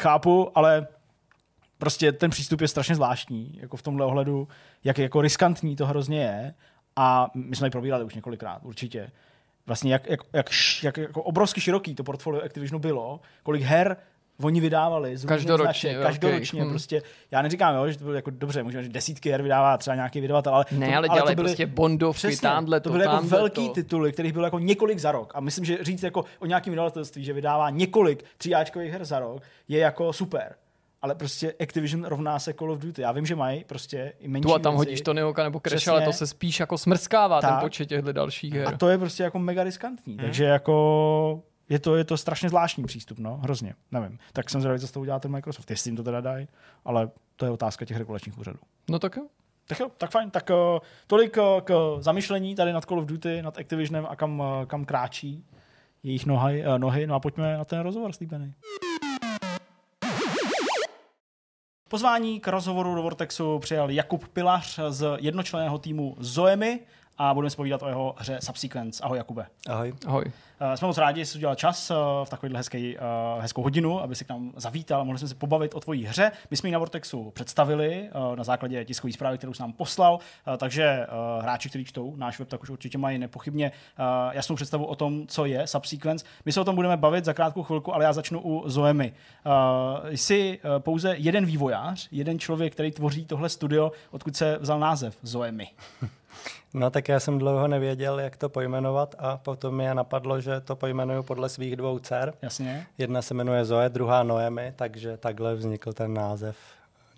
chápu, 0.00 0.58
ale 0.58 0.86
prostě 1.78 2.12
ten 2.12 2.30
přístup 2.30 2.60
je 2.60 2.68
strašně 2.68 2.94
zvláštní, 2.94 3.58
jako 3.60 3.76
v 3.76 3.82
tomhle 3.82 4.06
ohledu, 4.06 4.48
jak 4.84 4.98
jako 4.98 5.20
riskantní 5.20 5.76
to 5.76 5.86
hrozně 5.86 6.20
je. 6.20 6.54
A 6.96 7.30
my 7.34 7.56
jsme 7.56 7.66
ji 7.66 7.70
probírali 7.70 8.04
už 8.04 8.14
několikrát, 8.14 8.64
určitě. 8.64 9.10
Vlastně 9.66 9.92
jak, 9.92 10.06
jak, 10.06 10.20
jak, 10.32 10.50
jak 10.82 10.96
jako 10.96 11.22
obrovsky 11.22 11.60
široký 11.60 11.94
to 11.94 12.04
portfolio 12.04 12.42
Activisionu 12.42 12.78
bylo, 12.78 13.20
kolik 13.42 13.62
her 13.62 13.96
oni 14.42 14.60
vydávali 14.60 15.16
z 15.16 15.24
každoročně, 15.24 15.64
značek, 15.64 16.02
každoročně 16.02 16.62
okay. 16.62 16.70
prostě. 16.70 17.02
Já 17.30 17.42
neříkám, 17.42 17.74
jo, 17.74 17.88
že 17.88 17.98
to 17.98 18.04
bylo 18.04 18.16
jako 18.16 18.30
dobře, 18.30 18.62
můžeme 18.62 18.82
říct 18.82 18.92
desítky 18.92 19.30
her 19.30 19.42
vydává 19.42 19.78
třeba 19.78 19.94
nějaký 19.94 20.20
vydavatel, 20.20 20.54
ale 20.54 20.64
ne, 20.70 20.86
to, 20.86 20.96
ale, 20.96 21.08
ale 21.08 21.20
to 21.20 21.24
byly 21.24 21.34
prostě 21.36 21.66
Bondovky, 21.66 22.18
přesně, 22.18 22.48
tamhle 22.48 22.80
to, 22.80 22.88
to 22.88 22.92
byly 22.92 23.04
jako 23.04 23.22
velký 23.22 23.68
to. 23.68 23.74
tituly, 23.74 24.12
kterých 24.12 24.32
bylo 24.32 24.44
jako 24.44 24.58
několik 24.58 24.98
za 24.98 25.12
rok. 25.12 25.32
A 25.34 25.40
myslím, 25.40 25.64
že 25.64 25.78
říct 25.80 26.02
jako 26.02 26.24
o 26.38 26.46
nějakém 26.46 26.70
vydavatelství, 26.70 27.24
že 27.24 27.32
vydává 27.32 27.70
několik 27.70 28.24
tříáčkových 28.38 28.92
her 28.92 29.04
za 29.04 29.18
rok, 29.18 29.42
je 29.68 29.78
jako 29.78 30.12
super 30.12 30.54
ale 31.04 31.14
prostě 31.14 31.54
Activision 31.60 32.04
rovná 32.04 32.38
se 32.38 32.54
Call 32.54 32.72
of 32.72 32.78
Duty. 32.78 33.02
Já 33.02 33.12
vím, 33.12 33.26
že 33.26 33.36
mají 33.36 33.64
prostě 33.64 34.12
i 34.18 34.28
menší 34.28 34.42
Tu 34.42 34.54
a 34.54 34.58
tam 34.58 34.72
věci. 34.72 34.78
hodíš 34.78 35.00
Tony 35.00 35.20
Hawka 35.20 35.42
nebo 35.42 35.60
Crash, 35.68 35.88
ale 35.88 36.04
to 36.04 36.12
se 36.12 36.26
spíš 36.26 36.60
jako 36.60 36.78
smrskává 36.78 37.40
tak. 37.40 37.50
ten 37.50 37.60
počet 37.60 37.86
těchto 37.86 38.12
dalších 38.12 38.54
her. 38.54 38.68
A 38.68 38.76
to 38.76 38.88
je 38.88 38.98
prostě 38.98 39.22
jako 39.22 39.38
mega 39.38 39.64
riskantní. 39.64 40.12
Hmm. 40.12 40.24
Takže 40.24 40.44
jako 40.44 41.42
je 41.68 41.78
to, 41.78 41.96
je 41.96 42.04
to 42.04 42.16
strašně 42.16 42.48
zvláštní 42.48 42.84
přístup, 42.84 43.18
no, 43.18 43.36
hrozně, 43.36 43.74
nevím. 43.92 44.18
Tak 44.32 44.50
jsem 44.50 44.60
zvědavý, 44.60 44.80
co 44.80 44.88
z 44.88 44.90
toho 44.90 45.02
udělá 45.02 45.18
ten 45.18 45.30
Microsoft, 45.30 45.70
jestli 45.70 45.88
jim 45.88 45.96
to 45.96 46.02
teda 46.02 46.20
dají, 46.20 46.48
ale 46.84 47.10
to 47.36 47.44
je 47.44 47.50
otázka 47.50 47.84
těch 47.84 47.96
regulačních 47.96 48.38
úřadů. 48.38 48.58
No 48.90 48.98
tak 48.98 49.16
jo. 49.16 49.26
Tak 49.66 49.80
jo, 49.80 49.90
tak 49.98 50.10
fajn. 50.10 50.30
Tak 50.30 50.50
uh, 50.50 50.78
tolik 51.06 51.36
uh, 51.36 51.60
k 51.60 51.96
zamyšlení 52.00 52.54
tady 52.54 52.72
nad 52.72 52.84
Call 52.84 52.98
of 52.98 53.06
Duty, 53.06 53.42
nad 53.42 53.58
Activisionem 53.58 54.06
a 54.08 54.16
kam, 54.16 54.40
uh, 54.40 54.46
kam 54.66 54.84
kráčí 54.84 55.44
jejich 56.02 56.26
nohy, 56.26 56.66
uh, 56.66 56.78
nohy. 56.78 57.06
No 57.06 57.14
a 57.14 57.20
pojďme 57.20 57.56
na 57.56 57.64
ten 57.64 57.80
rozhovor, 57.80 58.12
slíbený. 58.12 58.54
Pozvání 61.94 62.40
k 62.40 62.48
rozhovoru 62.48 62.94
do 62.94 63.02
Vortexu 63.02 63.58
přijal 63.58 63.90
Jakub 63.90 64.28
Pilař 64.28 64.80
z 64.88 65.16
jednočlenného 65.20 65.78
týmu 65.78 66.16
Zoemi 66.18 66.80
a 67.18 67.34
budeme 67.34 67.50
spovídat 67.50 67.82
o 67.82 67.88
jeho 67.88 68.14
hře 68.18 68.38
Subsequence. 68.42 69.02
Ahoj 69.02 69.18
Jakube. 69.18 69.46
Ahoj. 69.68 69.94
Ahoj. 70.06 70.24
Uh, 70.60 70.74
jsme 70.74 70.86
moc 70.86 70.98
rádi, 70.98 71.20
že 71.20 71.26
jsi 71.26 71.38
udělal 71.38 71.54
čas 71.54 71.90
uh, 71.90 71.96
v 72.24 72.30
takovýhle 72.30 72.58
hezký, 72.58 72.96
uh, 72.96 73.42
hezkou 73.42 73.62
hodinu, 73.62 74.02
aby 74.02 74.14
si 74.14 74.24
k 74.24 74.28
nám 74.28 74.52
zavítal 74.56 75.00
a 75.00 75.04
mohli 75.04 75.18
jsme 75.18 75.28
se 75.28 75.34
pobavit 75.34 75.74
o 75.74 75.80
tvojí 75.80 76.04
hře. 76.04 76.32
My 76.50 76.56
jsme 76.56 76.68
ji 76.68 76.72
na 76.72 76.78
Vortexu 76.78 77.30
představili 77.30 78.10
na 78.34 78.44
základě 78.44 78.84
tiskové 78.84 79.12
zprávy, 79.12 79.38
kterou 79.38 79.54
jsi 79.54 79.62
nám 79.62 79.72
poslal, 79.72 80.18
takže 80.56 81.06
hráči, 81.40 81.68
kteří 81.68 81.84
čtou 81.84 82.16
náš 82.16 82.38
web, 82.38 82.48
tak 82.48 82.62
už 82.62 82.70
určitě 82.70 82.98
mají 82.98 83.18
nepochybně 83.18 83.72
jasnou 84.32 84.56
představu 84.56 84.84
o 84.84 84.94
tom, 84.94 85.26
co 85.26 85.44
je 85.44 85.66
Subsequence. 85.66 86.24
My 86.44 86.52
se 86.52 86.60
o 86.60 86.64
tom 86.64 86.74
budeme 86.74 86.96
bavit 86.96 87.24
za 87.24 87.32
krátkou 87.32 87.62
chvilku, 87.62 87.94
ale 87.94 88.04
já 88.04 88.12
začnu 88.12 88.40
u 88.40 88.68
Zoemy. 88.68 89.12
Jsi 90.08 90.58
pouze 90.78 91.14
jeden 91.16 91.46
vývojář, 91.46 92.08
jeden 92.10 92.38
člověk, 92.38 92.72
který 92.72 92.90
tvoří 92.90 93.24
tohle 93.24 93.48
studio, 93.48 93.92
odkud 94.10 94.36
se 94.36 94.58
vzal 94.60 94.78
název 94.78 95.16
Zoemy. 95.22 95.68
No 96.74 96.90
tak 96.90 97.08
já 97.08 97.20
jsem 97.20 97.38
dlouho 97.38 97.68
nevěděl, 97.68 98.20
jak 98.20 98.36
to 98.36 98.48
pojmenovat 98.48 99.14
a 99.18 99.36
potom 99.36 99.74
mě 99.74 99.94
napadlo, 99.94 100.40
že 100.40 100.60
to 100.60 100.76
pojmenuju 100.76 101.22
podle 101.22 101.48
svých 101.48 101.76
dvou 101.76 101.98
dcer. 101.98 102.34
Jasně. 102.42 102.86
Jedna 102.98 103.22
se 103.22 103.34
jmenuje 103.34 103.64
Zoe, 103.64 103.88
druhá 103.88 104.22
Noemi, 104.22 104.72
takže 104.76 105.16
takhle 105.16 105.54
vznikl 105.54 105.92
ten 105.92 106.14
název 106.14 106.56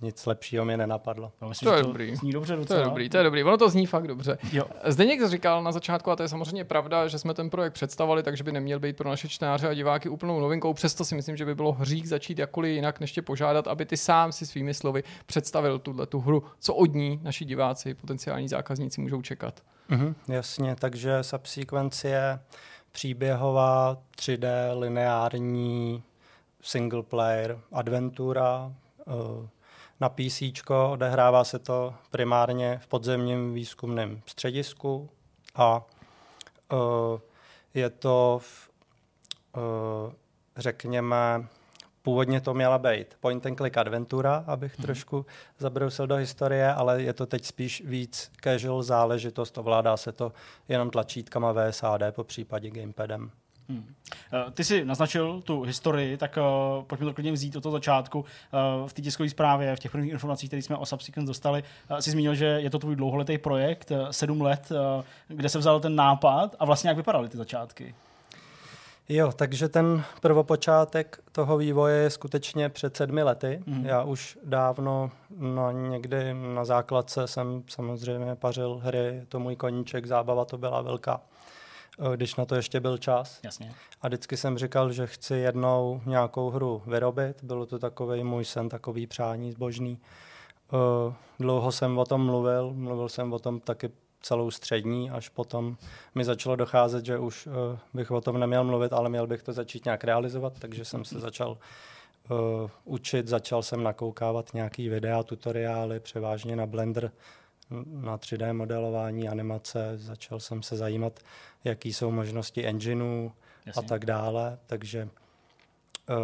nic 0.02 0.26
lepšího 0.26 0.64
mě 0.64 0.76
nenapadlo. 0.76 1.32
No, 1.42 1.48
myslím, 1.48 1.70
to 1.70 1.74
je 1.76 1.82
to 1.82 1.86
dobrý. 1.86 2.16
Zní 2.16 2.32
dobře 2.32 2.56
docela. 2.56 2.80
To 2.80 2.82
je 2.82 2.88
dobrý, 2.88 3.08
to 3.08 3.16
je 3.16 3.22
dobrý. 3.22 3.44
Ono 3.44 3.58
to 3.58 3.68
zní 3.68 3.86
fakt 3.86 4.06
dobře. 4.06 4.38
Jo. 4.52 4.64
Zdeněk 4.84 5.28
říkal 5.28 5.62
na 5.62 5.72
začátku, 5.72 6.10
a 6.10 6.16
to 6.16 6.22
je 6.22 6.28
samozřejmě 6.28 6.64
pravda, 6.64 7.08
že 7.08 7.18
jsme 7.18 7.34
ten 7.34 7.50
projekt 7.50 7.72
představili, 7.72 8.22
takže 8.22 8.44
by 8.44 8.52
neměl 8.52 8.80
být 8.80 8.96
pro 8.96 9.10
naše 9.10 9.28
čtenáře 9.28 9.68
a 9.68 9.74
diváky 9.74 10.08
úplnou 10.08 10.40
novinkou. 10.40 10.74
Přesto 10.74 11.04
si 11.04 11.14
myslím, 11.14 11.36
že 11.36 11.44
by 11.44 11.54
bylo 11.54 11.72
hřík 11.72 12.06
začít 12.06 12.38
jakkoliv 12.38 12.74
jinak, 12.74 13.00
než 13.00 13.12
tě 13.12 13.22
požádat, 13.22 13.68
aby 13.68 13.86
ty 13.86 13.96
sám 13.96 14.32
si 14.32 14.46
svými 14.46 14.74
slovy 14.74 15.04
představil 15.26 15.78
tuhle 15.78 16.06
tu 16.06 16.20
hru. 16.20 16.44
Co 16.60 16.74
od 16.74 16.94
ní 16.94 17.20
naši 17.22 17.44
diváci, 17.44 17.94
potenciální 17.94 18.48
zákazníci 18.48 19.00
můžou 19.00 19.22
čekat? 19.22 19.60
Mhm, 19.88 20.14
jasně, 20.28 20.76
takže 20.76 21.22
Subsequence 21.22 22.08
je 22.08 22.38
příběhová 22.92 23.96
3D 24.18 24.78
lineární 24.78 26.02
single 26.62 27.02
player 27.02 27.58
adventura, 27.72 28.72
uh, 29.06 29.46
na 30.00 30.08
PC. 30.08 30.42
Odehrává 30.90 31.44
se 31.44 31.58
to 31.58 31.94
primárně 32.10 32.78
v 32.82 32.86
podzemním 32.86 33.54
výzkumném 33.54 34.20
středisku 34.26 35.10
a 35.54 35.84
uh, 36.72 37.20
je 37.74 37.90
to, 37.90 38.40
v, 38.42 38.70
uh, 39.56 40.12
řekněme, 40.56 41.46
původně 42.02 42.40
to 42.40 42.54
měla 42.54 42.78
být 42.78 43.16
point 43.20 43.46
and 43.46 43.56
click 43.56 43.76
adventura, 43.76 44.44
abych 44.46 44.78
hmm. 44.78 44.82
trošku 44.82 45.26
zabrousil 45.58 46.06
do 46.06 46.16
historie, 46.16 46.72
ale 46.72 47.02
je 47.02 47.12
to 47.12 47.26
teď 47.26 47.44
spíš 47.44 47.82
víc 47.86 48.32
casual 48.40 48.82
záležitost, 48.82 49.58
ovládá 49.58 49.96
se 49.96 50.12
to 50.12 50.32
jenom 50.68 50.90
tlačítkama 50.90 51.52
VSAD, 51.52 52.00
po 52.10 52.24
případě 52.24 52.70
gamepadem. 52.70 53.30
Hmm. 53.68 53.94
Eh, 54.32 54.50
ty 54.50 54.64
jsi 54.64 54.84
naznačil 54.84 55.40
tu 55.40 55.62
historii, 55.62 56.16
tak 56.16 56.38
uh, 56.78 56.84
pojďme 56.84 57.06
to 57.06 57.14
klidně 57.14 57.32
vzít 57.32 57.56
od 57.56 57.62
toho 57.62 57.72
začátku. 57.72 58.18
Uh, 58.18 58.88
v 58.88 58.92
té 58.92 59.02
tiskové 59.02 59.28
zprávě, 59.28 59.76
v 59.76 59.80
těch 59.80 59.90
prvních 59.90 60.12
informacích, 60.12 60.50
které 60.50 60.62
jsme 60.62 60.76
o 60.76 60.86
Subsequence 60.86 61.26
dostali, 61.26 61.62
uh, 61.90 61.96
jsi 61.96 62.10
zmínil, 62.10 62.34
že 62.34 62.46
je 62.46 62.70
to 62.70 62.78
tvůj 62.78 62.96
dlouholetý 62.96 63.38
projekt, 63.38 63.90
uh, 63.90 64.08
sedm 64.10 64.40
let, 64.40 64.72
uh, 64.98 65.04
kde 65.28 65.48
se 65.48 65.58
vzal 65.58 65.80
ten 65.80 65.96
nápad 65.96 66.56
a 66.58 66.64
vlastně 66.64 66.88
jak 66.88 66.96
vypadaly 66.96 67.28
ty 67.28 67.36
začátky? 67.36 67.94
Jo, 69.08 69.32
takže 69.36 69.68
ten 69.68 70.04
prvopočátek 70.20 71.18
toho 71.32 71.56
vývoje 71.56 71.96
je 71.96 72.10
skutečně 72.10 72.68
před 72.68 72.96
sedmi 72.96 73.22
lety. 73.22 73.62
Mm. 73.66 73.86
Já 73.86 74.02
už 74.02 74.38
dávno, 74.44 75.10
no 75.38 75.70
někdy 75.70 76.34
na 76.34 76.64
základce 76.64 77.26
jsem 77.26 77.62
samozřejmě 77.68 78.34
pařil 78.34 78.80
hry, 78.84 79.22
to 79.28 79.40
můj 79.40 79.56
koníček, 79.56 80.06
zábava 80.06 80.44
to 80.44 80.58
byla 80.58 80.80
velká. 80.80 81.20
Eh, 81.98 82.16
když 82.16 82.36
na 82.36 82.44
to 82.44 82.54
ještě 82.54 82.80
byl 82.80 82.98
čas. 82.98 83.40
Jasně. 83.44 83.72
A 84.02 84.08
vždycky 84.08 84.36
jsem 84.36 84.58
říkal, 84.58 84.92
že 84.92 85.06
chci 85.06 85.34
jednou 85.34 86.00
nějakou 86.06 86.50
hru 86.50 86.82
vyrobit. 86.86 87.44
Bylo 87.44 87.66
to 87.66 87.78
takový 87.78 88.24
můj 88.24 88.44
sen, 88.44 88.68
takový 88.68 89.06
přání 89.06 89.52
zbožný. 89.52 89.98
Eh, 90.72 91.14
dlouho 91.38 91.72
jsem 91.72 91.98
o 91.98 92.04
tom 92.04 92.26
mluvil, 92.26 92.72
mluvil 92.74 93.08
jsem 93.08 93.32
o 93.32 93.38
tom 93.38 93.60
taky 93.60 93.90
celou 94.26 94.50
střední, 94.50 95.10
až 95.10 95.28
potom 95.28 95.76
mi 96.14 96.24
začalo 96.24 96.56
docházet, 96.56 97.04
že 97.04 97.18
už 97.18 97.46
uh, 97.46 97.52
bych 97.94 98.10
o 98.10 98.20
tom 98.20 98.40
neměl 98.40 98.64
mluvit, 98.64 98.92
ale 98.92 99.08
měl 99.08 99.26
bych 99.26 99.42
to 99.42 99.52
začít 99.52 99.84
nějak 99.84 100.04
realizovat, 100.04 100.52
takže 100.58 100.84
jsem 100.84 101.04
se 101.04 101.20
začal 101.20 101.50
uh, 102.30 102.70
učit, 102.84 103.28
začal 103.28 103.62
jsem 103.62 103.82
nakoukávat 103.82 104.54
nějaký 104.54 104.88
videa, 104.88 105.22
tutoriály, 105.22 106.00
převážně 106.00 106.56
na 106.56 106.66
Blender, 106.66 107.10
na 107.86 108.18
3D 108.18 108.54
modelování, 108.54 109.28
animace, 109.28 109.92
začal 109.94 110.40
jsem 110.40 110.62
se 110.62 110.76
zajímat, 110.76 111.20
jaký 111.64 111.92
jsou 111.92 112.10
možnosti 112.10 112.66
engineů 112.66 113.32
a 113.76 113.82
tak 113.82 114.04
dále, 114.04 114.58
takže 114.66 115.08
uh, 116.08 116.16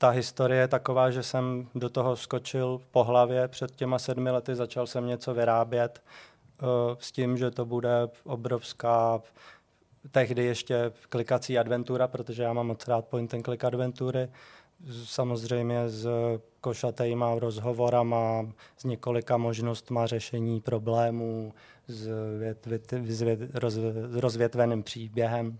ta 0.00 0.10
historie 0.10 0.60
je 0.60 0.68
taková, 0.68 1.10
že 1.10 1.22
jsem 1.22 1.68
do 1.74 1.88
toho 1.88 2.16
skočil 2.16 2.80
po 2.90 3.04
hlavě 3.04 3.48
před 3.48 3.76
těma 3.76 3.98
sedmi 3.98 4.30
lety, 4.30 4.54
začal 4.54 4.86
jsem 4.86 5.06
něco 5.06 5.34
vyrábět 5.34 6.02
uh, 6.62 6.68
s 6.98 7.12
tím, 7.12 7.36
že 7.36 7.50
to 7.50 7.64
bude 7.64 8.08
obrovská 8.24 9.22
tehdy 10.10 10.44
ještě 10.44 10.92
klikací 11.08 11.58
adventura, 11.58 12.08
protože 12.08 12.42
já 12.42 12.52
mám 12.52 12.66
moc 12.66 12.88
rád 12.88 13.04
point 13.04 13.34
and 13.34 13.42
click 13.42 13.64
adventury, 13.64 14.28
samozřejmě 15.04 15.88
s 15.88 16.08
košatejma 16.60 17.38
rozhovorama, 17.38 18.46
s 18.76 18.84
několika 18.84 19.36
možnostma 19.36 20.06
řešení 20.06 20.60
problémů, 20.60 21.52
s, 21.88 22.08
vět, 22.38 22.66
vět, 22.66 22.92
vět, 22.92 23.40
roz, 23.54 23.74
rozvětveným 24.12 24.82
příběhem. 24.82 25.58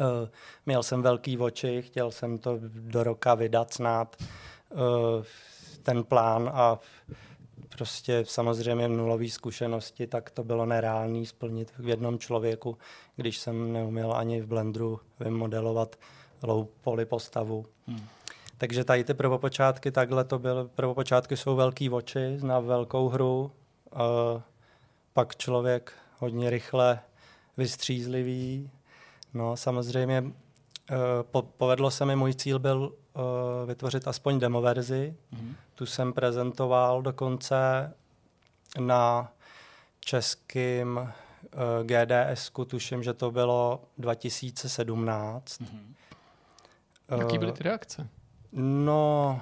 Uh, 0.00 0.28
měl 0.66 0.82
jsem 0.82 1.02
velký 1.02 1.38
oči, 1.38 1.82
chtěl 1.82 2.10
jsem 2.10 2.38
to 2.38 2.58
do 2.64 3.02
roka 3.02 3.34
vydat 3.34 3.74
snad, 3.74 4.16
uh, 4.70 4.78
ten 5.82 6.04
plán 6.04 6.50
a 6.54 6.78
prostě 7.68 8.24
samozřejmě 8.26 8.88
nulové 8.88 9.28
zkušenosti, 9.28 10.06
tak 10.06 10.30
to 10.30 10.44
bylo 10.44 10.66
nereálné 10.66 11.26
splnit 11.26 11.72
v 11.78 11.88
jednom 11.88 12.18
člověku, 12.18 12.78
když 13.16 13.38
jsem 13.38 13.72
neuměl 13.72 14.12
ani 14.12 14.40
v 14.40 14.46
Blenderu 14.46 15.00
vymodelovat 15.20 15.96
low 16.42 16.66
poly 16.82 17.04
postavu. 17.04 17.66
Hmm. 17.86 18.06
Takže 18.58 18.84
tady 18.84 19.04
ty 19.04 19.14
prvopočátky, 19.14 19.90
takhle 19.90 20.24
to 20.24 20.38
bylo. 20.38 20.68
Prvopočátky 20.68 21.36
jsou 21.36 21.56
velký 21.56 21.90
oči 21.90 22.38
na 22.42 22.60
velkou 22.60 23.08
hru. 23.08 23.52
Uh, 23.94 24.00
pak 25.12 25.36
člověk 25.36 25.92
hodně 26.18 26.50
rychle 26.50 27.00
vystřízlivý. 27.56 28.70
No 29.34 29.56
samozřejmě 29.56 30.24
po, 31.22 31.42
povedlo 31.42 31.90
se 31.90 32.04
mi, 32.04 32.16
můj 32.16 32.34
cíl 32.34 32.58
byl 32.58 32.92
vytvořit 33.66 34.08
aspoň 34.08 34.38
demo 34.38 34.60
verzi. 34.60 35.16
Mm-hmm. 35.32 35.54
Tu 35.74 35.86
jsem 35.86 36.12
prezentoval 36.12 37.02
dokonce 37.02 37.92
na 38.80 39.32
českým 40.00 40.96
uh, 40.96 41.10
GDS, 41.86 42.50
tuším, 42.66 43.02
že 43.02 43.14
to 43.14 43.30
bylo 43.30 43.82
2017. 43.98 45.60
Mm-hmm. 45.60 45.94
Jaký 47.18 47.38
byly 47.38 47.52
ty 47.52 47.62
reakce? 47.62 48.08
No, 48.52 49.40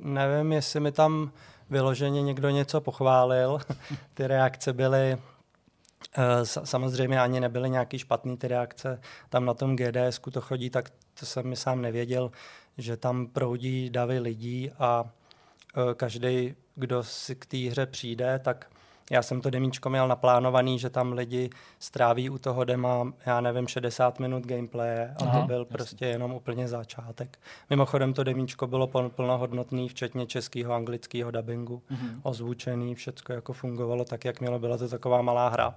nevím, 0.00 0.52
jestli 0.52 0.80
mi 0.80 0.92
tam 0.92 1.32
vyloženě 1.70 2.22
někdo 2.22 2.50
něco 2.50 2.80
pochválil. 2.80 3.58
ty 4.14 4.26
reakce 4.26 4.72
byly 4.72 5.12
eh, 5.12 6.44
Samozřejmě 6.44 7.20
ani 7.20 7.40
nebyly 7.40 7.70
nějaký 7.70 7.98
špatný 7.98 8.36
ty 8.36 8.48
reakce. 8.48 9.00
Tam 9.28 9.44
na 9.44 9.54
tom 9.54 9.76
GDS 9.76 10.20
to 10.30 10.40
chodí, 10.40 10.70
tak 10.70 10.90
to 11.20 11.26
jsem 11.26 11.46
mi 11.46 11.56
sám 11.56 11.82
nevěděl, 11.82 12.30
že 12.78 12.96
tam 12.96 13.26
proudí 13.26 13.90
davy 13.90 14.18
lidí 14.18 14.70
a 14.78 15.04
eh, 15.04 15.94
každý, 15.94 16.54
kdo 16.74 17.02
si 17.02 17.36
k 17.36 17.46
té 17.46 17.56
hře 17.56 17.86
přijde, 17.86 18.38
tak 18.38 18.70
já 19.10 19.22
jsem 19.22 19.40
to 19.40 19.50
demíčko 19.50 19.90
měl 19.90 20.08
naplánovaný, 20.08 20.78
že 20.78 20.90
tam 20.90 21.12
lidi 21.12 21.50
stráví 21.78 22.30
u 22.30 22.38
toho 22.38 22.64
dema, 22.64 23.12
já 23.26 23.40
nevím, 23.40 23.68
60 23.68 24.18
minut 24.18 24.46
gameplaye 24.46 25.14
a 25.18 25.24
Aha, 25.24 25.40
to 25.40 25.46
byl 25.46 25.58
jasný. 25.58 25.72
prostě 25.72 26.06
jenom 26.06 26.32
úplně 26.32 26.68
začátek. 26.68 27.38
Mimochodem 27.70 28.12
to 28.14 28.24
demíčko 28.24 28.66
bylo 28.66 28.86
plnohodnotný, 28.86 29.88
včetně 29.88 30.26
českého, 30.26 30.74
anglického 30.74 31.30
dubbingu, 31.30 31.82
mm-hmm. 31.90 32.20
ozvučený, 32.22 32.94
všechno 32.94 33.34
jako 33.34 33.52
fungovalo 33.52 34.04
tak, 34.04 34.24
jak 34.24 34.40
mělo. 34.40 34.58
Byla 34.58 34.78
to 34.78 34.88
taková 34.88 35.22
malá 35.22 35.48
hra. 35.48 35.74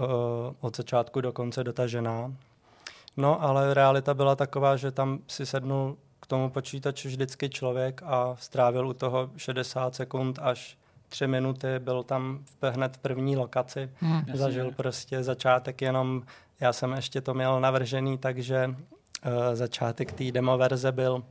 Uh, 0.00 0.06
od 0.60 0.76
začátku 0.76 1.20
do 1.20 1.32
konce 1.32 1.64
dotažená. 1.64 2.32
No, 3.16 3.42
ale 3.42 3.74
realita 3.74 4.14
byla 4.14 4.36
taková, 4.36 4.76
že 4.76 4.90
tam 4.90 5.18
si 5.26 5.46
sednul 5.46 5.96
k 6.20 6.26
tomu 6.26 6.50
počítači 6.50 7.08
vždycky 7.08 7.48
člověk 7.50 8.02
a 8.04 8.36
strávil 8.38 8.88
u 8.88 8.92
toho 8.92 9.30
60 9.36 9.94
sekund 9.94 10.38
až 10.42 10.78
tři 11.14 11.26
minuty, 11.26 11.78
byl 11.78 12.02
tam 12.02 12.44
hned 12.62 12.96
v 12.96 12.98
první 12.98 13.36
lokaci, 13.36 13.90
hmm. 14.00 14.22
zažil 14.34 14.72
prostě 14.76 15.22
začátek 15.22 15.82
jenom, 15.82 16.22
já 16.60 16.72
jsem 16.72 16.92
ještě 16.92 17.20
to 17.20 17.34
měl 17.34 17.60
navržený, 17.60 18.18
takže 18.18 18.66
uh, 18.68 18.74
začátek 19.52 20.12
té 20.12 20.32
demo 20.32 20.58
verze 20.58 20.92
byl, 20.92 21.22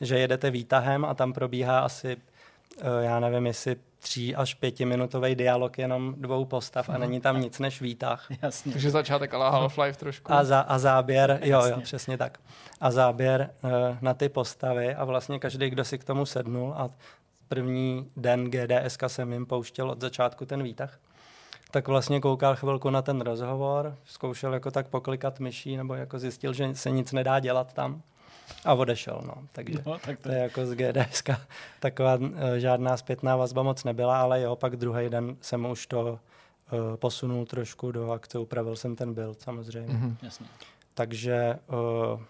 že 0.00 0.18
jedete 0.18 0.50
výtahem 0.50 1.04
a 1.04 1.14
tam 1.14 1.32
probíhá 1.32 1.80
asi, 1.80 2.16
uh, 2.16 2.82
já 3.00 3.20
nevím, 3.20 3.46
jestli 3.46 3.76
tří 3.98 4.34
až 4.34 4.54
pětiminutový 4.54 5.34
dialog 5.34 5.78
jenom 5.78 6.14
dvou 6.18 6.44
postav 6.44 6.88
a 6.88 6.92
no. 6.92 6.98
není 6.98 7.20
tam 7.20 7.40
nic 7.40 7.58
než 7.58 7.80
výtah. 7.80 8.26
Jasně. 8.42 8.72
Takže 8.72 8.90
začátek 8.90 9.34
ale 9.34 9.50
Half-Life 9.50 9.96
trošku. 9.96 10.32
A, 10.32 10.44
za, 10.44 10.60
a 10.60 10.78
záběr, 10.78 11.40
jo, 11.42 11.62
jo, 11.66 11.80
přesně 11.80 12.18
tak. 12.18 12.38
A 12.80 12.90
záběr 12.90 13.50
uh, 13.62 13.70
na 14.00 14.14
ty 14.14 14.28
postavy 14.28 14.94
a 14.94 15.04
vlastně 15.04 15.38
každý, 15.38 15.70
kdo 15.70 15.84
si 15.84 15.98
k 15.98 16.04
tomu 16.04 16.26
sednul 16.26 16.74
a 16.76 16.90
první 17.48 18.10
den 18.16 18.50
GDS 18.50 18.98
jsem 19.06 19.32
jim 19.32 19.46
pouštěl 19.46 19.90
od 19.90 20.00
začátku 20.00 20.46
ten 20.46 20.62
výtah, 20.62 20.98
tak 21.70 21.88
vlastně 21.88 22.20
koukal 22.20 22.56
chvilku 22.56 22.90
na 22.90 23.02
ten 23.02 23.20
rozhovor, 23.20 23.96
zkoušel 24.04 24.54
jako 24.54 24.70
tak 24.70 24.88
poklikat 24.88 25.40
myší, 25.40 25.76
nebo 25.76 25.94
jako 25.94 26.18
zjistil, 26.18 26.52
že 26.52 26.74
se 26.74 26.90
nic 26.90 27.12
nedá 27.12 27.40
dělat 27.40 27.72
tam 27.72 28.02
a 28.64 28.74
odešel. 28.74 29.20
No. 29.26 29.34
Takže 29.52 29.78
no, 29.86 29.98
tak 29.98 30.18
to... 30.18 30.28
to 30.28 30.34
je 30.34 30.38
jako 30.38 30.66
z 30.66 30.74
GDS. 30.74 31.22
Taková 31.80 32.14
uh, 32.14 32.30
žádná 32.56 32.96
zpětná 32.96 33.36
vazba 33.36 33.62
moc 33.62 33.84
nebyla, 33.84 34.20
ale 34.20 34.40
jo, 34.40 34.56
pak 34.56 34.76
druhý 34.76 35.08
den 35.08 35.36
jsem 35.40 35.66
už 35.66 35.86
to 35.86 36.02
uh, 36.02 36.96
posunul 36.96 37.46
trošku 37.46 37.92
do 37.92 38.12
akce, 38.12 38.38
upravil 38.38 38.76
jsem 38.76 38.96
ten 38.96 39.14
build 39.14 39.40
samozřejmě. 39.40 39.94
Mm-hmm. 39.94 40.16
Jasně. 40.22 40.46
Takže 40.94 41.58
uh, 42.12 42.20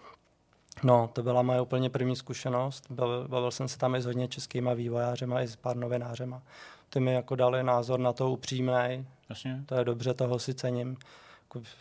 No, 0.83 1.09
to 1.13 1.23
byla 1.23 1.41
moje 1.41 1.61
úplně 1.61 1.89
první 1.89 2.15
zkušenost. 2.15 2.83
Bavil, 2.89 3.27
bavil 3.27 3.51
jsem 3.51 3.67
se 3.67 3.77
tam 3.77 3.95
i 3.95 4.01
s 4.01 4.05
hodně 4.05 4.27
českýma 4.27 4.73
vývojářema, 4.73 5.41
i 5.41 5.47
s 5.47 5.55
pár 5.55 5.75
novinářema. 5.75 6.41
Ty 6.89 6.99
mi 6.99 7.13
jako 7.13 7.35
dali 7.35 7.63
názor 7.63 7.99
na 7.99 8.13
to 8.13 8.31
upřímný. 8.31 9.07
Jasně. 9.29 9.63
To 9.65 9.75
je 9.75 9.85
dobře, 9.85 10.13
toho 10.13 10.39
si 10.39 10.53
cením. 10.53 10.97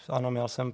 Ano, 0.09 0.31
měl 0.31 0.49
jsem 0.49 0.73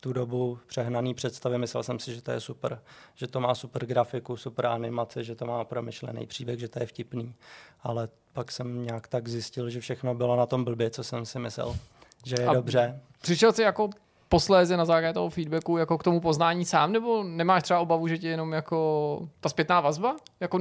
tu 0.00 0.12
dobu 0.12 0.58
přehnaný 0.66 1.14
představy, 1.14 1.58
myslel 1.58 1.82
jsem 1.82 1.98
si, 1.98 2.14
že 2.14 2.22
to 2.22 2.30
je 2.30 2.40
super, 2.40 2.82
že 3.14 3.26
to 3.26 3.40
má 3.40 3.54
super 3.54 3.86
grafiku, 3.86 4.36
super 4.36 4.66
animace, 4.66 5.24
že 5.24 5.34
to 5.34 5.46
má 5.46 5.64
promyšlený 5.64 6.26
příběh, 6.26 6.58
že 6.58 6.68
to 6.68 6.78
je 6.78 6.86
vtipný. 6.86 7.34
Ale 7.82 8.08
pak 8.32 8.52
jsem 8.52 8.82
nějak 8.82 9.08
tak 9.08 9.28
zjistil, 9.28 9.70
že 9.70 9.80
všechno 9.80 10.14
bylo 10.14 10.36
na 10.36 10.46
tom 10.46 10.64
blbě, 10.64 10.90
co 10.90 11.04
jsem 11.04 11.26
si 11.26 11.38
myslel, 11.38 11.76
že 12.24 12.36
je 12.40 12.46
A 12.46 12.54
dobře. 12.54 13.00
Přišel 13.20 13.52
jsi 13.52 13.62
jako 13.62 13.90
posléze 14.32 14.76
na 14.76 14.84
základě 14.84 15.12
toho 15.14 15.30
feedbacku 15.30 15.76
jako 15.76 15.98
k 15.98 16.02
tomu 16.02 16.20
poznání 16.20 16.64
sám, 16.64 16.92
nebo 16.92 17.22
nemáš 17.24 17.62
třeba 17.62 17.80
obavu, 17.80 18.08
že 18.08 18.18
ti 18.18 18.26
jenom 18.26 18.52
jako 18.52 19.28
ta 19.40 19.48
zpětná 19.48 19.80
vazba 19.80 20.16
jako 20.40 20.60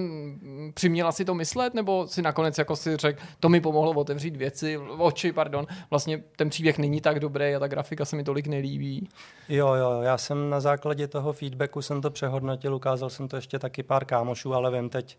přiměla 0.74 1.12
si 1.12 1.26
to 1.26 1.36
myslet, 1.36 1.74
nebo 1.74 2.08
si 2.08 2.22
nakonec 2.22 2.58
jako 2.58 2.76
si 2.76 2.98
řekl, 2.98 3.22
to 3.40 3.50
mi 3.50 3.62
pomohlo 3.62 3.91
otevřít 3.91 4.36
věci, 4.36 4.78
oči, 4.78 5.32
pardon, 5.32 5.68
vlastně 5.90 6.24
ten 6.36 6.50
příběh 6.50 6.78
není 6.78 7.02
tak 7.02 7.20
dobrý 7.20 7.56
a 7.56 7.60
ta 7.60 7.68
grafika 7.68 8.06
se 8.06 8.16
mi 8.16 8.24
tolik 8.24 8.48
nelíbí. 8.48 9.10
Jo, 9.50 9.74
jo, 9.74 10.02
já 10.02 10.18
jsem 10.18 10.50
na 10.50 10.60
základě 10.60 11.08
toho 11.08 11.34
feedbacku 11.34 11.82
jsem 11.82 12.02
to 12.02 12.12
přehodnotil, 12.12 12.76
ukázal 12.76 13.10
jsem 13.10 13.28
to 13.28 13.36
ještě 13.36 13.60
taky 13.60 13.84
pár 13.84 14.06
kámošů, 14.06 14.54
ale 14.54 14.72
vím 14.72 14.90
teď, 14.90 15.18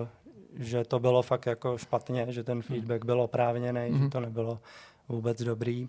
uh, 0.00 0.08
že 0.64 0.84
to 0.84 0.98
bylo 0.98 1.22
fakt 1.22 1.46
jako 1.46 1.78
špatně, 1.78 2.26
že 2.28 2.44
ten 2.44 2.62
feedback 2.62 3.04
byl 3.04 3.20
oprávněný, 3.20 3.80
mm-hmm. 3.80 3.96
že 3.96 4.00
mhm. 4.00 4.10
to 4.10 4.20
nebylo 4.20 4.58
vůbec 5.08 5.42
dobrý. 5.42 5.88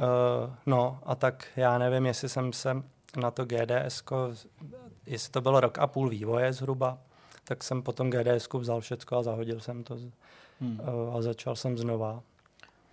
Uh, 0.00 0.54
no 0.66 0.98
a 1.02 1.14
tak 1.14 1.46
já 1.56 1.78
nevím, 1.78 2.06
jestli 2.06 2.28
jsem 2.28 2.52
se 2.52 2.82
na 3.16 3.30
to 3.30 3.44
GDS, 3.44 4.02
jestli 5.06 5.30
to 5.32 5.40
bylo 5.40 5.60
rok 5.60 5.78
a 5.78 5.86
půl 5.86 6.08
vývoje 6.08 6.52
zhruba, 6.52 6.98
tak 7.44 7.64
jsem 7.64 7.82
potom 7.82 8.10
GDS 8.10 8.48
vzal 8.52 8.80
všecko 8.80 9.16
a 9.16 9.22
zahodil 9.22 9.60
jsem 9.60 9.84
to 9.84 9.96
hmm. 10.60 10.80
uh, 10.80 11.16
a 11.16 11.22
začal 11.22 11.56
jsem 11.56 11.78
znova. 11.78 12.22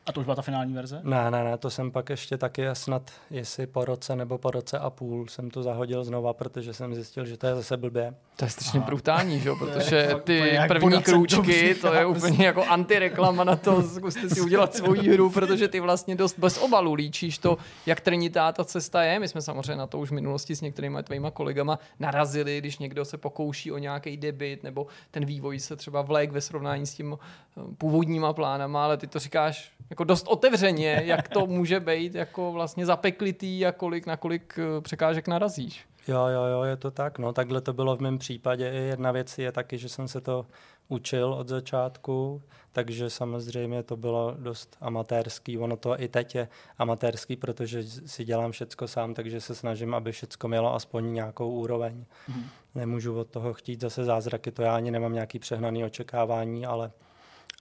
A 0.08 0.12
to 0.12 0.20
už 0.20 0.26
byla 0.26 0.36
ta 0.36 0.42
finální 0.42 0.74
verze? 0.74 1.02
Ne, 1.04 1.32
ne, 1.32 1.44
ne, 1.44 1.58
to 1.58 1.70
jsem 1.70 1.92
pak 1.92 2.10
ještě 2.10 2.38
taky 2.38 2.64
snad, 2.74 3.12
jestli 3.30 3.68
po 3.68 3.86
roce 3.86 4.16
nebo 4.16 4.38
po 4.38 4.52
roce 4.52 4.80
a 4.80 4.90
půl 4.90 5.28
jsem 5.28 5.50
to 5.52 5.64
zahodil 5.64 6.04
znova, 6.04 6.34
protože 6.34 6.74
jsem 6.74 6.96
zjistil, 6.96 7.26
že 7.26 7.38
to 7.38 7.48
je 7.48 7.56
zase 7.56 7.78
blbě. 7.78 8.14
To 8.36 8.46
je 8.46 8.50
strašně 8.50 8.80
brutální, 8.80 9.40
že? 9.40 9.50
protože 9.60 10.16
ty 10.24 10.60
první 10.68 11.04
krůčky, 11.04 11.76
to 11.76 11.94
je 11.94 12.06
úplně 12.06 12.46
jako 12.46 12.64
antireklama 12.64 13.44
na 13.44 13.56
to, 13.56 13.82
zkuste 13.84 14.30
si 14.30 14.42
udělat 14.42 14.76
svoji 14.76 15.10
hru, 15.14 15.30
protože 15.30 15.68
ty 15.68 15.80
vlastně 15.80 16.16
dost 16.16 16.40
bez 16.40 16.58
obalu 16.58 16.94
líčíš 16.94 17.38
to, 17.38 17.58
jak 17.86 18.02
trnitá 18.02 18.52
ta 18.52 18.64
cesta 18.64 19.04
je. 19.04 19.20
My 19.20 19.28
jsme 19.28 19.42
samozřejmě 19.42 19.76
na 19.76 19.88
to 19.88 20.00
už 20.00 20.10
v 20.10 20.14
minulosti 20.14 20.56
s 20.56 20.62
některými 20.62 21.04
tvýma 21.04 21.32
kolegama 21.32 21.80
narazili, 22.00 22.58
když 22.58 22.78
někdo 22.78 23.06
se 23.06 23.18
pokouší 23.18 23.72
o 23.72 23.78
nějaký 23.78 24.18
debit, 24.18 24.64
nebo 24.64 24.88
ten 25.12 25.26
vývoj 25.26 25.60
se 25.60 25.76
třeba 25.76 26.02
vlek 26.02 26.32
ve 26.32 26.42
srovnání 26.42 26.86
s 26.86 26.94
tím 26.94 27.18
eh, 27.18 27.62
původníma 27.78 28.34
plánama, 28.34 28.84
ale 28.84 28.98
ty 28.98 29.08
to 29.08 29.20
říkáš 29.20 29.72
jako 29.98 30.03
dost 30.03 30.28
otevřeně, 30.28 31.02
jak 31.06 31.28
to 31.28 31.48
může 31.48 31.80
být 31.80 32.15
jako 32.15 32.52
vlastně 32.52 32.86
zapeklitý 32.86 33.65
a 33.65 33.72
kolik 33.72 34.06
na 34.06 34.18
kolik 34.18 34.60
eh, 34.60 34.82
překážek 34.82 35.28
narazíš. 35.28 35.86
Jo, 36.07 36.28
jo, 36.28 36.44
jo, 36.44 36.64
je 36.64 36.78
to 36.78 36.91
tak. 36.91 37.19
No, 37.19 37.34
takhle 37.34 37.61
to 37.61 37.74
bylo 37.74 37.95
v 37.95 37.99
mém 37.99 38.18
případě. 38.18 38.65
Jedna 38.65 39.11
věc 39.11 39.38
je 39.38 39.52
taky, 39.52 39.78
že 39.78 39.90
jsem 39.90 40.07
se 40.07 40.22
to 40.22 40.45
učil 40.88 41.34
od 41.34 41.48
začátku, 41.48 42.41
takže 42.72 43.10
samozřejmě 43.10 43.84
to 43.84 43.98
bylo 43.98 44.36
dost 44.40 44.78
amatérský. 44.82 45.57
Ono 45.57 45.78
to 45.78 46.02
i 46.02 46.07
teď 46.07 46.36
je 46.36 46.48
amatérský, 46.78 47.36
protože 47.36 47.84
si 47.84 48.26
dělám 48.26 48.52
všecko 48.52 48.88
sám, 48.88 49.14
takže 49.14 49.41
se 49.41 49.56
snažím, 49.56 49.94
aby 49.94 50.11
všecko 50.11 50.48
mělo 50.48 50.76
aspoň 50.76 51.14
nějakou 51.14 51.49
úroveň. 51.49 52.06
Mm. 52.28 52.44
Nemůžu 52.76 53.19
od 53.19 53.28
toho 53.28 53.53
chtít 53.53 53.82
zase 53.82 54.03
zázraky, 54.03 54.52
to 54.52 54.61
já 54.61 54.76
ani 54.76 54.91
nemám 54.91 55.14
nějaký 55.14 55.40
přehnaný 55.40 55.86
očekávání, 55.86 56.65
ale 56.65 56.91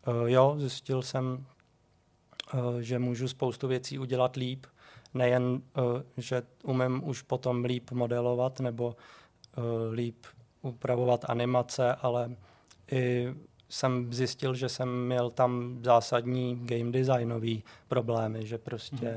uh, 0.06 0.30
jo, 0.30 0.54
zjistil 0.58 1.02
jsem 1.02 1.46
že 2.80 2.98
můžu 2.98 3.28
spoustu 3.28 3.68
věcí 3.68 3.98
udělat 3.98 4.36
líp. 4.36 4.66
Nejen, 5.14 5.62
eh, 5.76 6.02
že 6.16 6.42
umím 6.64 7.08
už 7.08 7.22
potom 7.22 7.64
líp 7.64 7.90
modelovat 7.90 8.60
nebo 8.60 8.96
eh, 8.96 9.60
líp 9.92 10.26
upravovat 10.62 11.24
animace, 11.28 11.94
ale 11.94 12.36
i 12.90 13.34
jsem 13.68 14.12
zjistil, 14.12 14.54
že 14.54 14.68
jsem 14.68 15.06
měl 15.06 15.30
tam 15.30 15.78
zásadní 15.84 16.56
game 16.62 16.90
designový 16.92 17.64
problémy, 17.88 18.46
že 18.46 18.58
prostě 18.58 19.08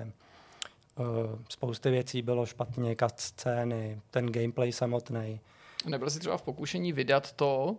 hmm. 0.97 1.45
spousty 1.49 1.91
věcí 1.91 2.21
bylo 2.21 2.45
špatně, 2.45 2.95
scény, 3.15 4.01
ten 4.11 4.31
gameplay 4.31 4.71
samotný. 4.71 5.39
Nebyl 5.85 6.09
jsi 6.09 6.19
třeba 6.19 6.37
v 6.37 6.41
pokušení 6.41 6.93
vydat 6.93 7.31
to, 7.31 7.77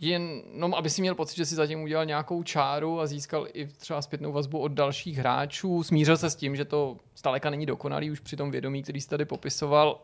jenom 0.00 0.74
aby 0.74 0.90
si 0.90 1.00
měl 1.00 1.14
pocit, 1.14 1.36
že 1.36 1.46
si 1.46 1.54
zatím 1.54 1.82
udělal 1.82 2.04
nějakou 2.04 2.42
čáru 2.42 3.00
a 3.00 3.06
získal 3.06 3.46
i 3.52 3.66
třeba 3.66 4.02
zpětnou 4.02 4.32
vazbu 4.32 4.58
od 4.58 4.72
dalších 4.72 5.18
hráčů. 5.18 5.82
Smířil 5.82 6.16
se 6.16 6.30
s 6.30 6.36
tím, 6.36 6.56
že 6.56 6.64
to 6.64 6.96
zdaleka 7.16 7.50
není 7.50 7.66
dokonalý 7.66 8.10
už 8.10 8.20
při 8.20 8.36
tom 8.36 8.50
vědomí, 8.50 8.82
který 8.82 9.00
jsi 9.00 9.08
tady 9.08 9.24
popisoval 9.24 10.00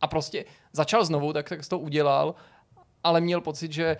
a 0.00 0.06
prostě 0.06 0.44
začal 0.72 1.04
znovu, 1.04 1.32
tak, 1.32 1.48
tak 1.48 1.68
to 1.68 1.78
udělal, 1.78 2.34
ale 3.04 3.20
měl 3.20 3.40
pocit, 3.40 3.72
že 3.72 3.96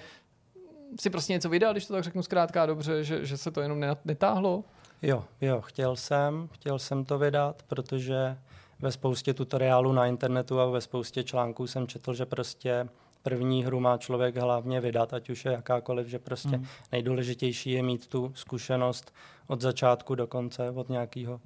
si 1.01 1.11
prostě 1.11 1.33
něco 1.33 1.49
vydat, 1.49 1.73
když 1.73 1.87
to 1.87 1.95
tak 1.95 2.05
řeknu 2.05 2.23
zkrátka 2.23 2.67
dobře, 2.67 3.05
že, 3.05 3.25
že 3.25 3.37
se 3.37 3.51
to 3.51 3.61
jenom 3.61 3.81
netáhlo? 4.05 4.65
Jo, 5.03 5.25
jo, 5.41 5.61
chtěl 5.61 5.97
jsem, 5.97 6.49
chtěl 6.53 6.79
jsem 6.79 7.05
to 7.05 7.19
vydat, 7.19 7.63
protože 7.63 8.39
ve 8.79 8.93
spoustě 8.93 9.35
tutoriálů 9.35 9.93
na 9.93 10.07
internetu 10.07 10.61
a 10.61 10.67
ve 10.67 10.81
spoustě 10.81 11.25
článků 11.25 11.67
jsem 11.67 11.87
četl, 11.87 12.15
že 12.15 12.27
prostě 12.27 12.89
první 13.23 13.65
hru 13.65 13.81
má 13.81 13.99
člověk 13.99 14.37
hlavně 14.37 14.81
vydat, 14.81 15.15
ať 15.15 15.31
už 15.31 15.45
je 15.45 15.53
jakákoliv, 15.53 16.07
že 16.07 16.19
prostě 16.19 16.57
mm. 16.57 16.67
nejdůležitější 16.93 17.71
je 17.71 17.83
mít 17.83 18.07
tu 18.07 18.33
zkušenost 18.35 19.15
od 19.47 19.61
začátku 19.61 20.15
do 20.15 20.27
konce, 20.27 20.71
od 20.71 20.89
nějakého 20.89 21.41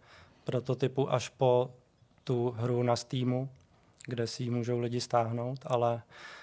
prototypu 0.44 1.12
až 1.12 1.28
po 1.28 1.70
tu 2.24 2.54
hru 2.56 2.82
na 2.82 2.96
Steamu, 2.96 3.48
kde 4.06 4.26
si 4.26 4.42
ji 4.42 4.50
můžou 4.50 4.78
lidi 4.78 5.00
stáhnout, 5.00 5.58
ale 5.66 6.02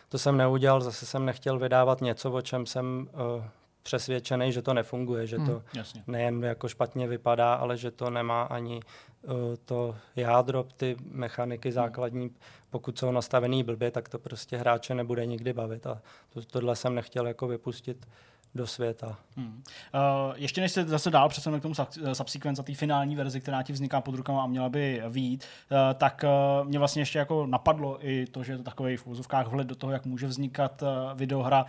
to 0.10 0.18
jsem 0.18 0.38
neudělal, 0.38 0.82
zase 0.82 1.06
jsem 1.06 1.26
nechtěl 1.26 1.60
vydávat 1.60 2.02
něco, 2.02 2.32
o 2.32 2.42
čem 2.42 2.66
jsem 2.66 3.10
uh, 3.38 3.44
přesvědčený, 3.84 4.52
že 4.52 4.62
to 4.62 4.74
nefunguje, 4.74 5.28
že 5.28 5.38
to 5.38 5.42
hmm, 5.42 5.62
jasně. 5.76 6.04
nejen 6.08 6.44
jako 6.44 6.68
špatně 6.68 7.08
vypadá, 7.08 7.54
ale 7.54 7.78
že 7.78 7.92
to 7.92 8.10
nemá 8.10 8.44
ani 8.44 8.80
uh, 9.22 9.32
to 9.66 9.96
jádro, 10.16 10.66
ty 10.78 10.96
mechaniky 11.12 11.70
hmm. 11.70 11.74
základní, 11.74 12.32
pokud 12.70 13.00
jsou 13.00 13.12
nastavený 13.12 13.64
blbě, 13.64 13.92
tak 13.92 14.10
to 14.10 14.20
prostě 14.20 14.58
hráče 14.58 14.96
nebude 14.96 15.26
nikdy 15.26 15.54
bavit 15.54 15.88
a 15.88 16.02
to, 16.30 16.42
tohle 16.42 16.76
jsem 16.76 16.96
nechtěl 16.96 17.28
jako 17.28 17.48
vypustit 17.48 18.08
do 18.56 18.68
světa. 18.68 19.18
Hmm. 19.36 19.64
Uh, 19.94 20.34
ještě 20.36 20.62
než 20.62 20.72
se 20.72 20.84
zase 20.84 21.10
dál 21.10 21.30
přesuneme 21.30 21.60
k 21.60 21.62
tomu 21.62 21.74
subsequence 22.14 22.62
a 22.62 22.64
té 22.64 22.74
finální 22.74 23.16
verzi, 23.16 23.42
která 23.42 23.64
ti 23.64 23.74
vzniká 23.74 24.02
pod 24.02 24.16
rukama 24.16 24.44
a 24.44 24.48
měla 24.48 24.70
by 24.70 25.02
výjít, 25.10 25.46
uh, 25.72 25.78
tak 25.94 26.26
uh, 26.62 26.68
mě 26.68 26.80
vlastně 26.80 27.02
ještě 27.02 27.20
jako 27.20 27.46
napadlo 27.46 28.08
i 28.08 28.26
to, 28.26 28.44
že 28.44 28.54
je 28.54 28.58
to 28.58 28.64
takový 28.64 28.98
v 28.98 29.08
úzovkách 29.08 29.48
vhled 29.48 29.68
do 29.68 29.76
toho, 29.76 29.94
jak 29.94 30.06
může 30.06 30.28
vznikat 30.28 30.82
uh, 30.82 30.90
videohra 31.16 31.66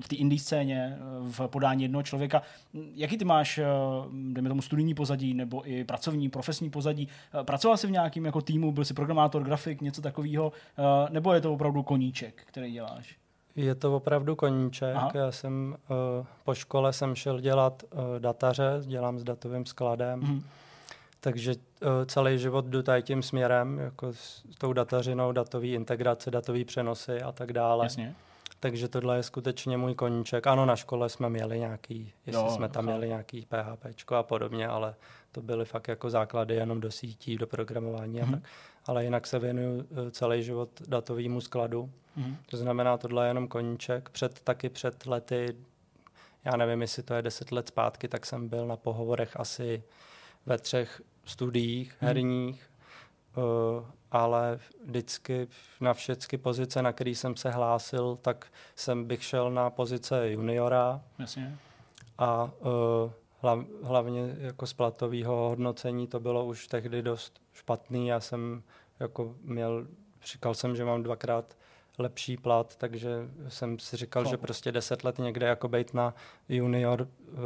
v 0.00 0.08
té 0.08 0.16
indie 0.16 0.40
scéně 0.40 0.98
v 1.30 1.46
podání 1.46 1.82
jednoho 1.82 2.02
člověka. 2.02 2.42
Jaký 2.94 3.18
ty 3.18 3.24
máš, 3.24 3.58
uh, 3.58 3.64
dejme 4.32 4.48
tomu, 4.48 4.62
studijní 4.62 4.94
pozadí 4.94 5.34
nebo 5.34 5.70
i 5.70 5.84
pracovní, 5.84 6.28
profesní 6.28 6.70
pozadí? 6.70 7.08
Uh, 7.34 7.42
pracoval 7.42 7.76
jsi 7.76 7.86
v 7.86 7.90
nějakém 7.90 8.26
jako 8.26 8.40
týmu, 8.40 8.72
byl 8.72 8.84
jsi 8.84 8.94
programátor, 8.94 9.42
grafik, 9.44 9.80
něco 9.80 10.02
takového, 10.02 10.46
uh, 10.46 11.10
nebo 11.10 11.32
je 11.32 11.40
to 11.40 11.52
opravdu 11.52 11.82
koníček, 11.82 12.42
který 12.46 12.72
děláš? 12.72 13.16
Je 13.56 13.74
to 13.74 13.96
opravdu 13.96 14.36
koníček. 14.36 14.96
Aha. 14.96 15.10
Já 15.14 15.32
jsem 15.32 15.76
uh, 16.18 16.26
po 16.44 16.54
škole 16.54 16.92
jsem 16.92 17.14
šel 17.14 17.40
dělat 17.40 17.82
uh, 17.82 18.00
dataře, 18.18 18.80
dělám 18.86 19.18
s 19.18 19.24
datovým 19.24 19.66
skladem. 19.66 20.20
Mm. 20.20 20.42
Takže 21.20 21.54
uh, 21.54 21.88
celý 22.06 22.38
život 22.38 22.64
jdu 22.64 22.82
tady 22.82 23.02
tím 23.02 23.22
směrem, 23.22 23.78
jako 23.78 24.12
s 24.12 24.42
tou 24.58 24.72
datařinou, 24.72 25.32
datový 25.32 25.72
integrace, 25.72 26.30
datový 26.30 26.64
přenosy 26.64 27.22
a 27.22 27.32
tak 27.32 27.52
dále. 27.52 27.84
Jasně. 27.84 28.14
Takže 28.60 28.88
tohle 28.88 29.16
je 29.16 29.22
skutečně 29.22 29.76
můj 29.76 29.94
koníček. 29.94 30.46
Ano, 30.46 30.66
na 30.66 30.76
škole 30.76 31.08
jsme 31.08 31.28
měli 31.28 31.58
nějaký, 31.58 32.12
jestli 32.26 32.42
no, 32.42 32.50
jsme 32.50 32.68
tam 32.68 32.84
měli 32.84 33.08
nějaký 33.08 33.46
PHP 33.46 34.12
a 34.12 34.22
podobně, 34.22 34.68
ale 34.68 34.94
to 35.32 35.42
byly 35.42 35.64
fakt 35.64 35.88
jako 35.88 36.10
základy 36.10 36.54
jenom 36.54 36.80
do 36.80 36.90
sítí, 36.90 37.36
do 37.36 37.46
programování 37.46 38.14
mm. 38.14 38.22
a 38.22 38.26
mhm. 38.26 38.34
tak. 38.34 38.42
Ale 38.90 39.04
jinak 39.04 39.26
se 39.26 39.38
věnuju 39.38 39.86
celý 40.10 40.42
život 40.42 40.82
datovému 40.88 41.40
skladu. 41.40 41.90
Mm. 42.16 42.36
To 42.46 42.56
znamená, 42.56 42.98
tohle 42.98 43.26
je 43.26 43.30
jenom 43.30 43.48
koníček. 43.48 44.08
Před, 44.08 44.40
taky 44.40 44.68
před 44.68 45.06
lety, 45.06 45.56
já 46.44 46.56
nevím, 46.56 46.80
jestli 46.82 47.02
to 47.02 47.14
je 47.14 47.22
deset 47.22 47.52
let 47.52 47.68
zpátky, 47.68 48.08
tak 48.08 48.26
jsem 48.26 48.48
byl 48.48 48.66
na 48.66 48.76
pohovorech 48.76 49.40
asi 49.40 49.82
ve 50.46 50.58
třech 50.58 51.02
studiích 51.24 51.96
mm. 52.00 52.06
herních, 52.06 52.70
uh, 53.36 53.84
ale 54.10 54.58
vždycky 54.84 55.48
na 55.80 55.94
všechny 55.94 56.38
pozice, 56.38 56.82
na 56.82 56.92
který 56.92 57.14
jsem 57.14 57.36
se 57.36 57.50
hlásil, 57.50 58.18
tak 58.22 58.46
jsem 58.76 59.04
bych 59.04 59.24
šel 59.24 59.50
na 59.50 59.70
pozice 59.70 60.30
juniora. 60.30 61.00
Jasně. 61.18 61.58
A 62.18 62.44
uh, 62.44 63.12
hlav, 63.42 63.58
hlavně 63.82 64.36
jako 64.38 64.66
z 64.66 64.72
platového 64.72 65.48
hodnocení 65.48 66.06
to 66.06 66.20
bylo 66.20 66.44
už 66.44 66.66
tehdy 66.66 67.02
dost 67.02 67.40
špatný. 67.52 68.08
Já 68.08 68.20
jsem 68.20 68.62
jako 69.00 69.34
měl, 69.42 69.86
říkal 70.24 70.54
jsem, 70.54 70.76
že 70.76 70.84
mám 70.84 71.02
dvakrát 71.02 71.56
lepší 71.98 72.36
plat, 72.36 72.76
takže 72.76 73.10
jsem 73.48 73.78
si 73.78 73.96
říkal, 73.96 74.24
no. 74.24 74.30
že 74.30 74.36
prostě 74.36 74.72
deset 74.72 75.04
let 75.04 75.18
někde 75.18 75.46
jako 75.46 75.68
být 75.68 75.94
na 75.94 76.14
junior 76.48 77.08
uh, 77.32 77.38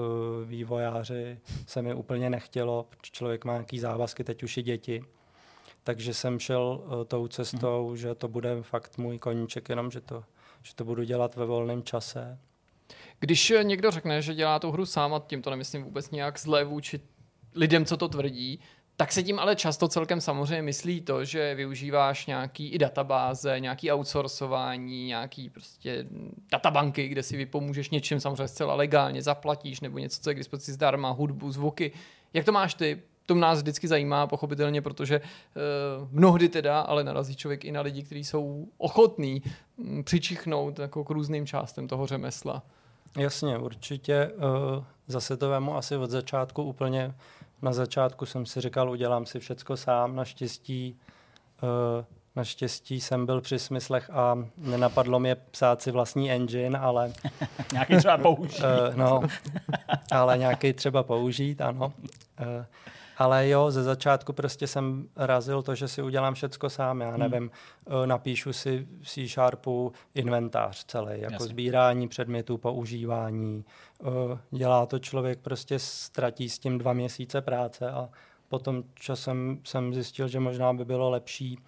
vývojáři 0.44 1.38
se 1.66 1.82
mi 1.82 1.94
úplně 1.94 2.30
nechtělo, 2.30 2.86
člověk 3.02 3.44
má 3.44 3.52
nějaký 3.52 3.78
závazky, 3.78 4.24
teď 4.24 4.42
už 4.42 4.56
i 4.56 4.62
děti. 4.62 5.04
Takže 5.82 6.14
jsem 6.14 6.38
šel 6.38 6.82
uh, 6.84 7.04
tou 7.04 7.28
cestou, 7.28 7.86
hmm. 7.88 7.96
že 7.96 8.14
to 8.14 8.28
bude 8.28 8.62
fakt 8.62 8.98
můj 8.98 9.18
koníček, 9.18 9.68
jenom 9.68 9.90
že 9.90 10.00
to, 10.00 10.24
že 10.62 10.74
to 10.74 10.84
budu 10.84 11.02
dělat 11.02 11.36
ve 11.36 11.44
volném 11.44 11.82
čase. 11.82 12.38
Když 13.20 13.52
někdo 13.62 13.90
řekne, 13.90 14.22
že 14.22 14.34
dělá 14.34 14.58
tu 14.58 14.70
hru 14.70 14.86
sám, 14.86 15.14
a 15.14 15.22
tím 15.26 15.42
to 15.42 15.50
nemyslím 15.50 15.84
vůbec 15.84 16.10
nějak 16.10 16.38
zlé 16.38 16.64
vůči 16.64 17.00
lidem, 17.54 17.84
co 17.84 17.96
to 17.96 18.08
tvrdí, 18.08 18.60
tak 18.96 19.12
se 19.12 19.22
tím 19.22 19.38
ale 19.38 19.56
často 19.56 19.88
celkem 19.88 20.20
samozřejmě 20.20 20.62
myslí 20.62 21.00
to, 21.00 21.24
že 21.24 21.54
využíváš 21.54 22.26
nějaký 22.26 22.68
i 22.68 22.78
databáze, 22.78 23.60
nějaký 23.60 23.92
outsourcování, 23.92 25.06
nějaký 25.06 25.50
prostě 25.50 26.06
databanky, 26.52 27.08
kde 27.08 27.22
si 27.22 27.36
vypomůžeš 27.36 27.90
něčím 27.90 28.20
samozřejmě 28.20 28.48
zcela 28.48 28.74
legálně, 28.74 29.22
zaplatíš 29.22 29.80
nebo 29.80 29.98
něco, 29.98 30.22
co 30.22 30.30
je 30.30 30.34
k 30.34 30.38
dispozici 30.38 30.72
zdarma, 30.72 31.10
hudbu, 31.10 31.50
zvuky. 31.50 31.92
Jak 32.32 32.44
to 32.44 32.52
máš 32.52 32.74
ty? 32.74 33.02
To 33.26 33.34
nás 33.34 33.58
vždycky 33.58 33.88
zajímá, 33.88 34.26
pochopitelně, 34.26 34.82
protože 34.82 35.20
uh, 35.20 36.08
mnohdy 36.10 36.48
teda, 36.48 36.80
ale 36.80 37.04
narazí 37.04 37.36
člověk 37.36 37.64
i 37.64 37.72
na 37.72 37.80
lidi, 37.80 38.02
kteří 38.02 38.24
jsou 38.24 38.68
ochotní 38.78 39.42
um, 39.76 40.04
přičichnout 40.04 40.78
jako 40.78 41.04
k 41.04 41.10
různým 41.10 41.46
částem 41.46 41.88
toho 41.88 42.06
řemesla. 42.06 42.62
Jasně, 43.18 43.58
určitě. 43.58 44.30
Uh, 44.36 44.84
zase 45.06 45.36
to 45.36 45.48
vemu 45.48 45.76
asi 45.76 45.96
od 45.96 46.10
začátku 46.10 46.62
úplně 46.62 47.14
na 47.64 47.72
začátku 47.72 48.26
jsem 48.26 48.46
si 48.46 48.60
říkal, 48.60 48.90
udělám 48.90 49.26
si 49.26 49.40
všecko 49.40 49.76
sám, 49.76 50.16
naštěstí 50.16 50.98
uh, 51.62 52.04
Naštěstí 52.36 53.00
jsem 53.00 53.26
byl 53.26 53.40
při 53.40 53.58
smyslech 53.58 54.10
a 54.10 54.38
nenapadlo 54.56 55.20
mě 55.20 55.34
psát 55.34 55.82
si 55.82 55.90
vlastní 55.90 56.32
engine, 56.32 56.78
ale... 56.78 57.12
nějaký 57.72 57.96
třeba 57.96 58.18
použít. 58.18 58.60
Uh, 58.60 58.96
no, 58.96 59.20
ale 60.12 60.38
nějaký 60.38 60.72
třeba 60.72 61.02
použít, 61.02 61.60
ano. 61.60 61.92
Uh, 62.40 62.64
ale 63.18 63.48
jo, 63.48 63.70
ze 63.70 63.82
začátku 63.82 64.32
prostě 64.32 64.66
jsem 64.66 65.08
razil 65.16 65.62
to, 65.62 65.74
že 65.74 65.88
si 65.88 66.02
udělám 66.02 66.34
všecko 66.34 66.70
sám. 66.70 67.00
Já 67.00 67.10
hmm. 67.10 67.20
nevím, 67.20 67.50
hmm. 67.88 68.08
napíšu 68.08 68.52
si 68.52 68.88
v 69.02 69.08
C 69.08 69.28
Sharpu 69.28 69.92
inventář 70.14 70.84
celý, 70.84 71.20
jako 71.20 71.32
Jasně. 71.32 71.48
sbírání 71.48 72.08
předmětů, 72.08 72.58
používání. 72.58 73.64
Eh, 74.02 74.38
dělá 74.50 74.86
to 74.86 74.98
člověk, 74.98 75.38
prostě 75.38 75.78
ztratí 75.78 76.48
s 76.48 76.58
tím 76.58 76.78
dva 76.78 76.92
měsíce 76.92 77.40
práce 77.40 77.90
a 77.90 78.08
potom 78.48 78.82
časem 78.94 79.58
jsem 79.64 79.94
zjistil, 79.94 80.28
že 80.28 80.40
možná 80.40 80.72
by 80.72 80.84
bylo 80.84 81.10
lepší 81.10 81.58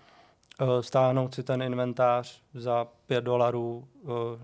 eh, 0.61 0.83
stáhnout 0.83 1.35
si 1.35 1.43
ten 1.43 1.63
inventář 1.63 2.43
za 2.55 2.87
5 3.07 3.25
dolarů 3.25 3.89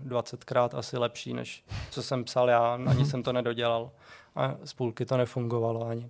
20krát 0.07 0.77
asi 0.77 0.97
lepší, 0.97 1.33
než 1.33 1.63
co 1.91 2.03
jsem 2.03 2.23
psal 2.23 2.49
já, 2.49 2.73
ani 2.73 2.85
mhm. 2.85 3.05
jsem 3.05 3.23
to 3.23 3.33
nedodělal 3.33 3.91
a 4.35 4.55
z 4.63 4.73
půlky 4.73 5.05
to 5.05 5.17
nefungovalo 5.17 5.87
ani. 5.87 6.09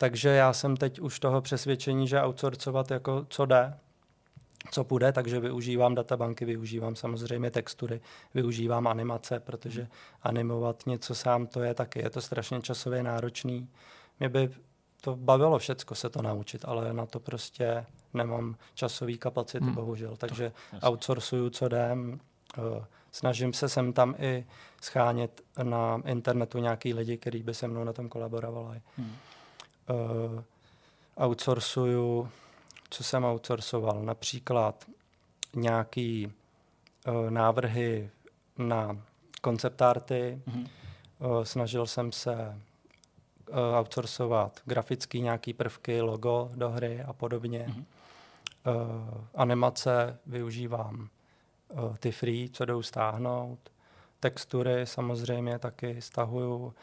Takže 0.00 0.28
já 0.28 0.52
jsem 0.52 0.76
teď 0.76 1.00
už 1.00 1.18
toho 1.18 1.40
přesvědčení, 1.40 2.08
že 2.08 2.22
outsourcovat 2.22 2.90
jako 2.90 3.26
co 3.28 3.46
jde, 3.46 3.78
co 4.70 4.84
půjde, 4.84 5.12
takže 5.12 5.40
využívám 5.40 5.94
databanky, 5.94 6.44
využívám 6.44 6.96
samozřejmě 6.96 7.50
textury, 7.50 8.00
využívám 8.34 8.86
animace, 8.86 9.40
protože 9.40 9.88
animovat 10.22 10.82
něco 10.86 11.14
sám 11.14 11.46
to 11.46 11.62
je 11.62 11.74
taky, 11.74 11.98
je 11.98 12.10
to 12.10 12.20
strašně 12.20 12.60
časově 12.60 13.02
náročný. 13.02 13.68
Mě 14.20 14.28
by 14.28 14.50
to 15.00 15.16
bavilo 15.16 15.58
všecko 15.58 15.94
se 15.94 16.10
to 16.10 16.22
naučit, 16.22 16.64
ale 16.64 16.92
na 16.92 17.06
to 17.06 17.20
prostě 17.20 17.86
nemám 18.14 18.56
časový 18.74 19.18
kapacity, 19.18 19.64
hmm. 19.64 19.74
bohužel. 19.74 20.16
Takže 20.16 20.52
to, 20.80 20.86
outsourcuju, 20.86 21.50
co 21.50 21.66
jdem. 21.66 22.20
Eh, 22.58 22.84
snažím 23.12 23.52
se 23.52 23.68
sem 23.68 23.92
tam 23.92 24.14
i 24.18 24.46
schánět 24.80 25.40
na 25.62 26.02
internetu 26.06 26.58
nějaký 26.58 26.94
lidi, 26.94 27.16
kteří 27.16 27.42
by 27.42 27.54
se 27.54 27.68
mnou 27.68 27.84
na 27.84 27.92
tom 27.92 28.08
kolaborovali. 28.08 28.80
Hmm 28.96 29.16
uh, 29.90 30.42
outsourcuju, 31.26 32.28
co 32.90 33.04
jsem 33.04 33.24
outsourcoval, 33.24 34.02
například 34.02 34.84
nějaký 35.54 36.32
uh, 37.06 37.30
návrhy 37.30 38.10
na 38.58 38.96
konceptarty, 39.40 40.42
mm-hmm. 40.48 40.68
uh, 41.18 41.42
snažil 41.42 41.86
jsem 41.86 42.12
se 42.12 42.34
uh, 43.50 43.56
outsourcovat 43.78 44.60
grafický 44.64 45.20
nějaký 45.20 45.52
prvky, 45.52 46.00
logo 46.00 46.50
do 46.54 46.68
hry 46.68 47.02
a 47.02 47.12
podobně. 47.12 47.66
Mm-hmm. 47.68 47.84
Uh, 48.66 49.24
animace 49.34 50.18
využívám 50.26 51.08
uh, 51.68 51.96
ty 51.96 52.12
free, 52.12 52.48
co 52.48 52.64
jdou 52.64 52.82
stáhnout. 52.82 53.58
Textury 54.20 54.86
samozřejmě 54.86 55.58
taky 55.58 56.02
stahuju. 56.02 56.74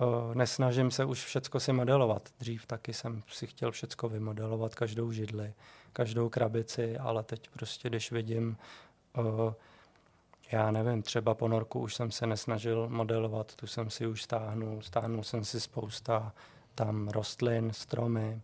Uh, 0.00 0.34
nesnažím 0.34 0.90
se 0.90 1.04
už 1.04 1.24
všecko 1.24 1.60
si 1.60 1.72
modelovat. 1.72 2.28
Dřív 2.38 2.66
taky 2.66 2.92
jsem 2.92 3.22
si 3.28 3.46
chtěl 3.46 3.70
všecko 3.70 4.08
vymodelovat, 4.08 4.74
každou 4.74 5.12
židli, 5.12 5.54
každou 5.92 6.28
krabici, 6.28 6.98
ale 6.98 7.22
teď 7.22 7.50
prostě, 7.50 7.88
když 7.88 8.12
vidím, 8.12 8.56
uh, 9.18 9.52
Já 10.52 10.70
nevím, 10.70 11.02
třeba 11.02 11.34
ponorku 11.34 11.80
už 11.80 11.94
jsem 11.94 12.10
se 12.10 12.26
nesnažil 12.26 12.88
modelovat, 12.88 13.54
tu 13.54 13.66
jsem 13.66 13.90
si 13.90 14.06
už 14.06 14.22
stáhnul, 14.22 14.82
stáhnul 14.82 15.22
jsem 15.22 15.44
si 15.44 15.60
spousta 15.60 16.32
tam 16.74 17.08
rostlin, 17.08 17.72
stromy, 17.72 18.40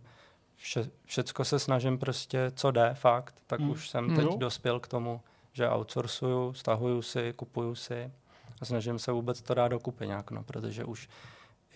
vše, 0.57 0.91
všecko 1.05 1.45
se 1.45 1.59
snažím 1.59 1.99
prostě, 1.99 2.53
co 2.55 2.71
jde, 2.71 2.95
fakt, 2.95 3.35
tak 3.47 3.61
hmm. 3.61 3.71
už 3.71 3.91
jsem 3.91 4.17
teď 4.17 4.27
hmm. 4.27 4.39
dospěl 4.39 4.81
k 4.81 4.89
tomu, 4.89 5.21
že 5.53 5.69
outsourcuju, 5.71 6.53
stahuju 6.53 7.03
si, 7.03 7.33
kupuju 7.37 7.75
si 7.75 8.13
a 8.61 8.65
snažím 8.65 8.99
se 8.99 9.13
vůbec 9.13 9.43
to 9.43 9.55
dát 9.55 9.69
dokupy 9.69 10.07
nějak, 10.07 10.31
no, 10.31 10.43
protože 10.43 10.85
už 10.85 11.09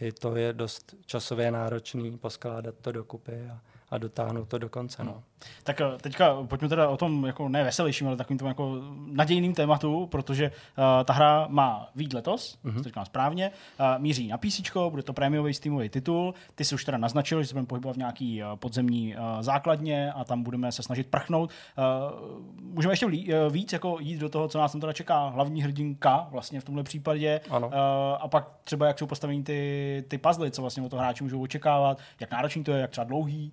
i 0.00 0.12
to 0.12 0.36
je 0.36 0.52
dost 0.52 0.94
časově 1.06 1.50
náročný 1.50 2.18
poskládat 2.18 2.74
to 2.80 2.92
dokupy 2.92 3.50
a 3.50 3.60
a 3.90 3.98
dotáhnout 3.98 4.48
to 4.48 4.58
do 4.58 4.68
konce. 4.68 5.04
No. 5.04 5.22
Tak 5.64 5.80
eh, 5.80 5.84
teďka 6.00 6.42
pojďme 6.42 6.68
teda 6.68 6.88
o 6.88 6.96
tom 6.96 7.26
jako 7.26 7.48
ne 7.48 7.64
veselějším, 7.64 8.06
ale 8.06 8.16
takovým 8.16 8.38
tom 8.38 8.48
jako 8.48 8.76
nadějným 9.06 9.54
tématu, 9.54 10.06
protože 10.06 10.50
uh, 10.50 10.84
ta 11.04 11.12
hra 11.12 11.46
má 11.48 11.88
výjít 11.94 12.12
letos, 12.12 12.58
mm-hmm. 12.64 12.76
to 12.76 12.82
říkám 12.82 13.04
správně, 13.04 13.50
uh, 13.80 13.86
míří 14.02 14.28
na 14.28 14.38
PC, 14.38 14.60
bude 14.88 15.02
to 15.02 15.12
prémiový 15.12 15.54
Steamový 15.54 15.88
titul, 15.88 16.34
ty 16.54 16.64
jsi 16.64 16.74
už 16.74 16.84
teda 16.84 16.98
naznačil, 16.98 17.42
že 17.42 17.48
se 17.48 17.54
budeme 17.54 17.66
pohybovat 17.66 17.94
v 17.94 17.98
nějaký 17.98 18.42
uh, 18.42 18.56
podzemní 18.56 19.14
uh, 19.14 19.22
základně 19.40 20.12
a 20.12 20.24
tam 20.24 20.42
budeme 20.42 20.72
se 20.72 20.82
snažit 20.82 21.06
prchnout. 21.06 21.50
Uh, 21.50 22.42
můžeme 22.60 22.92
ještě 22.92 23.06
lí, 23.06 23.32
uh, 23.32 23.52
víc 23.52 23.72
jako 23.72 23.96
jít 24.00 24.18
do 24.18 24.28
toho, 24.28 24.48
co 24.48 24.58
nás 24.58 24.72
tam 24.72 24.80
teda 24.80 24.92
čeká, 24.92 25.28
hlavní 25.28 25.62
hrdinka 25.62 26.26
vlastně 26.30 26.60
v 26.60 26.64
tomhle 26.64 26.84
případě 26.84 27.40
ano. 27.50 27.66
Uh, 27.66 27.74
a 28.20 28.28
pak 28.28 28.48
třeba 28.64 28.86
jak 28.86 28.98
jsou 28.98 29.06
postavení 29.06 29.44
ty, 29.44 30.04
ty 30.08 30.18
puzzle, 30.18 30.50
co 30.50 30.62
vlastně 30.62 30.82
o 30.82 30.88
to 30.88 30.96
hráči 30.96 31.24
můžou 31.24 31.42
očekávat, 31.42 31.98
jak 32.20 32.30
náročný 32.30 32.64
to 32.64 32.72
je, 32.72 32.80
jak 32.80 32.90
třeba 32.90 33.04
dlouhý 33.04 33.52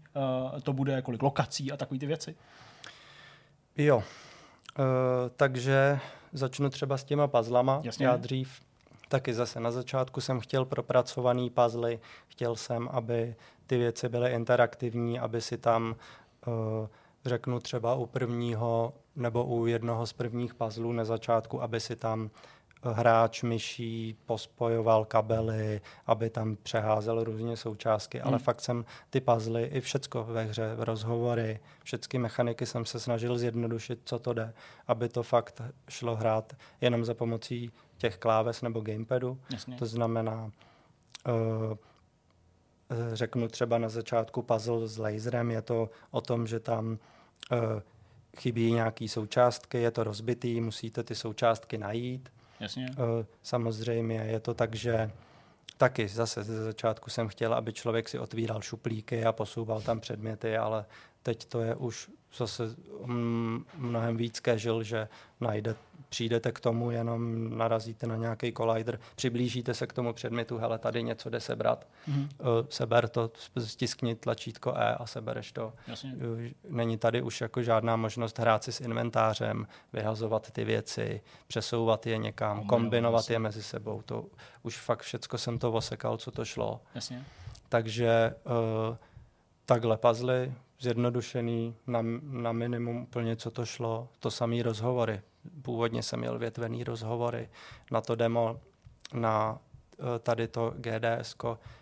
uh, 0.54 0.60
to 0.60 0.74
bude, 0.74 1.02
kolik 1.02 1.24
lokací 1.24 1.72
a 1.72 1.77
takové 1.78 2.00
ty 2.00 2.06
věci? 2.06 2.36
Jo, 3.78 3.98
uh, 3.98 4.04
takže 5.36 6.00
začnu 6.34 6.70
třeba 6.70 6.98
s 6.98 7.04
těma 7.04 7.28
puzzlama. 7.28 7.82
Jasně. 7.84 8.06
Já 8.06 8.18
dřív 8.18 8.62
taky 9.08 9.34
zase 9.34 9.60
na 9.60 9.72
začátku 9.72 10.22
jsem 10.22 10.40
chtěl 10.40 10.66
propracovaný 10.66 11.50
puzzle, 11.50 11.98
chtěl 12.28 12.56
jsem, 12.56 12.90
aby 12.92 13.36
ty 13.68 13.78
věci 13.78 14.10
byly 14.10 14.32
interaktivní, 14.32 15.20
aby 15.20 15.42
si 15.42 15.58
tam 15.58 15.96
uh, 16.48 16.54
řeknu 17.26 17.60
třeba 17.60 17.96
u 17.96 18.06
prvního 18.06 18.94
nebo 19.16 19.46
u 19.46 19.66
jednoho 19.66 20.08
z 20.08 20.14
prvních 20.14 20.54
puzzlů 20.54 20.92
na 20.92 21.06
začátku, 21.06 21.62
aby 21.62 21.80
si 21.80 21.96
tam 21.96 22.30
hráč 22.84 23.44
myší 23.44 24.18
pospojoval 24.26 25.06
kabely, 25.06 25.82
aby 26.06 26.30
tam 26.30 26.56
přeházel 26.56 27.24
různě 27.24 27.58
součástky, 27.58 28.18
hmm. 28.18 28.28
ale 28.28 28.40
fakt 28.40 28.62
jsem 28.62 28.86
ty 29.10 29.22
puzzle 29.22 29.64
i 29.64 29.82
všecko 29.82 30.24
ve 30.24 30.44
hře, 30.44 30.76
rozhovory, 30.78 31.60
všechny 31.84 32.20
mechaniky 32.20 32.66
jsem 32.66 32.86
se 32.86 33.00
snažil 33.00 33.38
zjednodušit, 33.38 34.00
co 34.06 34.20
to 34.20 34.34
jde, 34.34 34.54
aby 34.88 35.10
to 35.10 35.24
fakt 35.24 35.62
šlo 35.90 36.16
hrát 36.16 36.54
jenom 36.82 37.06
za 37.06 37.14
pomocí 37.14 37.72
těch 37.98 38.18
kláves 38.18 38.62
nebo 38.62 38.82
gamepadu. 38.82 39.40
Jasně. 39.52 39.76
To 39.76 39.86
znamená, 39.86 40.52
uh, 41.28 41.78
řeknu 43.14 43.48
třeba 43.48 43.78
na 43.78 43.90
začátku 43.90 44.42
puzzle 44.42 44.88
s 44.88 44.98
laserem, 44.98 45.52
je 45.52 45.62
to 45.62 45.90
o 46.12 46.22
tom, 46.22 46.48
že 46.48 46.60
tam 46.60 46.88
uh, 47.52 47.58
chybí 48.38 48.72
nějaký 48.72 49.08
součástky, 49.08 49.78
je 49.78 49.92
to 49.92 50.04
rozbitý, 50.04 50.62
musíte 50.62 51.04
ty 51.04 51.16
součástky 51.16 51.78
najít 51.78 52.30
Jasně. 52.60 52.86
Eh, 52.92 53.26
samozřejmě 53.44 54.16
je 54.16 54.40
to 54.40 54.54
tak, 54.54 54.76
že 54.76 55.12
taky 55.78 56.08
zase 56.08 56.44
ze 56.44 56.64
začátku 56.64 57.10
jsem 57.10 57.28
chtěl, 57.28 57.54
aby 57.54 57.74
člověk 57.74 58.10
si 58.10 58.20
otvíral 58.20 58.62
šuplíky 58.62 59.26
a 59.26 59.32
posouval 59.32 59.82
tam 59.82 60.00
předměty, 60.00 60.58
ale 60.58 60.86
teď 61.24 61.46
to 61.46 61.62
je 61.62 61.76
už 61.76 62.10
zase 62.38 62.64
mnohem 63.78 64.18
víc 64.18 64.42
casual, 64.46 64.84
že 64.84 65.08
najde, 65.42 65.76
přijdete 66.10 66.52
k 66.52 66.60
tomu, 66.60 66.92
jenom 66.92 67.50
narazíte 67.58 68.08
na 68.08 68.16
nějaký 68.16 68.54
collider, 68.54 69.00
přiblížíte 69.16 69.74
se 69.74 69.88
k 69.88 69.94
tomu 69.94 70.14
předmětu, 70.14 70.58
hele, 70.58 70.80
tady 70.80 71.04
něco 71.04 71.30
jde 71.30 71.40
sebrat, 71.40 71.88
mm-hmm. 72.10 72.28
seber 72.70 73.08
to, 73.08 73.32
stiskni 73.58 74.16
tlačítko 74.16 74.74
E 74.78 74.96
a 74.96 75.06
sebereš 75.06 75.52
to. 75.52 75.74
Jasně. 75.88 76.16
Není 76.70 76.98
tady 76.98 77.22
už 77.22 77.42
jako 77.42 77.64
žádná 77.64 77.96
možnost 77.96 78.40
hrát 78.40 78.64
si 78.64 78.72
s 78.72 78.82
inventářem, 78.82 79.68
vyhazovat 79.94 80.52
ty 80.52 80.66
věci, 80.66 81.22
přesouvat 81.48 82.08
je 82.08 82.18
někam, 82.18 82.58
kombinovat, 82.58 82.70
kombinovat 82.70 83.30
je 83.30 83.40
mezi 83.40 83.64
sebou. 83.64 84.02
To 84.02 84.26
už 84.64 84.78
fakt 84.78 85.02
všecko 85.02 85.38
jsem 85.38 85.60
to 85.60 85.72
osekal, 85.72 86.18
co 86.18 86.32
to 86.32 86.46
šlo. 86.46 86.82
Jasně. 86.96 87.24
Takže 87.70 88.36
uh, 88.44 88.96
takhle 89.66 89.98
puzzle, 89.98 90.52
zjednodušený 90.80 91.76
na, 91.88 92.00
na 92.22 92.52
minimum 92.52 92.98
úplně, 92.98 93.36
co 93.36 93.52
to 93.52 93.66
šlo. 93.66 94.08
To 94.20 94.32
samý 94.32 94.62
rozhovory. 94.62 95.22
Původně 95.62 96.04
jsem 96.04 96.20
měl 96.20 96.40
větvený 96.40 96.84
rozhovory. 96.84 97.50
Na 97.92 98.02
to 98.02 98.16
demo, 98.16 98.60
na 99.14 99.60
eh, 100.00 100.20
tady 100.20 100.48
to 100.48 100.74
GDS 100.78 101.36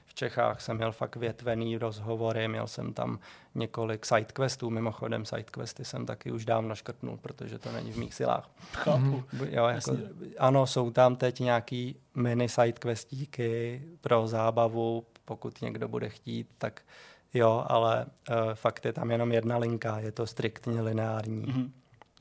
v 0.05 0.13
Čechách 0.13 0.61
jsem 0.61 0.77
měl 0.77 0.91
fakt 0.91 1.15
větvený 1.15 1.77
rozhovory, 1.77 2.47
měl 2.47 2.67
jsem 2.67 2.93
tam 2.93 3.19
několik 3.55 4.05
sidequestů, 4.05 4.69
mimochodem 4.69 5.25
sidequesty 5.25 5.85
jsem 5.85 6.05
taky 6.05 6.31
už 6.31 6.45
dávno 6.45 6.75
škrtnul, 6.75 7.17
protože 7.17 7.59
to 7.59 7.71
není 7.71 7.91
v 7.91 7.97
mých 7.97 8.13
silách. 8.13 8.49
Chápu. 8.73 9.23
Jo, 9.49 9.65
jako, 9.65 9.97
ano, 10.37 10.67
jsou 10.67 10.91
tam 10.91 11.15
teď 11.15 11.39
nějaký 11.39 11.95
mini 12.15 12.49
sidequestíky 12.49 13.81
pro 14.01 14.27
zábavu, 14.27 15.05
pokud 15.25 15.61
někdo 15.61 15.87
bude 15.87 16.09
chtít, 16.09 16.47
tak 16.57 16.81
jo, 17.33 17.65
ale 17.67 18.05
uh, 18.05 18.35
fakt 18.53 18.85
je 18.85 18.93
tam 18.93 19.11
jenom 19.11 19.31
jedna 19.31 19.57
linka, 19.57 19.99
je 19.99 20.11
to 20.11 20.27
striktně 20.27 20.81
lineární. 20.81 21.45
Mm-hmm. 21.45 21.71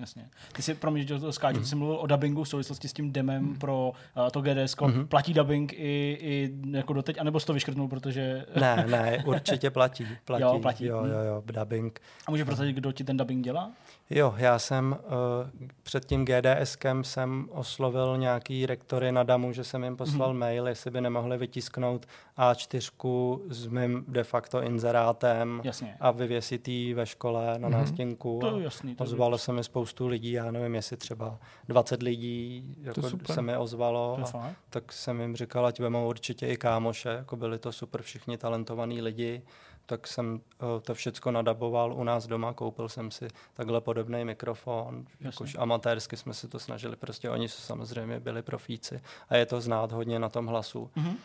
Jasně. 0.00 0.28
Ty 0.52 0.62
si, 0.62 0.74
pro 0.74 0.90
mě, 0.90 1.06
že 1.06 1.18
to 1.18 1.32
skáču, 1.32 1.58
mm. 1.58 1.64
jsi 1.64 1.76
mluvil 1.76 1.96
o 1.96 2.06
dubbingu 2.06 2.44
v 2.44 2.48
souvislosti 2.48 2.88
s 2.88 2.92
tím 2.92 3.12
demem 3.12 3.42
mm. 3.42 3.58
pro 3.58 3.92
uh, 4.16 4.28
to 4.28 4.40
GDS. 4.40 4.76
Mm-hmm. 4.76 5.06
Platí 5.06 5.34
dubbing 5.34 5.72
i, 5.72 6.18
i 6.20 6.54
jako 6.70 6.92
doteď, 6.92 7.18
anebo 7.20 7.40
jsi 7.40 7.46
to 7.46 7.52
vyškrtnul, 7.52 7.88
protože... 7.88 8.46
ne, 8.60 8.86
ne, 8.90 9.24
určitě 9.26 9.70
platí. 9.70 10.06
platí 10.24 10.42
jo, 10.42 10.58
platí. 10.62 10.84
Jo, 10.86 11.04
jo, 11.04 11.20
jo, 11.26 11.42
dubbing. 11.46 12.00
A 12.26 12.30
může 12.30 12.44
prosadit, 12.44 12.76
kdo 12.76 12.92
ti 12.92 13.04
ten 13.04 13.16
dubbing 13.16 13.44
dělá? 13.44 13.72
Jo, 14.10 14.34
já 14.36 14.58
jsem 14.58 14.96
uh, 15.04 15.66
před 15.82 16.04
tím 16.04 16.24
GDSkem 16.24 17.04
jsem 17.04 17.48
oslovil 17.50 18.16
nějaký 18.18 18.66
rektory 18.66 19.12
na 19.12 19.22
DAMu, 19.22 19.52
že 19.52 19.64
jsem 19.64 19.84
jim 19.84 19.96
poslal 19.96 20.30
mm-hmm. 20.30 20.38
mail, 20.38 20.68
jestli 20.68 20.90
by 20.90 21.00
nemohli 21.00 21.38
vytisknout 21.38 22.06
A4 22.38 23.40
s 23.48 23.66
mým 23.66 24.04
de 24.08 24.24
facto 24.24 24.62
inzerátem 24.62 25.60
Jasně. 25.64 25.96
a 26.00 26.10
vyvěsit 26.10 26.68
ji 26.68 26.94
ve 26.94 27.06
škole 27.06 27.58
na 27.58 27.68
mm-hmm. 27.68 27.72
nástěnku. 27.72 28.38
To 28.40 28.58
je 28.58 28.64
jasný. 28.64 28.94
To 28.94 29.04
ozvalo 29.04 29.38
se 29.38 29.52
mi 29.52 29.64
spoustu 29.64 29.83
lidí, 30.00 30.32
já 30.32 30.50
nevím, 30.50 30.74
jestli 30.74 30.96
třeba 30.96 31.38
20 31.68 32.02
lidí 32.02 32.76
jako 32.82 33.02
se 33.32 33.42
mi 33.42 33.56
ozvalo. 33.56 34.18
A 34.34 34.52
tak 34.70 34.92
jsem 34.92 35.20
jim 35.20 35.36
říkal, 35.36 35.66
ať 35.66 35.80
vemou 35.80 36.08
určitě 36.08 36.46
i 36.46 36.56
kámoše, 36.56 37.08
jako 37.08 37.36
byli 37.36 37.58
to 37.58 37.72
super 37.72 38.02
všichni 38.02 38.38
talentovaní 38.38 39.02
lidi 39.02 39.42
tak 39.86 40.06
jsem 40.06 40.34
uh, 40.34 40.80
to 40.82 40.94
všecko 40.94 41.30
nadaboval 41.30 41.92
u 41.92 42.04
nás 42.04 42.26
doma, 42.26 42.52
koupil 42.52 42.88
jsem 42.88 43.10
si 43.10 43.28
takhle 43.54 43.80
podobný 43.80 44.24
mikrofon, 44.24 45.04
jakož 45.20 45.56
amatérsky 45.58 46.16
jsme 46.16 46.34
si 46.34 46.48
to 46.48 46.58
snažili, 46.58 46.96
prostě 46.96 47.30
oni 47.30 47.48
samozřejmě 47.48 48.20
byli 48.20 48.42
profíci 48.42 49.00
a 49.28 49.36
je 49.36 49.46
to 49.46 49.60
znát 49.60 49.92
hodně 49.92 50.18
na 50.18 50.28
tom 50.28 50.46
hlasu. 50.46 50.90
Mm-hmm. 50.96 51.16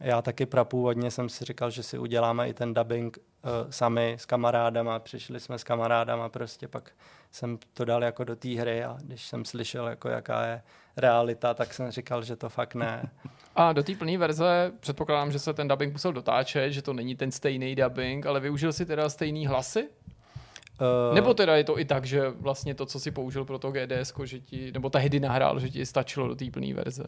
Já 0.00 0.22
taky 0.22 0.46
prapůvodně 0.46 1.10
jsem 1.10 1.28
si 1.28 1.44
říkal, 1.44 1.70
že 1.70 1.82
si 1.82 1.98
uděláme 1.98 2.48
i 2.48 2.54
ten 2.54 2.74
dubbing 2.74 3.18
uh, 3.18 3.70
sami 3.70 4.16
s 4.18 4.26
kamarádama, 4.26 4.98
přišli 4.98 5.40
jsme 5.40 5.58
s 5.58 5.64
kamarádama, 5.64 6.28
prostě 6.28 6.68
pak 6.68 6.92
jsem 7.30 7.58
to 7.74 7.84
dal 7.84 8.04
jako 8.04 8.24
do 8.24 8.36
té 8.36 8.48
hry 8.48 8.84
a 8.84 8.98
když 9.02 9.26
jsem 9.26 9.44
slyšel, 9.44 9.88
jako 9.88 10.08
jaká 10.08 10.46
je 10.46 10.62
realita, 10.96 11.54
tak 11.54 11.74
jsem 11.74 11.90
říkal, 11.90 12.22
že 12.22 12.36
to 12.36 12.48
fakt 12.48 12.74
ne. 12.74 13.10
A 13.56 13.72
do 13.72 13.82
té 13.82 13.94
plné 13.94 14.18
verze 14.18 14.72
předpokládám, 14.80 15.32
že 15.32 15.38
se 15.38 15.54
ten 15.54 15.68
dubbing 15.68 15.92
musel 15.92 16.12
dotáčet, 16.12 16.72
že 16.72 16.82
to 16.82 16.92
není 16.92 17.16
ten 17.16 17.32
stejný 17.32 17.74
dubbing, 17.74 18.26
ale 18.26 18.40
využil 18.40 18.72
si 18.72 18.86
teda 18.86 19.08
stejný 19.08 19.46
hlasy? 19.46 19.88
Uh, 21.08 21.14
nebo 21.14 21.34
teda 21.34 21.56
je 21.56 21.64
to 21.64 21.78
i 21.78 21.84
tak, 21.84 22.04
že 22.04 22.30
vlastně 22.30 22.74
to, 22.74 22.86
co 22.86 23.00
si 23.00 23.10
použil 23.10 23.44
pro 23.44 23.58
to 23.58 23.72
GDS, 23.72 24.12
že 24.24 24.40
ti, 24.40 24.72
nebo 24.72 24.90
tehdy 24.90 25.20
nahrál, 25.20 25.60
že 25.60 25.70
ti 25.70 25.86
stačilo 25.86 26.28
do 26.28 26.34
té 26.34 26.50
plné 26.50 26.74
verze? 26.74 27.04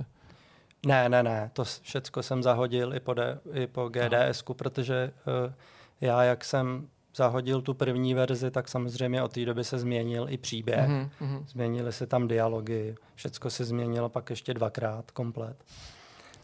Ne, 0.86 1.08
ne, 1.08 1.22
ne, 1.22 1.50
to 1.52 1.64
všechno 1.64 2.22
jsem 2.22 2.42
zahodil 2.42 2.94
i 2.94 3.00
po, 3.00 3.14
D, 3.14 3.38
i 3.52 3.66
po 3.66 3.88
GDS, 3.88 4.42
protože 4.42 5.12
uh, 5.46 5.52
já, 6.00 6.22
jak 6.22 6.44
jsem 6.44 6.88
zahodil 7.16 7.62
tu 7.62 7.74
první 7.74 8.14
verzi, 8.14 8.50
tak 8.50 8.68
samozřejmě 8.68 9.22
od 9.22 9.32
té 9.32 9.44
doby 9.44 9.64
se 9.64 9.78
změnil 9.78 10.26
i 10.30 10.38
příběh. 10.38 10.88
Mm-hmm. 10.88 11.44
Změnily 11.46 11.92
se 11.92 12.06
tam 12.06 12.28
dialogy, 12.28 12.94
všecko 13.14 13.50
se 13.50 13.64
změnilo 13.64 14.08
pak 14.08 14.30
ještě 14.30 14.54
dvakrát 14.54 15.10
komplet. 15.10 15.64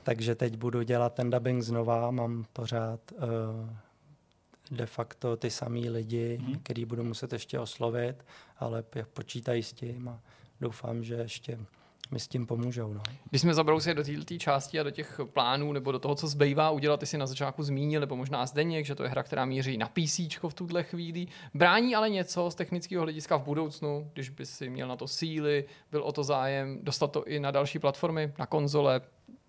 Takže 0.03 0.35
teď 0.35 0.57
budu 0.57 0.83
dělat 0.83 1.15
ten 1.15 1.31
dubbing 1.31 1.63
znova, 1.63 2.11
mám 2.11 2.45
pořád 2.53 3.01
uh, 3.13 3.71
de 4.71 4.87
facto 4.87 5.37
ty 5.37 5.51
samý 5.51 5.91
lidi, 5.91 6.39
mm-hmm. 6.43 6.59
který 6.63 6.85
budu 6.85 7.05
muset 7.05 7.33
ještě 7.33 7.59
oslovit, 7.59 8.25
ale 8.59 8.85
počítají 9.15 9.63
s 9.63 9.73
tím 9.73 10.09
a 10.09 10.21
doufám, 10.61 11.05
že 11.05 11.15
ještě 11.15 11.59
mi 12.13 12.21
s 12.21 12.29
tím 12.29 12.47
pomůžou. 12.47 12.93
No. 12.93 13.03
Když 13.31 13.43
jsme 13.43 13.55
zabrousili 13.55 13.95
do 13.95 14.05
této 14.05 14.39
části 14.39 14.81
a 14.81 14.83
do 14.83 14.91
těch 14.91 15.21
plánů 15.33 15.73
nebo 15.73 15.93
do 15.93 15.99
toho, 15.99 16.15
co 16.15 16.27
zbývá 16.27 16.71
udělat, 16.71 17.01
ty 17.01 17.07
si 17.07 17.19
na 17.19 17.27
začátku 17.27 17.63
zmínil, 17.63 18.01
nebo 18.01 18.17
možná 18.17 18.47
Zdeněk, 18.47 18.87
že 18.87 18.95
to 18.95 19.03
je 19.03 19.09
hra, 19.09 19.23
která 19.23 19.45
míří 19.45 19.77
na 19.77 19.89
PC 19.89 20.19
v 20.49 20.55
tuhle 20.55 20.83
chvíli. 20.83 21.27
Brání 21.55 21.95
ale 21.95 22.11
něco 22.11 22.51
z 22.51 22.55
technického 22.55 23.03
hlediska 23.03 23.37
v 23.37 23.45
budoucnu, 23.45 24.11
když 24.15 24.29
by 24.29 24.47
si 24.47 24.71
měl 24.71 24.89
na 24.89 24.97
to 24.97 25.09
síly, 25.09 25.65
byl 25.91 26.03
o 26.03 26.13
to 26.13 26.25
zájem, 26.25 26.79
dostat 26.83 27.13
to 27.13 27.25
i 27.25 27.41
na 27.41 27.51
další 27.51 27.79
platformy, 27.79 28.33
na 28.39 28.47
konzole, 28.47 29.01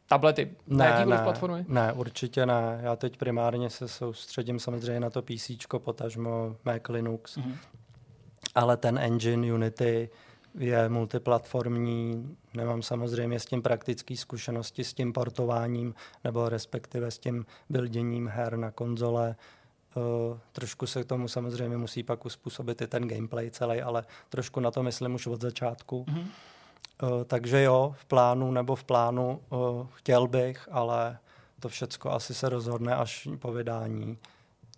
tablety, 0.07 0.51
ne, 0.67 0.89
na 0.89 1.05
ne, 1.05 1.23
platformy? 1.23 1.65
Ne, 1.67 1.93
určitě 1.93 2.45
ne. 2.45 2.79
Já 2.83 2.95
teď 2.95 3.17
primárně 3.17 3.69
se 3.69 3.87
soustředím 3.87 4.59
samozřejmě 4.59 4.99
na 4.99 5.09
to 5.09 5.21
PC, 5.21 5.51
potažmo 5.77 6.55
Mac 6.65 6.81
Linux. 6.89 7.37
Mm-hmm. 7.37 7.55
Ale 8.55 8.77
ten 8.77 8.97
engine 8.97 9.53
Unity 9.53 10.09
je 10.57 10.89
multiplatformní, 10.89 12.35
nemám 12.53 12.81
samozřejmě 12.81 13.39
s 13.39 13.45
tím 13.45 13.61
praktické 13.61 14.17
zkušenosti, 14.17 14.83
s 14.83 14.93
tím 14.93 15.13
portováním 15.13 15.95
nebo 16.23 16.49
respektive 16.49 17.11
s 17.11 17.19
tím 17.19 17.45
builděním 17.69 18.27
her 18.27 18.57
na 18.57 18.71
konzole. 18.71 19.35
Uh, 19.95 20.37
trošku 20.51 20.87
se 20.87 21.03
k 21.03 21.07
tomu 21.07 21.27
samozřejmě 21.27 21.77
musí 21.77 22.03
pak 22.03 22.25
uspůsobit 22.25 22.81
i 22.81 22.87
ten 22.87 23.07
gameplay 23.07 23.51
celý, 23.51 23.81
ale 23.81 24.05
trošku 24.29 24.59
na 24.59 24.71
to 24.71 24.83
myslím 24.83 25.15
už 25.15 25.27
od 25.27 25.41
začátku. 25.41 26.05
Mm-hmm. 26.07 26.25
Uh, 27.03 27.23
takže 27.23 27.61
jo, 27.61 27.95
v 27.97 28.05
plánu 28.05 28.51
nebo 28.51 28.75
v 28.75 28.83
plánu 28.83 29.39
uh, 29.49 29.87
chtěl 29.93 30.27
bych, 30.27 30.67
ale 30.71 31.17
to 31.59 31.69
všecko 31.69 32.11
asi 32.11 32.33
se 32.33 32.49
rozhodne 32.49 32.95
až 32.95 33.27
po 33.39 33.51
vydání 33.51 34.17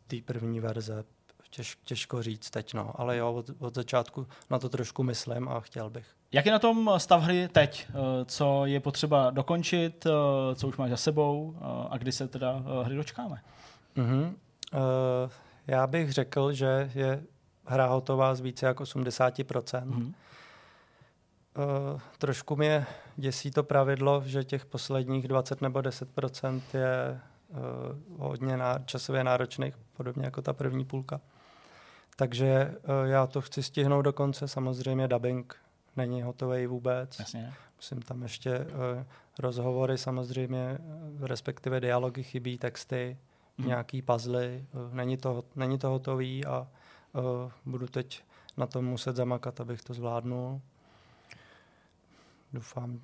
té 0.07 0.17
první 0.25 0.59
verze 0.59 1.03
těž, 1.55 1.77
těžko 1.83 2.23
říct 2.23 2.49
teď, 2.49 2.73
no. 2.73 2.91
ale 2.95 3.17
jo, 3.17 3.33
od, 3.33 3.49
od 3.59 3.75
začátku 3.75 4.27
na 4.49 4.59
to 4.59 4.69
trošku 4.69 5.03
myslím 5.03 5.47
a 5.49 5.59
chtěl 5.59 5.89
bych. 5.89 6.07
Jak 6.31 6.45
je 6.45 6.51
na 6.51 6.59
tom 6.59 6.91
stav 6.97 7.21
hry 7.21 7.47
teď? 7.47 7.87
Eh, 7.89 7.93
co 8.25 8.65
je 8.65 8.79
potřeba 8.79 9.29
dokončit, 9.29 10.05
eh, 10.05 10.55
co 10.55 10.67
už 10.67 10.77
máš 10.77 10.89
za 10.89 10.97
sebou 10.97 11.55
eh, 11.57 11.63
a 11.89 11.97
kdy 11.97 12.11
se 12.11 12.27
teda 12.27 12.63
hry 12.83 12.95
dočkáme? 12.95 13.41
Uh-huh. 13.95 14.33
Uh, 14.73 15.31
já 15.67 15.87
bych 15.87 16.13
řekl, 16.13 16.53
že 16.53 16.91
je 16.95 17.23
hra 17.65 17.85
hotová 17.85 18.35
z 18.35 18.41
více 18.41 18.65
jak 18.65 18.79
80%. 18.79 19.87
Uh-huh. 19.87 20.03
Uh, 20.03 21.99
trošku 22.17 22.55
mě 22.55 22.85
děsí 23.15 23.51
to 23.51 23.63
pravidlo, 23.63 24.23
že 24.25 24.43
těch 24.43 24.65
posledních 24.65 25.27
20 25.27 25.61
nebo 25.61 25.79
10% 25.79 26.61
je 26.73 27.21
uh, 27.47 27.57
hodně 28.19 28.57
ná- 28.57 28.79
časově 28.85 29.23
náročných, 29.23 29.73
podobně 29.97 30.25
jako 30.25 30.41
ta 30.41 30.53
první 30.53 30.85
půlka. 30.85 31.21
Takže 32.15 32.75
uh, 32.83 33.09
já 33.09 33.27
to 33.27 33.41
chci 33.41 33.63
stihnout 33.63 34.01
do 34.01 34.13
konce. 34.13 34.47
Samozřejmě 34.47 35.07
dubbing 35.07 35.55
není 35.97 36.21
hotový 36.21 36.67
vůbec. 36.67 37.19
Jasně. 37.19 37.53
Musím 37.77 38.01
tam 38.01 38.23
ještě 38.23 38.59
uh, 38.59 38.65
rozhovory 39.39 39.97
samozřejmě, 39.97 40.77
respektive 41.19 41.79
dialogy 41.79 42.23
chybí, 42.23 42.57
texty, 42.57 43.17
hmm. 43.57 43.67
nějaký 43.67 44.01
puzzle. 44.01 44.61
Uh, 44.73 44.93
není, 44.93 45.17
to, 45.17 45.43
není 45.55 45.77
to 45.77 45.89
hotový 45.89 46.45
a 46.45 46.67
uh, 47.13 47.51
budu 47.65 47.87
teď 47.87 48.23
na 48.57 48.67
tom 48.67 48.85
muset 48.85 49.15
zamakat, 49.15 49.61
abych 49.61 49.81
to 49.81 49.93
zvládnul. 49.93 50.61
Doufám, 52.53 52.99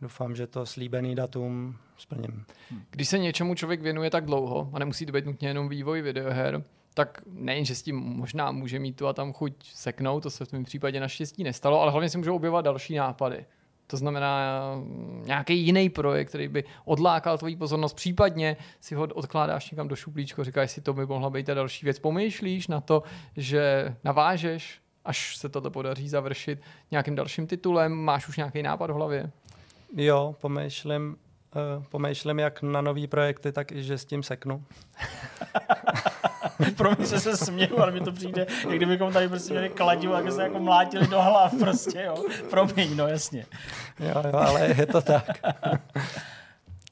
doufám, 0.00 0.36
že 0.36 0.46
to 0.46 0.66
slíbený 0.66 1.14
datum 1.14 1.78
splním. 1.96 2.44
Když 2.90 3.08
se 3.08 3.18
něčemu 3.18 3.54
člověk 3.54 3.82
věnuje 3.82 4.10
tak 4.10 4.24
dlouho, 4.24 4.70
a 4.72 4.78
nemusí 4.78 5.06
to 5.06 5.12
být 5.12 5.26
nutně 5.26 5.48
jenom 5.48 5.68
vývoj 5.68 6.02
videoher, 6.02 6.64
tak 6.94 7.22
nejen, 7.26 7.64
že 7.64 7.74
s 7.74 7.82
tím 7.82 7.96
možná 7.96 8.52
může 8.52 8.78
mít 8.78 8.96
tu 8.96 9.06
a 9.06 9.12
tam 9.12 9.32
chuť 9.32 9.52
seknout, 9.62 10.22
to 10.22 10.30
se 10.30 10.44
v 10.44 10.48
tom 10.48 10.64
případě 10.64 11.00
naštěstí 11.00 11.44
nestalo, 11.44 11.80
ale 11.80 11.90
hlavně 11.90 12.08
si 12.08 12.18
můžou 12.18 12.36
objevovat 12.36 12.64
další 12.64 12.94
nápady. 12.94 13.46
To 13.86 13.96
znamená 13.96 14.60
mm, 14.74 15.22
nějaký 15.26 15.58
jiný 15.58 15.88
projekt, 15.88 16.28
který 16.28 16.48
by 16.48 16.64
odlákal 16.84 17.38
tvoji 17.38 17.56
pozornost, 17.56 17.94
případně 17.94 18.56
si 18.80 18.94
ho 18.94 19.04
odkládáš 19.04 19.70
někam 19.70 19.88
do 19.88 19.96
šuplíčko, 19.96 20.44
říkáš 20.44 20.70
si, 20.70 20.80
to 20.80 20.92
by 20.92 21.06
mohla 21.06 21.30
být 21.30 21.46
ta 21.46 21.54
další 21.54 21.86
věc. 21.86 21.98
Pomýšlíš 21.98 22.68
na 22.68 22.80
to, 22.80 23.02
že 23.36 23.94
navážeš, 24.04 24.80
až 25.04 25.36
se 25.36 25.48
toto 25.48 25.70
podaří 25.70 26.08
završit 26.08 26.60
nějakým 26.90 27.14
dalším 27.14 27.46
titulem, 27.46 27.92
máš 27.92 28.28
už 28.28 28.36
nějaký 28.36 28.62
nápad 28.62 28.90
v 28.90 28.94
hlavě? 28.94 29.30
Jo, 29.96 30.36
pomýšlím, 30.40 31.16
uh, 31.76 31.84
pomýšlím 31.84 32.38
jak 32.38 32.62
na 32.62 32.80
nový 32.80 33.06
projekty, 33.06 33.52
tak 33.52 33.72
i 33.72 33.82
že 33.82 33.98
s 33.98 34.04
tím 34.04 34.22
seknu. 34.22 34.64
Pro 36.76 36.90
mě 36.98 37.06
se 37.06 37.36
směju, 37.36 37.78
ale 37.78 37.92
mi 37.92 38.00
to 38.00 38.12
přijde, 38.12 38.46
jak 38.68 38.76
kdybychom 38.76 39.12
tady 39.12 39.28
prostě 39.28 39.52
měli 39.52 39.68
kladivu 39.68 40.14
a 40.14 40.30
se 40.30 40.42
jako 40.42 40.58
mlátili 40.58 41.06
do 41.06 41.22
hlav 41.22 41.54
prostě, 41.58 42.02
jo. 42.02 42.24
Promiň, 42.50 42.96
no 42.96 43.06
jasně. 43.06 43.46
Jo, 44.00 44.22
jo, 44.24 44.38
ale 44.38 44.74
je 44.78 44.86
to 44.86 45.02
tak. 45.02 45.26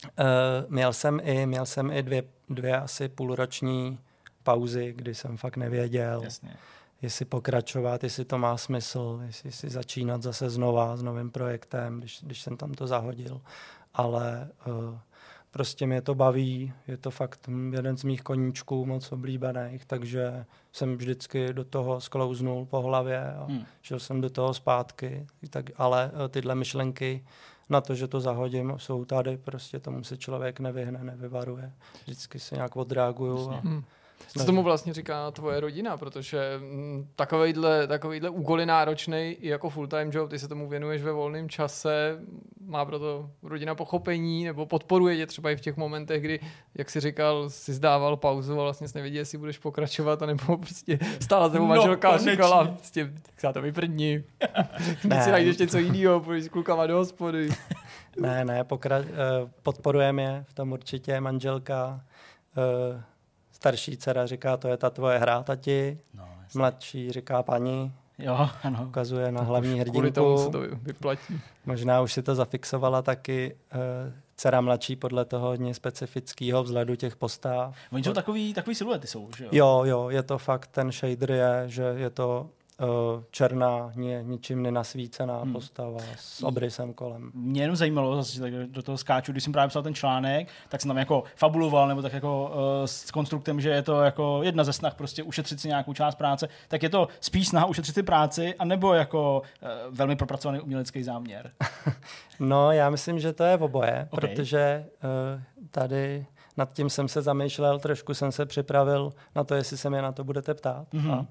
uh, 0.03 0.25
měl 0.69 0.93
jsem 0.93 1.21
i, 1.25 1.47
měl 1.47 1.67
jsem 1.67 1.91
i 1.91 2.03
dvě, 2.03 2.23
dvě 2.49 2.77
asi 2.77 3.09
půlroční 3.09 3.99
pauzy, 4.43 4.93
kdy 4.97 5.15
jsem 5.15 5.37
fakt 5.37 5.57
nevěděl, 5.57 6.21
Jasně. 6.25 6.57
jestli 7.03 7.25
pokračovat, 7.25 8.05
jestli 8.05 8.25
to 8.25 8.39
má 8.39 8.57
smysl, 8.57 9.21
jestli, 9.27 9.49
jestli 9.49 9.71
začínat 9.71 10.23
zase 10.23 10.51
znova 10.51 10.97
s 10.97 11.03
novým 11.03 11.31
projektem, 11.31 11.99
když, 11.99 12.19
když 12.23 12.43
jsem 12.43 12.57
tam 12.57 12.73
to 12.73 12.87
zahodil. 12.87 13.41
Ale 13.95 14.49
uh, 14.67 14.99
prostě 15.51 15.87
mě 15.87 16.03
to 16.03 16.15
baví, 16.15 16.73
je 16.89 16.97
to 16.97 17.11
fakt 17.11 17.49
jeden 17.73 17.97
z 17.97 18.05
mých 18.05 18.23
koníčků 18.23 18.87
moc 18.87 19.13
oblíbených, 19.13 19.85
takže 19.85 20.45
jsem 20.73 20.97
vždycky 20.97 21.53
do 21.53 21.65
toho 21.65 22.01
sklouznul 22.01 22.67
po 22.67 22.81
hlavě 22.81 23.33
a 23.33 23.45
hmm. 23.45 23.65
šel 23.83 23.99
jsem 23.99 24.21
do 24.21 24.31
toho 24.31 24.55
zpátky, 24.55 25.27
tak, 25.51 25.71
ale 25.77 26.11
eh, 26.25 26.29
tyhle 26.29 26.55
myšlenky 26.55 27.25
na 27.69 27.81
to, 27.81 27.95
že 27.95 28.09
to 28.09 28.21
zahodím, 28.21 28.73
jsou 28.77 29.05
tady, 29.05 29.37
prostě 29.37 29.81
tomu 29.81 30.05
se 30.05 30.17
člověk 30.17 30.61
nevyhne, 30.61 31.05
nevyvaruje. 31.05 31.73
Vždycky 32.03 32.39
se 32.39 32.55
nějak 32.55 32.77
odreaguju. 32.77 33.51
A... 33.51 33.63
Co 34.39 34.45
tomu 34.45 34.63
vlastně 34.63 34.95
říká 34.95 35.31
tvoje 35.31 35.61
rodina, 35.61 35.97
protože 35.97 36.59
mm, 36.59 37.09
takovýhle, 37.17 37.87
takovýhle 37.87 38.31
úkoly 38.31 38.67
náročný 38.67 39.37
i 39.41 39.49
jako 39.49 39.71
full-time 39.71 40.11
job, 40.13 40.31
ty 40.31 40.39
se 40.39 40.49
tomu 40.49 40.69
věnuješ 40.69 41.03
ve 41.03 41.13
volném 41.13 41.49
čase, 41.49 42.19
má 42.67 42.85
proto 42.85 43.31
rodina 43.43 43.75
pochopení 43.75 44.45
nebo 44.45 44.67
podporuje 44.67 45.17
tě 45.17 45.27
třeba 45.27 45.51
i 45.51 45.57
v 45.57 45.61
těch 45.61 45.77
momentech, 45.77 46.23
kdy, 46.23 46.41
jak 46.75 46.91
jsi 46.91 47.01
říkal, 47.01 47.51
si 47.51 47.73
zdával 47.73 48.17
pauzu 48.17 48.61
a 48.61 48.63
vlastně 48.63 48.89
jsi 48.89 48.99
nevěděl, 48.99 49.19
jestli 49.19 49.39
budeš 49.39 49.59
pokračovat, 49.59 50.21
nebo 50.21 50.57
prostě 50.57 50.99
stála 51.21 51.49
tebou 51.49 51.65
no, 51.65 51.69
manželka 51.69 52.09
a 52.09 52.17
říkala, 52.17 52.65
prostě, 52.65 53.13
tak 53.23 53.41
se 53.41 53.53
to 53.53 53.63
vyprdni. 53.63 54.25
Teď 55.09 55.23
si 55.23 55.31
najdeš 55.31 55.59
něco 55.59 55.79
jiného, 55.79 56.21
půjdeš 56.21 56.45
s 56.45 56.49
klukama 56.49 56.87
do 56.87 56.97
hospody. 56.97 57.49
ne, 58.21 58.45
ne, 58.45 58.63
pokra- 58.63 59.01
uh, 59.01 59.51
podporujeme 59.63 60.23
je 60.23 60.45
v 60.49 60.53
tom 60.53 60.73
určitě, 60.73 61.21
manželka. 61.21 62.01
Uh, 62.57 63.01
Starší 63.61 63.97
dcera 63.97 64.27
říká, 64.27 64.57
to 64.57 64.69
je 64.69 64.77
ta 64.77 64.91
tvoje 64.91 65.19
hra, 65.19 65.43
tati. 65.43 65.99
No, 66.15 66.29
Mladší 66.55 67.13
říká 67.13 67.43
paní. 67.43 67.93
Jo, 68.19 68.49
ano. 68.63 68.85
Ukazuje 68.89 69.33
na 69.33 69.43
hlavní 69.43 69.81
hrdinku. 69.81 69.91
Kvůli 69.91 70.13
tomu 70.13 70.39
se 70.39 70.51
to 70.51 70.61
vyplatí. 70.83 71.41
Možná 71.67 72.01
už 72.01 72.13
si 72.13 72.23
to 72.23 72.35
zafixovala 72.35 73.03
taky. 73.03 73.57
Uh, 73.75 74.13
dcera 74.37 74.61
mladší 74.61 74.97
podle 74.97 75.25
toho 75.25 75.47
hodně 75.47 75.75
specifického 75.75 76.63
vzhledu 76.63 76.97
těch 76.97 77.17
postav. 77.17 77.75
Oni 77.93 78.05
jsou 78.05 78.13
takový, 78.13 78.55
takový 78.55 78.75
siluety 78.75 79.07
jsou, 79.07 79.29
že 79.37 79.45
jo? 79.45 79.51
Jo, 79.53 79.83
jo, 79.85 80.09
je 80.11 80.23
to 80.23 80.39
fakt, 80.39 80.67
ten 80.67 80.93
shader 80.93 81.31
je, 81.31 81.63
že 81.67 81.83
je 81.83 82.11
to 82.11 82.49
černá, 83.31 83.93
ni, 83.95 84.19
ničím 84.23 84.63
nenasvícená 84.63 85.41
hmm. 85.41 85.53
postava 85.53 85.99
s 86.17 86.43
obrysem 86.43 86.95
kolem. 86.95 87.31
Mě 87.35 87.63
jenom 87.63 87.77
zajímalo, 87.77 88.17
zase 88.17 88.41
tak 88.41 88.53
do 88.53 88.83
toho 88.83 88.99
skáču, 88.99 89.33
když 89.33 89.45
jsem 89.45 89.53
právě 89.53 89.69
psal 89.69 89.83
ten 89.83 89.95
článek, 89.95 90.49
tak 90.69 90.81
jsem 90.81 90.89
tam 90.89 90.99
jako 90.99 91.25
fabuloval, 91.37 91.89
nebo 91.89 92.03
tak 92.03 92.13
jako 92.13 92.49
uh, 92.49 92.57
s 92.85 93.11
konstruktem, 93.11 93.61
že 93.61 93.71
je 93.71 93.83
to 93.83 94.03
jako 94.03 94.41
jedna 94.43 94.65
ze 94.65 94.73
snah 94.73 94.95
prostě 94.95 95.23
ušetřit 95.23 95.61
si 95.61 95.69
nějakou 95.69 95.93
část 95.93 96.15
práce, 96.15 96.49
tak 96.69 96.83
je 96.83 96.89
to 96.89 97.09
spíš 97.21 97.49
snaha 97.49 97.67
ušetřit 97.67 97.95
si 97.95 98.03
práci, 98.03 98.55
anebo 98.59 98.95
jako 98.95 99.43
uh, 99.63 99.69
velmi 99.97 100.17
propracovaný 100.17 100.61
umělecký 100.61 101.03
záměr? 101.03 101.51
no, 102.41 102.73
já 102.73 102.91
myslím, 102.91 103.19
že 103.19 103.33
to 103.33 103.45
je 103.45 103.57
oboje, 103.57 104.09
okay. 104.11 104.29
protože 104.31 104.87
uh, 105.35 105.43
tady 105.71 106.27
nad 106.57 106.73
tím 106.73 106.91
jsem 106.91 107.09
se 107.09 107.23
zamýšlel, 107.23 107.79
trošku 107.79 108.15
jsem 108.15 108.33
se 108.33 108.47
připravil 108.47 109.13
na 109.35 109.45
to, 109.45 109.55
jestli 109.55 109.77
se 109.77 109.91
mě 109.91 110.03
na 110.03 110.13
to 110.13 110.25
budete 110.25 110.55
ptát. 110.55 110.87
Mm-hmm. 110.93 111.13
A 111.13 111.27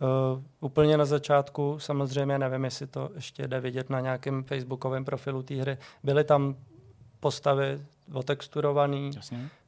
Uh, 0.00 0.42
úplně 0.60 0.96
na 0.96 1.04
začátku, 1.04 1.78
samozřejmě 1.78 2.38
nevím, 2.38 2.64
jestli 2.64 2.86
to 2.86 3.10
ještě 3.14 3.48
jde 3.48 3.60
vidět 3.60 3.90
na 3.90 4.00
nějakém 4.00 4.44
facebookovém 4.44 5.04
profilu 5.04 5.42
té 5.42 5.54
hry, 5.54 5.78
byly 6.02 6.24
tam 6.24 6.56
postavy 7.20 7.86
otexturované. 8.12 9.10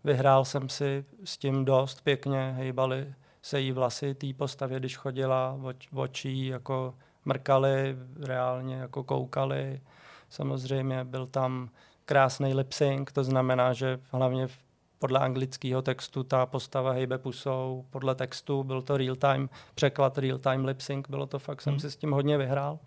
Vyhrál 0.04 0.44
jsem 0.44 0.68
si 0.68 1.04
s 1.24 1.38
tím 1.38 1.64
dost 1.64 2.00
pěkně, 2.00 2.54
hejbaly 2.56 3.14
se 3.42 3.60
jí 3.60 3.72
vlasy 3.72 4.14
té 4.14 4.26
postavě, 4.36 4.78
když 4.78 4.96
chodila, 4.96 5.58
oč, 5.62 5.88
očí 5.94 6.46
jako 6.46 6.94
mrkali, 7.24 7.96
reálně 8.20 8.74
jako 8.74 9.04
koukali. 9.04 9.80
Samozřejmě 10.28 11.04
byl 11.04 11.26
tam 11.26 11.70
krásný 12.04 12.54
lip 12.54 12.72
sync, 12.72 13.12
to 13.12 13.24
znamená, 13.24 13.72
že 13.72 14.00
hlavně 14.10 14.46
v 14.46 14.58
podle 15.00 15.20
anglického 15.20 15.82
textu 15.82 16.22
ta 16.22 16.46
postava 16.46 16.92
hejbe 16.92 17.18
pusou, 17.18 17.84
podle 17.90 18.14
textu 18.14 18.64
byl 18.64 18.82
to 18.82 18.96
real-time 18.96 19.48
překlad, 19.74 20.18
real-time 20.18 20.64
lip 20.64 20.80
sync, 20.80 21.06
bylo 21.08 21.26
to 21.26 21.38
fakt, 21.38 21.62
jsem 21.62 21.72
hmm. 21.72 21.80
si 21.80 21.90
s 21.90 21.96
tím 21.96 22.12
hodně 22.12 22.38
vyhrál. 22.38 22.78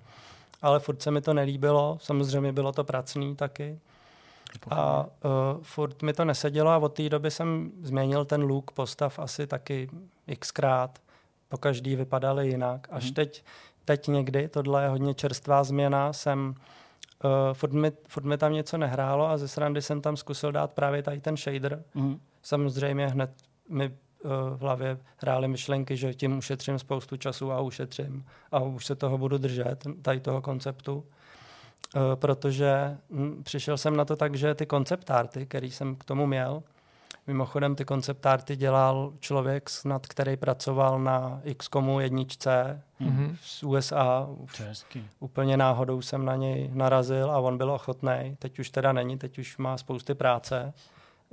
ale 0.61 0.79
furt 0.79 1.01
se 1.01 1.11
mi 1.11 1.21
to 1.21 1.33
nelíbilo, 1.33 1.97
samozřejmě 2.01 2.51
bylo 2.51 2.71
to 2.71 2.83
pracný 2.83 3.35
taky. 3.35 3.79
A 4.69 5.05
uh, 5.05 5.09
furt 5.61 6.01
mi 6.01 6.13
to 6.13 6.25
nesedělo 6.25 6.69
a 6.69 6.77
od 6.77 6.93
té 6.93 7.09
doby 7.09 7.31
jsem 7.31 7.71
změnil 7.81 8.25
ten 8.25 8.41
look 8.41 8.71
postav 8.71 9.19
asi 9.19 9.47
taky 9.47 9.89
xkrát. 10.39 10.99
Po 11.49 11.57
každý 11.57 11.95
vypadaly 11.95 12.47
jinak. 12.47 12.87
Až 12.91 13.03
hmm. 13.03 13.13
teď, 13.13 13.43
teď 13.85 14.07
někdy, 14.07 14.47
tohle 14.47 14.83
je 14.83 14.89
hodně 14.89 15.13
čerstvá 15.13 15.63
změna, 15.63 16.13
jsem 16.13 16.49
uh, 16.49 16.55
furt, 17.53 17.73
mi, 17.73 17.91
furt 18.07 18.23
mi 18.23 18.37
tam 18.37 18.53
něco 18.53 18.77
nehrálo 18.77 19.27
a 19.27 19.37
ze 19.37 19.47
srandy 19.47 19.81
jsem 19.81 20.01
tam 20.01 20.17
zkusil 20.17 20.51
dát 20.51 20.71
právě 20.71 21.03
tady 21.03 21.19
ten 21.19 21.37
shader. 21.37 21.83
Hmm. 21.93 22.19
Samozřejmě 22.41 23.07
hned 23.07 23.31
mi 23.69 23.87
uh, 23.87 24.31
v 24.57 24.59
hlavě 24.59 24.97
hrály 25.17 25.47
myšlenky, 25.47 25.97
že 25.97 26.13
tím 26.13 26.37
ušetřím 26.37 26.79
spoustu 26.79 27.17
času 27.17 27.51
a 27.51 27.61
ušetřím 27.61 28.25
a 28.51 28.59
už 28.59 28.85
se 28.85 28.95
toho 28.95 29.17
budu 29.17 29.37
držet, 29.37 29.83
tady 30.01 30.19
toho 30.19 30.41
konceptu. 30.41 31.03
Eh, 31.95 32.15
protože 32.15 32.97
hm, 33.09 33.43
přišel 33.43 33.77
jsem 33.77 33.97
na 33.97 34.05
to 34.05 34.15
tak, 34.15 34.35
že 34.35 34.55
ty 34.55 34.65
konceptárty, 34.65 35.45
který 35.45 35.71
jsem 35.71 35.95
k 35.95 36.03
tomu 36.03 36.27
měl, 36.27 36.63
mimochodem 37.27 37.75
ty 37.75 37.85
konceptárty 37.85 38.55
dělal 38.55 39.13
člověk, 39.19 39.69
nad 39.85 40.07
který 40.07 40.37
pracoval 40.37 40.99
na 40.99 41.41
XCOMu 41.57 41.99
jedničce 41.99 42.81
mm-hmm. 43.01 43.35
z 43.41 43.63
USA. 43.63 44.27
Úplně 45.19 45.57
náhodou 45.57 46.01
jsem 46.01 46.25
na 46.25 46.35
něj 46.35 46.69
narazil 46.73 47.31
a 47.31 47.39
on 47.39 47.57
byl 47.57 47.71
ochotný. 47.71 48.35
Teď 48.39 48.59
už 48.59 48.69
teda 48.69 48.93
není, 48.93 49.17
teď 49.17 49.37
už 49.37 49.57
má 49.57 49.77
spousty 49.77 50.13
práce. 50.13 50.73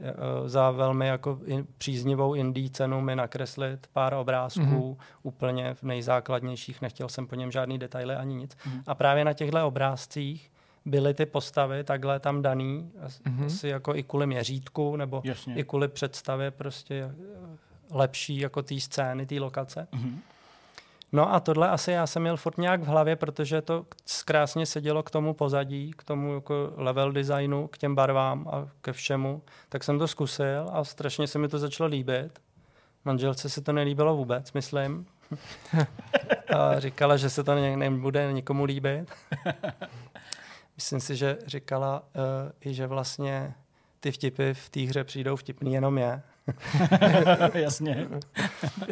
Eh, 0.02 0.48
za 0.48 0.70
velmi 0.70 1.06
jako 1.06 1.38
in, 1.44 1.66
příznivou 1.78 2.34
indí 2.34 2.70
cenu 2.70 3.00
mi 3.00 3.16
nakreslit 3.16 3.86
pár 3.92 4.14
obrázků, 4.14 4.60
mm-hmm. 4.60 4.96
úplně 5.22 5.74
v 5.74 5.82
nejzákladnějších, 5.82 6.82
nechtěl 6.82 7.08
jsem 7.08 7.26
po 7.26 7.34
něm 7.34 7.50
žádný 7.50 7.78
detaily 7.78 8.14
ani 8.14 8.34
nic. 8.34 8.56
Mm-hmm. 8.56 8.82
A 8.86 8.94
právě 8.94 9.24
na 9.24 9.32
těchto 9.32 9.66
obrázcích 9.66 10.49
byly 10.84 11.14
ty 11.14 11.26
postavy 11.26 11.84
takhle 11.84 12.20
tam 12.20 12.42
daný, 12.42 12.90
mm-hmm. 13.00 13.46
asi 13.46 13.68
jako 13.68 13.94
i 13.94 14.02
kvůli 14.02 14.26
měřítku, 14.26 14.96
nebo 14.96 15.22
Jasně. 15.24 15.54
i 15.54 15.64
kvůli 15.64 15.88
představě 15.88 16.50
prostě 16.50 16.94
eh, 16.94 17.56
lepší 17.90 18.38
jako 18.38 18.62
té 18.62 18.80
scény, 18.80 19.26
té 19.26 19.40
lokace. 19.40 19.88
Mm-hmm. 19.92 20.18
No 21.12 21.34
a 21.34 21.40
tohle 21.40 21.68
asi 21.68 21.92
já 21.92 22.06
jsem 22.06 22.22
měl 22.22 22.36
furt 22.36 22.58
nějak 22.58 22.82
v 22.82 22.86
hlavě, 22.86 23.16
protože 23.16 23.62
to 23.62 23.86
krásně 24.24 24.66
sedělo 24.66 25.02
k 25.02 25.10
tomu 25.10 25.34
pozadí, 25.34 25.92
k 25.96 26.04
tomu 26.04 26.34
jako 26.34 26.72
level 26.76 27.12
designu, 27.12 27.68
k 27.68 27.78
těm 27.78 27.94
barvám 27.94 28.48
a 28.48 28.68
ke 28.80 28.92
všemu. 28.92 29.42
Tak 29.68 29.84
jsem 29.84 29.98
to 29.98 30.08
zkusil 30.08 30.66
a 30.72 30.84
strašně 30.84 31.26
se 31.26 31.38
mi 31.38 31.48
to 31.48 31.58
začalo 31.58 31.88
líbit. 31.88 32.40
Manželce 33.04 33.48
se 33.48 33.60
to 33.60 33.72
nelíbilo 33.72 34.16
vůbec, 34.16 34.52
myslím. 34.52 35.06
a 36.56 36.80
říkala, 36.80 37.16
že 37.16 37.30
se 37.30 37.44
to 37.44 37.54
nebude 37.54 38.32
nikomu 38.32 38.64
líbit. 38.64 39.10
myslím 40.80 41.00
si, 41.00 41.16
že 41.16 41.38
říkala 41.46 42.02
uh, 42.02 42.70
i, 42.70 42.74
že 42.74 42.86
vlastně 42.86 43.54
ty 44.00 44.12
vtipy 44.12 44.52
v 44.52 44.68
té 44.68 44.80
hře 44.80 45.04
přijdou 45.04 45.36
vtipný 45.36 45.74
jenom 45.74 45.98
je. 45.98 46.22
Jasně. 47.54 48.08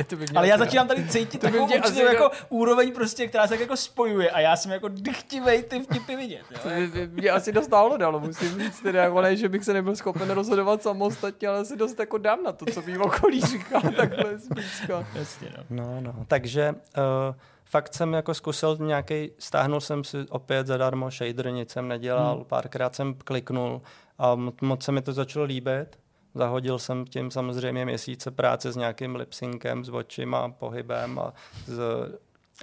to 0.06 0.16
by 0.16 0.26
Ale 0.34 0.48
já 0.48 0.58
začínám 0.58 0.88
tady 0.88 1.08
cítit 1.08 1.38
to 1.38 1.46
takovou 1.46 1.66
mě 1.66 1.76
určitou 1.76 2.04
jako, 2.04 2.22
jako 2.22 2.30
úroveň 2.48 2.92
prostě, 2.92 3.28
která 3.28 3.46
se 3.46 3.60
jako 3.60 3.76
spojuje 3.76 4.30
a 4.30 4.40
já 4.40 4.56
jsem 4.56 4.72
jako 4.72 4.88
dychtivej 4.88 5.62
ty 5.62 5.80
vtipy 5.80 6.16
vidět. 6.16 6.42
Jo? 6.50 6.58
To 6.62 6.68
by, 6.68 6.86
by 6.88 7.20
mě 7.20 7.30
asi 7.30 7.52
dost 7.52 7.68
nálo 7.68 7.96
dalo, 7.96 8.20
musím 8.20 8.62
říct, 8.62 8.80
teda, 8.80 9.02
jako 9.02 9.20
ne, 9.20 9.36
že 9.36 9.48
bych 9.48 9.64
se 9.64 9.72
nebyl 9.72 9.96
schopen 9.96 10.30
rozhodovat 10.30 10.82
samostatně, 10.82 11.48
ale 11.48 11.64
si 11.64 11.76
dost 11.76 11.98
jako 11.98 12.18
dám 12.18 12.42
na 12.42 12.52
to, 12.52 12.66
co 12.66 12.82
mým 12.82 13.02
okolí 13.02 13.40
říká 13.40 13.80
takhle 13.96 14.38
zblízka. 14.38 15.06
Jasně, 15.14 15.48
no. 15.70 15.84
no, 15.84 16.00
no. 16.00 16.24
Takže 16.28 16.72
uh, 16.72 17.34
fakt 17.68 17.94
jsem 17.94 18.12
jako 18.12 18.34
zkusil 18.34 18.76
nějaký, 18.80 19.30
stáhnul 19.38 19.80
jsem 19.80 20.04
si 20.04 20.16
opět 20.28 20.66
zadarmo 20.66 21.10
shader, 21.10 21.50
nic 21.50 21.70
jsem 21.70 21.88
nedělal, 21.88 22.34
hmm. 22.34 22.44
párkrát 22.44 22.94
jsem 22.94 23.14
kliknul 23.14 23.82
a 24.18 24.34
moc 24.60 24.82
se 24.82 24.92
mi 24.92 25.02
to 25.02 25.12
začalo 25.12 25.44
líbit. 25.44 25.98
Zahodil 26.34 26.78
jsem 26.78 27.04
tím 27.04 27.30
samozřejmě 27.30 27.84
měsíce 27.84 28.30
práce 28.30 28.72
s 28.72 28.76
nějakým 28.76 29.16
lipsynkem, 29.16 29.84
s 29.84 29.88
očima, 29.88 30.48
pohybem 30.48 31.18
a 31.18 31.32
s 31.66 31.80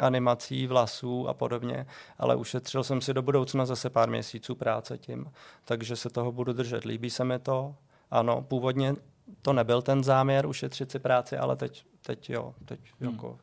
animací 0.01 0.67
vlasů 0.67 1.27
a 1.27 1.33
podobně, 1.33 1.85
ale 2.17 2.35
ušetřil 2.35 2.83
jsem 2.83 3.01
si 3.01 3.13
do 3.13 3.21
budoucna 3.21 3.65
zase 3.65 3.89
pár 3.89 4.09
měsíců 4.09 4.55
práce 4.55 4.97
tím, 4.97 5.31
takže 5.65 5.95
se 5.95 6.09
toho 6.09 6.31
budu 6.31 6.53
držet. 6.53 6.85
Líbí 6.85 7.09
se 7.09 7.23
mi 7.23 7.39
to, 7.39 7.75
ano, 8.11 8.41
původně 8.41 8.95
to 9.41 9.53
nebyl 9.53 9.81
ten 9.81 10.03
záměr 10.03 10.45
ušetřit 10.45 10.91
si 10.91 10.99
práci, 10.99 11.37
ale 11.37 11.55
teď, 11.55 11.85
teď 12.05 12.29
jo, 12.29 12.53
teď 12.65 12.79
hmm. 12.99 13.11
jako 13.11 13.37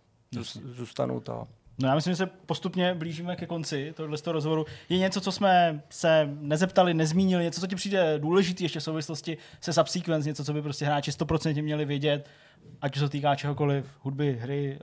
zůstanu 0.65 1.21
to. 1.21 1.47
No 1.79 1.89
já 1.89 1.95
myslím, 1.95 2.13
že 2.13 2.17
se 2.17 2.27
postupně 2.27 2.95
blížíme 2.95 3.37
ke 3.37 3.47
konci 3.47 3.93
tohle 3.97 4.19
z 4.19 4.23
toho 4.23 4.33
rozhovoru. 4.33 4.67
Je 4.89 4.99
něco, 4.99 5.21
co 5.21 5.33
jsme 5.33 5.83
se 5.91 6.29
nezeptali, 6.41 6.95
nezmínili, 6.95 7.45
něco, 7.45 7.61
co 7.61 7.67
ti 7.67 7.77
přijde 7.77 8.19
důležitý 8.19 8.65
ještě 8.65 8.81
v 8.81 8.83
souvislosti 8.83 9.39
se 9.61 9.73
Subsequence, 9.73 10.29
něco, 10.29 10.45
co 10.45 10.53
by 10.53 10.63
prostě 10.63 10.85
hráči 10.85 11.11
100% 11.11 11.63
měli 11.63 11.85
vědět, 11.85 12.29
ať 12.81 12.97
už 12.97 13.01
se 13.01 13.09
týká 13.09 13.35
čehokoliv, 13.35 13.87
hudby, 14.01 14.39
hry, 14.41 14.79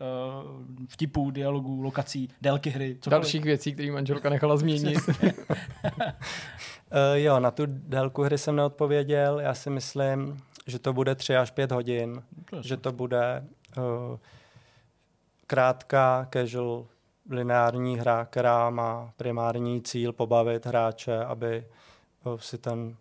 uh, 0.46 0.88
vtipů, 0.88 1.32
dialogů, 1.32 1.82
lokací, 1.82 2.30
délky 2.42 2.70
hry. 2.70 2.98
Cokoliv. 3.02 3.22
Dalších 3.22 3.44
věcí, 3.44 3.74
které 3.74 3.92
manželka 3.92 4.30
nechala 4.30 4.58
změnit. 4.58 4.98
uh, 5.08 5.24
jo, 7.14 7.40
na 7.40 7.52
tu 7.52 7.64
délku 7.68 8.24
hry 8.24 8.38
jsem 8.38 8.56
neodpověděl. 8.56 9.40
Já 9.40 9.54
si 9.54 9.70
myslím, 9.70 10.38
že 10.68 10.80
to 10.80 10.94
bude 10.94 11.16
3 11.16 11.36
až 11.36 11.52
5 11.52 11.72
hodin, 11.72 12.22
to 12.50 12.62
že 12.62 12.78
to 12.78 12.92
bude 12.92 13.44
uh, 13.78 13.84
krátká, 15.50 16.28
casual, 16.34 16.86
lineární 17.30 17.98
hra, 17.98 18.26
která 18.26 18.70
má 18.70 19.14
primární 19.18 19.82
cíl 19.82 20.14
pobavit 20.14 20.66
hráče, 20.66 21.24
aby 21.24 21.58
eh, 21.58 22.38
si 22.38 22.58
ten 22.58 22.96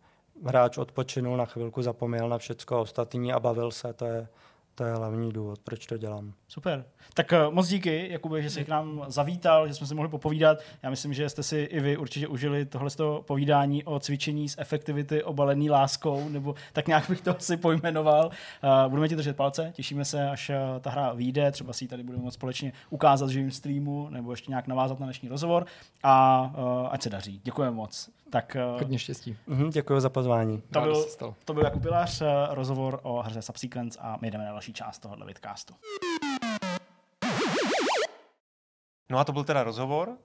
hráč 0.44 0.78
odpočinul 0.78 1.36
na 1.36 1.44
chvilku, 1.44 1.82
zapomněl 1.82 2.28
na 2.28 2.38
všecko 2.38 2.80
ostatní 2.80 3.32
a 3.32 3.40
bavil 3.40 3.70
se. 3.70 3.92
To 3.92 4.04
je, 4.04 4.28
to 4.74 4.84
je 4.84 4.92
hlavní 4.92 5.32
důvod, 5.32 5.58
proč 5.58 5.86
to 5.86 5.96
dělám. 5.96 6.32
Super. 6.48 6.84
Tak 7.14 7.32
uh, 7.32 7.54
moc 7.54 7.68
díky, 7.68 8.08
Jakube, 8.10 8.42
že 8.42 8.50
jsi 8.50 8.64
k 8.64 8.68
nám 8.68 9.04
zavítal, 9.08 9.68
že 9.68 9.74
jsme 9.74 9.86
si 9.86 9.94
mohli 9.94 10.10
popovídat. 10.10 10.58
Já 10.82 10.90
myslím, 10.90 11.14
že 11.14 11.28
jste 11.28 11.42
si 11.42 11.58
i 11.58 11.80
vy 11.80 11.96
určitě 11.96 12.28
užili 12.28 12.64
tohle 12.64 12.90
povídání 13.20 13.84
o 13.84 14.00
cvičení 14.00 14.48
z 14.48 14.54
efektivity 14.58 15.22
obalený 15.22 15.70
láskou, 15.70 16.28
nebo 16.28 16.54
tak 16.72 16.86
nějak 16.86 17.08
bych 17.08 17.20
to 17.20 17.36
asi 17.36 17.56
pojmenoval. 17.56 18.26
Uh, 18.26 18.90
budeme 18.90 19.08
ti 19.08 19.16
držet 19.16 19.36
palce, 19.36 19.72
těšíme 19.74 20.04
se, 20.04 20.30
až 20.30 20.50
uh, 20.50 20.80
ta 20.80 20.90
hra 20.90 21.12
vyjde, 21.12 21.52
třeba 21.52 21.72
si 21.72 21.84
ji 21.84 21.88
tady 21.88 22.02
budeme 22.02 22.24
moct 22.24 22.34
společně 22.34 22.72
ukázat 22.90 23.26
v 23.26 23.32
živém 23.32 23.50
streamu, 23.50 24.08
nebo 24.10 24.30
ještě 24.30 24.50
nějak 24.50 24.66
navázat 24.66 25.00
na 25.00 25.06
dnešní 25.06 25.28
rozhovor 25.28 25.66
a 26.02 26.38
ať 26.90 27.02
se 27.02 27.10
daří. 27.10 27.40
Děkujeme 27.44 27.76
moc. 27.76 28.10
Tak, 28.30 28.56
Hodně 28.78 28.98
štěstí. 28.98 29.36
Uh-huh, 29.48 29.72
děkuji 29.72 30.00
za 30.00 30.08
pozvání. 30.08 30.62
To 30.72 30.80
byl, 30.80 31.04
to 31.44 31.54
byl 31.54 31.64
Jakub 31.64 31.82
Pilař, 31.82 32.22
rozhovor 32.50 33.00
o 33.02 33.22
hře 33.22 33.42
Subsequence 33.42 33.98
a 34.02 34.18
my 34.20 34.30
jdeme 34.30 34.44
na 34.44 34.50
další 34.50 34.72
část 34.72 34.98
tohohle 34.98 35.26
vidcastu. 35.26 35.74
No 39.08 39.18
a 39.18 39.24
to 39.24 39.32
byl 39.32 39.44
teda 39.44 39.62
rozhovor. 39.62 40.16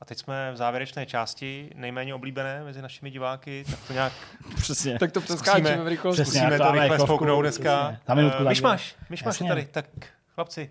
A 0.00 0.04
teď 0.04 0.18
jsme 0.18 0.52
v 0.52 0.56
závěrečné 0.56 1.06
části, 1.06 1.70
nejméně 1.74 2.14
oblíbené 2.14 2.64
mezi 2.64 2.82
našimi 2.82 3.10
diváky, 3.10 3.64
tak 3.70 3.78
to 3.86 3.92
nějak... 3.92 4.12
Přesně. 4.56 4.98
tak 4.98 5.12
to 5.12 5.20
přeskáčeme 5.20 5.84
v 5.84 5.88
rychlosti. 5.88 6.24
Zkusíme 6.24 6.58
to 6.58 6.72
rychle 6.72 6.98
spouknout 6.98 7.44
dneska. 7.44 7.96
Na 8.08 8.14
minutku. 8.14 8.42
Uh, 8.42 8.48
myšmaš, 8.48 8.96
myšmaš 9.10 9.40
je 9.40 9.48
tady. 9.48 9.66
Tak 9.66 9.86
chlapci, 10.34 10.70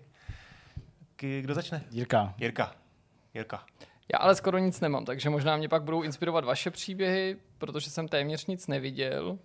kdo 1.42 1.54
začne? 1.54 1.84
Jirka. 1.92 2.34
Jirka. 2.38 2.72
Jirka. 3.34 3.64
Já 4.14 4.20
ale 4.20 4.36
skoro 4.36 4.58
nic 4.58 4.80
nemám, 4.80 5.06
takže 5.06 5.30
možná 5.30 5.58
mě 5.58 5.70
pak 5.70 5.84
budou 5.84 6.02
inspirovat 6.02 6.46
vaše 6.46 6.72
příběhy, 6.72 7.38
protože 7.58 7.90
jsem 7.90 8.08
téměř 8.08 8.46
nic 8.46 8.68
neviděl. 8.68 9.40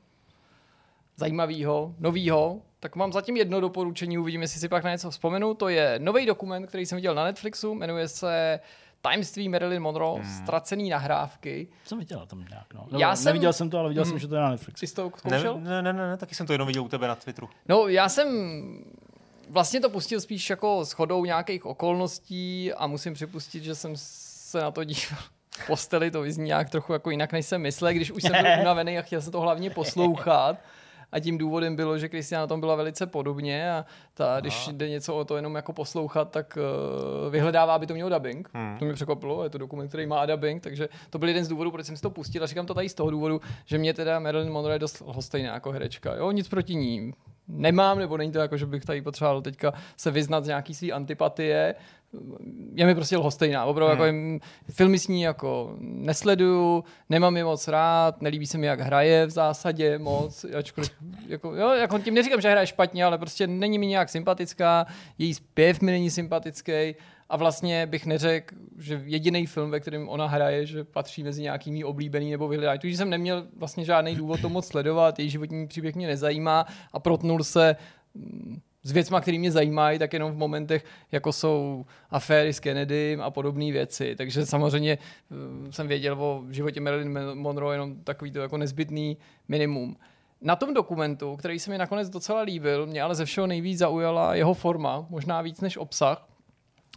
Zajímavého, 1.16 1.94
novýho, 1.98 2.62
tak 2.86 2.96
mám 2.96 3.12
zatím 3.12 3.36
jedno 3.36 3.60
doporučení, 3.60 4.18
uvidím, 4.18 4.42
jestli 4.42 4.60
si 4.60 4.68
pak 4.68 4.84
na 4.84 4.90
něco 4.90 5.10
vzpomenu. 5.10 5.54
To 5.54 5.68
je 5.68 5.98
nový 5.98 6.26
dokument, 6.26 6.66
který 6.66 6.86
jsem 6.86 6.96
viděl 6.96 7.14
na 7.14 7.24
Netflixu, 7.24 7.74
jmenuje 7.74 8.08
se 8.08 8.60
Tajemství 9.00 9.48
Marilyn 9.48 9.82
Monroe, 9.82 10.22
hmm. 10.22 10.32
ztracený 10.42 10.90
nahrávky. 10.90 11.68
Jsem 11.84 11.98
viděl 11.98 12.26
tam 12.26 12.44
nějak, 12.50 12.74
no. 12.74 12.98
Já 12.98 13.16
jsem, 13.16 13.24
neviděl 13.24 13.52
jsem 13.52 13.70
to, 13.70 13.78
ale 13.78 13.88
viděl 13.88 14.04
hmm. 14.04 14.10
jsem, 14.10 14.18
že 14.18 14.28
to 14.28 14.34
je 14.34 14.40
na 14.40 14.50
Netflixu. 14.50 14.86
Jsi 14.86 14.94
to 14.94 15.12
Ne, 15.24 15.42
ne, 15.42 15.82
ne, 15.82 15.92
ne, 15.92 16.16
taky 16.16 16.34
jsem 16.34 16.46
to 16.46 16.52
jenom 16.52 16.66
viděl 16.66 16.84
u 16.84 16.88
tebe 16.88 17.08
na 17.08 17.14
Twitteru. 17.14 17.48
No, 17.68 17.88
já 17.88 18.08
jsem 18.08 18.28
vlastně 19.50 19.80
to 19.80 19.90
pustil 19.90 20.20
spíš 20.20 20.50
jako 20.50 20.84
shodou 20.84 21.24
nějakých 21.24 21.66
okolností 21.66 22.72
a 22.72 22.86
musím 22.86 23.14
připustit, 23.14 23.64
že 23.64 23.74
jsem 23.74 23.92
se 23.96 24.60
na 24.60 24.70
to 24.70 24.84
díval 24.84 25.22
posteli, 25.66 26.10
to 26.10 26.22
vyzní 26.22 26.44
nějak 26.44 26.70
trochu 26.70 26.92
jako 26.92 27.10
jinak, 27.10 27.32
než 27.32 27.46
jsem 27.46 27.62
myslel, 27.62 27.92
když 27.92 28.10
už 28.10 28.22
jsem 28.22 28.32
byl 28.32 28.60
unavený 28.60 28.98
a 28.98 29.02
chtěl 29.02 29.22
jsem 29.22 29.32
to 29.32 29.40
hlavně 29.40 29.70
poslouchat 29.70 30.56
a 31.12 31.20
tím 31.20 31.38
důvodem 31.38 31.76
bylo, 31.76 31.98
že 31.98 32.08
Kristiana 32.08 32.42
na 32.42 32.46
tom 32.46 32.60
byla 32.60 32.74
velice 32.74 33.06
podobně 33.06 33.72
a 33.72 33.84
ta, 34.14 34.40
když 34.40 34.68
jde 34.68 34.88
něco 34.88 35.16
o 35.16 35.24
to 35.24 35.36
jenom 35.36 35.54
jako 35.54 35.72
poslouchat, 35.72 36.30
tak 36.30 36.58
uh, 36.58 37.32
vyhledává, 37.32 37.74
aby 37.74 37.86
to 37.86 37.94
mělo 37.94 38.10
dubbing. 38.10 38.50
Hmm. 38.54 38.78
To 38.78 38.84
mě 38.84 38.94
překvapilo, 38.94 39.44
je 39.44 39.50
to 39.50 39.58
dokument, 39.58 39.88
který 39.88 40.06
má 40.06 40.26
dubbing, 40.26 40.62
takže 40.62 40.88
to 41.10 41.18
byl 41.18 41.28
jeden 41.28 41.44
z 41.44 41.48
důvodů, 41.48 41.70
proč 41.70 41.86
jsem 41.86 41.96
si 41.96 42.02
to 42.02 42.10
pustil 42.10 42.44
a 42.44 42.46
říkám 42.46 42.66
to 42.66 42.74
tady 42.74 42.88
z 42.88 42.94
toho 42.94 43.10
důvodu, 43.10 43.40
že 43.64 43.78
mě 43.78 43.94
teda 43.94 44.18
Marilyn 44.18 44.52
Monroe 44.52 44.74
je 44.74 44.78
dost 44.78 45.02
hostejná 45.06 45.54
jako 45.54 45.72
herečka. 45.72 46.14
Jo, 46.14 46.30
nic 46.30 46.48
proti 46.48 46.74
ní 46.74 47.12
nemám, 47.48 47.98
nebo 47.98 48.16
není 48.16 48.32
to 48.32 48.38
jako, 48.38 48.56
že 48.56 48.66
bych 48.66 48.84
tady 48.84 49.02
potřeboval 49.02 49.42
teďka 49.42 49.72
se 49.96 50.10
vyznat 50.10 50.44
z 50.44 50.46
nějaký 50.46 50.74
svý 50.74 50.92
antipatie. 50.92 51.74
Je 52.74 52.86
mi 52.86 52.94
prostě 52.94 53.16
lhostejná. 53.16 53.64
Opravdu 53.64 53.90
jako 53.90 54.02
hmm. 54.02 54.32
jako 54.32 54.72
filmy 54.72 54.98
s 54.98 55.08
ní 55.08 55.22
jako 55.22 55.76
nesleduju, 55.80 56.84
nemám 57.10 57.36
je 57.36 57.44
moc 57.44 57.68
rád, 57.68 58.22
nelíbí 58.22 58.46
se 58.46 58.58
mi, 58.58 58.66
jak 58.66 58.80
hraje 58.80 59.26
v 59.26 59.30
zásadě 59.30 59.98
moc, 59.98 60.46
ačkoliv, 60.58 60.90
jako, 61.26 61.54
jo, 61.54 61.68
jako 61.70 61.98
tím 61.98 62.14
neříkám, 62.14 62.40
že 62.40 62.50
hraje 62.50 62.66
špatně, 62.66 63.04
ale 63.04 63.18
prostě 63.18 63.46
není 63.46 63.78
mi 63.78 63.86
nějak 63.86 64.08
sympatická, 64.08 64.86
její 65.18 65.34
zpěv 65.34 65.80
mi 65.80 65.92
není 65.92 66.10
sympatický 66.10 66.94
a 67.28 67.36
vlastně 67.36 67.86
bych 67.86 68.06
neřekl, 68.06 68.54
že 68.78 69.02
jediný 69.04 69.46
film, 69.46 69.70
ve 69.70 69.80
kterém 69.80 70.08
ona 70.08 70.26
hraje, 70.26 70.66
že 70.66 70.84
patří 70.84 71.22
mezi 71.22 71.42
nějakými 71.42 71.84
oblíbený 71.84 72.30
nebo 72.30 72.48
vyhledaný. 72.48 72.78
Takže 72.78 72.96
jsem 72.96 73.10
neměl 73.10 73.46
vlastně 73.56 73.84
žádný 73.84 74.16
důvod 74.16 74.40
to 74.40 74.48
moc 74.48 74.66
sledovat, 74.66 75.18
její 75.18 75.30
životní 75.30 75.68
příběh 75.68 75.94
mě 75.94 76.06
nezajímá 76.06 76.66
a 76.92 77.00
protnul 77.00 77.44
se 77.44 77.76
mm, 78.14 78.60
s 78.82 78.92
věcmi, 78.92 79.16
které 79.20 79.38
mě 79.38 79.52
zajímají, 79.52 79.98
tak 79.98 80.12
jenom 80.12 80.32
v 80.32 80.36
momentech, 80.36 80.84
jako 81.12 81.32
jsou 81.32 81.86
aféry 82.10 82.52
s 82.52 82.60
Kennedym 82.60 83.20
a 83.20 83.30
podobné 83.30 83.72
věci. 83.72 84.16
Takže 84.16 84.46
samozřejmě 84.46 84.98
mm, 85.30 85.72
jsem 85.72 85.88
věděl 85.88 86.22
o 86.22 86.44
životě 86.50 86.80
Marilyn 86.80 87.34
Monroe 87.34 87.74
jenom 87.74 87.96
takový 88.04 88.30
to 88.30 88.38
jako 88.38 88.56
nezbytný 88.56 89.16
minimum. 89.48 89.96
Na 90.40 90.56
tom 90.56 90.74
dokumentu, 90.74 91.36
který 91.36 91.58
se 91.58 91.70
mi 91.70 91.78
nakonec 91.78 92.10
docela 92.10 92.40
líbil, 92.40 92.86
mě 92.86 93.02
ale 93.02 93.14
ze 93.14 93.24
všeho 93.24 93.46
nejvíc 93.46 93.78
zaujala 93.78 94.34
jeho 94.34 94.54
forma, 94.54 95.06
možná 95.10 95.42
víc 95.42 95.60
než 95.60 95.76
obsah, 95.76 96.26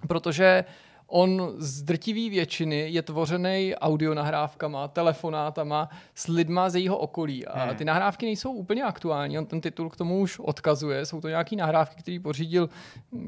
protože 0.08 0.64
on 1.10 1.54
z 1.58 1.82
drtivý 1.82 2.30
většiny 2.30 2.90
je 2.90 3.02
tvořený 3.02 3.76
audionahrávkama, 3.76 4.88
telefonátama 4.88 5.90
s 6.16 6.28
lidma 6.28 6.70
z 6.70 6.76
jejího 6.76 6.98
okolí. 6.98 7.46
A 7.46 7.64
hmm. 7.64 7.76
ty 7.76 7.86
nahrávky 7.86 8.26
nejsou 8.26 8.52
úplně 8.52 8.84
aktuální, 8.84 9.38
on 9.38 9.46
ten 9.46 9.62
titul 9.62 9.90
k 9.90 9.96
tomu 9.96 10.20
už 10.20 10.40
odkazuje. 10.40 11.06
Jsou 11.06 11.22
to 11.22 11.30
nějaké 11.30 11.56
nahrávky, 11.56 12.02
které 12.02 12.20
pořídil 12.20 12.70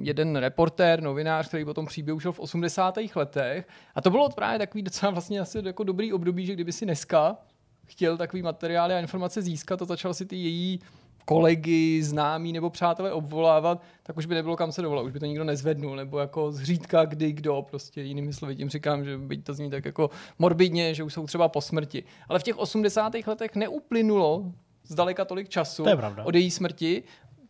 jeden 0.01 0.35
reportér, 0.35 1.01
novinář, 1.01 1.47
který 1.47 1.65
potom 1.65 1.85
příběh 1.85 2.15
užil 2.15 2.31
v 2.31 2.39
80. 2.39 2.97
letech. 3.15 3.67
A 3.95 4.01
to 4.01 4.09
bylo 4.09 4.29
právě 4.29 4.59
takový 4.59 4.81
docela 4.81 5.11
vlastně 5.11 5.39
asi 5.39 5.61
jako 5.65 5.83
dobrý 5.83 6.13
období, 6.13 6.45
že 6.45 6.53
kdyby 6.53 6.71
si 6.71 6.85
dneska 6.85 7.37
chtěl 7.85 8.17
takový 8.17 8.41
materiály 8.41 8.93
a 8.93 8.99
informace 8.99 9.41
získat, 9.41 9.77
to 9.77 9.85
začal 9.85 10.13
si 10.13 10.25
ty 10.25 10.35
její 10.35 10.79
kolegy, 11.25 12.03
známí 12.03 12.53
nebo 12.53 12.69
přátelé 12.69 13.13
obvolávat, 13.13 13.81
tak 14.03 14.17
už 14.17 14.25
by 14.25 14.35
nebylo 14.35 14.55
kam 14.55 14.71
se 14.71 14.81
dovolat, 14.81 15.05
už 15.05 15.11
by 15.11 15.19
to 15.19 15.25
nikdo 15.25 15.43
nezvednul, 15.43 15.95
nebo 15.95 16.19
jako 16.19 16.51
zřídka 16.51 17.05
kdy 17.05 17.31
kdo, 17.31 17.61
prostě 17.69 18.01
jinými 18.01 18.33
slovy 18.33 18.55
tím 18.55 18.69
říkám, 18.69 19.05
že 19.05 19.17
byť 19.17 19.43
to 19.43 19.53
zní 19.53 19.69
tak 19.69 19.85
jako 19.85 20.09
morbidně, 20.39 20.93
že 20.93 21.03
už 21.03 21.13
jsou 21.13 21.27
třeba 21.27 21.47
po 21.47 21.61
smrti. 21.61 22.03
Ale 22.29 22.39
v 22.39 22.43
těch 22.43 22.57
80. 22.57 23.13
letech 23.27 23.55
neuplynulo 23.55 24.45
zdaleka 24.83 25.25
tolik 25.25 25.49
času 25.49 25.85
od 26.23 26.35
její 26.35 26.51
smrti, 26.51 27.03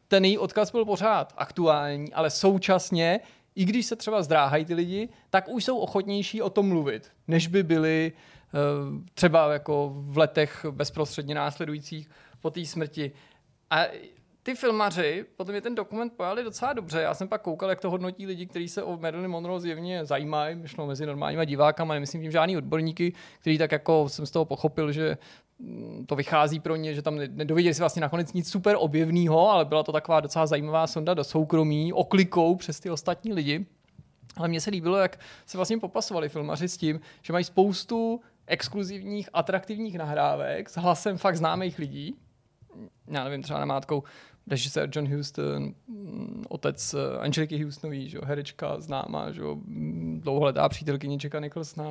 ten 0.08 0.26
její 0.26 0.38
odkaz 0.38 0.72
byl 0.72 0.86
pořád 0.86 1.34
aktuální, 1.38 2.14
ale 2.14 2.30
současně 2.30 3.20
i 3.56 3.66
když 3.66 3.86
se 3.86 3.96
třeba 3.96 4.24
zdráhají 4.24 4.66
ty 4.66 4.74
lidi, 4.74 5.10
tak 5.30 5.50
už 5.50 5.66
jsou 5.66 5.78
ochotnější 5.78 6.42
o 6.42 6.50
tom 6.50 6.68
mluvit, 6.68 7.12
než 7.28 7.48
by 7.48 7.64
byli 7.64 8.12
eh, 8.12 8.58
třeba 9.14 9.54
jako 9.54 9.92
v 9.96 10.18
letech 10.18 10.66
bezprostředně 10.72 11.36
následujících 11.36 12.10
po 12.40 12.50
té 12.50 12.66
smrti. 12.66 13.12
A 13.72 13.88
ty 14.44 14.56
filmaři, 14.56 15.26
potom 15.38 15.56
je 15.56 15.62
ten 15.62 15.76
dokument 15.76 16.14
pojali 16.18 16.44
docela 16.44 16.74
dobře. 16.74 17.02
Já 17.02 17.14
jsem 17.14 17.28
pak 17.28 17.42
koukal, 17.42 17.70
jak 17.70 17.82
to 17.82 17.90
hodnotí 17.90 18.26
lidi, 18.26 18.46
kteří 18.46 18.68
se 18.68 18.84
o 18.84 18.98
Marilyn 18.98 19.28
Monroe 19.28 19.60
zjevně 19.60 20.06
zajímají, 20.06 20.56
myšlo 20.56 20.88
mezi 20.88 21.06
normálníma 21.06 21.46
divákama, 21.46 21.94
nemyslím 21.94 22.22
tím 22.22 22.32
žádný 22.32 22.58
odborníky, 22.58 23.14
kteří 23.40 23.58
tak 23.58 23.72
jako 23.72 24.10
jsem 24.10 24.26
z 24.26 24.32
toho 24.32 24.46
pochopil, 24.46 24.92
že 24.92 25.18
mm, 25.60 26.06
to 26.06 26.16
vychází 26.16 26.60
pro 26.60 26.76
ně, 26.76 26.94
že 26.94 27.02
tam 27.02 27.16
nedověděli 27.16 27.74
si 27.74 27.82
vlastně 27.82 28.02
nakonec 28.02 28.34
nic 28.34 28.52
super 28.52 28.76
objevného, 28.80 29.50
ale 29.50 29.66
byla 29.66 29.84
to 29.84 29.92
taková 29.92 30.20
docela 30.20 30.48
zajímavá 30.48 30.88
sonda 30.88 31.14
do 31.14 31.24
soukromí, 31.24 31.94
oklikou 31.94 32.56
přes 32.56 32.80
ty 32.80 32.90
ostatní 32.90 33.34
lidi. 33.34 33.66
Ale 34.38 34.48
mně 34.48 34.62
se 34.62 34.70
líbilo, 34.70 34.98
jak 34.98 35.20
se 35.46 35.58
vlastně 35.58 35.78
popasovali 35.78 36.30
filmaři 36.30 36.70
s 36.70 36.78
tím, 36.78 37.02
že 37.22 37.34
mají 37.34 37.46
spoustu 37.46 38.22
exkluzivních, 38.48 39.30
atraktivních 39.34 39.98
nahrávek 39.98 40.70
s 40.70 40.78
hlasem 40.78 41.18
fakt 41.18 41.38
známých 41.38 41.80
lidí, 41.80 42.18
já 43.08 43.24
nevím, 43.24 43.44
třeba 43.44 43.60
namátkou 43.60 44.04
režisér 44.48 44.90
John 44.92 45.16
Huston, 45.16 45.74
mm, 45.88 46.44
otec 46.50 46.94
eh, 46.94 47.20
Angeliky 47.20 47.64
Houstonový, 47.64 48.10
že 48.10 48.20
herečka 48.24 48.82
známá, 48.82 49.32
že 49.32 49.42
mm, 49.42 50.22
dlouholetá 50.24 50.70
přítelkyně 50.70 51.18
Jacka 51.24 51.40
Nicholsona, 51.40 51.90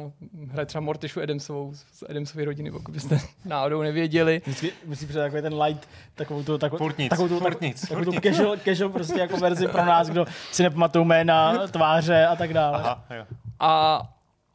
hraje 0.49 0.67
třeba 0.67 0.81
Mortišu 0.81 1.21
Adamsovou 1.21 1.75
z 1.75 2.05
Adamsovy 2.09 2.45
rodiny, 2.45 2.71
pokud 2.71 2.93
byste 2.93 3.21
náhodou 3.45 3.83
nevěděli. 3.83 4.43
Musí, 4.47 4.73
musí 4.87 5.07
přijít 5.07 5.23
takový 5.23 5.43
ten 5.43 5.63
light, 5.63 5.89
takovou 6.15 6.43
tu, 6.43 6.59
takovou, 6.59 6.79
furtnic, 6.79 7.11
takovou 7.11 7.29
tu, 7.29 7.39
furtnic, 7.39 7.81
takovou 7.81 8.13
tu 8.13 8.21
casual, 8.21 8.57
casual, 8.57 8.91
prostě 8.91 9.21
jako 9.21 9.37
verzi 9.37 9.69
pro 9.69 9.85
nás, 9.85 10.09
kdo 10.09 10.27
si 10.53 10.63
nepamatují 10.63 11.07
jména, 11.07 11.67
tváře 11.69 12.27
a 12.27 12.37
tak 12.37 12.53
dále. 12.53 12.79
Aha, 12.79 13.05
jo. 13.17 13.25
A 13.61 14.03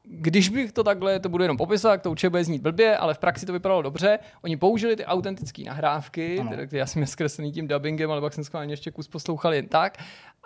když 0.08 0.50
bych 0.50 0.72
to 0.72 0.84
takhle, 0.84 1.20
to 1.20 1.30
budu 1.30 1.44
jenom 1.44 1.58
popisovat, 1.58 2.02
to 2.02 2.12
určitě 2.12 2.30
bude 2.30 2.44
znít 2.44 2.62
blbě, 2.62 2.98
ale 2.98 3.14
v 3.14 3.18
praxi 3.18 3.46
to 3.46 3.54
vypadalo 3.54 3.82
dobře. 3.82 4.20
Oni 4.42 4.58
použili 4.58 4.96
ty 4.96 5.06
autentické 5.06 5.64
nahrávky, 5.64 6.42
které 6.68 6.80
já 6.80 6.86
jsem 6.86 7.02
je 7.02 7.08
zkreslený 7.08 7.52
tím 7.52 7.68
dubbingem, 7.68 8.12
ale 8.12 8.22
pak 8.22 8.34
jsem 8.34 8.44
schválně 8.44 8.74
ještě 8.74 8.92
kus 8.92 9.08
poslouchal 9.08 9.54
jen 9.54 9.68
tak, 9.68 9.98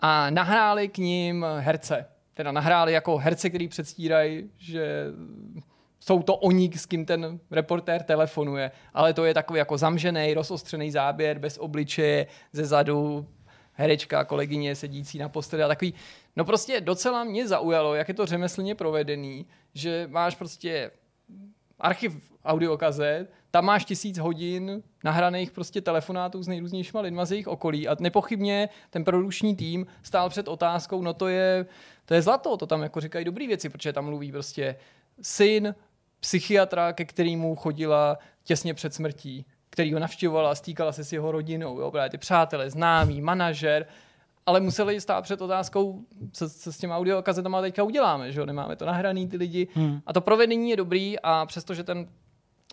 a 0.01 0.29
nahráli 0.29 0.87
k 0.87 0.97
ním 0.97 1.45
herce. 1.59 2.05
Teda 2.33 2.51
nahráli 2.51 2.93
jako 2.93 3.17
herce, 3.17 3.49
který 3.49 3.67
předstírají, 3.67 4.49
že 4.57 5.05
jsou 5.99 6.21
to 6.21 6.35
oni, 6.35 6.71
s 6.75 6.85
kým 6.85 7.05
ten 7.05 7.39
reportér 7.51 8.03
telefonuje, 8.03 8.71
ale 8.93 9.13
to 9.13 9.25
je 9.25 9.33
takový 9.33 9.57
jako 9.57 9.77
zamžený, 9.77 10.33
rozostřený 10.33 10.91
záběr 10.91 11.39
bez 11.39 11.57
obličeje, 11.57 12.27
ze 12.53 12.65
zadu, 12.65 13.27
herečka, 13.73 14.23
kolegyně 14.23 14.75
sedící 14.75 15.17
na 15.17 15.29
posteli 15.29 15.63
a 15.63 15.67
takový. 15.67 15.93
No 16.35 16.45
prostě 16.45 16.81
docela 16.81 17.23
mě 17.23 17.47
zaujalo, 17.47 17.95
jak 17.95 18.07
je 18.07 18.13
to 18.13 18.25
řemeslně 18.25 18.75
provedený, 18.75 19.45
že 19.73 20.07
máš 20.11 20.35
prostě 20.35 20.91
archiv 21.79 22.31
audiokazet, 22.45 23.31
tam 23.51 23.65
máš 23.65 23.85
tisíc 23.85 24.17
hodin 24.17 24.83
nahraných 25.03 25.51
prostě 25.51 25.81
telefonátů 25.81 26.43
s 26.43 26.47
nejrůznějšíma 26.47 27.01
lidma 27.01 27.25
z 27.25 27.31
jejich 27.31 27.47
okolí 27.47 27.87
a 27.87 27.95
nepochybně 27.99 28.69
ten 28.89 29.03
produkční 29.03 29.55
tým 29.55 29.87
stál 30.03 30.29
před 30.29 30.47
otázkou, 30.47 31.01
no 31.01 31.13
to 31.13 31.27
je, 31.27 31.65
to 32.05 32.13
je 32.13 32.21
zlato, 32.21 32.57
to 32.57 32.67
tam 32.67 32.81
jako 32.81 33.01
říkají 33.01 33.25
dobrý 33.25 33.47
věci, 33.47 33.69
protože 33.69 33.93
tam 33.93 34.05
mluví 34.05 34.31
prostě 34.31 34.75
syn 35.21 35.75
psychiatra, 36.19 36.93
ke 36.93 37.05
kterému 37.05 37.55
chodila 37.55 38.17
těsně 38.43 38.73
před 38.73 38.93
smrtí, 38.93 39.45
který 39.69 39.93
ho 39.93 39.99
navštěvovala, 39.99 40.55
stýkala 40.55 40.91
se 40.91 41.03
s 41.03 41.13
jeho 41.13 41.31
rodinou, 41.31 41.79
jo, 41.79 41.91
právě 41.91 42.09
ty 42.09 42.17
přátelé, 42.17 42.69
známý, 42.69 43.21
manažer, 43.21 43.87
ale 44.45 44.59
museli 44.59 45.01
stát 45.01 45.21
před 45.21 45.41
otázkou, 45.41 46.01
co, 46.31 46.49
co 46.49 46.73
s 46.73 46.77
těma 46.77 46.97
audiokazetama 46.97 47.61
teďka 47.61 47.83
uděláme, 47.83 48.31
že 48.31 48.39
jo? 48.39 48.45
nemáme 48.45 48.75
to 48.75 48.85
nahraný 48.85 49.27
ty 49.27 49.37
lidi. 49.37 49.67
Hmm. 49.73 49.99
A 50.05 50.13
to 50.13 50.21
provedení 50.21 50.69
je 50.69 50.75
dobrý 50.75 51.19
a 51.19 51.45
přestože 51.45 51.83
ten 51.83 52.07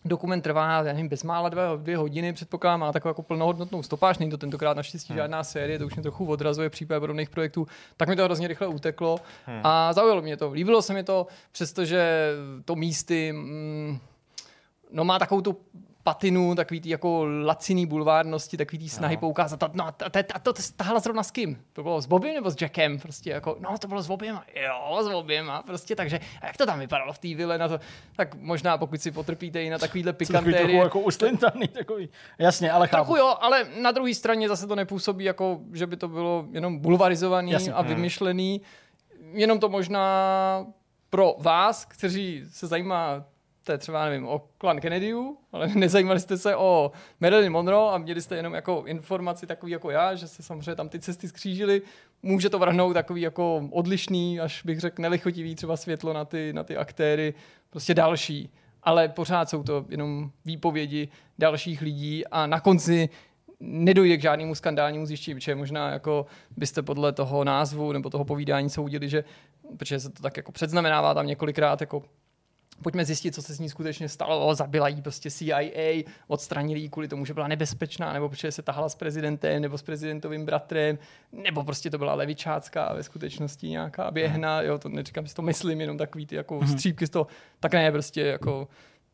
dokument 0.05 0.41
trvá, 0.41 0.73
já 0.73 0.83
nevím, 0.83 1.09
bezmála 1.09 1.49
dvě, 1.49 1.65
dvě 1.77 1.97
hodiny, 1.97 2.33
předpokládám, 2.33 2.81
má 2.81 2.93
takovou 2.93 3.11
jako 3.11 3.23
plnohodnotnou 3.23 3.83
stopáž, 3.83 4.19
není 4.19 4.31
to 4.31 4.39
tentokrát 4.39 4.77
naštěstí 4.77 5.13
hmm. 5.13 5.19
žádná 5.19 5.45
série, 5.45 5.79
to 5.79 5.87
už 5.87 5.95
mě 5.95 6.03
trochu 6.03 6.27
odrazuje 6.27 6.71
případ 6.71 7.01
podobných 7.01 7.31
projektů, 7.31 7.67
tak 7.97 8.09
mi 8.09 8.17
to 8.17 8.25
hrozně 8.25 8.49
rychle 8.49 8.67
uteklo 8.67 9.19
hmm. 9.47 9.61
a 9.65 9.93
zaujalo 9.93 10.23
mě 10.23 10.37
to. 10.37 10.51
Líbilo 10.53 10.83
se 10.83 10.93
mi 10.93 11.05
to, 11.05 11.27
přestože 11.53 12.33
to 12.65 12.75
místy, 12.75 13.33
mm, 13.33 13.99
no 14.91 15.05
má 15.05 15.19
takovou 15.19 15.41
tu 15.41 15.57
patinu, 16.07 16.55
takový 16.55 16.81
ty 16.81 16.91
jako 16.91 17.25
laciný 17.45 17.87
bulvárnosti, 17.87 18.57
takový 18.57 18.79
ty 18.79 18.89
snahy 18.89 19.17
no. 19.17 19.21
poukázat, 19.21 19.75
no 19.75 19.87
a, 19.87 19.93
to, 19.93 20.05
a 20.35 20.39
to 20.39 20.53
tahala 20.77 21.01
zrovna 21.01 21.23
s 21.23 21.31
kým? 21.31 21.59
To 21.73 21.83
bylo 21.83 22.01
s 22.01 22.07
Bobem 22.07 22.35
nebo 22.35 22.51
s 22.51 22.57
Jackem? 22.61 22.99
Prostě 22.99 23.31
jako, 23.31 23.57
no 23.61 23.79
to 23.79 23.89
bylo 23.89 24.03
s 24.03 24.07
Bobem, 24.07 24.41
jo, 24.63 25.03
s 25.03 25.09
Bobem, 25.09 25.53
prostě, 25.67 25.97
takže 25.97 26.21
a 26.43 26.47
jak 26.47 26.57
to 26.57 26.67
tam 26.67 26.79
vypadalo 26.79 27.13
v 27.13 27.19
té 27.19 27.35
vile 27.35 27.59
na 27.59 27.69
to, 27.69 27.81
tak 28.17 28.35
možná 28.35 28.79
pokud 28.79 29.03
si 29.03 29.11
potrpíte 29.11 29.63
i 29.63 29.71
na 29.71 29.79
takovýhle 29.79 30.13
pikantéry. 30.13 30.57
Takový 30.57 30.75
jako 30.75 31.01
uslintaný, 31.01 31.69
takový, 31.69 32.09
jasně, 32.39 32.73
ale 32.73 32.89
chápu. 32.89 33.05
Trochu 33.05 33.17
jo, 33.17 33.35
ale 33.41 33.67
na 33.81 33.91
druhé 33.91 34.15
straně 34.15 34.49
zase 34.49 34.67
to 34.67 34.77
nepůsobí 34.77 35.25
jako, 35.25 35.61
že 35.73 35.87
by 35.87 35.97
to 35.97 36.09
bylo 36.09 36.47
jenom 36.53 36.79
bulvarizovaný 36.79 37.51
jasně. 37.51 37.73
a 37.73 37.81
hmm. 37.81 37.89
vymyšlený, 37.89 38.61
jenom 39.33 39.61
to 39.61 39.69
možná 39.69 40.07
pro 41.11 41.35
vás, 41.39 41.85
kteří 41.85 42.45
se 42.51 42.67
zajímá 42.67 43.25
jste 43.67 43.79
třeba, 43.79 44.05
nevím, 44.05 44.29
o 44.29 44.43
klan 44.59 44.81
Kennedyu, 44.81 45.39
ale 45.53 45.69
nezajímali 45.75 46.21
jste 46.21 46.39
se 46.39 46.57
o 46.57 46.93
Marilyn 47.21 47.53
Monroe 47.53 47.95
a 47.95 47.99
měli 47.99 48.23
jste 48.23 48.37
jenom 48.37 48.55
jako 48.55 48.83
informaci 48.87 49.47
takový 49.47 49.73
jako 49.73 49.91
já, 49.91 50.15
že 50.15 50.29
se 50.29 50.43
samozřejmě 50.43 50.75
tam 50.75 50.89
ty 50.89 50.99
cesty 51.01 51.29
skřížily, 51.29 51.83
může 52.23 52.51
to 52.51 52.59
vrhnout 52.59 52.95
takový 52.95 53.21
jako 53.21 53.69
odlišný, 53.71 54.41
až 54.41 54.63
bych 54.63 54.81
řekl 54.81 55.03
nelichotivý 55.03 55.55
třeba 55.55 55.77
světlo 55.77 56.13
na 56.13 56.25
ty, 56.25 56.53
na 56.53 56.65
ty 56.65 56.77
aktéry, 56.77 57.35
prostě 57.71 57.95
další. 57.95 58.51
Ale 58.83 59.09
pořád 59.09 59.51
jsou 59.51 59.63
to 59.63 59.85
jenom 59.89 60.31
výpovědi 60.45 61.09
dalších 61.39 61.83
lidí 61.83 62.27
a 62.27 62.47
na 62.47 62.61
konci 62.61 63.09
nedojde 63.61 64.17
k 64.17 64.23
žádnému 64.23 64.55
skandálnímu 64.55 65.07
zjištění, 65.07 65.35
protože 65.35 65.55
možná 65.55 65.91
jako 65.91 66.27
byste 66.57 66.83
podle 66.83 67.13
toho 67.13 67.45
názvu 67.45 67.93
nebo 67.93 68.11
toho 68.11 68.25
povídání 68.25 68.71
soudili, 68.71 69.09
že 69.09 69.25
protože 69.77 70.01
se 70.01 70.11
to 70.11 70.23
tak 70.23 70.37
jako 70.37 70.53
předznamenává 70.53 71.15
tam 71.15 71.27
několikrát 71.27 71.81
jako 71.81 72.03
pojďme 72.83 73.05
zjistit, 73.05 73.35
co 73.35 73.43
se 73.43 73.55
s 73.55 73.59
ní 73.59 73.69
skutečně 73.69 74.09
stalo, 74.09 74.55
zabila 74.55 74.89
jí 74.89 75.03
prostě 75.03 75.31
CIA, 75.31 76.03
odstranili 76.29 76.81
ji 76.81 76.89
kvůli 76.89 77.09
tomu, 77.09 77.25
že 77.25 77.35
byla 77.35 77.49
nebezpečná, 77.49 78.13
nebo 78.13 78.29
protože 78.29 78.53
se 78.53 78.63
tahala 78.63 78.89
s 78.89 78.95
prezidentem, 78.95 79.63
nebo 79.63 79.79
s 79.79 79.83
prezidentovým 79.83 80.45
bratrem, 80.45 80.99
nebo 81.33 81.65
prostě 81.65 81.91
to 81.91 81.99
byla 81.99 82.15
levičácká 82.15 82.93
ve 82.95 83.03
skutečnosti 83.03 83.69
nějaká 83.69 84.11
běhna, 84.11 84.63
jo, 84.63 84.79
to 84.79 84.89
neříkám 84.89 85.27
si 85.27 85.35
to 85.35 85.43
myslím, 85.43 85.81
jenom 85.81 85.99
takový 85.99 86.27
ty 86.27 86.37
jako 86.37 86.59
mm-hmm. 86.59 86.73
střípky 86.73 87.07
z 87.07 87.11
toho, 87.11 87.27
tak 87.61 87.75
ne, 87.75 87.93
prostě 87.93 88.21
jako 88.21 88.69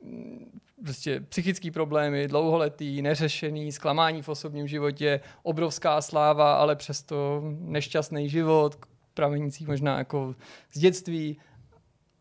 mm, 0.04 0.60
prostě 0.84 1.20
psychické 1.20 1.70
problémy, 1.70 2.28
dlouholetý, 2.28 3.02
neřešený, 3.02 3.72
zklamání 3.72 4.22
v 4.22 4.28
osobním 4.28 4.68
životě, 4.68 5.20
obrovská 5.42 6.00
sláva, 6.00 6.54
ale 6.54 6.76
přesto 6.76 7.42
nešťastný 7.58 8.28
život, 8.28 8.76
pramenící 9.14 9.66
možná 9.66 9.98
jako 9.98 10.34
z 10.72 10.78
dětství 10.78 11.38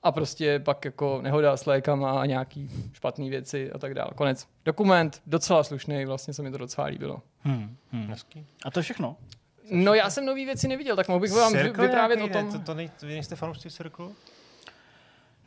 a 0.03 0.11
prostě 0.11 0.59
pak 0.59 0.85
jako 0.85 1.19
nehoda 1.21 1.57
s 1.57 1.65
lékama 1.65 2.21
a 2.21 2.25
nějaký 2.25 2.69
špatné 2.93 3.29
věci 3.29 3.71
a 3.71 3.77
tak 3.77 3.93
dále. 3.93 4.09
Konec. 4.15 4.47
Dokument 4.65 5.21
docela 5.25 5.63
slušný, 5.63 6.05
vlastně 6.05 6.33
se 6.33 6.41
mi 6.41 6.51
to 6.51 6.57
docela 6.57 6.87
líbilo. 6.87 7.21
Hmm, 7.43 7.75
hmm. 7.91 8.13
A 8.65 8.71
to 8.71 8.79
je 8.79 8.83
všechno? 8.83 9.15
No 9.71 9.93
já 9.93 10.09
jsem 10.09 10.25
nový 10.25 10.45
věci 10.45 10.67
neviděl, 10.67 10.95
tak 10.95 11.07
mohl 11.07 11.19
bych 11.19 11.31
vám 11.31 11.51
Circle 11.51 11.87
vyprávět 11.87 12.21
o 12.21 12.27
tom. 12.27 12.45
Ne, 12.45 12.51
to, 12.51 12.59
to 12.59 12.73
nej, 12.73 12.89
vy 13.01 13.13
nejste 13.13 13.35
fanoušci 13.35 13.69
Circle? 13.69 14.07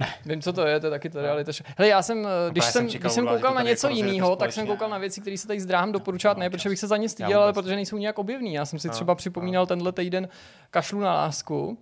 Ne. 0.01 0.15
Vím, 0.27 0.43
co 0.43 0.53
to 0.53 0.67
je, 0.67 0.81
to 0.81 0.87
je 0.87 0.91
taky 0.91 1.11
to 1.11 1.23
realita. 1.23 1.53
Hele, 1.77 1.89
já 1.89 2.03
jsem, 2.03 2.29
když 2.51 2.65
jsem, 2.65 2.87
když 2.87 3.13
jsem 3.13 3.27
koukal 3.27 3.55
na 3.55 3.63
něco 3.63 3.89
jiného, 3.89 4.37
tak 4.37 4.53
jsem 4.53 4.67
koukal 4.67 4.91
na 4.91 4.99
věci, 4.99 5.21
které 5.21 5.39
se 5.39 5.47
tady 5.47 5.61
zdráhám 5.61 5.93
doporučovat, 5.93 6.39
ne 6.39 6.51
protože 6.51 6.69
bych 6.69 6.79
se 6.79 6.87
za 6.87 6.97
ně 6.97 7.09
styděl, 7.09 7.43
ale 7.43 7.53
protože 7.53 7.75
nejsou 7.75 7.97
nějak 7.97 8.19
objevný. 8.19 8.55
Já 8.55 8.65
jsem 8.65 8.79
si 8.79 8.89
třeba 8.89 9.15
připomínal 9.15 9.67
tenhle 9.67 9.93
týden 9.93 10.29
Kašlu 10.71 11.01
na 11.01 11.15
lásku, 11.15 11.79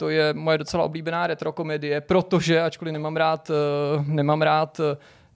to 0.00 0.08
je 0.08 0.34
moje 0.34 0.58
docela 0.58 0.84
oblíbená 0.84 1.26
retro 1.26 1.52
komedie, 1.52 2.00
protože, 2.00 2.62
ačkoliv 2.62 2.92
nemám 2.92 3.16
rád, 3.16 3.50
uh, 3.50 4.06
nemám 4.08 4.42
rád 4.42 4.80
uh, 4.80 4.86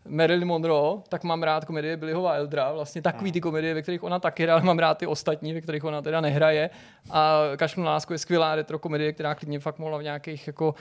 Marilyn 0.08 0.48
Monroe, 0.48 1.02
tak 1.08 1.24
mám 1.24 1.42
rád 1.42 1.64
komedie 1.64 1.96
Billyho 1.96 2.22
Wildera, 2.32 2.72
vlastně 2.72 3.02
takový 3.02 3.32
ty 3.32 3.40
komedie, 3.40 3.74
ve 3.74 3.82
kterých 3.82 4.02
ona 4.02 4.18
taky 4.18 4.42
hraje, 4.42 4.52
ale 4.52 4.62
mám 4.62 4.78
rád 4.78 4.98
ty 4.98 5.06
ostatní, 5.06 5.52
ve 5.52 5.60
kterých 5.60 5.84
ona 5.84 6.02
teda 6.02 6.20
nehraje. 6.20 6.70
A 7.10 7.40
Kašlu 7.56 7.82
na 7.82 7.90
lásku 7.90 8.12
je 8.12 8.18
skvělá 8.18 8.54
retro 8.54 8.78
komedie, 8.78 9.12
která 9.12 9.34
klidně 9.34 9.58
fakt 9.60 9.78
mohla 9.78 9.98
v 9.98 10.02
nějakých 10.02 10.46
jako 10.46 10.74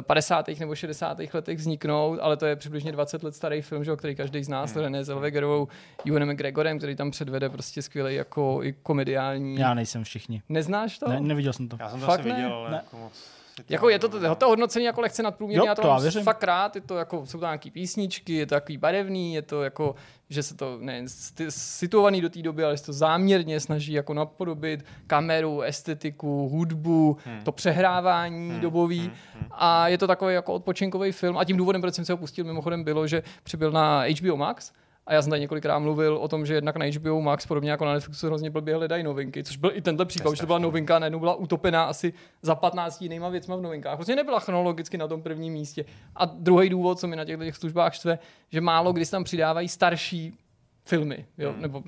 50. 0.00 0.48
nebo 0.60 0.74
60. 0.74 1.18
letech 1.34 1.58
vzniknout, 1.58 2.18
ale 2.22 2.36
to 2.36 2.46
je 2.46 2.56
přibližně 2.56 2.92
20 2.92 3.22
let 3.22 3.34
starý 3.34 3.62
film, 3.62 3.84
že, 3.84 3.96
který 3.96 4.14
každý 4.14 4.44
z 4.44 4.48
nás, 4.48 4.74
hmm. 4.74 4.82
René 4.82 5.04
Zellwegerovou, 5.04 5.68
Ewanem 6.06 6.32
McGregorem, 6.32 6.78
který 6.78 6.96
tam 6.96 7.10
předvede 7.10 7.48
prostě 7.48 7.82
skvělý 7.82 8.14
jako 8.14 8.60
i 8.62 8.72
komediální. 8.72 9.56
Já 9.56 9.74
nejsem 9.74 10.04
všichni. 10.04 10.42
Neznáš 10.48 10.98
to? 10.98 11.08
Ne, 11.08 11.20
neviděl 11.20 11.52
jsem 11.52 11.68
to. 11.68 11.76
Já 11.80 11.90
jsem 11.90 12.00
to 12.00 12.06
Fakt 12.06 12.20
asi 12.20 12.30
viděl, 12.30 12.54
ale 12.54 12.70
ne. 12.70 12.76
jako 12.76 12.96
moc 12.96 13.35
jako 13.68 13.88
je 13.88 13.98
to, 13.98 14.08
to, 14.08 14.34
to 14.34 14.48
hodnocení 14.48 14.84
jako 14.84 15.00
lehce 15.00 15.22
nadprůměrně, 15.22 15.68
já 15.68 15.74
to, 15.74 15.82
to 15.82 15.88
mám 15.88 16.04
já 16.04 16.22
fakt 16.22 16.44
rád, 16.44 16.76
je 16.76 16.80
to 16.80 16.96
jako, 16.96 17.26
jsou 17.26 17.40
tam 17.40 17.48
nějaký 17.48 17.70
písničky, 17.70 18.32
je 18.32 18.46
to 18.46 18.54
takový 18.54 18.78
barevný, 18.78 19.34
je 19.34 19.42
to 19.42 19.62
jako, 19.62 19.94
že 20.28 20.42
se 20.42 20.56
to 20.56 20.78
ne 20.80 21.04
situovaný 21.48 22.20
do 22.20 22.30
té 22.30 22.42
doby, 22.42 22.64
ale 22.64 22.76
se 22.76 22.86
to 22.86 22.92
záměrně 22.92 23.60
snaží 23.60 23.92
jako 23.92 24.14
napodobit 24.14 24.84
kameru, 25.06 25.62
estetiku, 25.62 26.48
hudbu, 26.48 27.16
hmm. 27.24 27.44
to 27.44 27.52
přehrávání 27.52 28.50
hmm. 28.50 28.60
dobový 28.60 29.00
hmm. 29.00 29.10
hmm. 29.34 29.48
a 29.50 29.88
je 29.88 29.98
to 29.98 30.06
takový 30.06 30.34
jako 30.34 30.54
odpočinkový 30.54 31.12
film 31.12 31.38
a 31.38 31.44
tím 31.44 31.56
důvodem, 31.56 31.80
proč 31.80 31.94
jsem 31.94 32.04
se 32.04 32.12
ho 32.12 32.16
pustil 32.16 32.44
mimochodem 32.44 32.84
bylo, 32.84 33.06
že 33.06 33.22
přibyl 33.42 33.70
na 33.70 34.04
HBO 34.20 34.36
Max, 34.36 34.72
a 35.06 35.14
já 35.14 35.22
jsem 35.22 35.30
tady 35.30 35.40
několikrát 35.40 35.78
mluvil 35.78 36.16
o 36.16 36.28
tom, 36.28 36.46
že 36.46 36.54
jednak 36.54 36.76
na 36.76 36.86
HBO 36.86 37.20
Max, 37.20 37.46
podobně 37.46 37.70
jako 37.70 37.84
na 37.84 37.92
Netflixu, 37.92 38.26
hrozně 38.26 38.50
blbě 38.50 38.74
hledají 38.74 39.02
novinky, 39.02 39.44
což 39.44 39.56
byl 39.56 39.70
i 39.74 39.82
tenhle 39.82 40.06
případ, 40.06 40.34
že 40.34 40.40
to 40.40 40.46
byla 40.46 40.58
novinka, 40.58 40.98
najednou 40.98 41.18
byla 41.18 41.34
utopená 41.34 41.84
asi 41.84 42.12
za 42.42 42.54
15 42.54 43.02
jinýma 43.02 43.28
věcma 43.28 43.56
v 43.56 43.60
novinkách. 43.60 43.96
Prostě 43.96 44.16
nebyla 44.16 44.40
chronologicky 44.40 44.98
na 44.98 45.08
tom 45.08 45.22
prvním 45.22 45.52
místě. 45.52 45.84
A 46.16 46.24
druhý 46.24 46.68
důvod, 46.68 47.00
co 47.00 47.06
mi 47.06 47.16
na 47.16 47.24
těchto 47.24 47.44
těch 47.44 47.56
službách 47.56 47.94
štve, 47.94 48.18
že 48.50 48.60
málo 48.60 48.92
kdy 48.92 49.04
se 49.04 49.10
tam 49.10 49.24
přidávají 49.24 49.68
starší 49.68 50.38
filmy, 50.84 51.26
jo? 51.38 51.52
Hmm. 51.52 51.62
nebo 51.62 51.82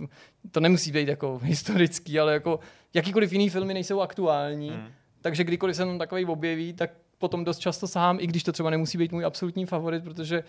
to 0.51 0.61
nemusí 0.61 0.93
být 0.93 1.09
jako 1.09 1.39
historický, 1.43 2.21
ale 2.21 2.33
jako 2.33 2.61
jakýkoliv 2.95 3.33
jiný 3.33 3.51
filmy 3.51 3.75
nejsou 3.75 4.01
aktuální, 4.01 4.71
hmm. 4.71 4.89
takže 5.21 5.45
kdykoliv 5.45 5.77
se 5.77 5.85
tam 5.85 5.99
takový 5.99 6.25
objeví, 6.25 6.73
tak 6.73 6.91
potom 7.19 7.45
dost 7.45 7.59
často 7.59 7.89
sám, 7.89 8.19
i 8.21 8.27
když 8.27 8.43
to 8.43 8.53
třeba 8.53 8.71
nemusí 8.71 8.99
být 8.99 9.13
můj 9.13 9.25
absolutní 9.25 9.67
favorit, 9.67 10.05
protože 10.05 10.45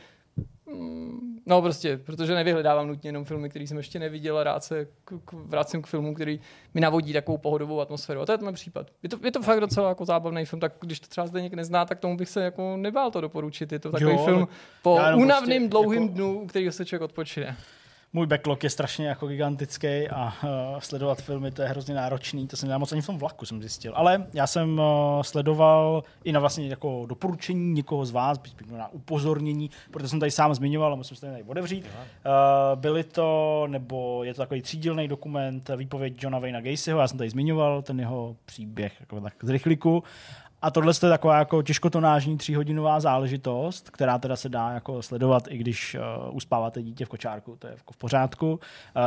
no 1.45 1.61
prostě, 1.61 1.97
protože 1.97 2.35
nevyhledávám 2.35 2.87
nutně 2.87 3.07
jenom 3.07 3.25
filmy, 3.25 3.49
které 3.49 3.67
jsem 3.67 3.77
ještě 3.77 3.99
neviděl 3.99 4.37
a 4.37 4.43
rád 4.43 4.63
se 4.63 4.85
k, 4.85 5.13
k, 5.25 5.33
vracím 5.33 5.81
k 5.81 5.87
filmu, 5.87 6.13
který 6.13 6.39
mi 6.73 6.81
navodí 6.81 7.13
takovou 7.13 7.37
pohodovou 7.37 7.81
atmosféru. 7.81 8.21
A 8.21 8.25
to 8.25 8.31
je 8.31 8.37
ten 8.37 8.53
případ. 8.53 8.87
Je 9.03 9.09
to, 9.09 9.17
je 9.23 9.31
to 9.31 9.41
fakt 9.41 9.59
docela 9.59 9.89
jako 9.89 10.05
zábavný 10.05 10.45
film, 10.45 10.59
tak 10.59 10.73
když 10.79 10.99
to 10.99 11.07
třeba 11.07 11.27
zde 11.27 11.41
někdo 11.41 11.55
nezná, 11.55 11.85
tak 11.85 11.99
tomu 11.99 12.17
bych 12.17 12.29
se 12.29 12.43
jako 12.43 12.77
nebál 12.77 13.11
to 13.11 13.21
doporučit. 13.21 13.71
Je 13.71 13.79
to 13.79 13.91
takový 13.91 14.11
jo, 14.11 14.25
film 14.25 14.47
po 14.81 14.99
únavným 15.15 15.61
prostě, 15.61 15.69
dlouhým 15.69 16.03
jako... 16.03 16.13
dnu, 16.13 16.47
který 16.47 16.71
se 16.71 16.85
člověk 16.85 17.01
odpočine 17.01 17.57
můj 18.13 18.27
backlog 18.27 18.63
je 18.63 18.69
strašně 18.69 19.07
jako 19.07 19.27
gigantický 19.27 20.07
a 20.09 20.33
uh, 20.43 20.79
sledovat 20.79 21.21
filmy 21.21 21.51
to 21.51 21.61
je 21.61 21.67
hrozně 21.67 21.95
náročný, 21.95 22.47
to 22.47 22.57
jsem 22.57 22.69
nedá 22.69 22.77
moc 22.77 22.91
ani 22.91 23.01
v 23.01 23.05
tom 23.05 23.17
vlaku, 23.17 23.45
jsem 23.45 23.61
zjistil. 23.61 23.93
Ale 23.95 24.27
já 24.33 24.47
jsem 24.47 24.79
uh, 24.79 25.21
sledoval 25.21 26.03
i 26.23 26.31
na 26.31 26.39
vlastně 26.39 26.67
jako 26.67 27.05
doporučení 27.09 27.73
někoho 27.73 28.05
z 28.05 28.11
vás, 28.11 28.39
na 28.71 28.87
upozornění, 28.87 29.69
protože 29.91 30.07
jsem 30.07 30.19
tady 30.19 30.31
sám 30.31 30.53
zmiňoval 30.53 30.93
a 30.93 30.95
musím 30.95 31.17
se 31.17 31.25
tady 31.25 31.43
otevřít. 31.43 31.85
Uh, 31.85 32.79
byly 32.79 33.03
to, 33.03 33.63
nebo 33.67 34.23
je 34.23 34.33
to 34.33 34.41
takový 34.41 34.61
třídílný 34.61 35.07
dokument, 35.07 35.69
výpověď 35.75 36.23
Johna 36.23 36.39
Wayna 36.39 36.61
Gacyho, 36.61 36.99
já 36.99 37.07
jsem 37.07 37.17
tady 37.17 37.29
zmiňoval 37.29 37.81
ten 37.81 37.99
jeho 37.99 38.35
příběh 38.45 38.99
jako 38.99 39.21
tak 39.21 39.33
z 39.41 39.49
rychliku 39.49 40.03
a 40.61 40.71
tohle 40.71 40.93
je 41.03 41.09
taková 41.09 41.39
jako 41.39 41.61
těžkotonážní 41.61 42.37
tříhodinová 42.37 42.99
záležitost, 42.99 43.89
která 43.89 44.19
teda 44.19 44.35
se 44.35 44.49
dá 44.49 44.71
jako 44.71 45.01
sledovat, 45.01 45.43
i 45.49 45.57
když 45.57 45.95
uh, 45.95 46.35
uspáváte 46.35 46.81
dítě 46.81 47.05
v 47.05 47.09
kočárku, 47.09 47.55
to 47.59 47.67
je 47.67 47.73
jako 47.77 47.93
v 47.93 47.97
pořádku. 47.97 48.51
Uh, 48.51 48.59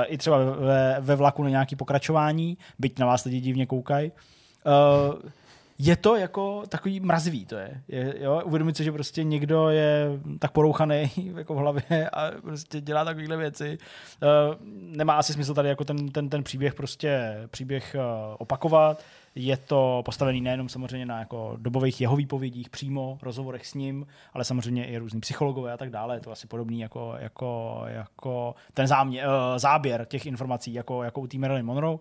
I 0.06 0.18
třeba 0.18 0.38
ve, 0.38 0.96
ve 1.00 1.16
vlaku 1.16 1.42
na 1.42 1.48
nějaké 1.48 1.76
pokračování, 1.76 2.58
byť 2.78 2.98
na 2.98 3.06
vás 3.06 3.24
lidi 3.24 3.40
divně 3.40 3.66
koukají. 3.66 4.12
Uh, 4.12 5.30
je 5.78 5.96
to 5.96 6.16
jako 6.16 6.62
takový 6.68 7.00
mrazivý, 7.00 7.46
to 7.46 7.56
je. 7.56 7.82
je 7.88 8.14
jo? 8.18 8.42
Uvědomit 8.44 8.76
si, 8.76 8.84
že 8.84 8.92
prostě 8.92 9.24
někdo 9.24 9.68
je 9.68 10.06
tak 10.38 10.50
porouchaný 10.50 11.10
jako 11.36 11.54
v 11.54 11.58
hlavě 11.58 12.10
a 12.12 12.30
prostě 12.42 12.80
dělá 12.80 13.04
takovéhle 13.04 13.36
věci. 13.36 13.78
Uh, 14.22 14.54
nemá 14.96 15.14
asi 15.14 15.32
smysl 15.32 15.54
tady 15.54 15.68
jako 15.68 15.84
ten, 15.84 16.08
ten, 16.08 16.28
ten 16.28 16.42
příběh 16.42 16.74
prostě 16.74 17.40
příběh 17.50 17.96
uh, 17.98 18.36
opakovat. 18.38 19.02
Je 19.34 19.56
to 19.56 20.02
postavený 20.04 20.40
nejenom 20.40 20.68
samozřejmě 20.68 21.06
na 21.06 21.18
jako 21.18 21.56
dobových 21.56 22.00
jeho 22.00 22.16
výpovědích 22.16 22.70
přímo, 22.70 23.18
rozhovorech 23.22 23.66
s 23.66 23.74
ním, 23.74 24.06
ale 24.32 24.44
samozřejmě 24.44 24.86
i 24.86 24.98
různý 24.98 25.20
psychologové 25.20 25.72
a 25.72 25.76
tak 25.76 25.90
dále. 25.90 26.16
Je 26.16 26.20
to 26.20 26.30
asi 26.30 26.46
podobný 26.46 26.80
jako, 26.80 27.14
jako, 27.18 27.82
jako 27.86 28.54
ten 28.74 28.86
zámě, 28.86 29.26
uh, 29.26 29.32
záběr 29.56 30.04
těch 30.04 30.26
informací 30.26 30.72
jako, 30.74 31.02
jako 31.02 31.20
u 31.20 31.26
té 31.26 31.38
Marilyn 31.38 31.66
Monroe. 31.66 31.98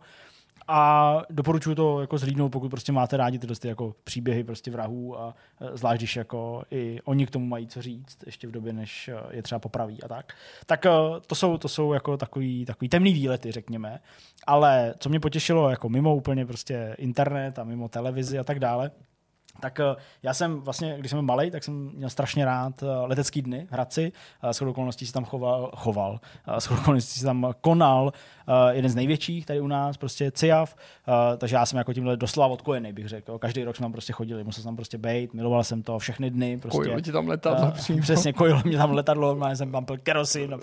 A 0.73 1.21
doporučuji 1.29 1.75
to 1.75 2.01
jako 2.01 2.17
zhlídnout, 2.17 2.51
pokud 2.51 2.69
prostě 2.69 2.91
máte 2.91 3.17
rádi 3.17 3.39
tyhle 3.39 3.55
ty 3.55 3.67
jako 3.67 3.95
příběhy 4.03 4.43
prostě 4.43 4.71
vrahů 4.71 5.19
a 5.19 5.35
e, 5.61 5.77
zvlášť, 5.77 5.99
když 5.99 6.15
jako 6.15 6.63
i 6.71 6.99
oni 7.05 7.25
k 7.25 7.31
tomu 7.31 7.45
mají 7.45 7.67
co 7.67 7.81
říct, 7.81 8.17
ještě 8.25 8.47
v 8.47 8.51
době, 8.51 8.73
než 8.73 9.07
e, 9.07 9.15
je 9.31 9.43
třeba 9.43 9.59
popraví 9.59 10.03
a 10.03 10.07
tak. 10.07 10.33
Tak 10.65 10.85
e, 10.85 10.89
to 11.27 11.35
jsou, 11.35 11.57
to 11.57 11.67
jsou 11.67 11.93
jako 11.93 12.17
takový, 12.17 12.65
takový 12.65 12.89
temný 12.89 13.13
výlety, 13.13 13.51
řekněme. 13.51 13.99
Ale 14.47 14.93
co 14.97 15.09
mě 15.09 15.19
potěšilo, 15.19 15.69
jako 15.69 15.89
mimo 15.89 16.15
úplně 16.15 16.45
prostě 16.45 16.95
internet 16.97 17.59
a 17.59 17.63
mimo 17.63 17.89
televizi 17.89 18.39
a 18.39 18.43
tak 18.43 18.59
dále, 18.59 18.91
tak 19.59 19.79
já 20.23 20.33
jsem 20.33 20.61
vlastně, 20.61 20.95
když 20.99 21.11
jsem 21.11 21.17
byl 21.17 21.23
malý, 21.23 21.51
tak 21.51 21.63
jsem 21.63 21.91
měl 21.93 22.09
strašně 22.09 22.45
rád 22.45 22.83
letecký 23.05 23.41
dny 23.41 23.67
v 23.69 23.71
Hradci. 23.71 24.11
S 24.43 24.61
okolností 24.61 25.07
se 25.07 25.13
tam 25.13 25.25
choval, 25.25 25.71
choval. 25.75 26.19
S 26.59 26.71
okolností 26.71 27.19
se 27.19 27.25
tam 27.25 27.53
konal 27.61 28.13
jeden 28.71 28.91
z 28.91 28.95
největších 28.95 29.45
tady 29.45 29.61
u 29.61 29.67
nás, 29.67 29.97
prostě 29.97 30.31
CIAF, 30.31 30.75
uh, 31.07 31.13
takže 31.37 31.55
já 31.55 31.65
jsem 31.65 31.77
jako 31.77 31.93
tímhle 31.93 32.17
doslova 32.17 32.47
odkojený, 32.47 32.93
bych 32.93 33.07
řekl. 33.07 33.37
Každý 33.37 33.63
rok 33.63 33.75
jsme 33.75 33.83
tam 33.83 33.91
prostě 33.91 34.13
chodili, 34.13 34.43
musel 34.43 34.61
jsem 34.61 34.67
tam 34.67 34.75
prostě 34.75 34.97
bejt, 34.97 35.33
miloval 35.33 35.63
jsem 35.63 35.83
to 35.83 35.99
všechny 35.99 36.29
dny. 36.29 36.57
Prostě, 36.57 36.77
kojilo 36.77 37.01
ti 37.01 37.11
tam 37.11 37.27
letadlo 37.27 37.73
uh, 37.89 38.01
Přesně, 38.01 38.33
kojilo 38.33 38.61
mě 38.65 38.77
tam 38.77 38.91
letadlo, 38.91 39.35
má 39.35 39.55
jsem 39.55 39.71
tam 39.71 39.85
pil 39.85 39.97
kerosin 39.97 40.53
a, 40.53 40.57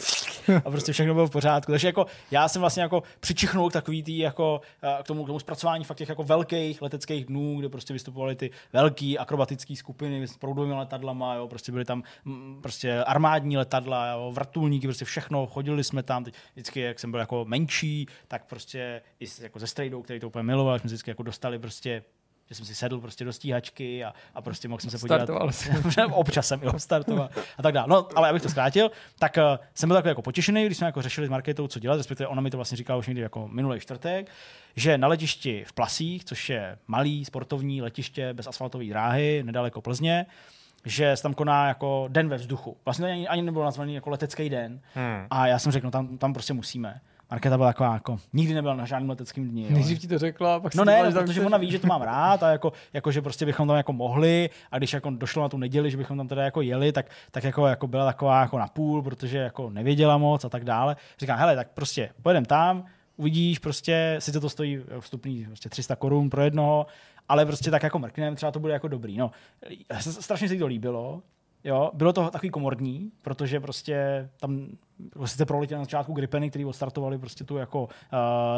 a, 0.65 0.71
prostě 0.71 0.93
všechno 0.93 1.15
bylo 1.15 1.27
v 1.27 1.31
pořádku. 1.31 1.73
Takže 1.73 1.89
jako 1.89 2.07
já 2.31 2.49
jsem 2.49 2.61
vlastně 2.61 2.83
jako 2.83 3.03
přicichnul 3.21 3.71
k 3.71 3.73
takový 3.73 4.03
tý 4.03 4.19
jako 4.19 4.61
uh, 4.83 5.03
k 5.03 5.07
tomu, 5.07 5.25
k 5.25 5.27
tomu 5.27 5.39
zpracování 5.39 5.85
fakt 5.85 5.97
těch 5.97 6.09
jako 6.09 6.23
velkých 6.23 6.83
leteckých 6.83 7.25
dnů, 7.25 7.57
kde 7.59 7.69
prostě 7.69 7.93
vystupovaly 7.93 8.37
ty 8.37 8.51
velké 8.73 9.15
akrobatické 9.19 9.77
skupiny 9.77 10.29
s 10.29 10.37
proudovými 10.37 10.75
letadlama, 10.75 11.35
jo, 11.35 11.49
prostě 11.49 11.73
byly 11.73 11.85
tam 11.85 12.03
m, 12.27 12.33
mm, 12.33 12.63
prostě 12.63 13.05
armádní 13.05 13.57
letadla, 13.57 14.11
jo, 14.11 14.33
vrtulníky, 14.35 14.87
prostě 14.87 15.05
všechno, 15.05 15.47
chodili 15.47 15.85
jsme 15.85 16.03
tam, 16.03 16.25
teď 16.25 16.35
vždycky, 16.53 16.81
jak 16.81 16.99
jsem 16.99 17.11
byl 17.11 17.21
jako 17.21 17.45
menší, 17.49 17.78
menší, 17.79 18.07
tak 18.29 18.45
prostě 18.45 19.03
i 19.21 19.27
jako 19.43 19.59
ze 19.59 19.67
strejdou, 19.67 20.03
který 20.03 20.21
to 20.21 20.27
úplně 20.27 20.43
miloval, 20.43 20.79
jsme 20.79 20.87
vždycky 20.87 21.11
jako 21.11 21.23
dostali 21.23 21.59
prostě 21.59 22.03
že 22.51 22.55
jsem 22.55 22.67
si 22.67 22.75
sedl 22.75 23.01
prostě 23.01 23.25
do 23.25 23.33
stíhačky 23.33 24.05
a, 24.05 24.15
a 24.35 24.43
prostě 24.43 24.69
mohl 24.69 24.81
jsem 24.81 24.91
se 24.91 24.99
podívat. 24.99 25.17
Startoval. 25.17 25.51
Občas 26.13 26.49
jsem 26.49 26.63
jo, 26.63 26.73
startoval 26.77 27.29
a 27.59 27.63
tak 27.63 27.75
dále. 27.75 27.87
No, 27.89 28.09
ale 28.15 28.29
abych 28.29 28.43
to 28.43 28.49
zkrátil, 28.49 28.91
tak 29.19 29.37
uh, 29.37 29.65
jsem 29.75 29.89
byl 29.89 29.97
takový 29.97 30.09
jako 30.09 30.23
potěšený, 30.23 30.67
když 30.67 30.79
jsme 30.79 30.87
jako 30.87 31.03
řešili 31.03 31.27
s 31.27 31.31
Marketou, 31.31 31.69
co 31.69 31.79
dělat, 31.79 31.97
respektive 31.97 32.27
ona 32.27 32.41
mi 32.41 32.51
to 32.51 32.57
vlastně 32.57 32.77
říkala 32.77 32.99
už 32.99 33.07
někdy 33.07 33.23
jako 33.23 33.49
minulý 33.49 33.81
čtvrtek, 33.81 34.31
že 34.77 34.99
na 34.99 35.09
letišti 35.09 35.65
v 35.65 35.73
Plasích, 35.73 36.25
což 36.25 36.51
je 36.51 36.79
malý 36.87 37.25
sportovní 37.25 37.83
letiště 37.83 38.33
bez 38.33 38.47
asfaltové 38.47 38.85
dráhy, 38.85 39.43
nedaleko 39.45 39.81
Plzně, 39.81 40.27
že 40.85 41.17
se 41.17 41.23
tam 41.23 41.35
koná 41.35 41.69
jako 41.69 42.05
den 42.09 42.29
ve 42.29 42.37
vzduchu. 42.37 42.77
Vlastně 42.85 43.07
ani, 43.07 43.29
ani 43.29 43.43
nebyl 43.43 43.65
nazvaný 43.65 43.95
jako 43.95 44.11
letecký 44.11 44.49
den. 44.49 44.81
Hmm. 44.95 45.27
A 45.31 45.47
já 45.47 45.59
jsem 45.59 45.73
řekl, 45.73 45.87
no 45.87 45.91
tam, 45.91 46.19
tam 46.19 46.33
prostě 46.33 46.53
musíme. 46.53 47.01
Markéta 47.31 47.57
byla 47.57 47.69
taková 47.69 47.95
jako, 47.95 48.19
nikdy 48.33 48.55
nebyla 48.55 48.75
na 48.75 48.87
žádném 48.87 49.11
leteckém 49.11 49.49
dni. 49.49 49.67
Nejdřív 49.71 49.99
ti 49.99 50.09
to 50.09 50.19
řekla, 50.19 50.61
pak 50.61 50.75
No 50.75 50.85
ne, 50.85 51.11
no, 51.11 51.23
protože 51.23 51.47
ona 51.47 51.59
ví, 51.59 51.71
že 51.71 51.79
to 51.79 51.87
mám 51.87 52.03
rád 52.03 52.43
a 52.43 52.51
jako, 52.51 52.73
jako, 52.93 53.13
že 53.13 53.23
prostě 53.23 53.47
bychom 53.47 53.69
tam 53.69 53.77
jako 53.77 53.93
mohli 53.93 54.51
a 54.71 54.79
když 54.79 54.93
jako 54.93 55.11
došlo 55.11 55.43
na 55.43 55.49
tu 55.49 55.59
neděli, 55.59 55.91
že 55.91 55.97
bychom 55.97 56.17
tam 56.17 56.29
teda 56.29 56.43
jako 56.43 56.61
jeli, 56.61 56.93
tak, 56.93 57.07
tak 57.31 57.45
jako, 57.45 57.67
jako 57.67 57.87
byla 57.87 58.07
taková 58.07 58.41
jako 58.41 58.59
na 58.59 58.67
půl, 58.67 59.03
protože 59.03 59.39
jako 59.39 59.71
nevěděla 59.71 60.19
moc 60.19 60.45
a 60.45 60.49
tak 60.49 60.65
dále. 60.65 60.97
Říkám, 61.19 61.39
hele, 61.39 61.57
tak 61.57 61.69
prostě 61.75 62.11
pojedem 62.23 62.45
tam, 62.45 62.85
uvidíš, 63.17 63.59
prostě, 63.59 64.17
sice 64.19 64.41
to 64.41 64.51
stojí 64.51 64.81
vstupný 65.01 65.45
prostě 65.47 65.69
300 65.69 65.97
korun 65.97 66.31
pro 66.31 66.43
jednoho, 66.43 66.87
ale 67.29 67.47
prostě 67.47 67.71
tak 67.71 67.83
jako 67.83 67.99
mrknem, 67.99 68.37
třeba 68.37 68.53
to 68.53 68.61
bude 68.61 68.73
jako 68.73 68.89
dobrý. 68.89 69.17
No, 69.17 69.31
strašně 70.01 70.49
se 70.49 70.55
jí 70.55 70.61
to 70.61 70.67
líbilo, 70.67 71.23
Jo, 71.65 71.91
bylo 71.95 72.13
to 72.13 72.31
takový 72.31 72.51
komorní, 72.51 73.11
protože 73.23 73.61
prostě 73.61 74.29
tam 74.41 74.67
jako 75.15 75.27
sice 75.27 75.47
proletěl 75.47 75.79
na 75.79 75.85
začátku 75.85 76.13
Gripeny, 76.13 76.51
který 76.51 76.65
odstartovali 76.65 77.19
prostě 77.19 77.45
tu 77.45 77.57
jako 77.57 77.83
uh, 77.83 77.89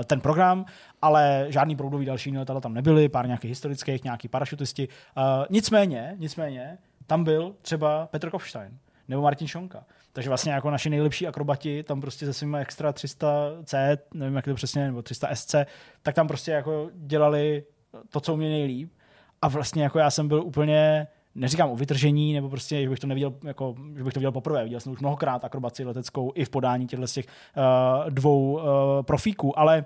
ten 0.05 0.21
program, 0.21 0.65
ale 1.03 1.47
žádný 1.49 1.77
proudový 1.77 2.07
další 2.07 2.39
letadla 2.39 2.61
tam 2.61 2.75
nebyly, 2.75 3.09
pár 3.09 3.27
nějakých 3.27 3.49
historických, 3.49 4.05
nějaký 4.05 4.29
parašutisti. 4.29 4.89
Uh, 4.89 5.45
nicméně, 5.51 6.15
nicméně, 6.19 6.79
tam 7.07 7.25
byl 7.25 7.55
třeba 7.63 8.07
Petr 8.07 8.31
Kopstein 8.31 8.79
nebo 9.09 9.23
Martin 9.23 9.49
Šonka. 9.49 9.85
Takže 10.13 10.31
vlastně 10.31 10.53
jako 10.53 10.71
naši 10.71 10.91
nejlepší 10.91 11.27
akrobati 11.27 11.83
tam 11.83 12.01
prostě 12.01 12.27
se 12.27 12.33
svými 12.33 12.59
extra 12.59 12.93
300C, 12.93 13.99
nevím 14.15 14.37
jak 14.37 14.45
to 14.45 14.55
přesně, 14.55 14.87
nebo 14.87 15.03
300 15.03 15.35
SC, 15.35 15.55
tak 16.03 16.15
tam 16.15 16.29
prostě 16.29 16.51
jako 16.51 16.91
dělali 16.95 17.65
to, 18.09 18.21
co 18.21 18.37
mě 18.37 18.49
nejlíp. 18.49 18.93
A 19.43 19.49
vlastně 19.49 19.83
jako 19.83 19.99
já 19.99 20.11
jsem 20.11 20.29
byl 20.29 20.43
úplně 20.43 21.07
neříkám 21.41 21.71
o 21.71 21.77
vytržení, 21.77 22.35
nebo 22.35 22.49
prostě, 22.49 22.83
že 22.83 22.89
bych 22.89 22.99
to 22.99 23.07
neviděl, 23.07 23.35
jako, 23.45 23.75
že 23.97 24.05
bych 24.05 24.15
to 24.15 24.21
viděl 24.21 24.33
poprvé. 24.33 24.65
Viděl 24.65 24.81
jsem 24.81 24.93
už 24.93 25.01
mnohokrát 25.01 25.45
akrobaci 25.45 25.85
leteckou 25.85 26.33
i 26.35 26.45
v 26.45 26.51
podání 26.51 26.87
těchto 26.87 27.07
z 27.07 27.13
těch 27.13 27.27
uh, 27.27 28.11
dvou 28.11 28.53
uh, 28.53 28.63
profíků, 29.03 29.59
ale 29.59 29.85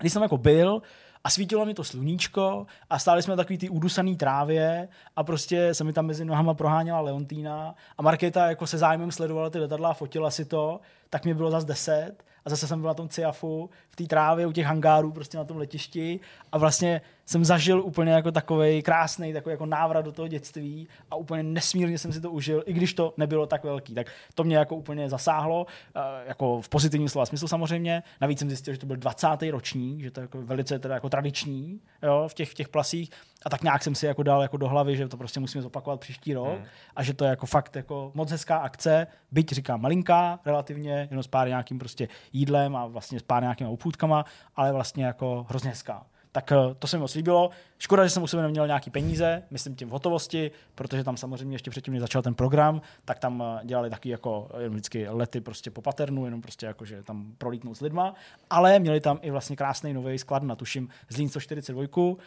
když 0.00 0.12
jsem 0.12 0.22
jako 0.22 0.38
byl 0.38 0.82
a 1.24 1.30
svítilo 1.30 1.64
mi 1.64 1.74
to 1.74 1.84
sluníčko 1.84 2.66
a 2.90 2.98
stáli 2.98 3.22
jsme 3.22 3.32
na 3.32 3.36
takový 3.36 3.58
ty 3.58 3.68
udusaný 3.68 4.16
trávě 4.16 4.88
a 5.16 5.24
prostě 5.24 5.74
se 5.74 5.84
mi 5.84 5.92
tam 5.92 6.06
mezi 6.06 6.24
nohama 6.24 6.54
proháněla 6.54 7.00
Leontýna 7.00 7.74
a 7.98 8.02
Markéta 8.02 8.46
jako 8.46 8.66
se 8.66 8.78
zájmem 8.78 9.12
sledovala 9.12 9.50
ty 9.50 9.58
letadla 9.58 9.88
a 9.88 9.94
fotila 9.94 10.30
si 10.30 10.44
to, 10.44 10.80
tak 11.10 11.24
mi 11.24 11.34
bylo 11.34 11.50
zase 11.50 11.66
deset 11.66 12.24
a 12.44 12.50
zase 12.50 12.66
jsem 12.66 12.80
byl 12.80 12.88
na 12.88 12.94
tom 12.94 13.08
Ciafu 13.08 13.70
v 13.90 13.96
té 13.96 14.04
trávě 14.04 14.46
u 14.46 14.52
těch 14.52 14.66
hangárů 14.66 15.12
prostě 15.12 15.38
na 15.38 15.44
tom 15.44 15.56
letišti 15.56 16.20
a 16.52 16.58
vlastně 16.58 17.00
jsem 17.28 17.44
zažil 17.44 17.80
úplně 17.80 18.12
jako 18.12 18.32
takový 18.32 18.82
krásný 18.82 19.32
takový 19.32 19.52
jako 19.52 19.66
návrat 19.66 20.04
do 20.04 20.12
toho 20.12 20.28
dětství 20.28 20.88
a 21.10 21.16
úplně 21.16 21.42
nesmírně 21.42 21.98
jsem 21.98 22.12
si 22.12 22.20
to 22.20 22.30
užil, 22.30 22.62
i 22.66 22.72
když 22.72 22.94
to 22.94 23.14
nebylo 23.16 23.46
tak 23.46 23.64
velký. 23.64 23.94
Tak 23.94 24.06
to 24.34 24.44
mě 24.44 24.56
jako 24.56 24.76
úplně 24.76 25.08
zasáhlo, 25.08 25.66
eh, 25.96 26.00
jako 26.26 26.60
v 26.60 26.68
pozitivním 26.68 27.08
slova 27.08 27.26
smyslu 27.26 27.48
samozřejmě. 27.48 28.02
Navíc 28.20 28.38
jsem 28.38 28.48
zjistil, 28.48 28.74
že 28.74 28.80
to 28.80 28.86
byl 28.86 28.96
20. 28.96 29.50
ročník, 29.50 30.02
že 30.02 30.10
to 30.10 30.20
je 30.20 30.22
jako 30.22 30.42
velice 30.42 30.78
teda 30.78 30.94
jako 30.94 31.08
tradiční 31.08 31.80
jo, 32.02 32.28
v, 32.28 32.34
těch, 32.34 32.50
v 32.50 32.54
těch 32.54 32.68
plasích. 32.68 33.10
A 33.46 33.50
tak 33.50 33.62
nějak 33.62 33.82
jsem 33.82 33.94
si 33.94 34.06
jako 34.06 34.22
dal 34.22 34.42
jako 34.42 34.56
do 34.56 34.68
hlavy, 34.68 34.96
že 34.96 35.08
to 35.08 35.16
prostě 35.16 35.40
musíme 35.40 35.62
zopakovat 35.62 36.00
příští 36.00 36.34
rok 36.34 36.58
hmm. 36.58 36.64
a 36.96 37.02
že 37.02 37.14
to 37.14 37.24
je 37.24 37.30
jako 37.30 37.46
fakt 37.46 37.76
jako 37.76 38.10
moc 38.14 38.30
hezká 38.30 38.58
akce, 38.58 39.06
byť 39.30 39.52
říkám 39.52 39.80
malinká 39.80 40.40
relativně, 40.46 41.08
jenom 41.10 41.22
s 41.22 41.26
pár 41.26 41.48
nějakým 41.48 41.78
prostě 41.78 42.08
jídlem 42.32 42.76
a 42.76 42.86
vlastně 42.86 43.20
s 43.20 43.22
pár 43.22 43.42
nějakýma 43.42 43.70
upůdkama, 43.70 44.24
ale 44.56 44.72
vlastně 44.72 45.04
jako 45.04 45.46
hrozně 45.48 45.70
hezká. 45.70 46.06
Tak 46.32 46.52
eh, 46.52 46.74
to 46.78 46.86
se 46.86 46.96
mi 46.96 47.00
moc 47.00 47.14
líbilo. 47.14 47.50
Škoda, 47.78 48.04
že 48.04 48.10
jsem 48.10 48.22
u 48.22 48.26
sebe 48.26 48.42
neměl 48.42 48.66
nějaký 48.66 48.90
peníze, 48.90 49.42
myslím 49.50 49.76
tím 49.76 49.88
v 49.88 49.92
hotovosti, 49.92 50.50
protože 50.74 51.04
tam 51.04 51.16
samozřejmě 51.16 51.54
ještě 51.54 51.70
předtím, 51.70 51.94
než 51.94 52.00
začal 52.00 52.22
ten 52.22 52.34
program, 52.34 52.80
tak 53.04 53.18
tam 53.18 53.42
eh, 53.42 53.66
dělali 53.66 53.90
taky 53.90 54.08
jako 54.08 54.48
jenom 54.58 54.74
vždycky 54.74 55.08
lety 55.08 55.40
prostě 55.40 55.70
po 55.70 55.82
paternu, 55.82 56.24
jenom 56.24 56.42
prostě 56.42 56.66
jako, 56.66 56.84
že 56.84 57.02
tam 57.02 57.32
prolítnout 57.38 57.74
s 57.74 57.80
lidma, 57.80 58.14
ale 58.50 58.78
měli 58.78 59.00
tam 59.00 59.18
i 59.22 59.30
vlastně 59.30 59.56
krásný 59.56 59.92
nový 59.92 60.18
sklad, 60.18 60.42
na 60.42 60.56
tuším 60.56 60.88
Zlín 61.08 61.28
142, 61.28 61.84
uh, 61.96 62.18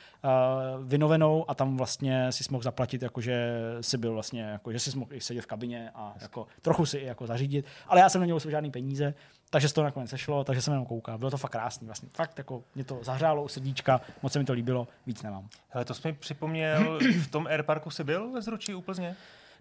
vynovenou 0.83 1.49
a 1.49 1.55
tam 1.55 1.77
vlastně 1.77 2.31
si 2.31 2.43
mohl 2.51 2.63
zaplatit, 2.63 3.01
jakože 3.01 3.59
si 3.81 3.97
byl 3.97 4.13
vlastně, 4.13 4.41
jako, 4.41 4.71
že 4.71 4.79
si 4.79 4.97
mohl 4.97 5.13
i 5.13 5.21
sedět 5.21 5.41
v 5.41 5.45
kabině 5.45 5.91
a 5.95 6.13
jako, 6.21 6.47
trochu 6.61 6.85
si 6.85 6.97
i 6.97 7.05
jako 7.05 7.27
zařídit, 7.27 7.65
ale 7.87 7.99
já 7.99 8.09
jsem 8.09 8.21
neměl 8.21 8.39
žádný 8.39 8.71
peníze, 8.71 9.13
takže 9.51 9.67
se 9.67 9.73
to 9.73 9.83
nakonec 9.83 10.09
sešlo, 10.09 10.43
takže 10.43 10.61
jsem 10.61 10.73
jenom 10.73 10.85
koukal. 10.85 11.17
Bylo 11.17 11.31
to 11.31 11.37
fakt 11.37 11.51
krásný, 11.51 11.87
vlastně. 11.87 12.09
Fakt 12.15 12.37
jako 12.37 12.63
mě 12.75 12.83
to 12.83 12.99
zahřálo 13.01 13.43
u 13.43 13.47
srdíčka, 13.47 14.01
moc 14.21 14.33
se 14.33 14.39
mi 14.39 14.45
to 14.45 14.53
líbilo, 14.53 14.87
víc 15.05 15.23
nemám. 15.23 15.47
Ale 15.73 15.85
to 15.85 15.93
jsi 15.93 16.07
mi 16.07 16.13
připomněl, 16.13 16.99
v 17.21 17.31
tom 17.31 17.47
Airparku 17.47 17.89
jsi 17.89 18.03
byl 18.03 18.31
ve 18.31 18.41
Zručí 18.41 18.73
úplně? 18.73 19.15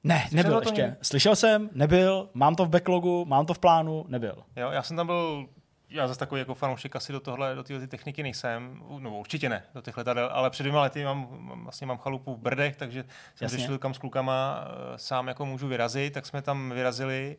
Ne, 0.04 0.20
Slyšel 0.20 0.36
nebyl 0.36 0.60
ještě. 0.60 0.82
Mě? 0.82 0.96
Slyšel 1.02 1.36
jsem, 1.36 1.70
nebyl, 1.72 2.28
mám 2.34 2.56
to 2.56 2.64
v 2.64 2.68
backlogu, 2.68 3.24
mám 3.24 3.46
to 3.46 3.54
v 3.54 3.58
plánu, 3.58 4.04
nebyl. 4.08 4.44
Jo, 4.56 4.70
já 4.70 4.82
jsem 4.82 4.96
tam 4.96 5.06
byl 5.06 5.48
já 5.90 6.08
zase 6.08 6.20
takový 6.20 6.38
jako 6.38 6.54
fanoušek 6.54 6.96
asi 6.96 7.12
do 7.12 7.20
tohle, 7.20 7.54
do 7.54 7.62
téhle 7.62 7.86
techniky 7.86 8.22
nejsem, 8.22 8.82
no 8.98 9.18
určitě 9.18 9.48
ne, 9.48 9.62
do 9.74 9.80
těch 9.80 9.96
letadel, 9.96 10.30
ale 10.32 10.50
před 10.50 10.62
dvěma 10.62 10.82
lety 10.82 11.04
mám, 11.04 11.28
vlastně 11.64 11.86
mám 11.86 11.98
chalupu 11.98 12.34
v 12.34 12.38
Brdech, 12.38 12.76
takže 12.76 13.04
jsem 13.34 13.48
řešil 13.48 13.78
kam 13.78 13.94
s 13.94 13.98
klukama 13.98 14.64
eh, 14.64 14.98
sám 14.98 15.28
jako 15.28 15.46
můžu 15.46 15.68
vyrazit, 15.68 16.12
tak 16.12 16.26
jsme 16.26 16.42
tam 16.42 16.70
vyrazili 16.70 17.36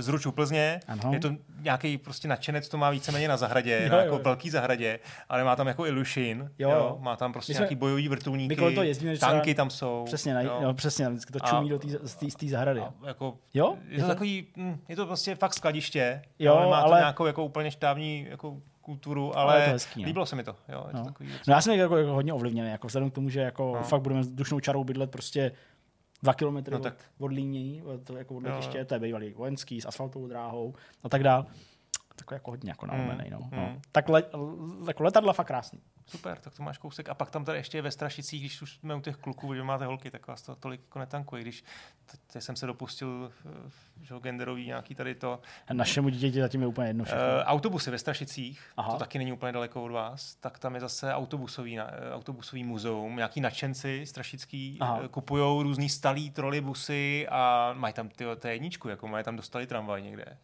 z 0.00 0.08
Ruču 0.08 0.32
Plzně. 0.32 0.80
Ano. 0.88 1.12
Je 1.12 1.20
to 1.20 1.30
nějaký 1.60 1.98
prostě 1.98 2.28
nadšenec, 2.28 2.68
to 2.68 2.78
má 2.78 2.90
víceméně 2.90 3.28
na 3.28 3.36
zahradě, 3.36 3.80
jo, 3.84 3.92
na 3.92 3.98
jako 3.98 4.14
jo. 4.14 4.20
velký 4.24 4.50
zahradě, 4.50 4.98
ale 5.28 5.44
má 5.44 5.56
tam 5.56 5.66
jako 5.66 5.86
Ilushin, 5.86 6.50
jo. 6.58 6.70
jo. 6.70 6.98
má 7.00 7.16
tam 7.16 7.32
prostě 7.32 7.52
nějaký 7.52 7.74
bojový 7.74 8.08
vrtulníky, 8.08 8.56
to 8.74 8.82
jezdíme, 8.82 9.18
tanky 9.18 9.54
tam 9.54 9.70
jsou. 9.70 10.02
Přesně, 10.04 10.36
jo. 10.40 10.58
Jo, 10.62 10.74
přesně, 10.74 11.08
vždycky 11.08 11.32
to 11.32 11.40
čumí 11.40 11.72
a, 11.72 11.72
do 11.72 11.78
té 12.38 12.48
zahrady. 12.48 12.80
A, 12.80 12.92
jako, 13.06 13.38
jo? 13.54 13.78
Je 13.88 14.02
to, 14.02 14.08
takový, 14.08 14.46
hm, 14.56 14.80
je 14.88 14.96
to 14.96 15.06
prostě 15.06 15.34
fakt 15.34 15.54
skladiště, 15.54 16.22
jo, 16.38 16.54
ale 16.54 16.70
má 16.70 16.78
ale... 16.78 16.96
to 16.96 17.00
nějakou 17.00 17.26
jako 17.26 17.44
úplně 17.44 17.70
štávní 17.70 18.26
jako 18.30 18.56
kulturu, 18.80 19.38
ale, 19.38 19.54
ale 19.54 19.64
to 19.64 19.70
hezký, 19.70 20.02
no. 20.02 20.06
líbilo 20.06 20.26
se 20.26 20.36
mi 20.36 20.44
to. 20.44 20.56
Jo, 20.68 20.86
no. 20.92 21.00
to 21.00 21.04
takový, 21.04 21.28
no 21.48 21.54
já 21.54 21.60
jsem 21.60 21.74
jako, 21.74 21.96
jako 21.96 22.12
hodně 22.12 22.32
ovlivněný, 22.32 22.70
jako 22.70 22.86
vzhledem 22.86 23.10
k 23.10 23.14
tomu, 23.14 23.28
že 23.28 23.40
jako 23.40 23.72
no. 23.76 23.82
fakt 23.82 24.02
budeme 24.02 24.24
s 24.24 24.28
dušnou 24.28 24.60
čarou 24.60 24.84
bydlet 24.84 25.10
prostě 25.10 25.52
dva 26.22 26.34
kilometry 26.34 26.74
no, 26.74 26.80
tak... 26.80 26.94
od, 27.18 27.24
od 27.24 27.32
Líní, 27.32 27.82
od, 27.82 28.10
jako 28.10 28.34
od 28.34 28.42
letiště, 28.42 28.84
to 28.84 28.94
je 28.94 29.00
bývalý 29.00 29.32
vojenský 29.32 29.80
s 29.80 29.86
asfaltovou 29.86 30.26
dráhou 30.26 30.74
a 31.02 31.08
tak 31.08 31.22
dále. 31.22 31.46
Takový 32.16 32.36
jako 32.36 32.50
hodně 32.50 32.70
jako 32.70 32.86
naomenej, 32.86 33.30
no. 33.30 33.38
Mm. 33.38 33.56
no. 33.56 33.80
Tak 33.92 34.08
le, 34.08 34.24
jako 34.86 35.02
letadla 35.02 35.32
fakt 35.32 35.46
krásný. 35.46 35.82
Super, 36.06 36.38
tak 36.38 36.54
to 36.54 36.62
máš 36.62 36.78
kousek. 36.78 37.08
A 37.08 37.14
pak 37.14 37.30
tam 37.30 37.44
tady 37.44 37.58
ještě 37.58 37.78
je 37.78 37.82
ve 37.82 37.90
Strašicích, 37.90 38.42
když 38.42 38.62
už 38.62 38.76
jsme 38.76 38.94
u 38.94 39.00
těch 39.00 39.16
kluků, 39.16 39.54
že 39.54 39.62
máte 39.62 39.86
holky, 39.86 40.10
tak 40.10 40.26
vás 40.26 40.42
to 40.42 40.56
tolik 40.56 40.80
jako 40.80 40.98
netankuje. 40.98 41.42
Když 41.42 41.64
teď 42.32 42.42
jsem 42.42 42.56
se 42.56 42.66
dopustil 42.66 43.32
že 44.02 44.14
genderový 44.22 44.66
nějaký 44.66 44.94
tady 44.94 45.14
to. 45.14 45.40
A 45.68 45.74
našemu 45.74 46.08
dítěti 46.08 46.40
zatím 46.40 46.60
je 46.60 46.66
úplně 46.66 46.88
jedno 46.88 47.04
všechno. 47.04 47.24
Uh, 47.24 47.42
autobusy 47.44 47.90
ve 47.90 47.98
Strašicích, 47.98 48.60
Aha. 48.76 48.92
to 48.92 48.98
taky 48.98 49.18
není 49.18 49.32
úplně 49.32 49.52
daleko 49.52 49.84
od 49.84 49.92
vás, 49.92 50.34
tak 50.34 50.58
tam 50.58 50.74
je 50.74 50.80
zase 50.80 51.14
autobusový, 51.14 51.78
uh, 51.78 51.84
autobusový 52.12 52.64
muzeum. 52.64 53.16
Nějaký 53.16 53.40
nadšenci 53.40 54.06
strašický 54.06 54.78
kupují 55.10 55.62
různý 55.62 55.88
stalý 55.88 56.30
trolejbusy 56.30 57.26
a 57.30 57.72
mají 57.76 57.94
tam 57.94 58.08
ty, 58.08 58.24
ty 58.38 58.48
jedničku, 58.48 58.88
jako 58.88 59.08
mají 59.08 59.24
tam 59.24 59.36
dostali 59.36 59.66
tramvaj 59.66 60.02
někde. 60.02 60.36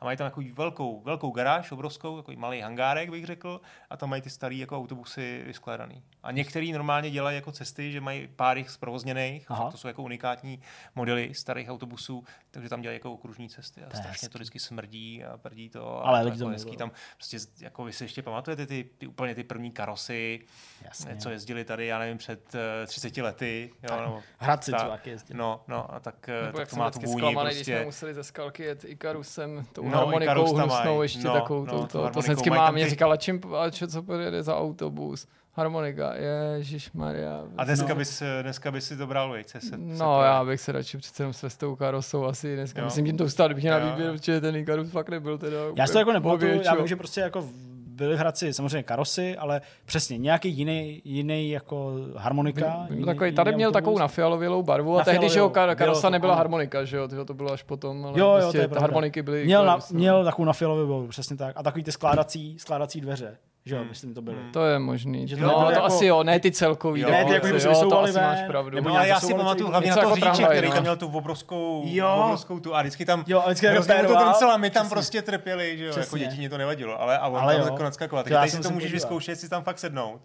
A 0.00 0.04
mají 0.04 0.16
tam 0.16 0.26
takovou 0.26 0.46
velkou, 0.54 1.00
velkou 1.00 1.30
garáž, 1.30 1.72
obrovskou, 1.72 2.16
takový 2.16 2.36
malý 2.36 2.60
hangárek, 2.60 3.10
bych 3.10 3.26
řekl, 3.26 3.60
a 3.90 3.96
tam 3.96 4.10
mají 4.10 4.22
ty 4.22 4.30
starý 4.30 4.58
jako 4.58 4.76
autobusy 4.78 5.42
vyskládaný. 5.46 6.02
A 6.22 6.30
některý 6.30 6.72
normálně 6.72 7.10
dělají 7.10 7.36
jako 7.36 7.52
cesty, 7.52 7.92
že 7.92 8.00
mají 8.00 8.28
pár 8.36 8.58
jich 8.58 8.70
zprovozněných, 8.70 9.46
to 9.70 9.78
jsou 9.78 9.88
jako 9.88 10.02
unikátní 10.02 10.60
modely 11.04 11.34
starých 11.34 11.70
autobusů, 11.70 12.24
takže 12.50 12.68
tam 12.68 12.80
dělají 12.80 12.96
jako 12.96 13.12
okružní 13.12 13.48
cesty 13.48 13.82
a 13.84 13.88
to 13.88 13.96
strašně 13.96 14.28
to 14.28 14.38
vždycky 14.38 14.58
smrdí 14.58 15.24
a 15.24 15.36
prdí 15.36 15.68
to. 15.68 15.98
A 15.98 16.08
Ale 16.08 16.22
lidi 16.22 16.38
to 16.38 16.48
hezký 16.48 16.76
tam 16.76 16.90
prostě, 17.16 17.38
jako 17.60 17.84
vy 17.84 17.92
si 17.92 18.04
ještě 18.04 18.22
pamatujete 18.22 18.66
ty, 18.66 18.90
ty 18.98 19.06
úplně 19.06 19.34
ty 19.34 19.44
první 19.44 19.70
karosy, 19.70 20.40
Jasně. 20.84 21.16
co 21.16 21.30
jezdili 21.30 21.64
tady, 21.64 21.86
já 21.86 21.98
nevím, 21.98 22.18
před 22.18 22.54
uh, 22.54 22.60
eh, 22.82 22.86
30 22.86 23.16
lety. 23.16 23.70
Jo, 23.90 23.96
no, 23.96 24.22
Hradci 24.38 24.70
ta, 24.70 24.98
jezdili. 25.04 25.38
No, 25.38 25.64
no, 25.68 25.94
a 25.94 26.00
tak, 26.00 26.28
eh, 26.28 26.46
Nebo 26.46 26.58
tak 26.58 26.70
to 26.70 26.76
má 26.76 26.90
tu 26.90 27.00
vůni. 27.00 27.16
Zklamaný, 27.16 27.50
prostě. 27.50 27.62
když 27.70 27.76
jsme 27.76 27.84
museli 27.84 28.14
ze 28.14 28.24
skalky 28.24 28.62
jet 28.62 28.84
Ikarusem, 28.84 29.66
tou 29.72 29.84
no, 29.84 29.90
harmonikou 29.90 30.54
hnusnou 30.54 31.02
ještě 31.02 31.24
no, 31.24 31.32
takovou, 31.32 31.64
no, 31.64 31.72
to, 31.72 31.86
to, 31.86 32.02
to, 32.02 32.10
to 32.10 32.20
vždycky 32.20 32.50
mámě 32.50 32.84
ty... 32.84 32.90
říkala, 32.90 33.16
čím, 33.16 33.40
co 33.88 34.02
pojede 34.02 34.42
za 34.42 34.58
autobus 34.58 35.26
harmonika, 35.54 36.14
Ježíš 36.56 36.92
Maria. 36.92 37.42
A 37.56 37.64
dneska, 37.64 37.88
no. 37.88 37.94
bys, 37.94 38.22
dneska 38.42 38.70
bys 38.70 38.84
si 38.84 38.96
to 38.96 39.06
bral, 39.06 39.30
vejce 39.30 39.60
se, 39.60 39.76
No, 39.76 40.18
se 40.20 40.26
já 40.26 40.44
bych 40.44 40.60
se 40.60 40.72
radši 40.72 40.98
přece 40.98 41.22
jenom 41.22 41.32
s 41.32 41.56
tou 41.56 41.76
karosou 41.76 42.24
asi 42.24 42.56
dneska. 42.56 42.80
Jo. 42.80 42.84
Myslím, 42.84 43.06
že 43.06 43.12
to 43.12 43.28
stát, 43.28 43.46
kdybych 43.46 43.64
měl 43.64 43.80
na 43.80 43.86
výběr, 43.90 44.12
protože 44.12 44.40
ten 44.40 44.56
Ikarus 44.56 44.90
fakt 44.90 45.08
nebyl 45.08 45.38
teda. 45.38 45.56
Já 45.76 45.86
si 45.86 45.92
to 45.92 45.98
jako 45.98 46.12
nepamatuju, 46.12 46.62
já 46.62 46.74
vím, 46.74 46.86
že 46.86 46.96
prostě 46.96 47.20
jako 47.20 47.48
byly 47.94 48.16
v 48.16 48.18
Hradci 48.18 48.54
samozřejmě 48.54 48.82
karosy, 48.82 49.36
ale 49.36 49.60
přesně 49.84 50.18
nějaký 50.18 50.48
jiný, 50.48 51.02
jiný 51.04 51.50
jako 51.50 51.92
harmonika. 52.16 52.86
Jiný, 52.90 53.04
takový, 53.04 53.32
tady 53.32 53.50
jiný 53.50 53.56
měl 53.56 53.68
autobus. 53.68 53.82
takovou 53.82 53.98
nafialovělou 53.98 54.62
barvu 54.62 54.98
a 54.98 55.04
tehdy, 55.04 55.28
že 55.28 55.38
jo, 55.38 55.50
kar, 55.50 55.76
karosa 55.76 56.10
nebyla 56.10 56.34
harmonika, 56.34 56.84
že 56.84 56.96
jo, 56.96 57.08
to 57.24 57.34
bylo 57.34 57.52
až 57.52 57.62
potom, 57.62 58.06
ale 58.06 58.20
jo, 58.20 58.38
prostě 58.40 58.58
jo, 58.58 58.68
to 58.68 58.74
je 58.74 58.80
harmoniky 58.80 59.22
byly. 59.22 59.44
Měl, 59.44 59.64
na, 59.66 59.78
měl 59.92 60.24
takovou 60.24 60.46
nafialovou 60.46 60.88
barvu, 60.88 61.08
přesně 61.08 61.36
tak. 61.36 61.56
A 61.56 61.62
takový 61.62 61.84
ty 61.84 61.92
skládací, 61.92 62.58
skládací 62.58 63.00
dveře 63.00 63.38
že 63.66 63.74
jo, 63.76 63.84
myslím, 63.84 64.14
to 64.14 64.22
byly. 64.22 64.36
To 64.52 64.64
je 64.66 64.78
možný. 64.78 65.28
Že 65.28 65.36
to 65.36 65.42
no, 65.42 65.64
to 65.64 65.70
jako- 65.70 65.84
asi 65.84 66.06
jo, 66.06 66.22
ne 66.22 66.40
ty 66.40 66.52
celkový. 66.52 67.00
Jo, 67.00 67.10
ne, 67.10 67.24
ty 67.24 67.32
jako, 67.32 67.58
že 67.58 67.68
jo, 67.68 67.88
to 67.90 68.00
asi 68.02 68.12
máš 68.12 68.38
pravdu. 68.46 68.74
nebo 68.76 68.88
No, 68.88 68.96
ale 68.96 69.08
já 69.08 69.14
to 69.14 69.20
si 69.20 69.26
jsou 69.32 69.36
pamatuju 69.36 69.68
hlavně 69.68 69.90
na 69.90 69.96
jako 69.96 70.14
řidiče, 70.14 70.20
tramvaj, 70.36 70.56
který 70.56 70.68
no. 70.68 70.74
tam 70.74 70.82
měl 70.82 70.96
tu 70.96 71.06
obrovskou, 71.08 71.82
Jo. 71.86 72.20
obrovskou 72.24 72.60
tu 72.60 72.76
a 72.76 72.80
vždycky 72.80 73.04
tam 73.04 73.24
Jo, 73.26 73.40
a 73.40 73.44
vždycky 73.46 73.66
jako 73.66 73.80
to 73.80 73.86
péroval. 73.86 74.24
trucel 74.24 74.50
a 74.50 74.56
my 74.56 74.70
tam 74.70 74.88
prostě 74.88 75.22
trpěli, 75.22 75.78
že 75.78 75.84
jo, 75.84 75.92
jako 75.98 76.18
děti 76.18 76.36
mě 76.38 76.50
to 76.50 76.58
nevadilo, 76.58 77.00
ale 77.00 77.18
a 77.18 77.26
on 77.28 77.38
Ale 77.40 77.54
tam 77.54 77.62
jo. 77.66 77.68
jako 77.72 77.82
nadskakoval. 77.82 78.22
To 78.22 78.28
Tak 78.28 78.32
já 78.32 78.38
tady 78.38 78.50
si 78.50 78.60
to 78.60 78.70
můžeš 78.70 78.92
vyzkoušet, 78.92 79.40
si 79.40 79.48
tam 79.48 79.62
fakt 79.62 79.78
sednout. 79.78 80.20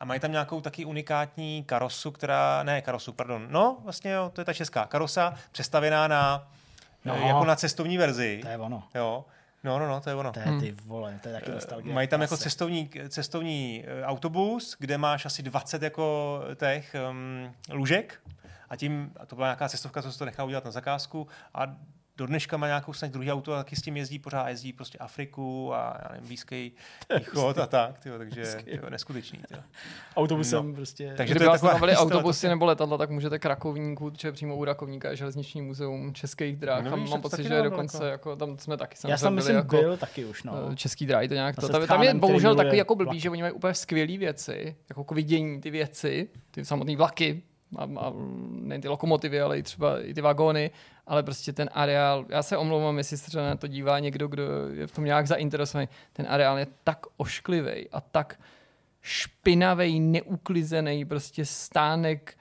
A 0.00 0.04
mají 0.04 0.20
tam 0.20 0.32
nějakou 0.32 0.60
taky 0.60 0.84
unikátní 0.84 1.64
karosu, 1.66 2.10
která, 2.10 2.62
ne 2.62 2.82
karosu, 2.82 3.12
pardon, 3.12 3.46
no 3.50 3.76
vlastně 3.84 4.10
jo, 4.12 4.30
to 4.34 4.40
je 4.40 4.44
ta 4.44 4.52
česká 4.52 4.86
karosa, 4.86 5.34
přestavěná 5.52 6.08
na, 6.08 6.46
No. 7.04 7.14
jako 7.26 7.44
na 7.44 7.56
cestovní 7.56 7.98
verzi. 7.98 8.38
To 8.42 8.48
je 8.48 8.58
ono. 8.58 8.82
Jo, 8.94 9.24
no, 9.64 9.78
no, 9.78 9.88
no, 9.88 10.00
to 10.00 10.10
je 10.10 10.16
ono. 10.16 10.32
To 10.32 10.40
je 10.40 10.60
ty 10.60 10.76
vole, 10.86 11.18
to 11.22 11.28
je 11.28 11.34
taky 11.34 11.50
nostalgie. 11.50 11.94
Mají 11.94 12.08
tam 12.08 12.20
jako 12.20 12.36
cestovní, 12.36 12.90
cestovní 13.08 13.84
eh, 13.86 14.04
autobus, 14.04 14.76
kde 14.78 14.98
máš 14.98 15.26
asi 15.26 15.42
20 15.42 15.82
jako 15.82 16.40
těch 16.56 16.96
um, 17.10 17.54
lůžek 17.72 18.20
a 18.70 18.76
tím, 18.76 19.12
a 19.20 19.26
to 19.26 19.36
byla 19.36 19.46
nějaká 19.46 19.68
cestovka, 19.68 20.02
co 20.02 20.12
se 20.12 20.18
to 20.18 20.24
nechá 20.24 20.44
udělat 20.44 20.64
na 20.64 20.70
zakázku 20.70 21.28
a 21.54 21.76
do 22.16 22.26
dneška 22.26 22.56
má 22.56 22.66
nějakou 22.66 22.92
snad 22.92 23.10
druhý 23.10 23.32
auto 23.32 23.52
a 23.52 23.56
taky 23.56 23.76
s 23.76 23.82
tím 23.82 23.96
jezdí 23.96 24.18
pořád, 24.18 24.48
jezdí 24.48 24.72
prostě 24.72 24.98
Afriku 24.98 25.74
a 25.74 25.96
já 26.02 26.08
nevím, 26.12 26.26
blízký 26.26 26.72
východ 27.18 27.58
a 27.58 27.66
tak, 27.66 27.98
tyjo, 27.98 28.18
takže 28.18 28.44
tyjo, 28.64 28.90
neskutečný. 28.90 29.38
Tyjo. 29.48 29.60
Autobusem 30.16 30.68
No. 30.68 30.74
prostě. 30.74 31.14
Takže 31.16 31.34
Kdyby 31.34 31.38
to 31.38 31.44
je 31.44 31.48
vás 31.58 31.62
historie, 31.62 31.96
autobusy 31.96 32.46
to- 32.46 32.48
nebo 32.50 32.64
letadla, 32.64 32.98
tak 32.98 33.10
můžete 33.10 33.38
k 33.38 33.44
Rakovníku, 33.46 34.10
protože 34.10 34.32
přímo 34.32 34.56
u 34.56 34.64
Rakovníka 34.64 35.10
je 35.10 35.16
železniční 35.16 35.62
muzeum 35.62 36.14
českých 36.14 36.56
dráh. 36.56 36.84
No 36.84 36.96
mám 36.96 37.20
pocit, 37.22 37.42
že 37.44 37.54
je 37.54 37.62
dokonce, 37.62 38.08
jako, 38.08 38.36
tam 38.36 38.58
jsme 38.58 38.76
taky 38.76 38.94
Já 39.08 39.16
samozřejmě 39.16 39.18
jsem 39.18 39.34
byli 39.34 39.36
myslím 39.36 39.56
jako 39.56 39.76
byl 39.76 39.96
taky 39.96 40.24
už, 40.24 40.42
no. 40.42 40.52
eh, 40.72 40.76
český 40.76 41.06
dráhy, 41.06 41.28
to 41.28 41.34
nějak 41.34 41.56
to. 41.56 41.68
Tam, 41.68 41.86
tam 41.86 42.02
je 42.02 42.14
bohužel 42.14 42.54
takový 42.56 42.76
jako 42.78 42.94
blbý, 42.94 43.20
že 43.20 43.30
oni 43.30 43.42
mají 43.42 43.52
úplně 43.54 43.74
skvělé 43.74 44.18
věci, 44.18 44.76
jako 44.88 45.04
k 45.04 45.12
vidění 45.12 45.60
ty 45.60 45.70
věci, 45.70 46.28
ty 46.50 46.64
samotné 46.64 46.96
vlaky, 46.96 47.42
a, 47.76 47.82
a 47.82 48.12
nejen 48.50 48.82
ty 48.82 48.88
lokomotivy, 48.88 49.40
ale 49.40 49.58
i 49.58 49.62
třeba 49.62 50.00
i 50.00 50.14
ty 50.14 50.20
vagóny, 50.20 50.70
ale 51.06 51.22
prostě 51.22 51.52
ten 51.52 51.70
areál, 51.72 52.26
já 52.28 52.42
se 52.42 52.56
omlouvám, 52.56 52.98
jestli 52.98 53.16
se 53.16 53.38
na 53.38 53.56
to 53.56 53.66
dívá 53.66 53.98
někdo, 53.98 54.28
kdo 54.28 54.42
je 54.72 54.86
v 54.86 54.92
tom 54.92 55.04
nějak 55.04 55.26
zainteresovaný, 55.26 55.88
ten 56.12 56.26
areál 56.28 56.58
je 56.58 56.66
tak 56.84 57.06
ošklivý 57.16 57.90
a 57.90 58.00
tak 58.00 58.40
špinavý, 59.02 60.00
neuklizený, 60.00 61.04
prostě 61.04 61.44
stánek 61.44 62.36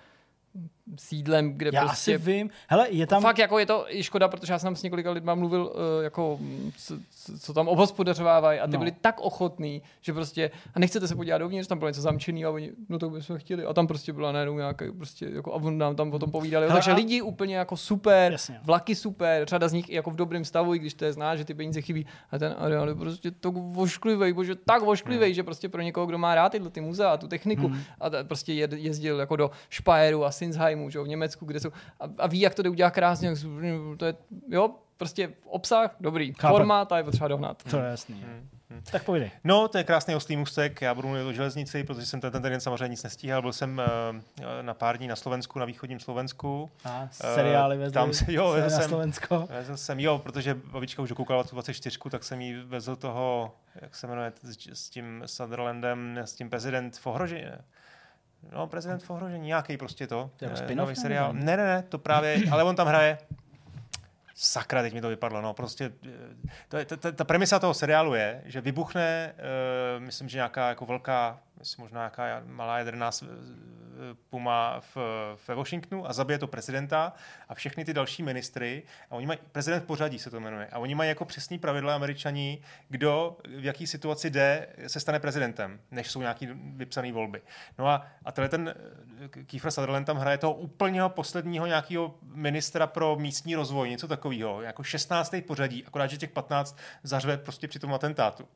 sídlem, 1.00 1.54
kde 1.54 1.70
Já 1.74 1.82
prostě 1.86 2.16
asi 2.16 2.26
vím. 2.32 2.50
Hele, 2.68 2.88
je 2.90 3.08
tam... 3.08 3.22
Fakt 3.22 3.38
jako 3.38 3.60
je 3.60 3.66
to 3.66 3.86
i 3.90 4.04
škoda, 4.04 4.28
protože 4.28 4.54
já 4.54 4.60
jsem 4.60 4.68
tam 4.68 4.76
s 4.76 4.84
několika 4.84 5.12
lidma 5.12 5.36
mluvil, 5.36 5.64
uh, 5.66 6.04
jako, 6.04 6.40
co, 6.78 6.96
co- 7.40 7.54
tam 7.54 7.68
obhospodařovávají 7.68 8.60
a 8.60 8.66
ty 8.68 8.72
No. 8.72 8.74
no. 8.74 8.80
byli 8.80 8.92
tak 9.02 9.20
ochotní, 9.20 9.82
že 10.02 10.14
prostě, 10.14 10.52
a 10.76 10.80
nechcete 10.80 11.08
se 11.08 11.16
podívat 11.16 11.38
dovnitř, 11.38 11.68
tam 11.68 11.78
bylo 11.80 11.90
něco 11.90 12.02
zamčený 12.02 12.46
a 12.46 12.50
oni, 12.50 12.72
no 12.90 13.00
to 13.00 13.10
bychom 13.10 13.38
chtěli. 13.38 13.66
A 13.66 13.74
tam 13.74 13.88
prostě 13.88 14.14
byla 14.14 14.32
najednou 14.32 14.58
nějaký, 14.58 14.86
prostě, 14.98 15.26
jako, 15.34 15.54
a 15.54 15.56
on 15.56 15.78
nám 15.78 15.96
tam 15.96 16.14
o 16.14 16.20
tom 16.20 16.32
povídali. 16.32 16.66
Hele, 16.68 16.76
Takže 16.78 16.92
a- 16.92 16.96
lidi 16.96 17.22
úplně 17.22 17.56
jako 17.58 17.78
super, 17.78 18.32
Jasně. 18.32 18.60
vlaky 18.64 18.96
super, 18.96 19.46
řada 19.48 19.68
z 19.68 19.74
nich 19.74 19.90
i 19.90 19.96
jako 19.96 20.12
v 20.12 20.16
dobrém 20.16 20.46
stavu, 20.46 20.74
i 20.76 20.80
když 20.80 20.94
to 20.94 21.06
je 21.06 21.14
zná, 21.14 21.36
že 21.36 21.46
ty 21.46 21.54
peníze 21.54 21.82
chybí. 21.82 22.06
A 22.32 22.40
ten 22.40 22.56
areál 22.58 22.90
je 22.90 22.96
prostě 22.96 23.32
tak 23.32 23.54
vošklivý, 23.54 24.34
bože, 24.34 24.56
tak 24.56 24.82
vošklivý, 24.84 25.26
Hmm. 25.26 25.34
že 25.34 25.44
prostě 25.44 25.70
pro 25.70 25.82
někoho, 25.82 26.06
kdo 26.06 26.18
má 26.18 26.36
rád 26.36 26.50
tyhle 26.50 26.70
ty 26.70 26.82
muzea 26.82 27.10
a 27.14 27.18
tu 27.18 27.28
techniku 27.28 27.72
a 28.00 28.10
ta, 28.10 28.24
prostě 28.24 28.54
jezdil 28.54 29.20
jako 29.20 29.36
do 29.36 29.52
Speyeru 29.70 30.26
a 30.26 30.32
Sinsheimu, 30.74 30.90
že 30.90 30.98
jo, 31.00 31.04
v 31.04 31.08
Německu, 31.08 31.46
kde 31.46 31.60
jsou 31.60 31.70
a, 32.00 32.04
a, 32.18 32.28
ví, 32.28 32.40
jak 32.40 32.56
to 32.56 32.62
jde 32.62 32.70
udělat 32.70 32.92
krásně, 32.92 33.34
to 33.98 34.06
je, 34.06 34.16
jo, 34.50 34.70
prostě 34.98 35.34
obsah, 35.46 35.96
dobrý, 36.00 36.34
Chápem. 36.34 36.56
forma, 36.58 36.86
ta 36.86 36.98
je 36.98 37.04
potřeba 37.04 37.28
dohnat. 37.28 37.64
To 37.64 37.78
je 37.78 37.86
jasný. 37.86 38.16
Hmm, 38.26 38.82
Tak 38.92 39.04
pojdej. 39.04 39.32
No, 39.44 39.68
to 39.68 39.78
je 39.78 39.84
krásný 39.84 40.16
oslý 40.16 40.38
můstek. 40.38 40.82
Já 40.82 40.94
budu 40.96 41.08
mluvit 41.08 41.24
o 41.24 41.34
železnici, 41.34 41.84
protože 41.84 42.06
jsem 42.06 42.22
ten, 42.22 42.32
ten 42.32 42.42
den 42.42 42.60
samozřejmě 42.62 42.88
nic 42.88 43.04
nestíhal. 43.04 43.42
Byl 43.42 43.54
jsem 43.54 43.82
uh, 44.40 44.46
na 44.62 44.74
pár 44.74 44.98
dní 44.98 45.08
na 45.08 45.16
Slovensku, 45.16 45.60
na 45.60 45.66
východním 45.66 46.00
Slovensku. 46.00 46.70
A 46.86 47.04
Eh, 47.24 47.36
seriály 47.36 47.78
vezli 47.78 47.94
tam 47.94 48.14
se- 48.14 48.34
jo, 48.34 48.50
vezl 48.52 48.70
na 48.76 48.82
jsem- 48.82 48.90
Slovensko. 48.90 49.48
Vezl 49.50 49.78
jsem, 49.78 50.00
jo, 50.00 50.20
protože 50.20 50.54
babička 50.54 51.02
už 51.02 51.10
dokoukala 51.10 51.44
tu 51.44 51.50
24, 51.56 51.98
tak 52.10 52.24
jsem 52.24 52.42
jí 52.42 52.54
vezl 52.66 52.96
toho, 52.96 53.56
jak 53.82 53.96
se 53.96 54.08
jmenuje, 54.08 54.34
s, 54.44 54.58
s 54.74 54.90
tím 54.90 55.24
Sutherlandem, 55.26 56.18
s 56.18 56.34
tím 56.36 56.50
prezident 56.50 56.98
v 56.98 57.08
ohrožení. 57.08 57.46
No, 58.52 58.68
prezident 58.68 59.04
v 59.04 59.10
ohrožení, 59.10 59.48
nějaký 59.48 59.78
prostě 59.78 60.08
to. 60.08 60.30
To 60.38 60.46
je 60.46 60.52
jako 60.52 60.72
eh, 60.72 60.76
nový 60.76 60.96
seriál. 60.96 61.34
Ne, 61.34 61.58
ne, 61.58 61.66
ne, 61.66 61.84
to 61.90 61.98
právě, 61.98 62.42
ale 62.52 62.64
on 62.64 62.76
tam 62.76 62.88
hraje. 62.88 63.18
Sakra, 64.36 64.82
teď 64.82 64.94
mi 64.94 65.02
to 65.02 65.10
vypadlo. 65.10 65.42
No, 65.42 65.54
prostě 65.54 65.92
eh, 66.06 66.10
to 66.68 66.78
je, 66.78 66.86
ta, 66.86 66.98
ta, 66.98 67.12
ta 67.12 67.24
premisa 67.24 67.60
toho 67.60 67.74
seriálu 67.74 68.14
je, 68.14 68.42
že 68.46 68.62
vybuchne, 68.62 69.34
uh, 69.98 70.04
myslím, 70.04 70.30
že 70.30 70.38
nějaká 70.38 70.70
jako 70.70 70.86
velká, 70.86 71.40
myslím, 71.64 71.84
možná 71.84 72.00
nějaká 72.00 72.42
malá 72.46 72.78
jaderná 72.78 73.12
puma 74.30 74.80
v, 74.80 74.98
ve 75.48 75.56
Washingtonu 75.56 76.10
a 76.10 76.14
zabije 76.14 76.40
to 76.40 76.48
prezidenta 76.48 77.14
a 77.50 77.54
všechny 77.54 77.86
ty 77.86 77.94
další 77.94 78.24
ministry. 78.24 78.84
A 79.10 79.16
oni 79.16 79.26
mají, 79.26 79.40
prezident 79.52 79.86
pořadí 79.86 80.20
se 80.20 80.30
to 80.30 80.40
jmenuje. 80.40 80.68
A 80.72 80.80
oni 80.80 80.96
mají 80.96 81.10
jako 81.10 81.26
přesný 81.26 81.60
pravidla 81.60 81.96
američaní, 81.96 82.62
kdo 82.90 83.38
v 83.58 83.66
jaký 83.66 83.88
situaci 83.88 84.30
jde, 84.30 84.68
se 84.88 85.00
stane 85.00 85.20
prezidentem, 85.20 85.80
než 85.92 86.12
jsou 86.12 86.22
nějaký 86.22 86.48
vypsané 86.54 87.12
volby. 87.12 87.42
No 87.78 87.88
a, 87.88 88.08
a 88.26 88.32
tenhle 88.32 88.50
ten 88.50 88.76
eh, 89.36 89.44
Kiefer 89.44 89.72
Sutherland 89.72 90.06
tam 90.06 90.18
hraje 90.18 90.38
toho 90.38 90.54
úplného 90.54 91.10
posledního 91.10 91.66
nějakého 91.66 92.16
ministra 92.24 92.88
pro 92.88 93.16
místní 93.16 93.56
rozvoj, 93.56 93.90
něco 93.90 94.08
takového, 94.08 94.62
jako 94.62 94.84
16. 94.84 95.36
pořadí, 95.48 95.86
akorát, 95.86 96.08
že 96.08 96.18
těch 96.18 96.32
15 96.32 96.78
zařve 97.04 97.38
prostě 97.38 97.68
při 97.68 97.80
tom 97.80 97.94
atentátu. 97.94 98.48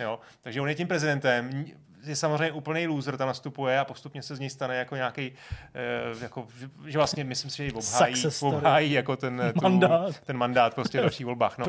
Jo? 0.00 0.18
Takže 0.40 0.60
on 0.60 0.68
je 0.68 0.74
tím 0.74 0.88
prezidentem, 0.88 1.64
je 2.06 2.16
samozřejmě 2.16 2.52
úplný 2.52 2.86
loser, 2.86 3.16
tam 3.16 3.28
nastupuje 3.28 3.78
a 3.78 3.84
postupně 3.84 4.22
se 4.22 4.36
z 4.36 4.40
něj 4.40 4.50
stane 4.50 4.76
jako 4.76 4.96
nějaký, 4.96 5.32
eh, 5.74 5.80
jako, 6.22 6.46
že, 6.86 6.98
vlastně 6.98 7.24
myslím 7.24 7.50
si, 7.50 7.56
že 7.56 7.64
ji 7.64 7.72
obhájí, 7.72 8.14
obhájí 8.42 8.92
jako 8.92 9.16
ten, 9.16 9.42
tu, 9.54 9.60
Mandát. 9.62 10.20
ten 10.24 10.36
mandát 10.36 10.74
prostě 10.74 10.98
v 10.98 11.00
dalších 11.00 11.26
volbách. 11.26 11.58
No. 11.58 11.66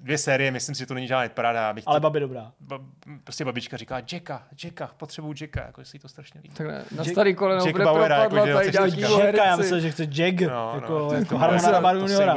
Dvě 0.00 0.18
série, 0.18 0.50
myslím 0.50 0.74
si, 0.74 0.78
že 0.78 0.86
to 0.86 0.94
není 0.94 1.06
žádná 1.06 1.28
paráda. 1.34 1.70
Abych 1.70 1.84
Ale 1.86 2.00
babi 2.00 2.20
dobrá. 2.20 2.52
ba, 2.60 2.78
prostě 3.24 3.44
babička 3.44 3.76
říká, 3.76 3.96
Jacka, 4.12 4.42
Jacka, 4.64 4.90
potřebuju 4.96 5.34
Jacka, 5.40 5.66
jako 5.66 5.84
si 5.84 5.96
jí 5.96 6.00
to 6.00 6.08
strašně 6.08 6.40
líbí. 6.42 6.54
Tak 6.54 6.66
ne, 6.66 6.84
na 6.96 7.04
Jack- 7.04 7.10
starý 7.12 7.34
koleno 7.34 7.60
Jack 7.64 7.72
bude 7.72 7.84
Bauera, 7.84 8.16
jako, 8.16 8.30
propadla 8.30 8.62
že 8.62 8.68
jo, 8.68 8.72
tady 8.72 8.90
nějaký. 8.96 9.20
Jacka, 9.26 9.44
já 9.44 9.56
myslel, 9.56 9.80
že 9.80 9.90
chce 9.90 10.04
Jack, 10.06 10.40
No, 10.40 10.72
jako, 10.74 10.92
no, 10.92 11.08
to, 11.08 11.14
jako 11.14 11.28
to, 11.28 11.38
Harmona 11.38 11.72
to, 11.72 11.80
Baru 11.82 12.00
to 12.00 12.08
se 12.08 12.12
Juniora. 12.14 12.36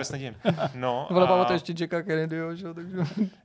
No, 0.76 1.08
Vole, 1.12 1.26
a- 1.26 1.28
pamatuješ 1.28 1.62
ještě 1.70 1.84
Jacka 1.84 2.02
Kennedyho, 2.02 2.56
že 2.56 2.66
jo, 2.66 2.74
takže... 2.74 2.98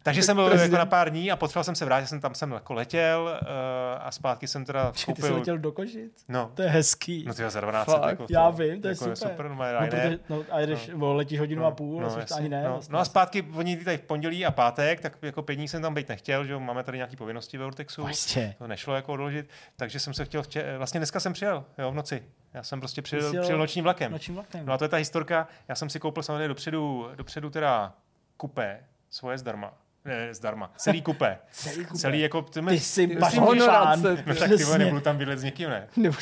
takže 0.03 0.23
jsem 0.23 0.37
byl 0.37 0.53
jako 0.53 0.77
na 0.77 0.87
pár 0.87 1.11
dní 1.11 1.31
a 1.31 1.37
potřeboval 1.37 1.65
jsem 1.65 1.75
se 1.75 1.85
vrátit, 1.85 2.07
jsem 2.07 2.21
tam 2.21 2.35
jsem 2.35 2.53
jako 2.53 2.75
letěl 2.75 3.39
uh, 3.43 3.47
a 3.95 4.11
zpátky 4.11 4.49
jsem 4.49 4.65
teda 4.65 4.93
Ty 4.93 4.99
jsi 4.99 5.07
koupil... 5.07 5.35
letěl 5.35 5.59
do 5.59 5.73
Košic? 5.73 6.25
No, 6.29 6.51
To 6.55 6.63
je 6.63 6.69
hezký. 6.69 7.25
no 7.27 7.35
ty 7.35 7.51
za 7.51 7.61
12 7.61 7.87
Fakt, 7.87 8.09
jako 8.11 8.27
já 8.31 8.51
to, 8.51 8.57
vím, 8.57 8.81
to 8.83 8.89
je 8.89 8.93
jako 8.93 9.05
super. 9.05 9.17
super 9.17 9.49
no, 9.49 9.55
No, 9.55 9.87
protože, 9.87 10.19
no, 10.29 10.45
a 10.51 10.61
jedeš, 10.61 10.91
no, 10.95 11.15
letíš 11.15 11.39
hodinu 11.39 11.65
a 11.65 11.71
půl, 11.71 12.01
no, 12.03 12.19
jasně. 12.19 12.37
ani 12.37 12.49
ne. 12.49 12.63
No, 12.63 12.71
vlastně. 12.71 12.93
no 12.93 12.99
a 12.99 13.05
zpátky, 13.05 13.43
oni 13.55 13.75
lítají 13.75 13.99
v 13.99 14.03
pondělí 14.03 14.47
a 14.47 14.51
pátek, 14.51 15.01
tak 15.01 15.17
jako 15.23 15.43
pět 15.43 15.57
dní 15.57 15.69
jsem 15.69 15.83
tam 15.83 15.95
být 15.95 16.09
nechtěl, 16.09 16.45
že 16.45 16.59
máme 16.59 16.83
tady 16.83 16.99
nějaké 16.99 17.17
povinnosti 17.17 17.59
ve 17.59 17.65
Vortexu. 17.65 18.03
Prostě. 18.03 18.55
To 18.59 18.67
nešlo 18.67 18.95
jako 18.95 19.13
odložit, 19.13 19.49
takže 19.77 20.01
jsem 20.01 20.15
se 20.15 20.25
chtěl, 20.25 20.43
vče... 20.43 20.79
vlastně 20.79 21.01
dneska 21.01 21.21
jsem 21.21 21.33
přijel, 21.33 21.65
jo, 21.79 21.91
v 21.91 21.95
noci. 21.95 22.23
Já 22.55 22.63
jsem 22.63 22.81
prostě 22.81 23.03
přijel, 23.03 23.41
přijel 23.43 23.59
nočním 23.59 23.85
vlakem. 23.85 24.13
Nočním 24.13 24.35
vlakem. 24.35 24.67
No 24.67 24.73
a 24.73 24.79
to 24.79 24.85
je 24.85 24.89
ta 24.89 24.97
historka, 24.97 25.49
já 25.69 25.75
jsem 25.75 25.91
si 25.91 26.01
koupil 26.01 26.23
samozřejmě 26.23 26.49
dopředu, 26.49 27.09
dopředu 27.15 27.51
teda 27.51 27.95
kupé, 28.37 28.85
svoje 29.11 29.39
zdarma. 29.39 29.75
Ne, 30.05 30.35
zdarma. 30.35 30.71
Celý 30.77 31.03
kupé. 31.03 31.39
Celý 31.53 31.85
kupé. 31.85 31.99
Celý 31.99 32.21
jako... 32.21 32.43
Ty, 32.43 32.61
Ty 32.63 32.81
jsi 32.81 33.07
Ty 33.09 33.17
bašný 33.17 33.39
honorace, 33.39 34.03
šán. 34.03 34.17
ty. 34.17 34.23
No 34.27 34.35
tak 34.35 34.49
ty 34.49 34.79
nebudu 34.79 35.01
tam 35.01 35.17
bydlet 35.17 35.39
s 35.39 35.43
někým, 35.43 35.69
ne? 35.71 35.87
Nebudu 35.97 36.21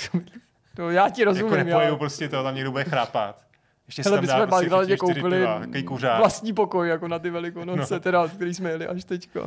To 0.77 0.90
já 0.90 1.09
ti 1.09 1.20
Jako 1.23 1.31
rozumím, 1.31 1.66
nepojedu 1.66 1.93
já. 1.93 1.98
prostě 1.98 2.28
to, 2.28 2.43
tam 2.43 2.55
někdo 2.55 2.70
bude 2.70 2.85
chrápat. 2.85 3.43
Ještě 3.86 4.02
Hele, 4.02 4.16
si 4.16 4.20
my 4.20 4.27
tam 4.27 4.36
jsme 4.36 4.47
prostě 4.69 4.97
koupili 4.97 5.39
piva, 5.39 5.62
kuřák. 5.89 6.19
vlastní 6.19 6.52
pokoj, 6.52 6.89
jako 6.89 7.09
na 7.09 7.19
ty 7.19 7.31
velikonoce, 7.31 7.94
No. 7.94 8.01
teda, 8.01 8.28
který 8.28 8.55
jsme 8.55 8.70
jeli 8.70 8.86
až 8.86 9.05
teďka. 9.05 9.40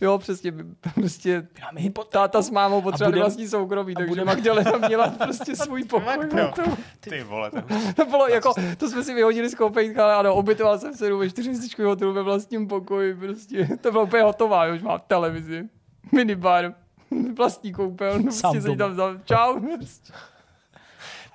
Jo, 0.00 0.18
přesně, 0.18 0.52
prostě 0.94 1.46
táta 2.08 2.42
s 2.42 2.50
mámou 2.50 2.82
potřebovali 2.82 3.12
budem- 3.12 3.22
vlastní 3.22 3.48
soukromí, 3.48 3.94
takže 3.94 4.08
budem- 4.08 4.26
Magdalena 4.26 4.72
měla 4.88 5.08
prostě 5.08 5.56
svůj 5.64 5.84
pokoj. 5.84 6.16
To, 6.54 6.62
Ty 7.00 7.22
vole, 7.22 7.50
to 7.50 7.60
to 7.96 8.04
bylo 8.06 8.28
jako, 8.28 8.52
to 8.76 8.88
jsme 8.88 9.04
si 9.04 9.14
vyhodili 9.14 9.48
z 9.48 9.54
koupejtka, 9.54 10.04
ale 10.04 10.14
ano, 10.14 10.34
ubytoval 10.36 10.78
jsem 10.78 10.94
se 10.94 11.14
ve 11.14 11.30
čtyřhvězdičkovém 11.30 11.88
hotelu 11.88 12.12
ve 12.12 12.22
vlastním 12.22 12.68
pokoji, 12.68 13.14
prostě, 13.14 13.68
to 13.80 13.92
bylo 13.92 14.04
úplně 14.04 14.22
hotová, 14.22 14.72
už 14.74 14.82
mám 14.82 15.00
televizi, 15.06 15.64
minibar, 16.12 16.74
vlastní 17.36 17.72
koupel, 17.72 18.16
no, 18.18 18.22
prostě 18.22 18.60
se 18.60 18.76
tam 18.76 18.94
za, 18.94 19.20
čau. 19.24 19.60
Prostě. 19.76 20.12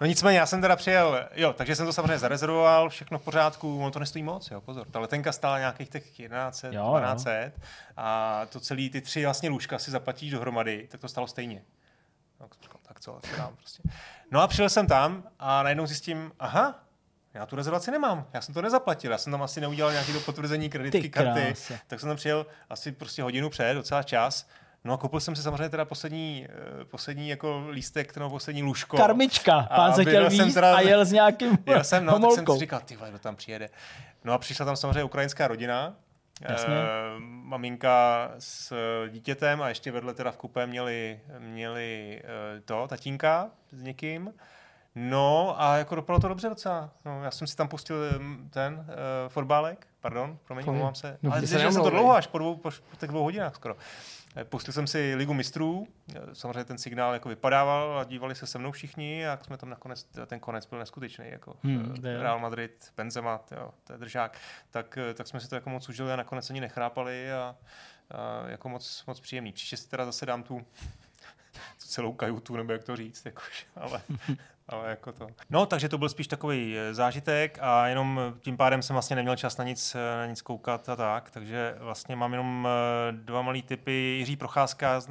No 0.02 0.08
nicméně, 0.08 0.40
já 0.40 0.46
jsem 0.46 0.62
teda 0.62 0.76
přijel, 0.76 1.28
jo, 1.36 1.54
takže 1.54 1.76
jsem 1.76 1.86
to 1.86 1.94
samozřejmě 1.94 2.20
zarezervoval, 2.20 2.90
všechno 2.90 3.20
v 3.20 3.22
pořádku, 3.22 3.80
ono 3.80 3.92
to 3.92 4.00
nestojí 4.00 4.24
moc, 4.24 4.52
jo, 4.52 4.62
pozor. 4.62 4.88
Ta 4.88 5.00
letenka 5.00 5.32
stála 5.32 5.60
nějakých 5.60 5.90
těch 5.90 6.04
1100, 6.12 6.68
Jo, 6.68 6.72
jo. 6.74 7.00
1200 7.00 7.54
a 7.98 8.42
to 8.50 8.60
celý, 8.60 8.90
ty 8.90 9.02
tři 9.02 9.26
vlastně 9.26 9.50
lůžka 9.50 9.80
si 9.80 9.92
zaplatíš 9.92 10.32
dohromady, 10.32 10.88
tak 10.92 11.02
to 11.02 11.08
stalo 11.08 11.28
stejně. 11.28 11.64
No, 12.40 12.48
říkám, 12.62 12.82
tak 12.88 13.00
co, 13.00 13.20
tak 13.22 13.38
dám 13.38 13.56
prostě. 13.56 13.84
No 14.32 14.42
a 14.42 14.48
přijel 14.48 14.70
jsem 14.70 14.88
tam 14.88 15.24
a 15.40 15.64
najednou 15.64 15.86
zjistím, 15.86 16.32
aha, 16.40 16.80
já 17.34 17.46
tu 17.46 17.56
rezervaci 17.56 17.92
nemám, 17.92 18.28
já 18.34 18.42
jsem 18.42 18.54
to 18.54 18.62
nezaplatil, 18.62 19.12
já 19.12 19.18
jsem 19.18 19.32
tam 19.32 19.44
asi 19.44 19.62
neudělal 19.62 19.92
nějaké 19.92 20.14
potvrzení 20.26 20.70
kreditky 20.70 21.02
Ty 21.02 21.10
karty, 21.10 21.54
tak 21.88 22.00
jsem 22.00 22.10
tam 22.10 22.16
přijel 22.18 22.46
asi 22.70 22.92
prostě 22.92 23.24
hodinu 23.24 23.50
před, 23.50 23.74
docela 23.74 24.04
čas, 24.04 24.48
No 24.84 24.94
a 24.94 24.98
koupil 24.98 25.20
jsem 25.20 25.36
si 25.36 25.44
samozřejmě 25.44 25.70
teda 25.70 25.86
poslední, 25.86 26.48
eh, 26.50 26.86
poslední 26.86 27.30
jako 27.30 27.68
lístek, 27.70 28.18
nebo 28.18 28.30
poslední 28.30 28.64
lůžko. 28.64 28.98
Karmička, 28.98 29.68
pán 29.76 29.94
se 29.94 30.06
chtěl 30.06 30.30
víc 30.30 30.54
teda, 30.54 30.76
a 30.76 30.82
jel 30.82 31.06
s 31.06 31.12
nějakým 31.12 31.58
Já 31.66 31.84
jsem, 31.84 32.06
no, 32.06 32.20
tak 32.20 32.32
jsem 32.32 32.46
si 32.54 32.60
říkal, 32.60 32.80
ty 32.86 32.98
kdo 33.10 33.20
tam 33.20 33.36
přijede. 33.36 33.70
No 34.24 34.34
a 34.34 34.38
přišla 34.38 34.66
tam 34.66 34.76
samozřejmě 34.76 35.04
ukrajinská 35.04 35.48
rodina, 35.48 35.96
Jasně. 36.42 36.76
E, 36.76 36.80
maminka 37.20 38.32
s 38.40 38.74
dítětem 39.10 39.62
a 39.62 39.70
ještě 39.70 39.92
vedle 39.92 40.14
teda 40.14 40.32
v 40.32 40.38
kupé 40.38 40.68
měli, 40.68 41.20
měli 41.40 42.22
to, 42.66 42.88
tatínka 42.88 43.50
s 43.72 43.82
někým. 43.82 44.34
No 44.96 45.56
a 45.62 45.78
jako 45.78 45.96
dopadlo 45.96 46.20
to 46.20 46.28
dobře 46.28 46.50
docela. 46.50 46.90
No, 47.06 47.24
já 47.24 47.32
jsem 47.32 47.48
si 47.48 47.56
tam 47.56 47.68
pustil 47.68 47.96
ten 48.50 48.74
uh, 48.74 48.86
fotbálek, 49.28 49.88
pardon, 50.02 50.38
promiň, 50.46 50.66
omlouvám 50.68 50.96
se. 50.96 51.18
No, 51.24 51.32
Ale 51.32 51.48
jsem 51.48 51.74
to 51.74 51.90
dlouho, 51.90 52.16
až 52.16 52.28
po, 52.28 52.38
dvou, 52.38 52.56
po, 52.56 52.72
po 52.72 52.98
těch 52.98 53.10
dvou 53.10 53.24
hodinách 53.24 53.56
skoro. 53.56 53.76
Eh, 54.40 54.46
pustil 54.46 54.74
jsem 54.74 54.88
si 54.88 55.16
Ligu 55.16 55.34
mistrů, 55.34 55.88
eh, 56.16 56.20
samozřejmě 56.34 56.64
ten 56.64 56.78
signál 56.78 57.14
jako 57.14 57.30
vypadával 57.30 58.00
a 58.00 58.04
dívali 58.04 58.36
se 58.36 58.48
se 58.48 58.60
mnou 58.60 58.72
všichni 58.72 59.28
a 59.28 59.40
jsme 59.42 59.58
tam 59.58 59.70
nakonec, 59.70 60.08
ten 60.26 60.40
konec 60.40 60.66
byl 60.66 60.80
neskutečný, 60.80 61.26
jako 61.30 61.56
hmm, 61.64 61.96
Real 62.04 62.40
Madrid, 62.40 62.94
Benzema, 62.98 63.42
jo, 63.52 63.74
to 63.84 63.94
je 63.94 64.00
držák, 64.00 64.38
tak, 64.70 64.98
tak 65.14 65.28
jsme 65.28 65.40
si 65.40 65.50
to 65.50 65.56
jako 65.56 65.70
moc 65.70 65.90
užili 65.90 66.14
a 66.14 66.16
nakonec 66.16 66.50
ani 66.50 66.62
nechrápali 66.62 67.32
a, 67.32 67.56
a 68.12 68.48
jako 68.48 68.70
moc, 68.70 69.04
moc 69.08 69.20
příjemný. 69.20 69.52
Příště 69.52 69.78
si 69.78 69.90
teda 69.90 70.06
zase 70.06 70.26
dám 70.26 70.44
tu 70.44 70.66
tu 71.82 71.88
celou 71.88 72.14
kajutu, 72.14 72.56
nebo 72.56 72.74
jak 72.74 72.84
to 72.84 72.96
říct, 72.96 73.26
jakož, 73.26 73.68
ale, 73.76 74.02
ale 74.70 74.90
jako 74.90 75.12
to. 75.12 75.28
No, 75.50 75.66
takže 75.66 75.90
to 75.90 75.98
byl 75.98 76.10
spíš 76.10 76.28
takový 76.28 76.78
eh, 76.78 76.94
zážitek 76.94 77.58
a 77.62 77.88
jenom 77.88 78.22
tím 78.42 78.58
pádem 78.58 78.82
jsem 78.82 78.94
vlastně 78.94 79.16
neměl 79.16 79.36
čas 79.36 79.58
na 79.58 79.64
nic, 79.64 79.96
eh, 79.96 80.18
na 80.18 80.26
nic 80.26 80.42
koukat 80.42 80.90
a 80.90 80.96
tak, 80.96 81.32
takže 81.32 81.76
vlastně 81.80 82.16
mám 82.16 82.32
jenom 82.32 82.68
eh, 82.68 83.12
dva 83.12 83.42
malý 83.42 83.62
typy. 83.62 83.92
Jiří 83.92 84.36
Procházka, 84.36 85.02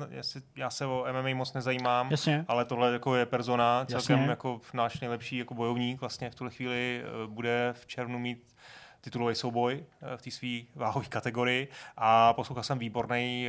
já 0.56 0.70
se 0.70 0.86
o 0.86 1.06
MMA 1.12 1.34
moc 1.34 1.52
nezajímám, 1.52 2.10
Jasně. 2.10 2.44
ale 2.48 2.64
tohle 2.64 2.92
jako 2.92 3.16
je 3.16 3.26
persona, 3.26 3.84
celkem 3.84 4.18
Jasně. 4.18 4.30
jako 4.30 4.60
náš 4.74 5.00
nejlepší 5.00 5.36
jako 5.36 5.54
bojovník 5.54 6.00
vlastně 6.00 6.30
v 6.30 6.34
tuhle 6.34 6.50
chvíli 6.50 7.04
bude 7.26 7.74
v 7.80 7.86
červnu 7.86 8.18
mít 8.18 8.54
titulový 9.00 9.34
souboj 9.34 9.84
v 10.16 10.22
té 10.22 10.30
své 10.30 10.48
váhové 10.74 11.06
kategorii 11.06 11.68
a 11.96 12.32
poslouchal 12.32 12.64
jsem 12.64 12.78
výborný 12.78 13.48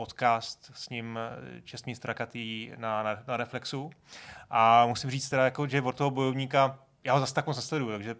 podcast 0.00 0.70
s 0.74 0.88
ním 0.88 1.18
eh, 1.18 1.60
čestný 1.64 1.94
strakatý 1.94 2.72
na, 2.76 3.02
na, 3.02 3.22
na 3.26 3.36
Reflexu. 3.36 3.90
A 4.50 4.86
musím 4.86 5.10
říct 5.10 5.28
teda, 5.28 5.44
jako, 5.44 5.66
že 5.66 5.82
od 5.82 5.96
toho 5.96 6.10
bojovníka, 6.10 6.78
já 7.04 7.12
ho 7.12 7.20
zase 7.20 7.34
tak 7.34 7.46
moc 7.46 7.56
nesleduju, 7.56 7.92
takže 7.92 8.16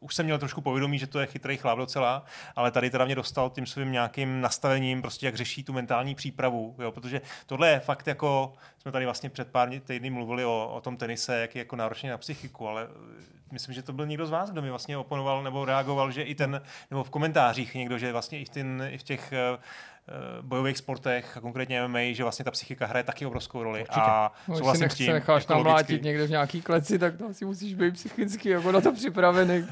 už 0.00 0.14
jsem 0.14 0.26
měl 0.26 0.38
trošku 0.38 0.60
povědomí, 0.60 0.98
že 0.98 1.06
to 1.06 1.20
je 1.20 1.26
chytrý 1.26 1.56
chlap 1.56 1.78
docela, 1.78 2.24
ale 2.56 2.70
tady 2.70 2.90
teda 2.90 3.04
mě 3.04 3.14
dostal 3.14 3.50
tím 3.50 3.66
svým 3.66 3.92
nějakým 3.92 4.40
nastavením, 4.40 5.02
prostě 5.02 5.26
jak 5.26 5.34
řeší 5.34 5.64
tu 5.64 5.72
mentální 5.72 6.14
přípravu, 6.14 6.76
jo, 6.78 6.92
protože 6.92 7.20
tohle 7.46 7.70
je 7.70 7.80
fakt 7.80 8.06
jako, 8.06 8.52
jsme 8.78 8.92
tady 8.92 9.04
vlastně 9.04 9.30
před 9.30 9.48
pár 9.48 9.70
týdny 9.80 10.10
mluvili 10.10 10.44
o, 10.44 10.70
o 10.74 10.80
tom 10.80 10.96
tenise, 10.96 11.40
jak 11.40 11.54
je 11.54 11.58
jako 11.58 11.76
náročný 11.76 12.08
na 12.08 12.18
psychiku, 12.18 12.68
ale 12.68 12.88
myslím, 13.52 13.74
že 13.74 13.82
to 13.82 13.92
byl 13.92 14.06
někdo 14.06 14.26
z 14.26 14.30
vás, 14.30 14.50
kdo 14.50 14.62
mi 14.62 14.70
vlastně 14.70 14.96
oponoval 14.96 15.42
nebo 15.42 15.64
reagoval, 15.64 16.10
že 16.10 16.22
i 16.22 16.34
ten, 16.34 16.62
nebo 16.90 17.04
v 17.04 17.10
komentářích 17.10 17.74
někdo, 17.74 17.98
že 17.98 18.12
vlastně 18.12 18.38
i 18.40 18.44
ten, 18.44 18.88
i 18.90 18.98
v 18.98 19.02
těch 19.02 19.32
uh, 19.32 19.60
bojových 20.42 20.78
sportech, 20.78 21.36
a 21.36 21.40
konkrétně 21.40 21.88
MMA, 21.88 21.98
že 22.12 22.22
vlastně 22.22 22.44
ta 22.44 22.50
psychika 22.50 22.86
hraje 22.86 23.04
taky 23.04 23.26
obrovskou 23.26 23.62
roli. 23.62 23.80
Určitě. 23.80 24.00
A 24.00 24.32
no, 24.48 24.56
souhlasím 24.56 24.90
s 24.90 24.94
tím. 24.94 25.12
necháš 25.12 25.46
namlátit 25.46 26.02
někde 26.02 26.26
v 26.26 26.30
nějaký 26.30 26.62
kleci, 26.62 26.98
tak 26.98 27.16
to 27.16 27.26
asi 27.26 27.44
musíš 27.44 27.74
být 27.74 27.94
psychicky 27.94 28.48
jako 28.48 28.72
na 28.72 28.80
to 28.80 28.92
připravený. 28.92 29.66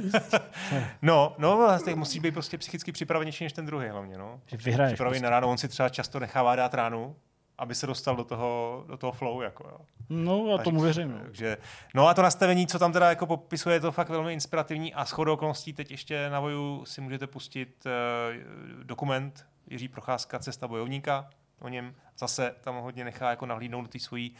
no, 1.02 1.34
no, 1.38 1.56
vlastně 1.56 1.94
musíš 1.94 2.20
být 2.20 2.34
prostě 2.34 2.58
psychicky 2.58 2.92
připravenější 2.92 3.44
než 3.44 3.52
ten 3.52 3.66
druhý 3.66 3.88
hlavně. 3.88 4.18
No. 4.18 4.40
Že 4.46 4.56
vyhraješ. 4.56 4.92
Připravený 4.92 5.20
prostě. 5.20 5.24
na 5.24 5.30
ráno, 5.30 5.48
on 5.48 5.58
si 5.58 5.68
třeba 5.68 5.88
často 5.88 6.20
nechává 6.20 6.56
dát 6.56 6.74
ránu, 6.74 7.16
aby 7.58 7.74
se 7.74 7.86
dostal 7.86 8.16
do 8.16 8.24
toho, 8.24 8.84
do 8.88 8.96
toho 8.96 9.12
flow. 9.12 9.40
Jako, 9.40 9.68
jo. 9.68 9.78
No, 10.08 10.46
já 10.46 10.58
tomu 10.58 10.80
věřím. 10.80 11.20
Takže, 11.22 11.56
no 11.94 12.08
a 12.08 12.14
to 12.14 12.22
nastavení, 12.22 12.66
co 12.66 12.78
tam 12.78 12.92
teda 12.92 13.08
jako 13.08 13.26
popisuje, 13.26 13.76
je 13.76 13.80
to 13.80 13.92
fakt 13.92 14.08
velmi 14.08 14.32
inspirativní 14.32 14.94
a 14.94 15.04
shodou 15.04 15.32
okolností 15.32 15.72
teď 15.72 15.90
ještě 15.90 16.30
na 16.30 16.40
voju 16.40 16.84
si 16.84 17.00
můžete 17.00 17.26
pustit 17.26 17.86
uh, 17.86 18.82
dokument 18.82 19.46
Jiří 19.66 19.88
Procházka, 19.88 20.38
Cesta 20.38 20.68
bojovníka, 20.68 21.30
o 21.60 21.68
něm 21.68 21.94
zase 22.18 22.54
tam 22.60 22.76
hodně 22.76 23.04
nechá 23.04 23.30
jako 23.30 23.46
nahlídnout 23.46 23.82
do 23.82 23.88
té 23.88 23.98
svojí 23.98 24.34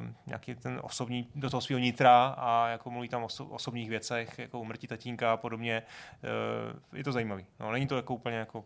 uh, 0.00 0.06
nějaký 0.26 0.54
ten 0.54 0.80
osobní, 0.82 1.28
do 1.34 1.50
toho 1.50 1.60
svého 1.60 1.78
nitra 1.78 2.34
a 2.38 2.68
jako 2.68 2.90
mluví 2.90 3.08
tam 3.08 3.22
o 3.22 3.26
oso, 3.26 3.46
osobních 3.46 3.88
věcech, 3.90 4.38
jako 4.38 4.60
umrtí 4.60 4.86
tatínka 4.86 5.32
a 5.32 5.36
podobně. 5.36 5.82
Uh, 6.92 6.98
je 6.98 7.04
to 7.04 7.12
zajímavý. 7.12 7.46
No, 7.60 7.72
není 7.72 7.86
to 7.86 7.96
jako 7.96 8.14
úplně 8.14 8.36
jako 8.36 8.64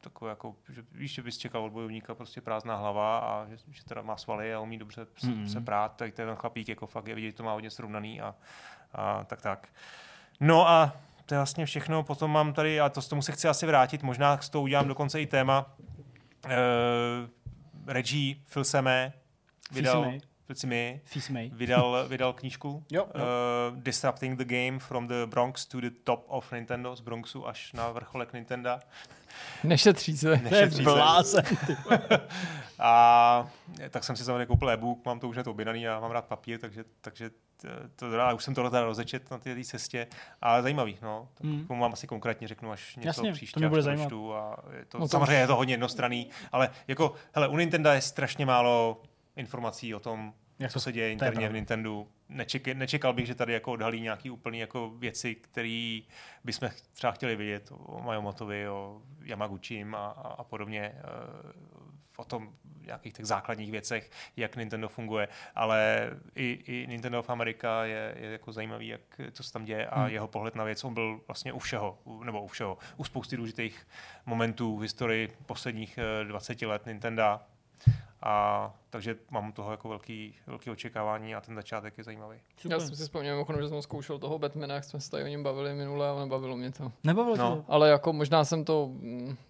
takové 0.00 0.30
jako, 0.30 0.56
že 0.68 0.84
víš, 0.92 1.14
že 1.14 1.22
bys 1.22 1.38
čekal 1.38 1.64
od 1.64 1.72
bojovníka 1.72 2.14
prostě 2.14 2.40
prázdná 2.40 2.76
hlava 2.76 3.18
a 3.18 3.46
že, 3.48 3.56
že 3.70 3.84
teda 3.84 4.02
má 4.02 4.16
svaly 4.16 4.54
a 4.54 4.60
umí 4.60 4.78
dobře 4.78 5.06
se, 5.16 5.26
mm-hmm. 5.26 5.46
se 5.46 5.60
prát, 5.60 5.96
tak 5.96 6.14
ten 6.14 6.34
chlapík 6.34 6.68
jako 6.68 6.86
fakt 6.86 7.06
je 7.06 7.14
vidět, 7.14 7.36
to 7.36 7.42
má 7.42 7.52
hodně 7.52 7.70
srovnaný 7.70 8.20
a, 8.20 8.34
a 8.92 9.24
tak 9.24 9.42
tak. 9.42 9.68
No 10.40 10.68
a 10.68 10.96
to 11.30 11.34
je 11.34 11.38
vlastně 11.38 11.66
všechno, 11.66 12.02
potom 12.02 12.30
mám 12.30 12.52
tady, 12.52 12.80
a 12.80 12.88
to 12.88 13.02
s 13.02 13.08
tomu 13.08 13.22
se 13.22 13.32
chci 13.32 13.48
asi 13.48 13.66
vrátit, 13.66 14.02
možná 14.02 14.40
s 14.40 14.48
tou 14.48 14.62
udělám 14.62 14.88
dokonce 14.88 15.20
i 15.20 15.26
téma, 15.26 15.76
uh, 16.44 16.50
Reggie 17.86 18.36
Filseme 18.46 19.12
vydal, 19.72 20.12
Filseme, 20.46 21.00
vydal, 21.52 22.04
vydal 22.08 22.32
knížku 22.32 22.84
jo, 22.90 23.08
jo. 23.14 23.24
Uh, 23.72 23.76
Disrupting 23.76 24.38
the 24.38 24.44
Game 24.44 24.78
from 24.78 25.08
the 25.08 25.26
Bronx 25.26 25.66
to 25.66 25.80
the 25.80 25.90
Top 26.04 26.24
of 26.28 26.52
Nintendo, 26.52 26.96
z 26.96 27.00
Bronxu 27.00 27.48
až 27.48 27.72
na 27.72 27.90
vrcholek 27.90 28.32
Nintendo. 28.32 28.78
Nešetří 29.64 30.16
se. 30.16 30.36
Nešetří 30.36 30.76
se. 30.76 30.82
Blázen, 30.82 31.44
a 32.78 33.50
tak 33.90 34.04
jsem 34.04 34.16
si 34.16 34.24
samozřejmě 34.24 34.46
koupil 34.46 34.70
e-book, 34.70 35.04
mám 35.04 35.20
to 35.20 35.28
už 35.28 35.36
hned 35.36 35.46
objednaný 35.46 35.88
a 35.88 36.00
mám 36.00 36.10
rád 36.10 36.24
papír, 36.24 36.60
takže, 36.60 36.84
takže 37.00 37.30
to, 37.96 38.10
to, 38.10 38.36
už 38.36 38.44
jsem 38.44 38.54
tohle 38.54 38.70
teda 38.70 38.84
rozečet 38.84 39.30
na 39.30 39.38
té 39.38 39.64
cestě. 39.64 40.06
A 40.40 40.62
zajímavý, 40.62 40.98
no. 41.02 41.28
Tak 41.34 41.46
hmm. 41.46 41.66
vám 41.68 41.92
asi 41.92 42.06
konkrétně 42.06 42.48
řeknu, 42.48 42.70
až 42.70 42.96
něco 42.96 43.08
Jasně, 43.08 43.32
příště. 43.32 43.60
To 43.60 43.68
bude 43.68 43.82
zajímat. 43.82 44.12
A 44.34 44.56
je 44.76 44.84
to, 44.84 44.98
no 44.98 45.04
to 45.04 45.08
samozřejmě 45.08 45.34
je 45.34 45.46
to 45.46 45.56
hodně 45.56 45.74
jednostranný, 45.74 46.30
ale 46.52 46.70
jako, 46.88 47.14
hele, 47.32 47.48
u 47.48 47.56
Nintendo 47.56 47.90
je 47.90 48.00
strašně 48.00 48.46
málo 48.46 49.02
informací 49.36 49.94
o 49.94 50.00
tom, 50.00 50.32
jak 50.58 50.72
co 50.72 50.80
se 50.80 50.92
děje 50.92 51.12
interně 51.12 51.48
v 51.48 51.52
Nintendo. 51.52 52.06
Neček, 52.28 52.66
nečekal 52.66 53.12
bych, 53.12 53.26
že 53.26 53.34
tady 53.34 53.52
jako 53.52 53.72
odhalí 53.72 54.00
nějaký 54.00 54.30
úplný 54.30 54.58
jako 54.58 54.90
věci, 54.90 55.34
které 55.34 56.00
bychom 56.44 56.68
třeba 56.92 57.12
chtěli 57.12 57.36
vidět 57.36 57.72
o 57.72 58.02
Majomotovi, 58.02 58.68
o 58.68 59.02
Yamaguchim 59.22 59.94
a, 59.94 60.06
a, 60.06 60.28
a 60.28 60.44
podobně, 60.44 60.80
eh, 60.82 61.00
o 62.16 62.24
tom 62.24 62.52
nějakých 62.86 63.12
těch 63.12 63.26
základních 63.26 63.70
věcech, 63.70 64.10
jak 64.36 64.56
Nintendo 64.56 64.88
funguje, 64.88 65.28
ale 65.54 66.10
i, 66.34 66.58
i 66.66 66.86
Nintendo 66.86 67.22
v 67.22 67.30
Amerika 67.30 67.84
je, 67.84 68.14
je 68.18 68.30
jako 68.30 68.52
zajímavý, 68.52 68.88
jak, 68.88 69.00
co 69.32 69.42
se 69.42 69.52
tam 69.52 69.64
děje 69.64 69.86
a 69.86 70.00
hmm. 70.00 70.12
jeho 70.12 70.28
pohled 70.28 70.54
na 70.54 70.64
věc, 70.64 70.84
on 70.84 70.94
byl 70.94 71.20
vlastně 71.26 71.52
u 71.52 71.58
všeho, 71.58 71.98
nebo 72.24 72.42
u 72.42 72.46
všeho, 72.46 72.78
u 72.96 73.04
spousty 73.04 73.36
důležitých 73.36 73.86
momentů 74.26 74.76
v 74.76 74.82
historii 74.82 75.36
posledních 75.46 75.98
20 76.24 76.62
eh, 76.62 76.66
let 76.66 76.86
Nintendo 76.86 77.40
a 78.22 78.74
takže 78.90 79.16
mám 79.30 79.52
toho 79.52 79.70
jako 79.70 79.88
velký, 79.88 80.34
velký 80.46 80.70
očekávání 80.70 81.34
a 81.34 81.40
ten 81.40 81.54
začátek 81.54 81.98
je 81.98 82.04
zajímavý. 82.04 82.38
Super. 82.56 82.72
Já 82.72 82.86
jsem 82.86 82.96
si 82.96 83.02
vzpomněl, 83.02 83.46
že 83.60 83.68
jsem 83.68 83.82
zkoušel 83.82 84.18
toho 84.18 84.38
Batmana, 84.38 84.74
jak 84.74 84.84
jsme 84.84 85.00
se 85.00 85.10
tady 85.10 85.24
o 85.24 85.26
něm 85.26 85.42
bavili 85.42 85.74
minule 85.74 86.08
a 86.08 86.18
nebavilo 86.18 86.56
mě 86.56 86.72
to. 86.72 86.92
Nebavilo 87.04 87.36
no. 87.36 87.56
to? 87.56 87.64
Ale 87.68 87.88
jako 87.88 88.12
možná 88.12 88.44
jsem 88.44 88.64
to, 88.64 88.90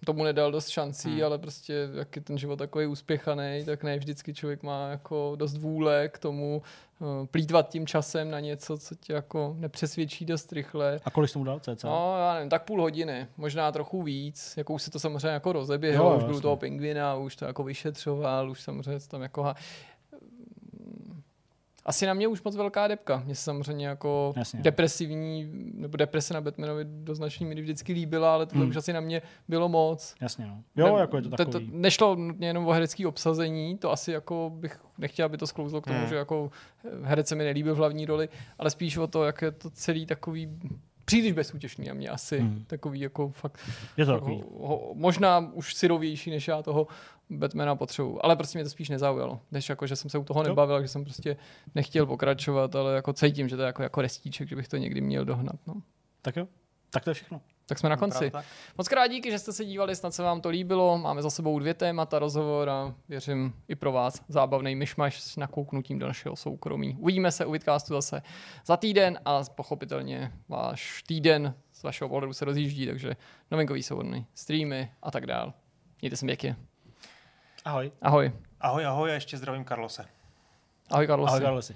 tomu 0.05 0.23
nedal 0.23 0.51
dost 0.51 0.67
šancí, 0.67 1.09
hmm. 1.09 1.23
ale 1.23 1.37
prostě 1.37 1.89
jak 1.93 2.15
je 2.15 2.21
ten 2.21 2.37
život 2.37 2.55
takový 2.55 2.87
úspěchaný, 2.87 3.63
tak 3.65 3.83
ne 3.83 3.97
vždycky 3.97 4.33
člověk 4.33 4.63
má 4.63 4.89
jako 4.89 5.33
dost 5.35 5.57
vůle 5.57 6.09
k 6.09 6.17
tomu 6.17 6.61
uh, 6.99 7.07
plítvat 7.25 7.69
tím 7.69 7.87
časem 7.87 8.31
na 8.31 8.39
něco, 8.39 8.77
co 8.77 8.95
tě 8.95 9.13
jako 9.13 9.55
nepřesvědčí 9.57 10.25
dost 10.25 10.53
rychle. 10.53 10.99
A 11.05 11.11
kolik 11.11 11.29
jsi 11.29 11.33
tomu 11.33 11.45
dal 11.45 11.59
cca? 11.59 11.87
No, 11.87 12.15
já 12.17 12.33
nevím, 12.33 12.49
tak 12.49 12.63
půl 12.63 12.81
hodiny, 12.81 13.27
možná 13.37 13.71
trochu 13.71 14.03
víc, 14.03 14.53
jako 14.57 14.73
už 14.73 14.81
se 14.81 14.91
to 14.91 14.99
samozřejmě 14.99 15.27
jako 15.27 15.53
rozeběhlo, 15.53 16.17
už 16.17 16.23
byl 16.23 16.41
toho 16.41 16.57
pingvina, 16.57 17.15
už 17.15 17.35
to 17.35 17.45
jako 17.45 17.63
vyšetřoval, 17.63 18.51
už 18.51 18.61
samozřejmě 18.61 18.99
tam 18.99 19.21
jako 19.21 19.30
asi 21.85 22.05
na 22.05 22.13
mě 22.13 22.27
už 22.27 22.43
moc 22.43 22.55
velká 22.55 22.87
depka. 22.87 23.21
Mně 23.25 23.35
se 23.35 23.43
samozřejmě 23.43 23.87
jako 23.87 24.33
Jasně. 24.35 24.61
depresivní, 24.61 25.51
nebo 25.73 25.97
deprese 25.97 26.33
na 26.33 26.41
Batmanovi 26.41 26.85
do 26.85 27.15
značné 27.15 27.47
míry 27.47 27.61
vždycky 27.61 27.93
líbila, 27.93 28.33
ale 28.33 28.45
tohle 28.45 28.61
hmm. 28.61 28.69
už 28.69 28.75
asi 28.75 28.93
na 28.93 28.99
mě 28.99 29.21
bylo 29.47 29.69
moc. 29.69 30.15
Jasně, 30.21 30.45
no. 30.47 30.63
Jo, 30.75 30.95
ne, 30.95 31.01
jako 31.01 31.15
je 31.15 31.21
to 31.21 31.29
takový. 31.29 31.51
To, 31.51 31.59
to, 31.59 31.65
nešlo 31.71 32.15
nutně 32.15 32.47
jenom 32.47 32.67
o 32.67 32.71
herecký 32.71 33.05
obsazení, 33.05 33.77
to 33.77 33.91
asi 33.91 34.11
jako 34.11 34.51
bych 34.55 34.79
nechtěl, 34.97 35.25
aby 35.25 35.37
to 35.37 35.47
sklouzlo 35.47 35.81
k 35.81 35.87
tomu, 35.87 35.99
hmm. 35.99 36.07
že 36.07 36.15
jako 36.15 36.51
herec 37.03 37.27
se 37.27 37.35
mi 37.35 37.43
nelíbil 37.43 37.75
v 37.75 37.77
hlavní 37.77 38.05
roli, 38.05 38.29
ale 38.59 38.69
spíš 38.69 38.97
o 38.97 39.07
to, 39.07 39.23
jak 39.23 39.41
je 39.41 39.51
to 39.51 39.69
celý 39.69 40.05
takový 40.05 40.59
příliš 41.05 41.31
bezútěšný 41.31 41.89
a 41.89 41.93
mě 41.93 42.09
asi 42.09 42.39
hmm. 42.39 42.63
takový 42.67 42.99
jako 42.99 43.29
fakt 43.29 43.59
je 43.97 44.05
to 44.05 44.13
takový. 44.13 44.43
Ho, 44.59 44.67
ho, 44.67 44.91
možná 44.93 45.39
už 45.53 45.73
syrovější, 45.73 46.31
než 46.31 46.47
já 46.47 46.61
toho 46.61 46.87
Batmana 47.31 47.75
potřebuju. 47.75 48.19
Ale 48.23 48.35
prostě 48.35 48.57
mě 48.57 48.63
to 48.63 48.69
spíš 48.69 48.89
nezaujalo, 48.89 49.39
než 49.51 49.69
jako, 49.69 49.87
že 49.87 49.95
jsem 49.95 50.09
se 50.09 50.17
u 50.17 50.23
toho 50.23 50.43
nebavil, 50.43 50.81
že 50.81 50.87
jsem 50.87 51.03
prostě 51.03 51.37
nechtěl 51.75 52.05
pokračovat, 52.05 52.75
ale 52.75 52.95
jako 52.95 53.13
cítím, 53.13 53.49
že 53.49 53.55
to 53.55 53.61
je 53.61 53.65
jako, 53.65 53.83
jako 53.83 54.01
restíček, 54.01 54.49
že 54.49 54.55
bych 54.55 54.67
to 54.67 54.77
někdy 54.77 55.01
měl 55.01 55.25
dohnat. 55.25 55.55
No. 55.67 55.73
Tak 56.21 56.35
jo, 56.35 56.47
tak 56.89 57.03
to 57.03 57.09
je 57.09 57.13
všechno. 57.13 57.41
tak 57.65 57.79
jsme 57.79 57.89
na 57.89 57.97
konci. 57.97 58.31
Moc 58.77 58.87
krát 58.87 59.07
díky, 59.07 59.31
že 59.31 59.39
jste 59.39 59.53
se 59.53 59.65
dívali, 59.65 59.95
snad 59.95 60.13
se 60.13 60.23
vám 60.23 60.41
to 60.41 60.49
líbilo. 60.49 60.97
Máme 60.97 61.21
za 61.21 61.29
sebou 61.29 61.59
dvě 61.59 61.73
témata, 61.73 62.19
rozhovor 62.19 62.69
a 62.69 62.95
věřím 63.09 63.53
i 63.67 63.75
pro 63.75 63.91
vás 63.91 64.21
zábavný 64.27 64.75
myšmaš 64.75 65.21
s 65.21 65.37
nakouknutím 65.37 65.99
do 65.99 66.07
našeho 66.07 66.35
soukromí. 66.35 66.97
Uvidíme 66.99 67.31
se 67.31 67.45
u 67.45 67.51
Vidcastu 67.51 67.93
zase 67.93 68.21
za 68.65 68.77
týden 68.77 69.19
a 69.25 69.43
pochopitelně 69.55 70.31
váš 70.49 71.03
týden 71.03 71.55
z 71.71 71.83
vašeho 71.83 72.09
pohledu 72.09 72.33
se 72.33 72.45
rozjíždí, 72.45 72.85
takže 72.85 73.15
novinkový 73.51 73.83
souhrny, 73.83 74.25
streamy 74.33 74.91
a 75.01 75.11
tak 75.11 75.25
dál. 75.25 75.53
Mějte 76.01 76.17
se 76.17 76.25
pěkně. 76.25 76.55
Ahoj. 77.65 77.91
Ahoj. 78.01 78.31
Ahoj, 78.59 78.85
ahoj 78.85 79.11
a 79.11 79.13
ještě 79.13 79.37
zdravím 79.37 79.63
Karlose. 79.63 80.05
Ahoj 80.91 81.07
Karlosi. 81.07 81.29
Ahoj 81.29 81.41
Karlosi. 81.41 81.75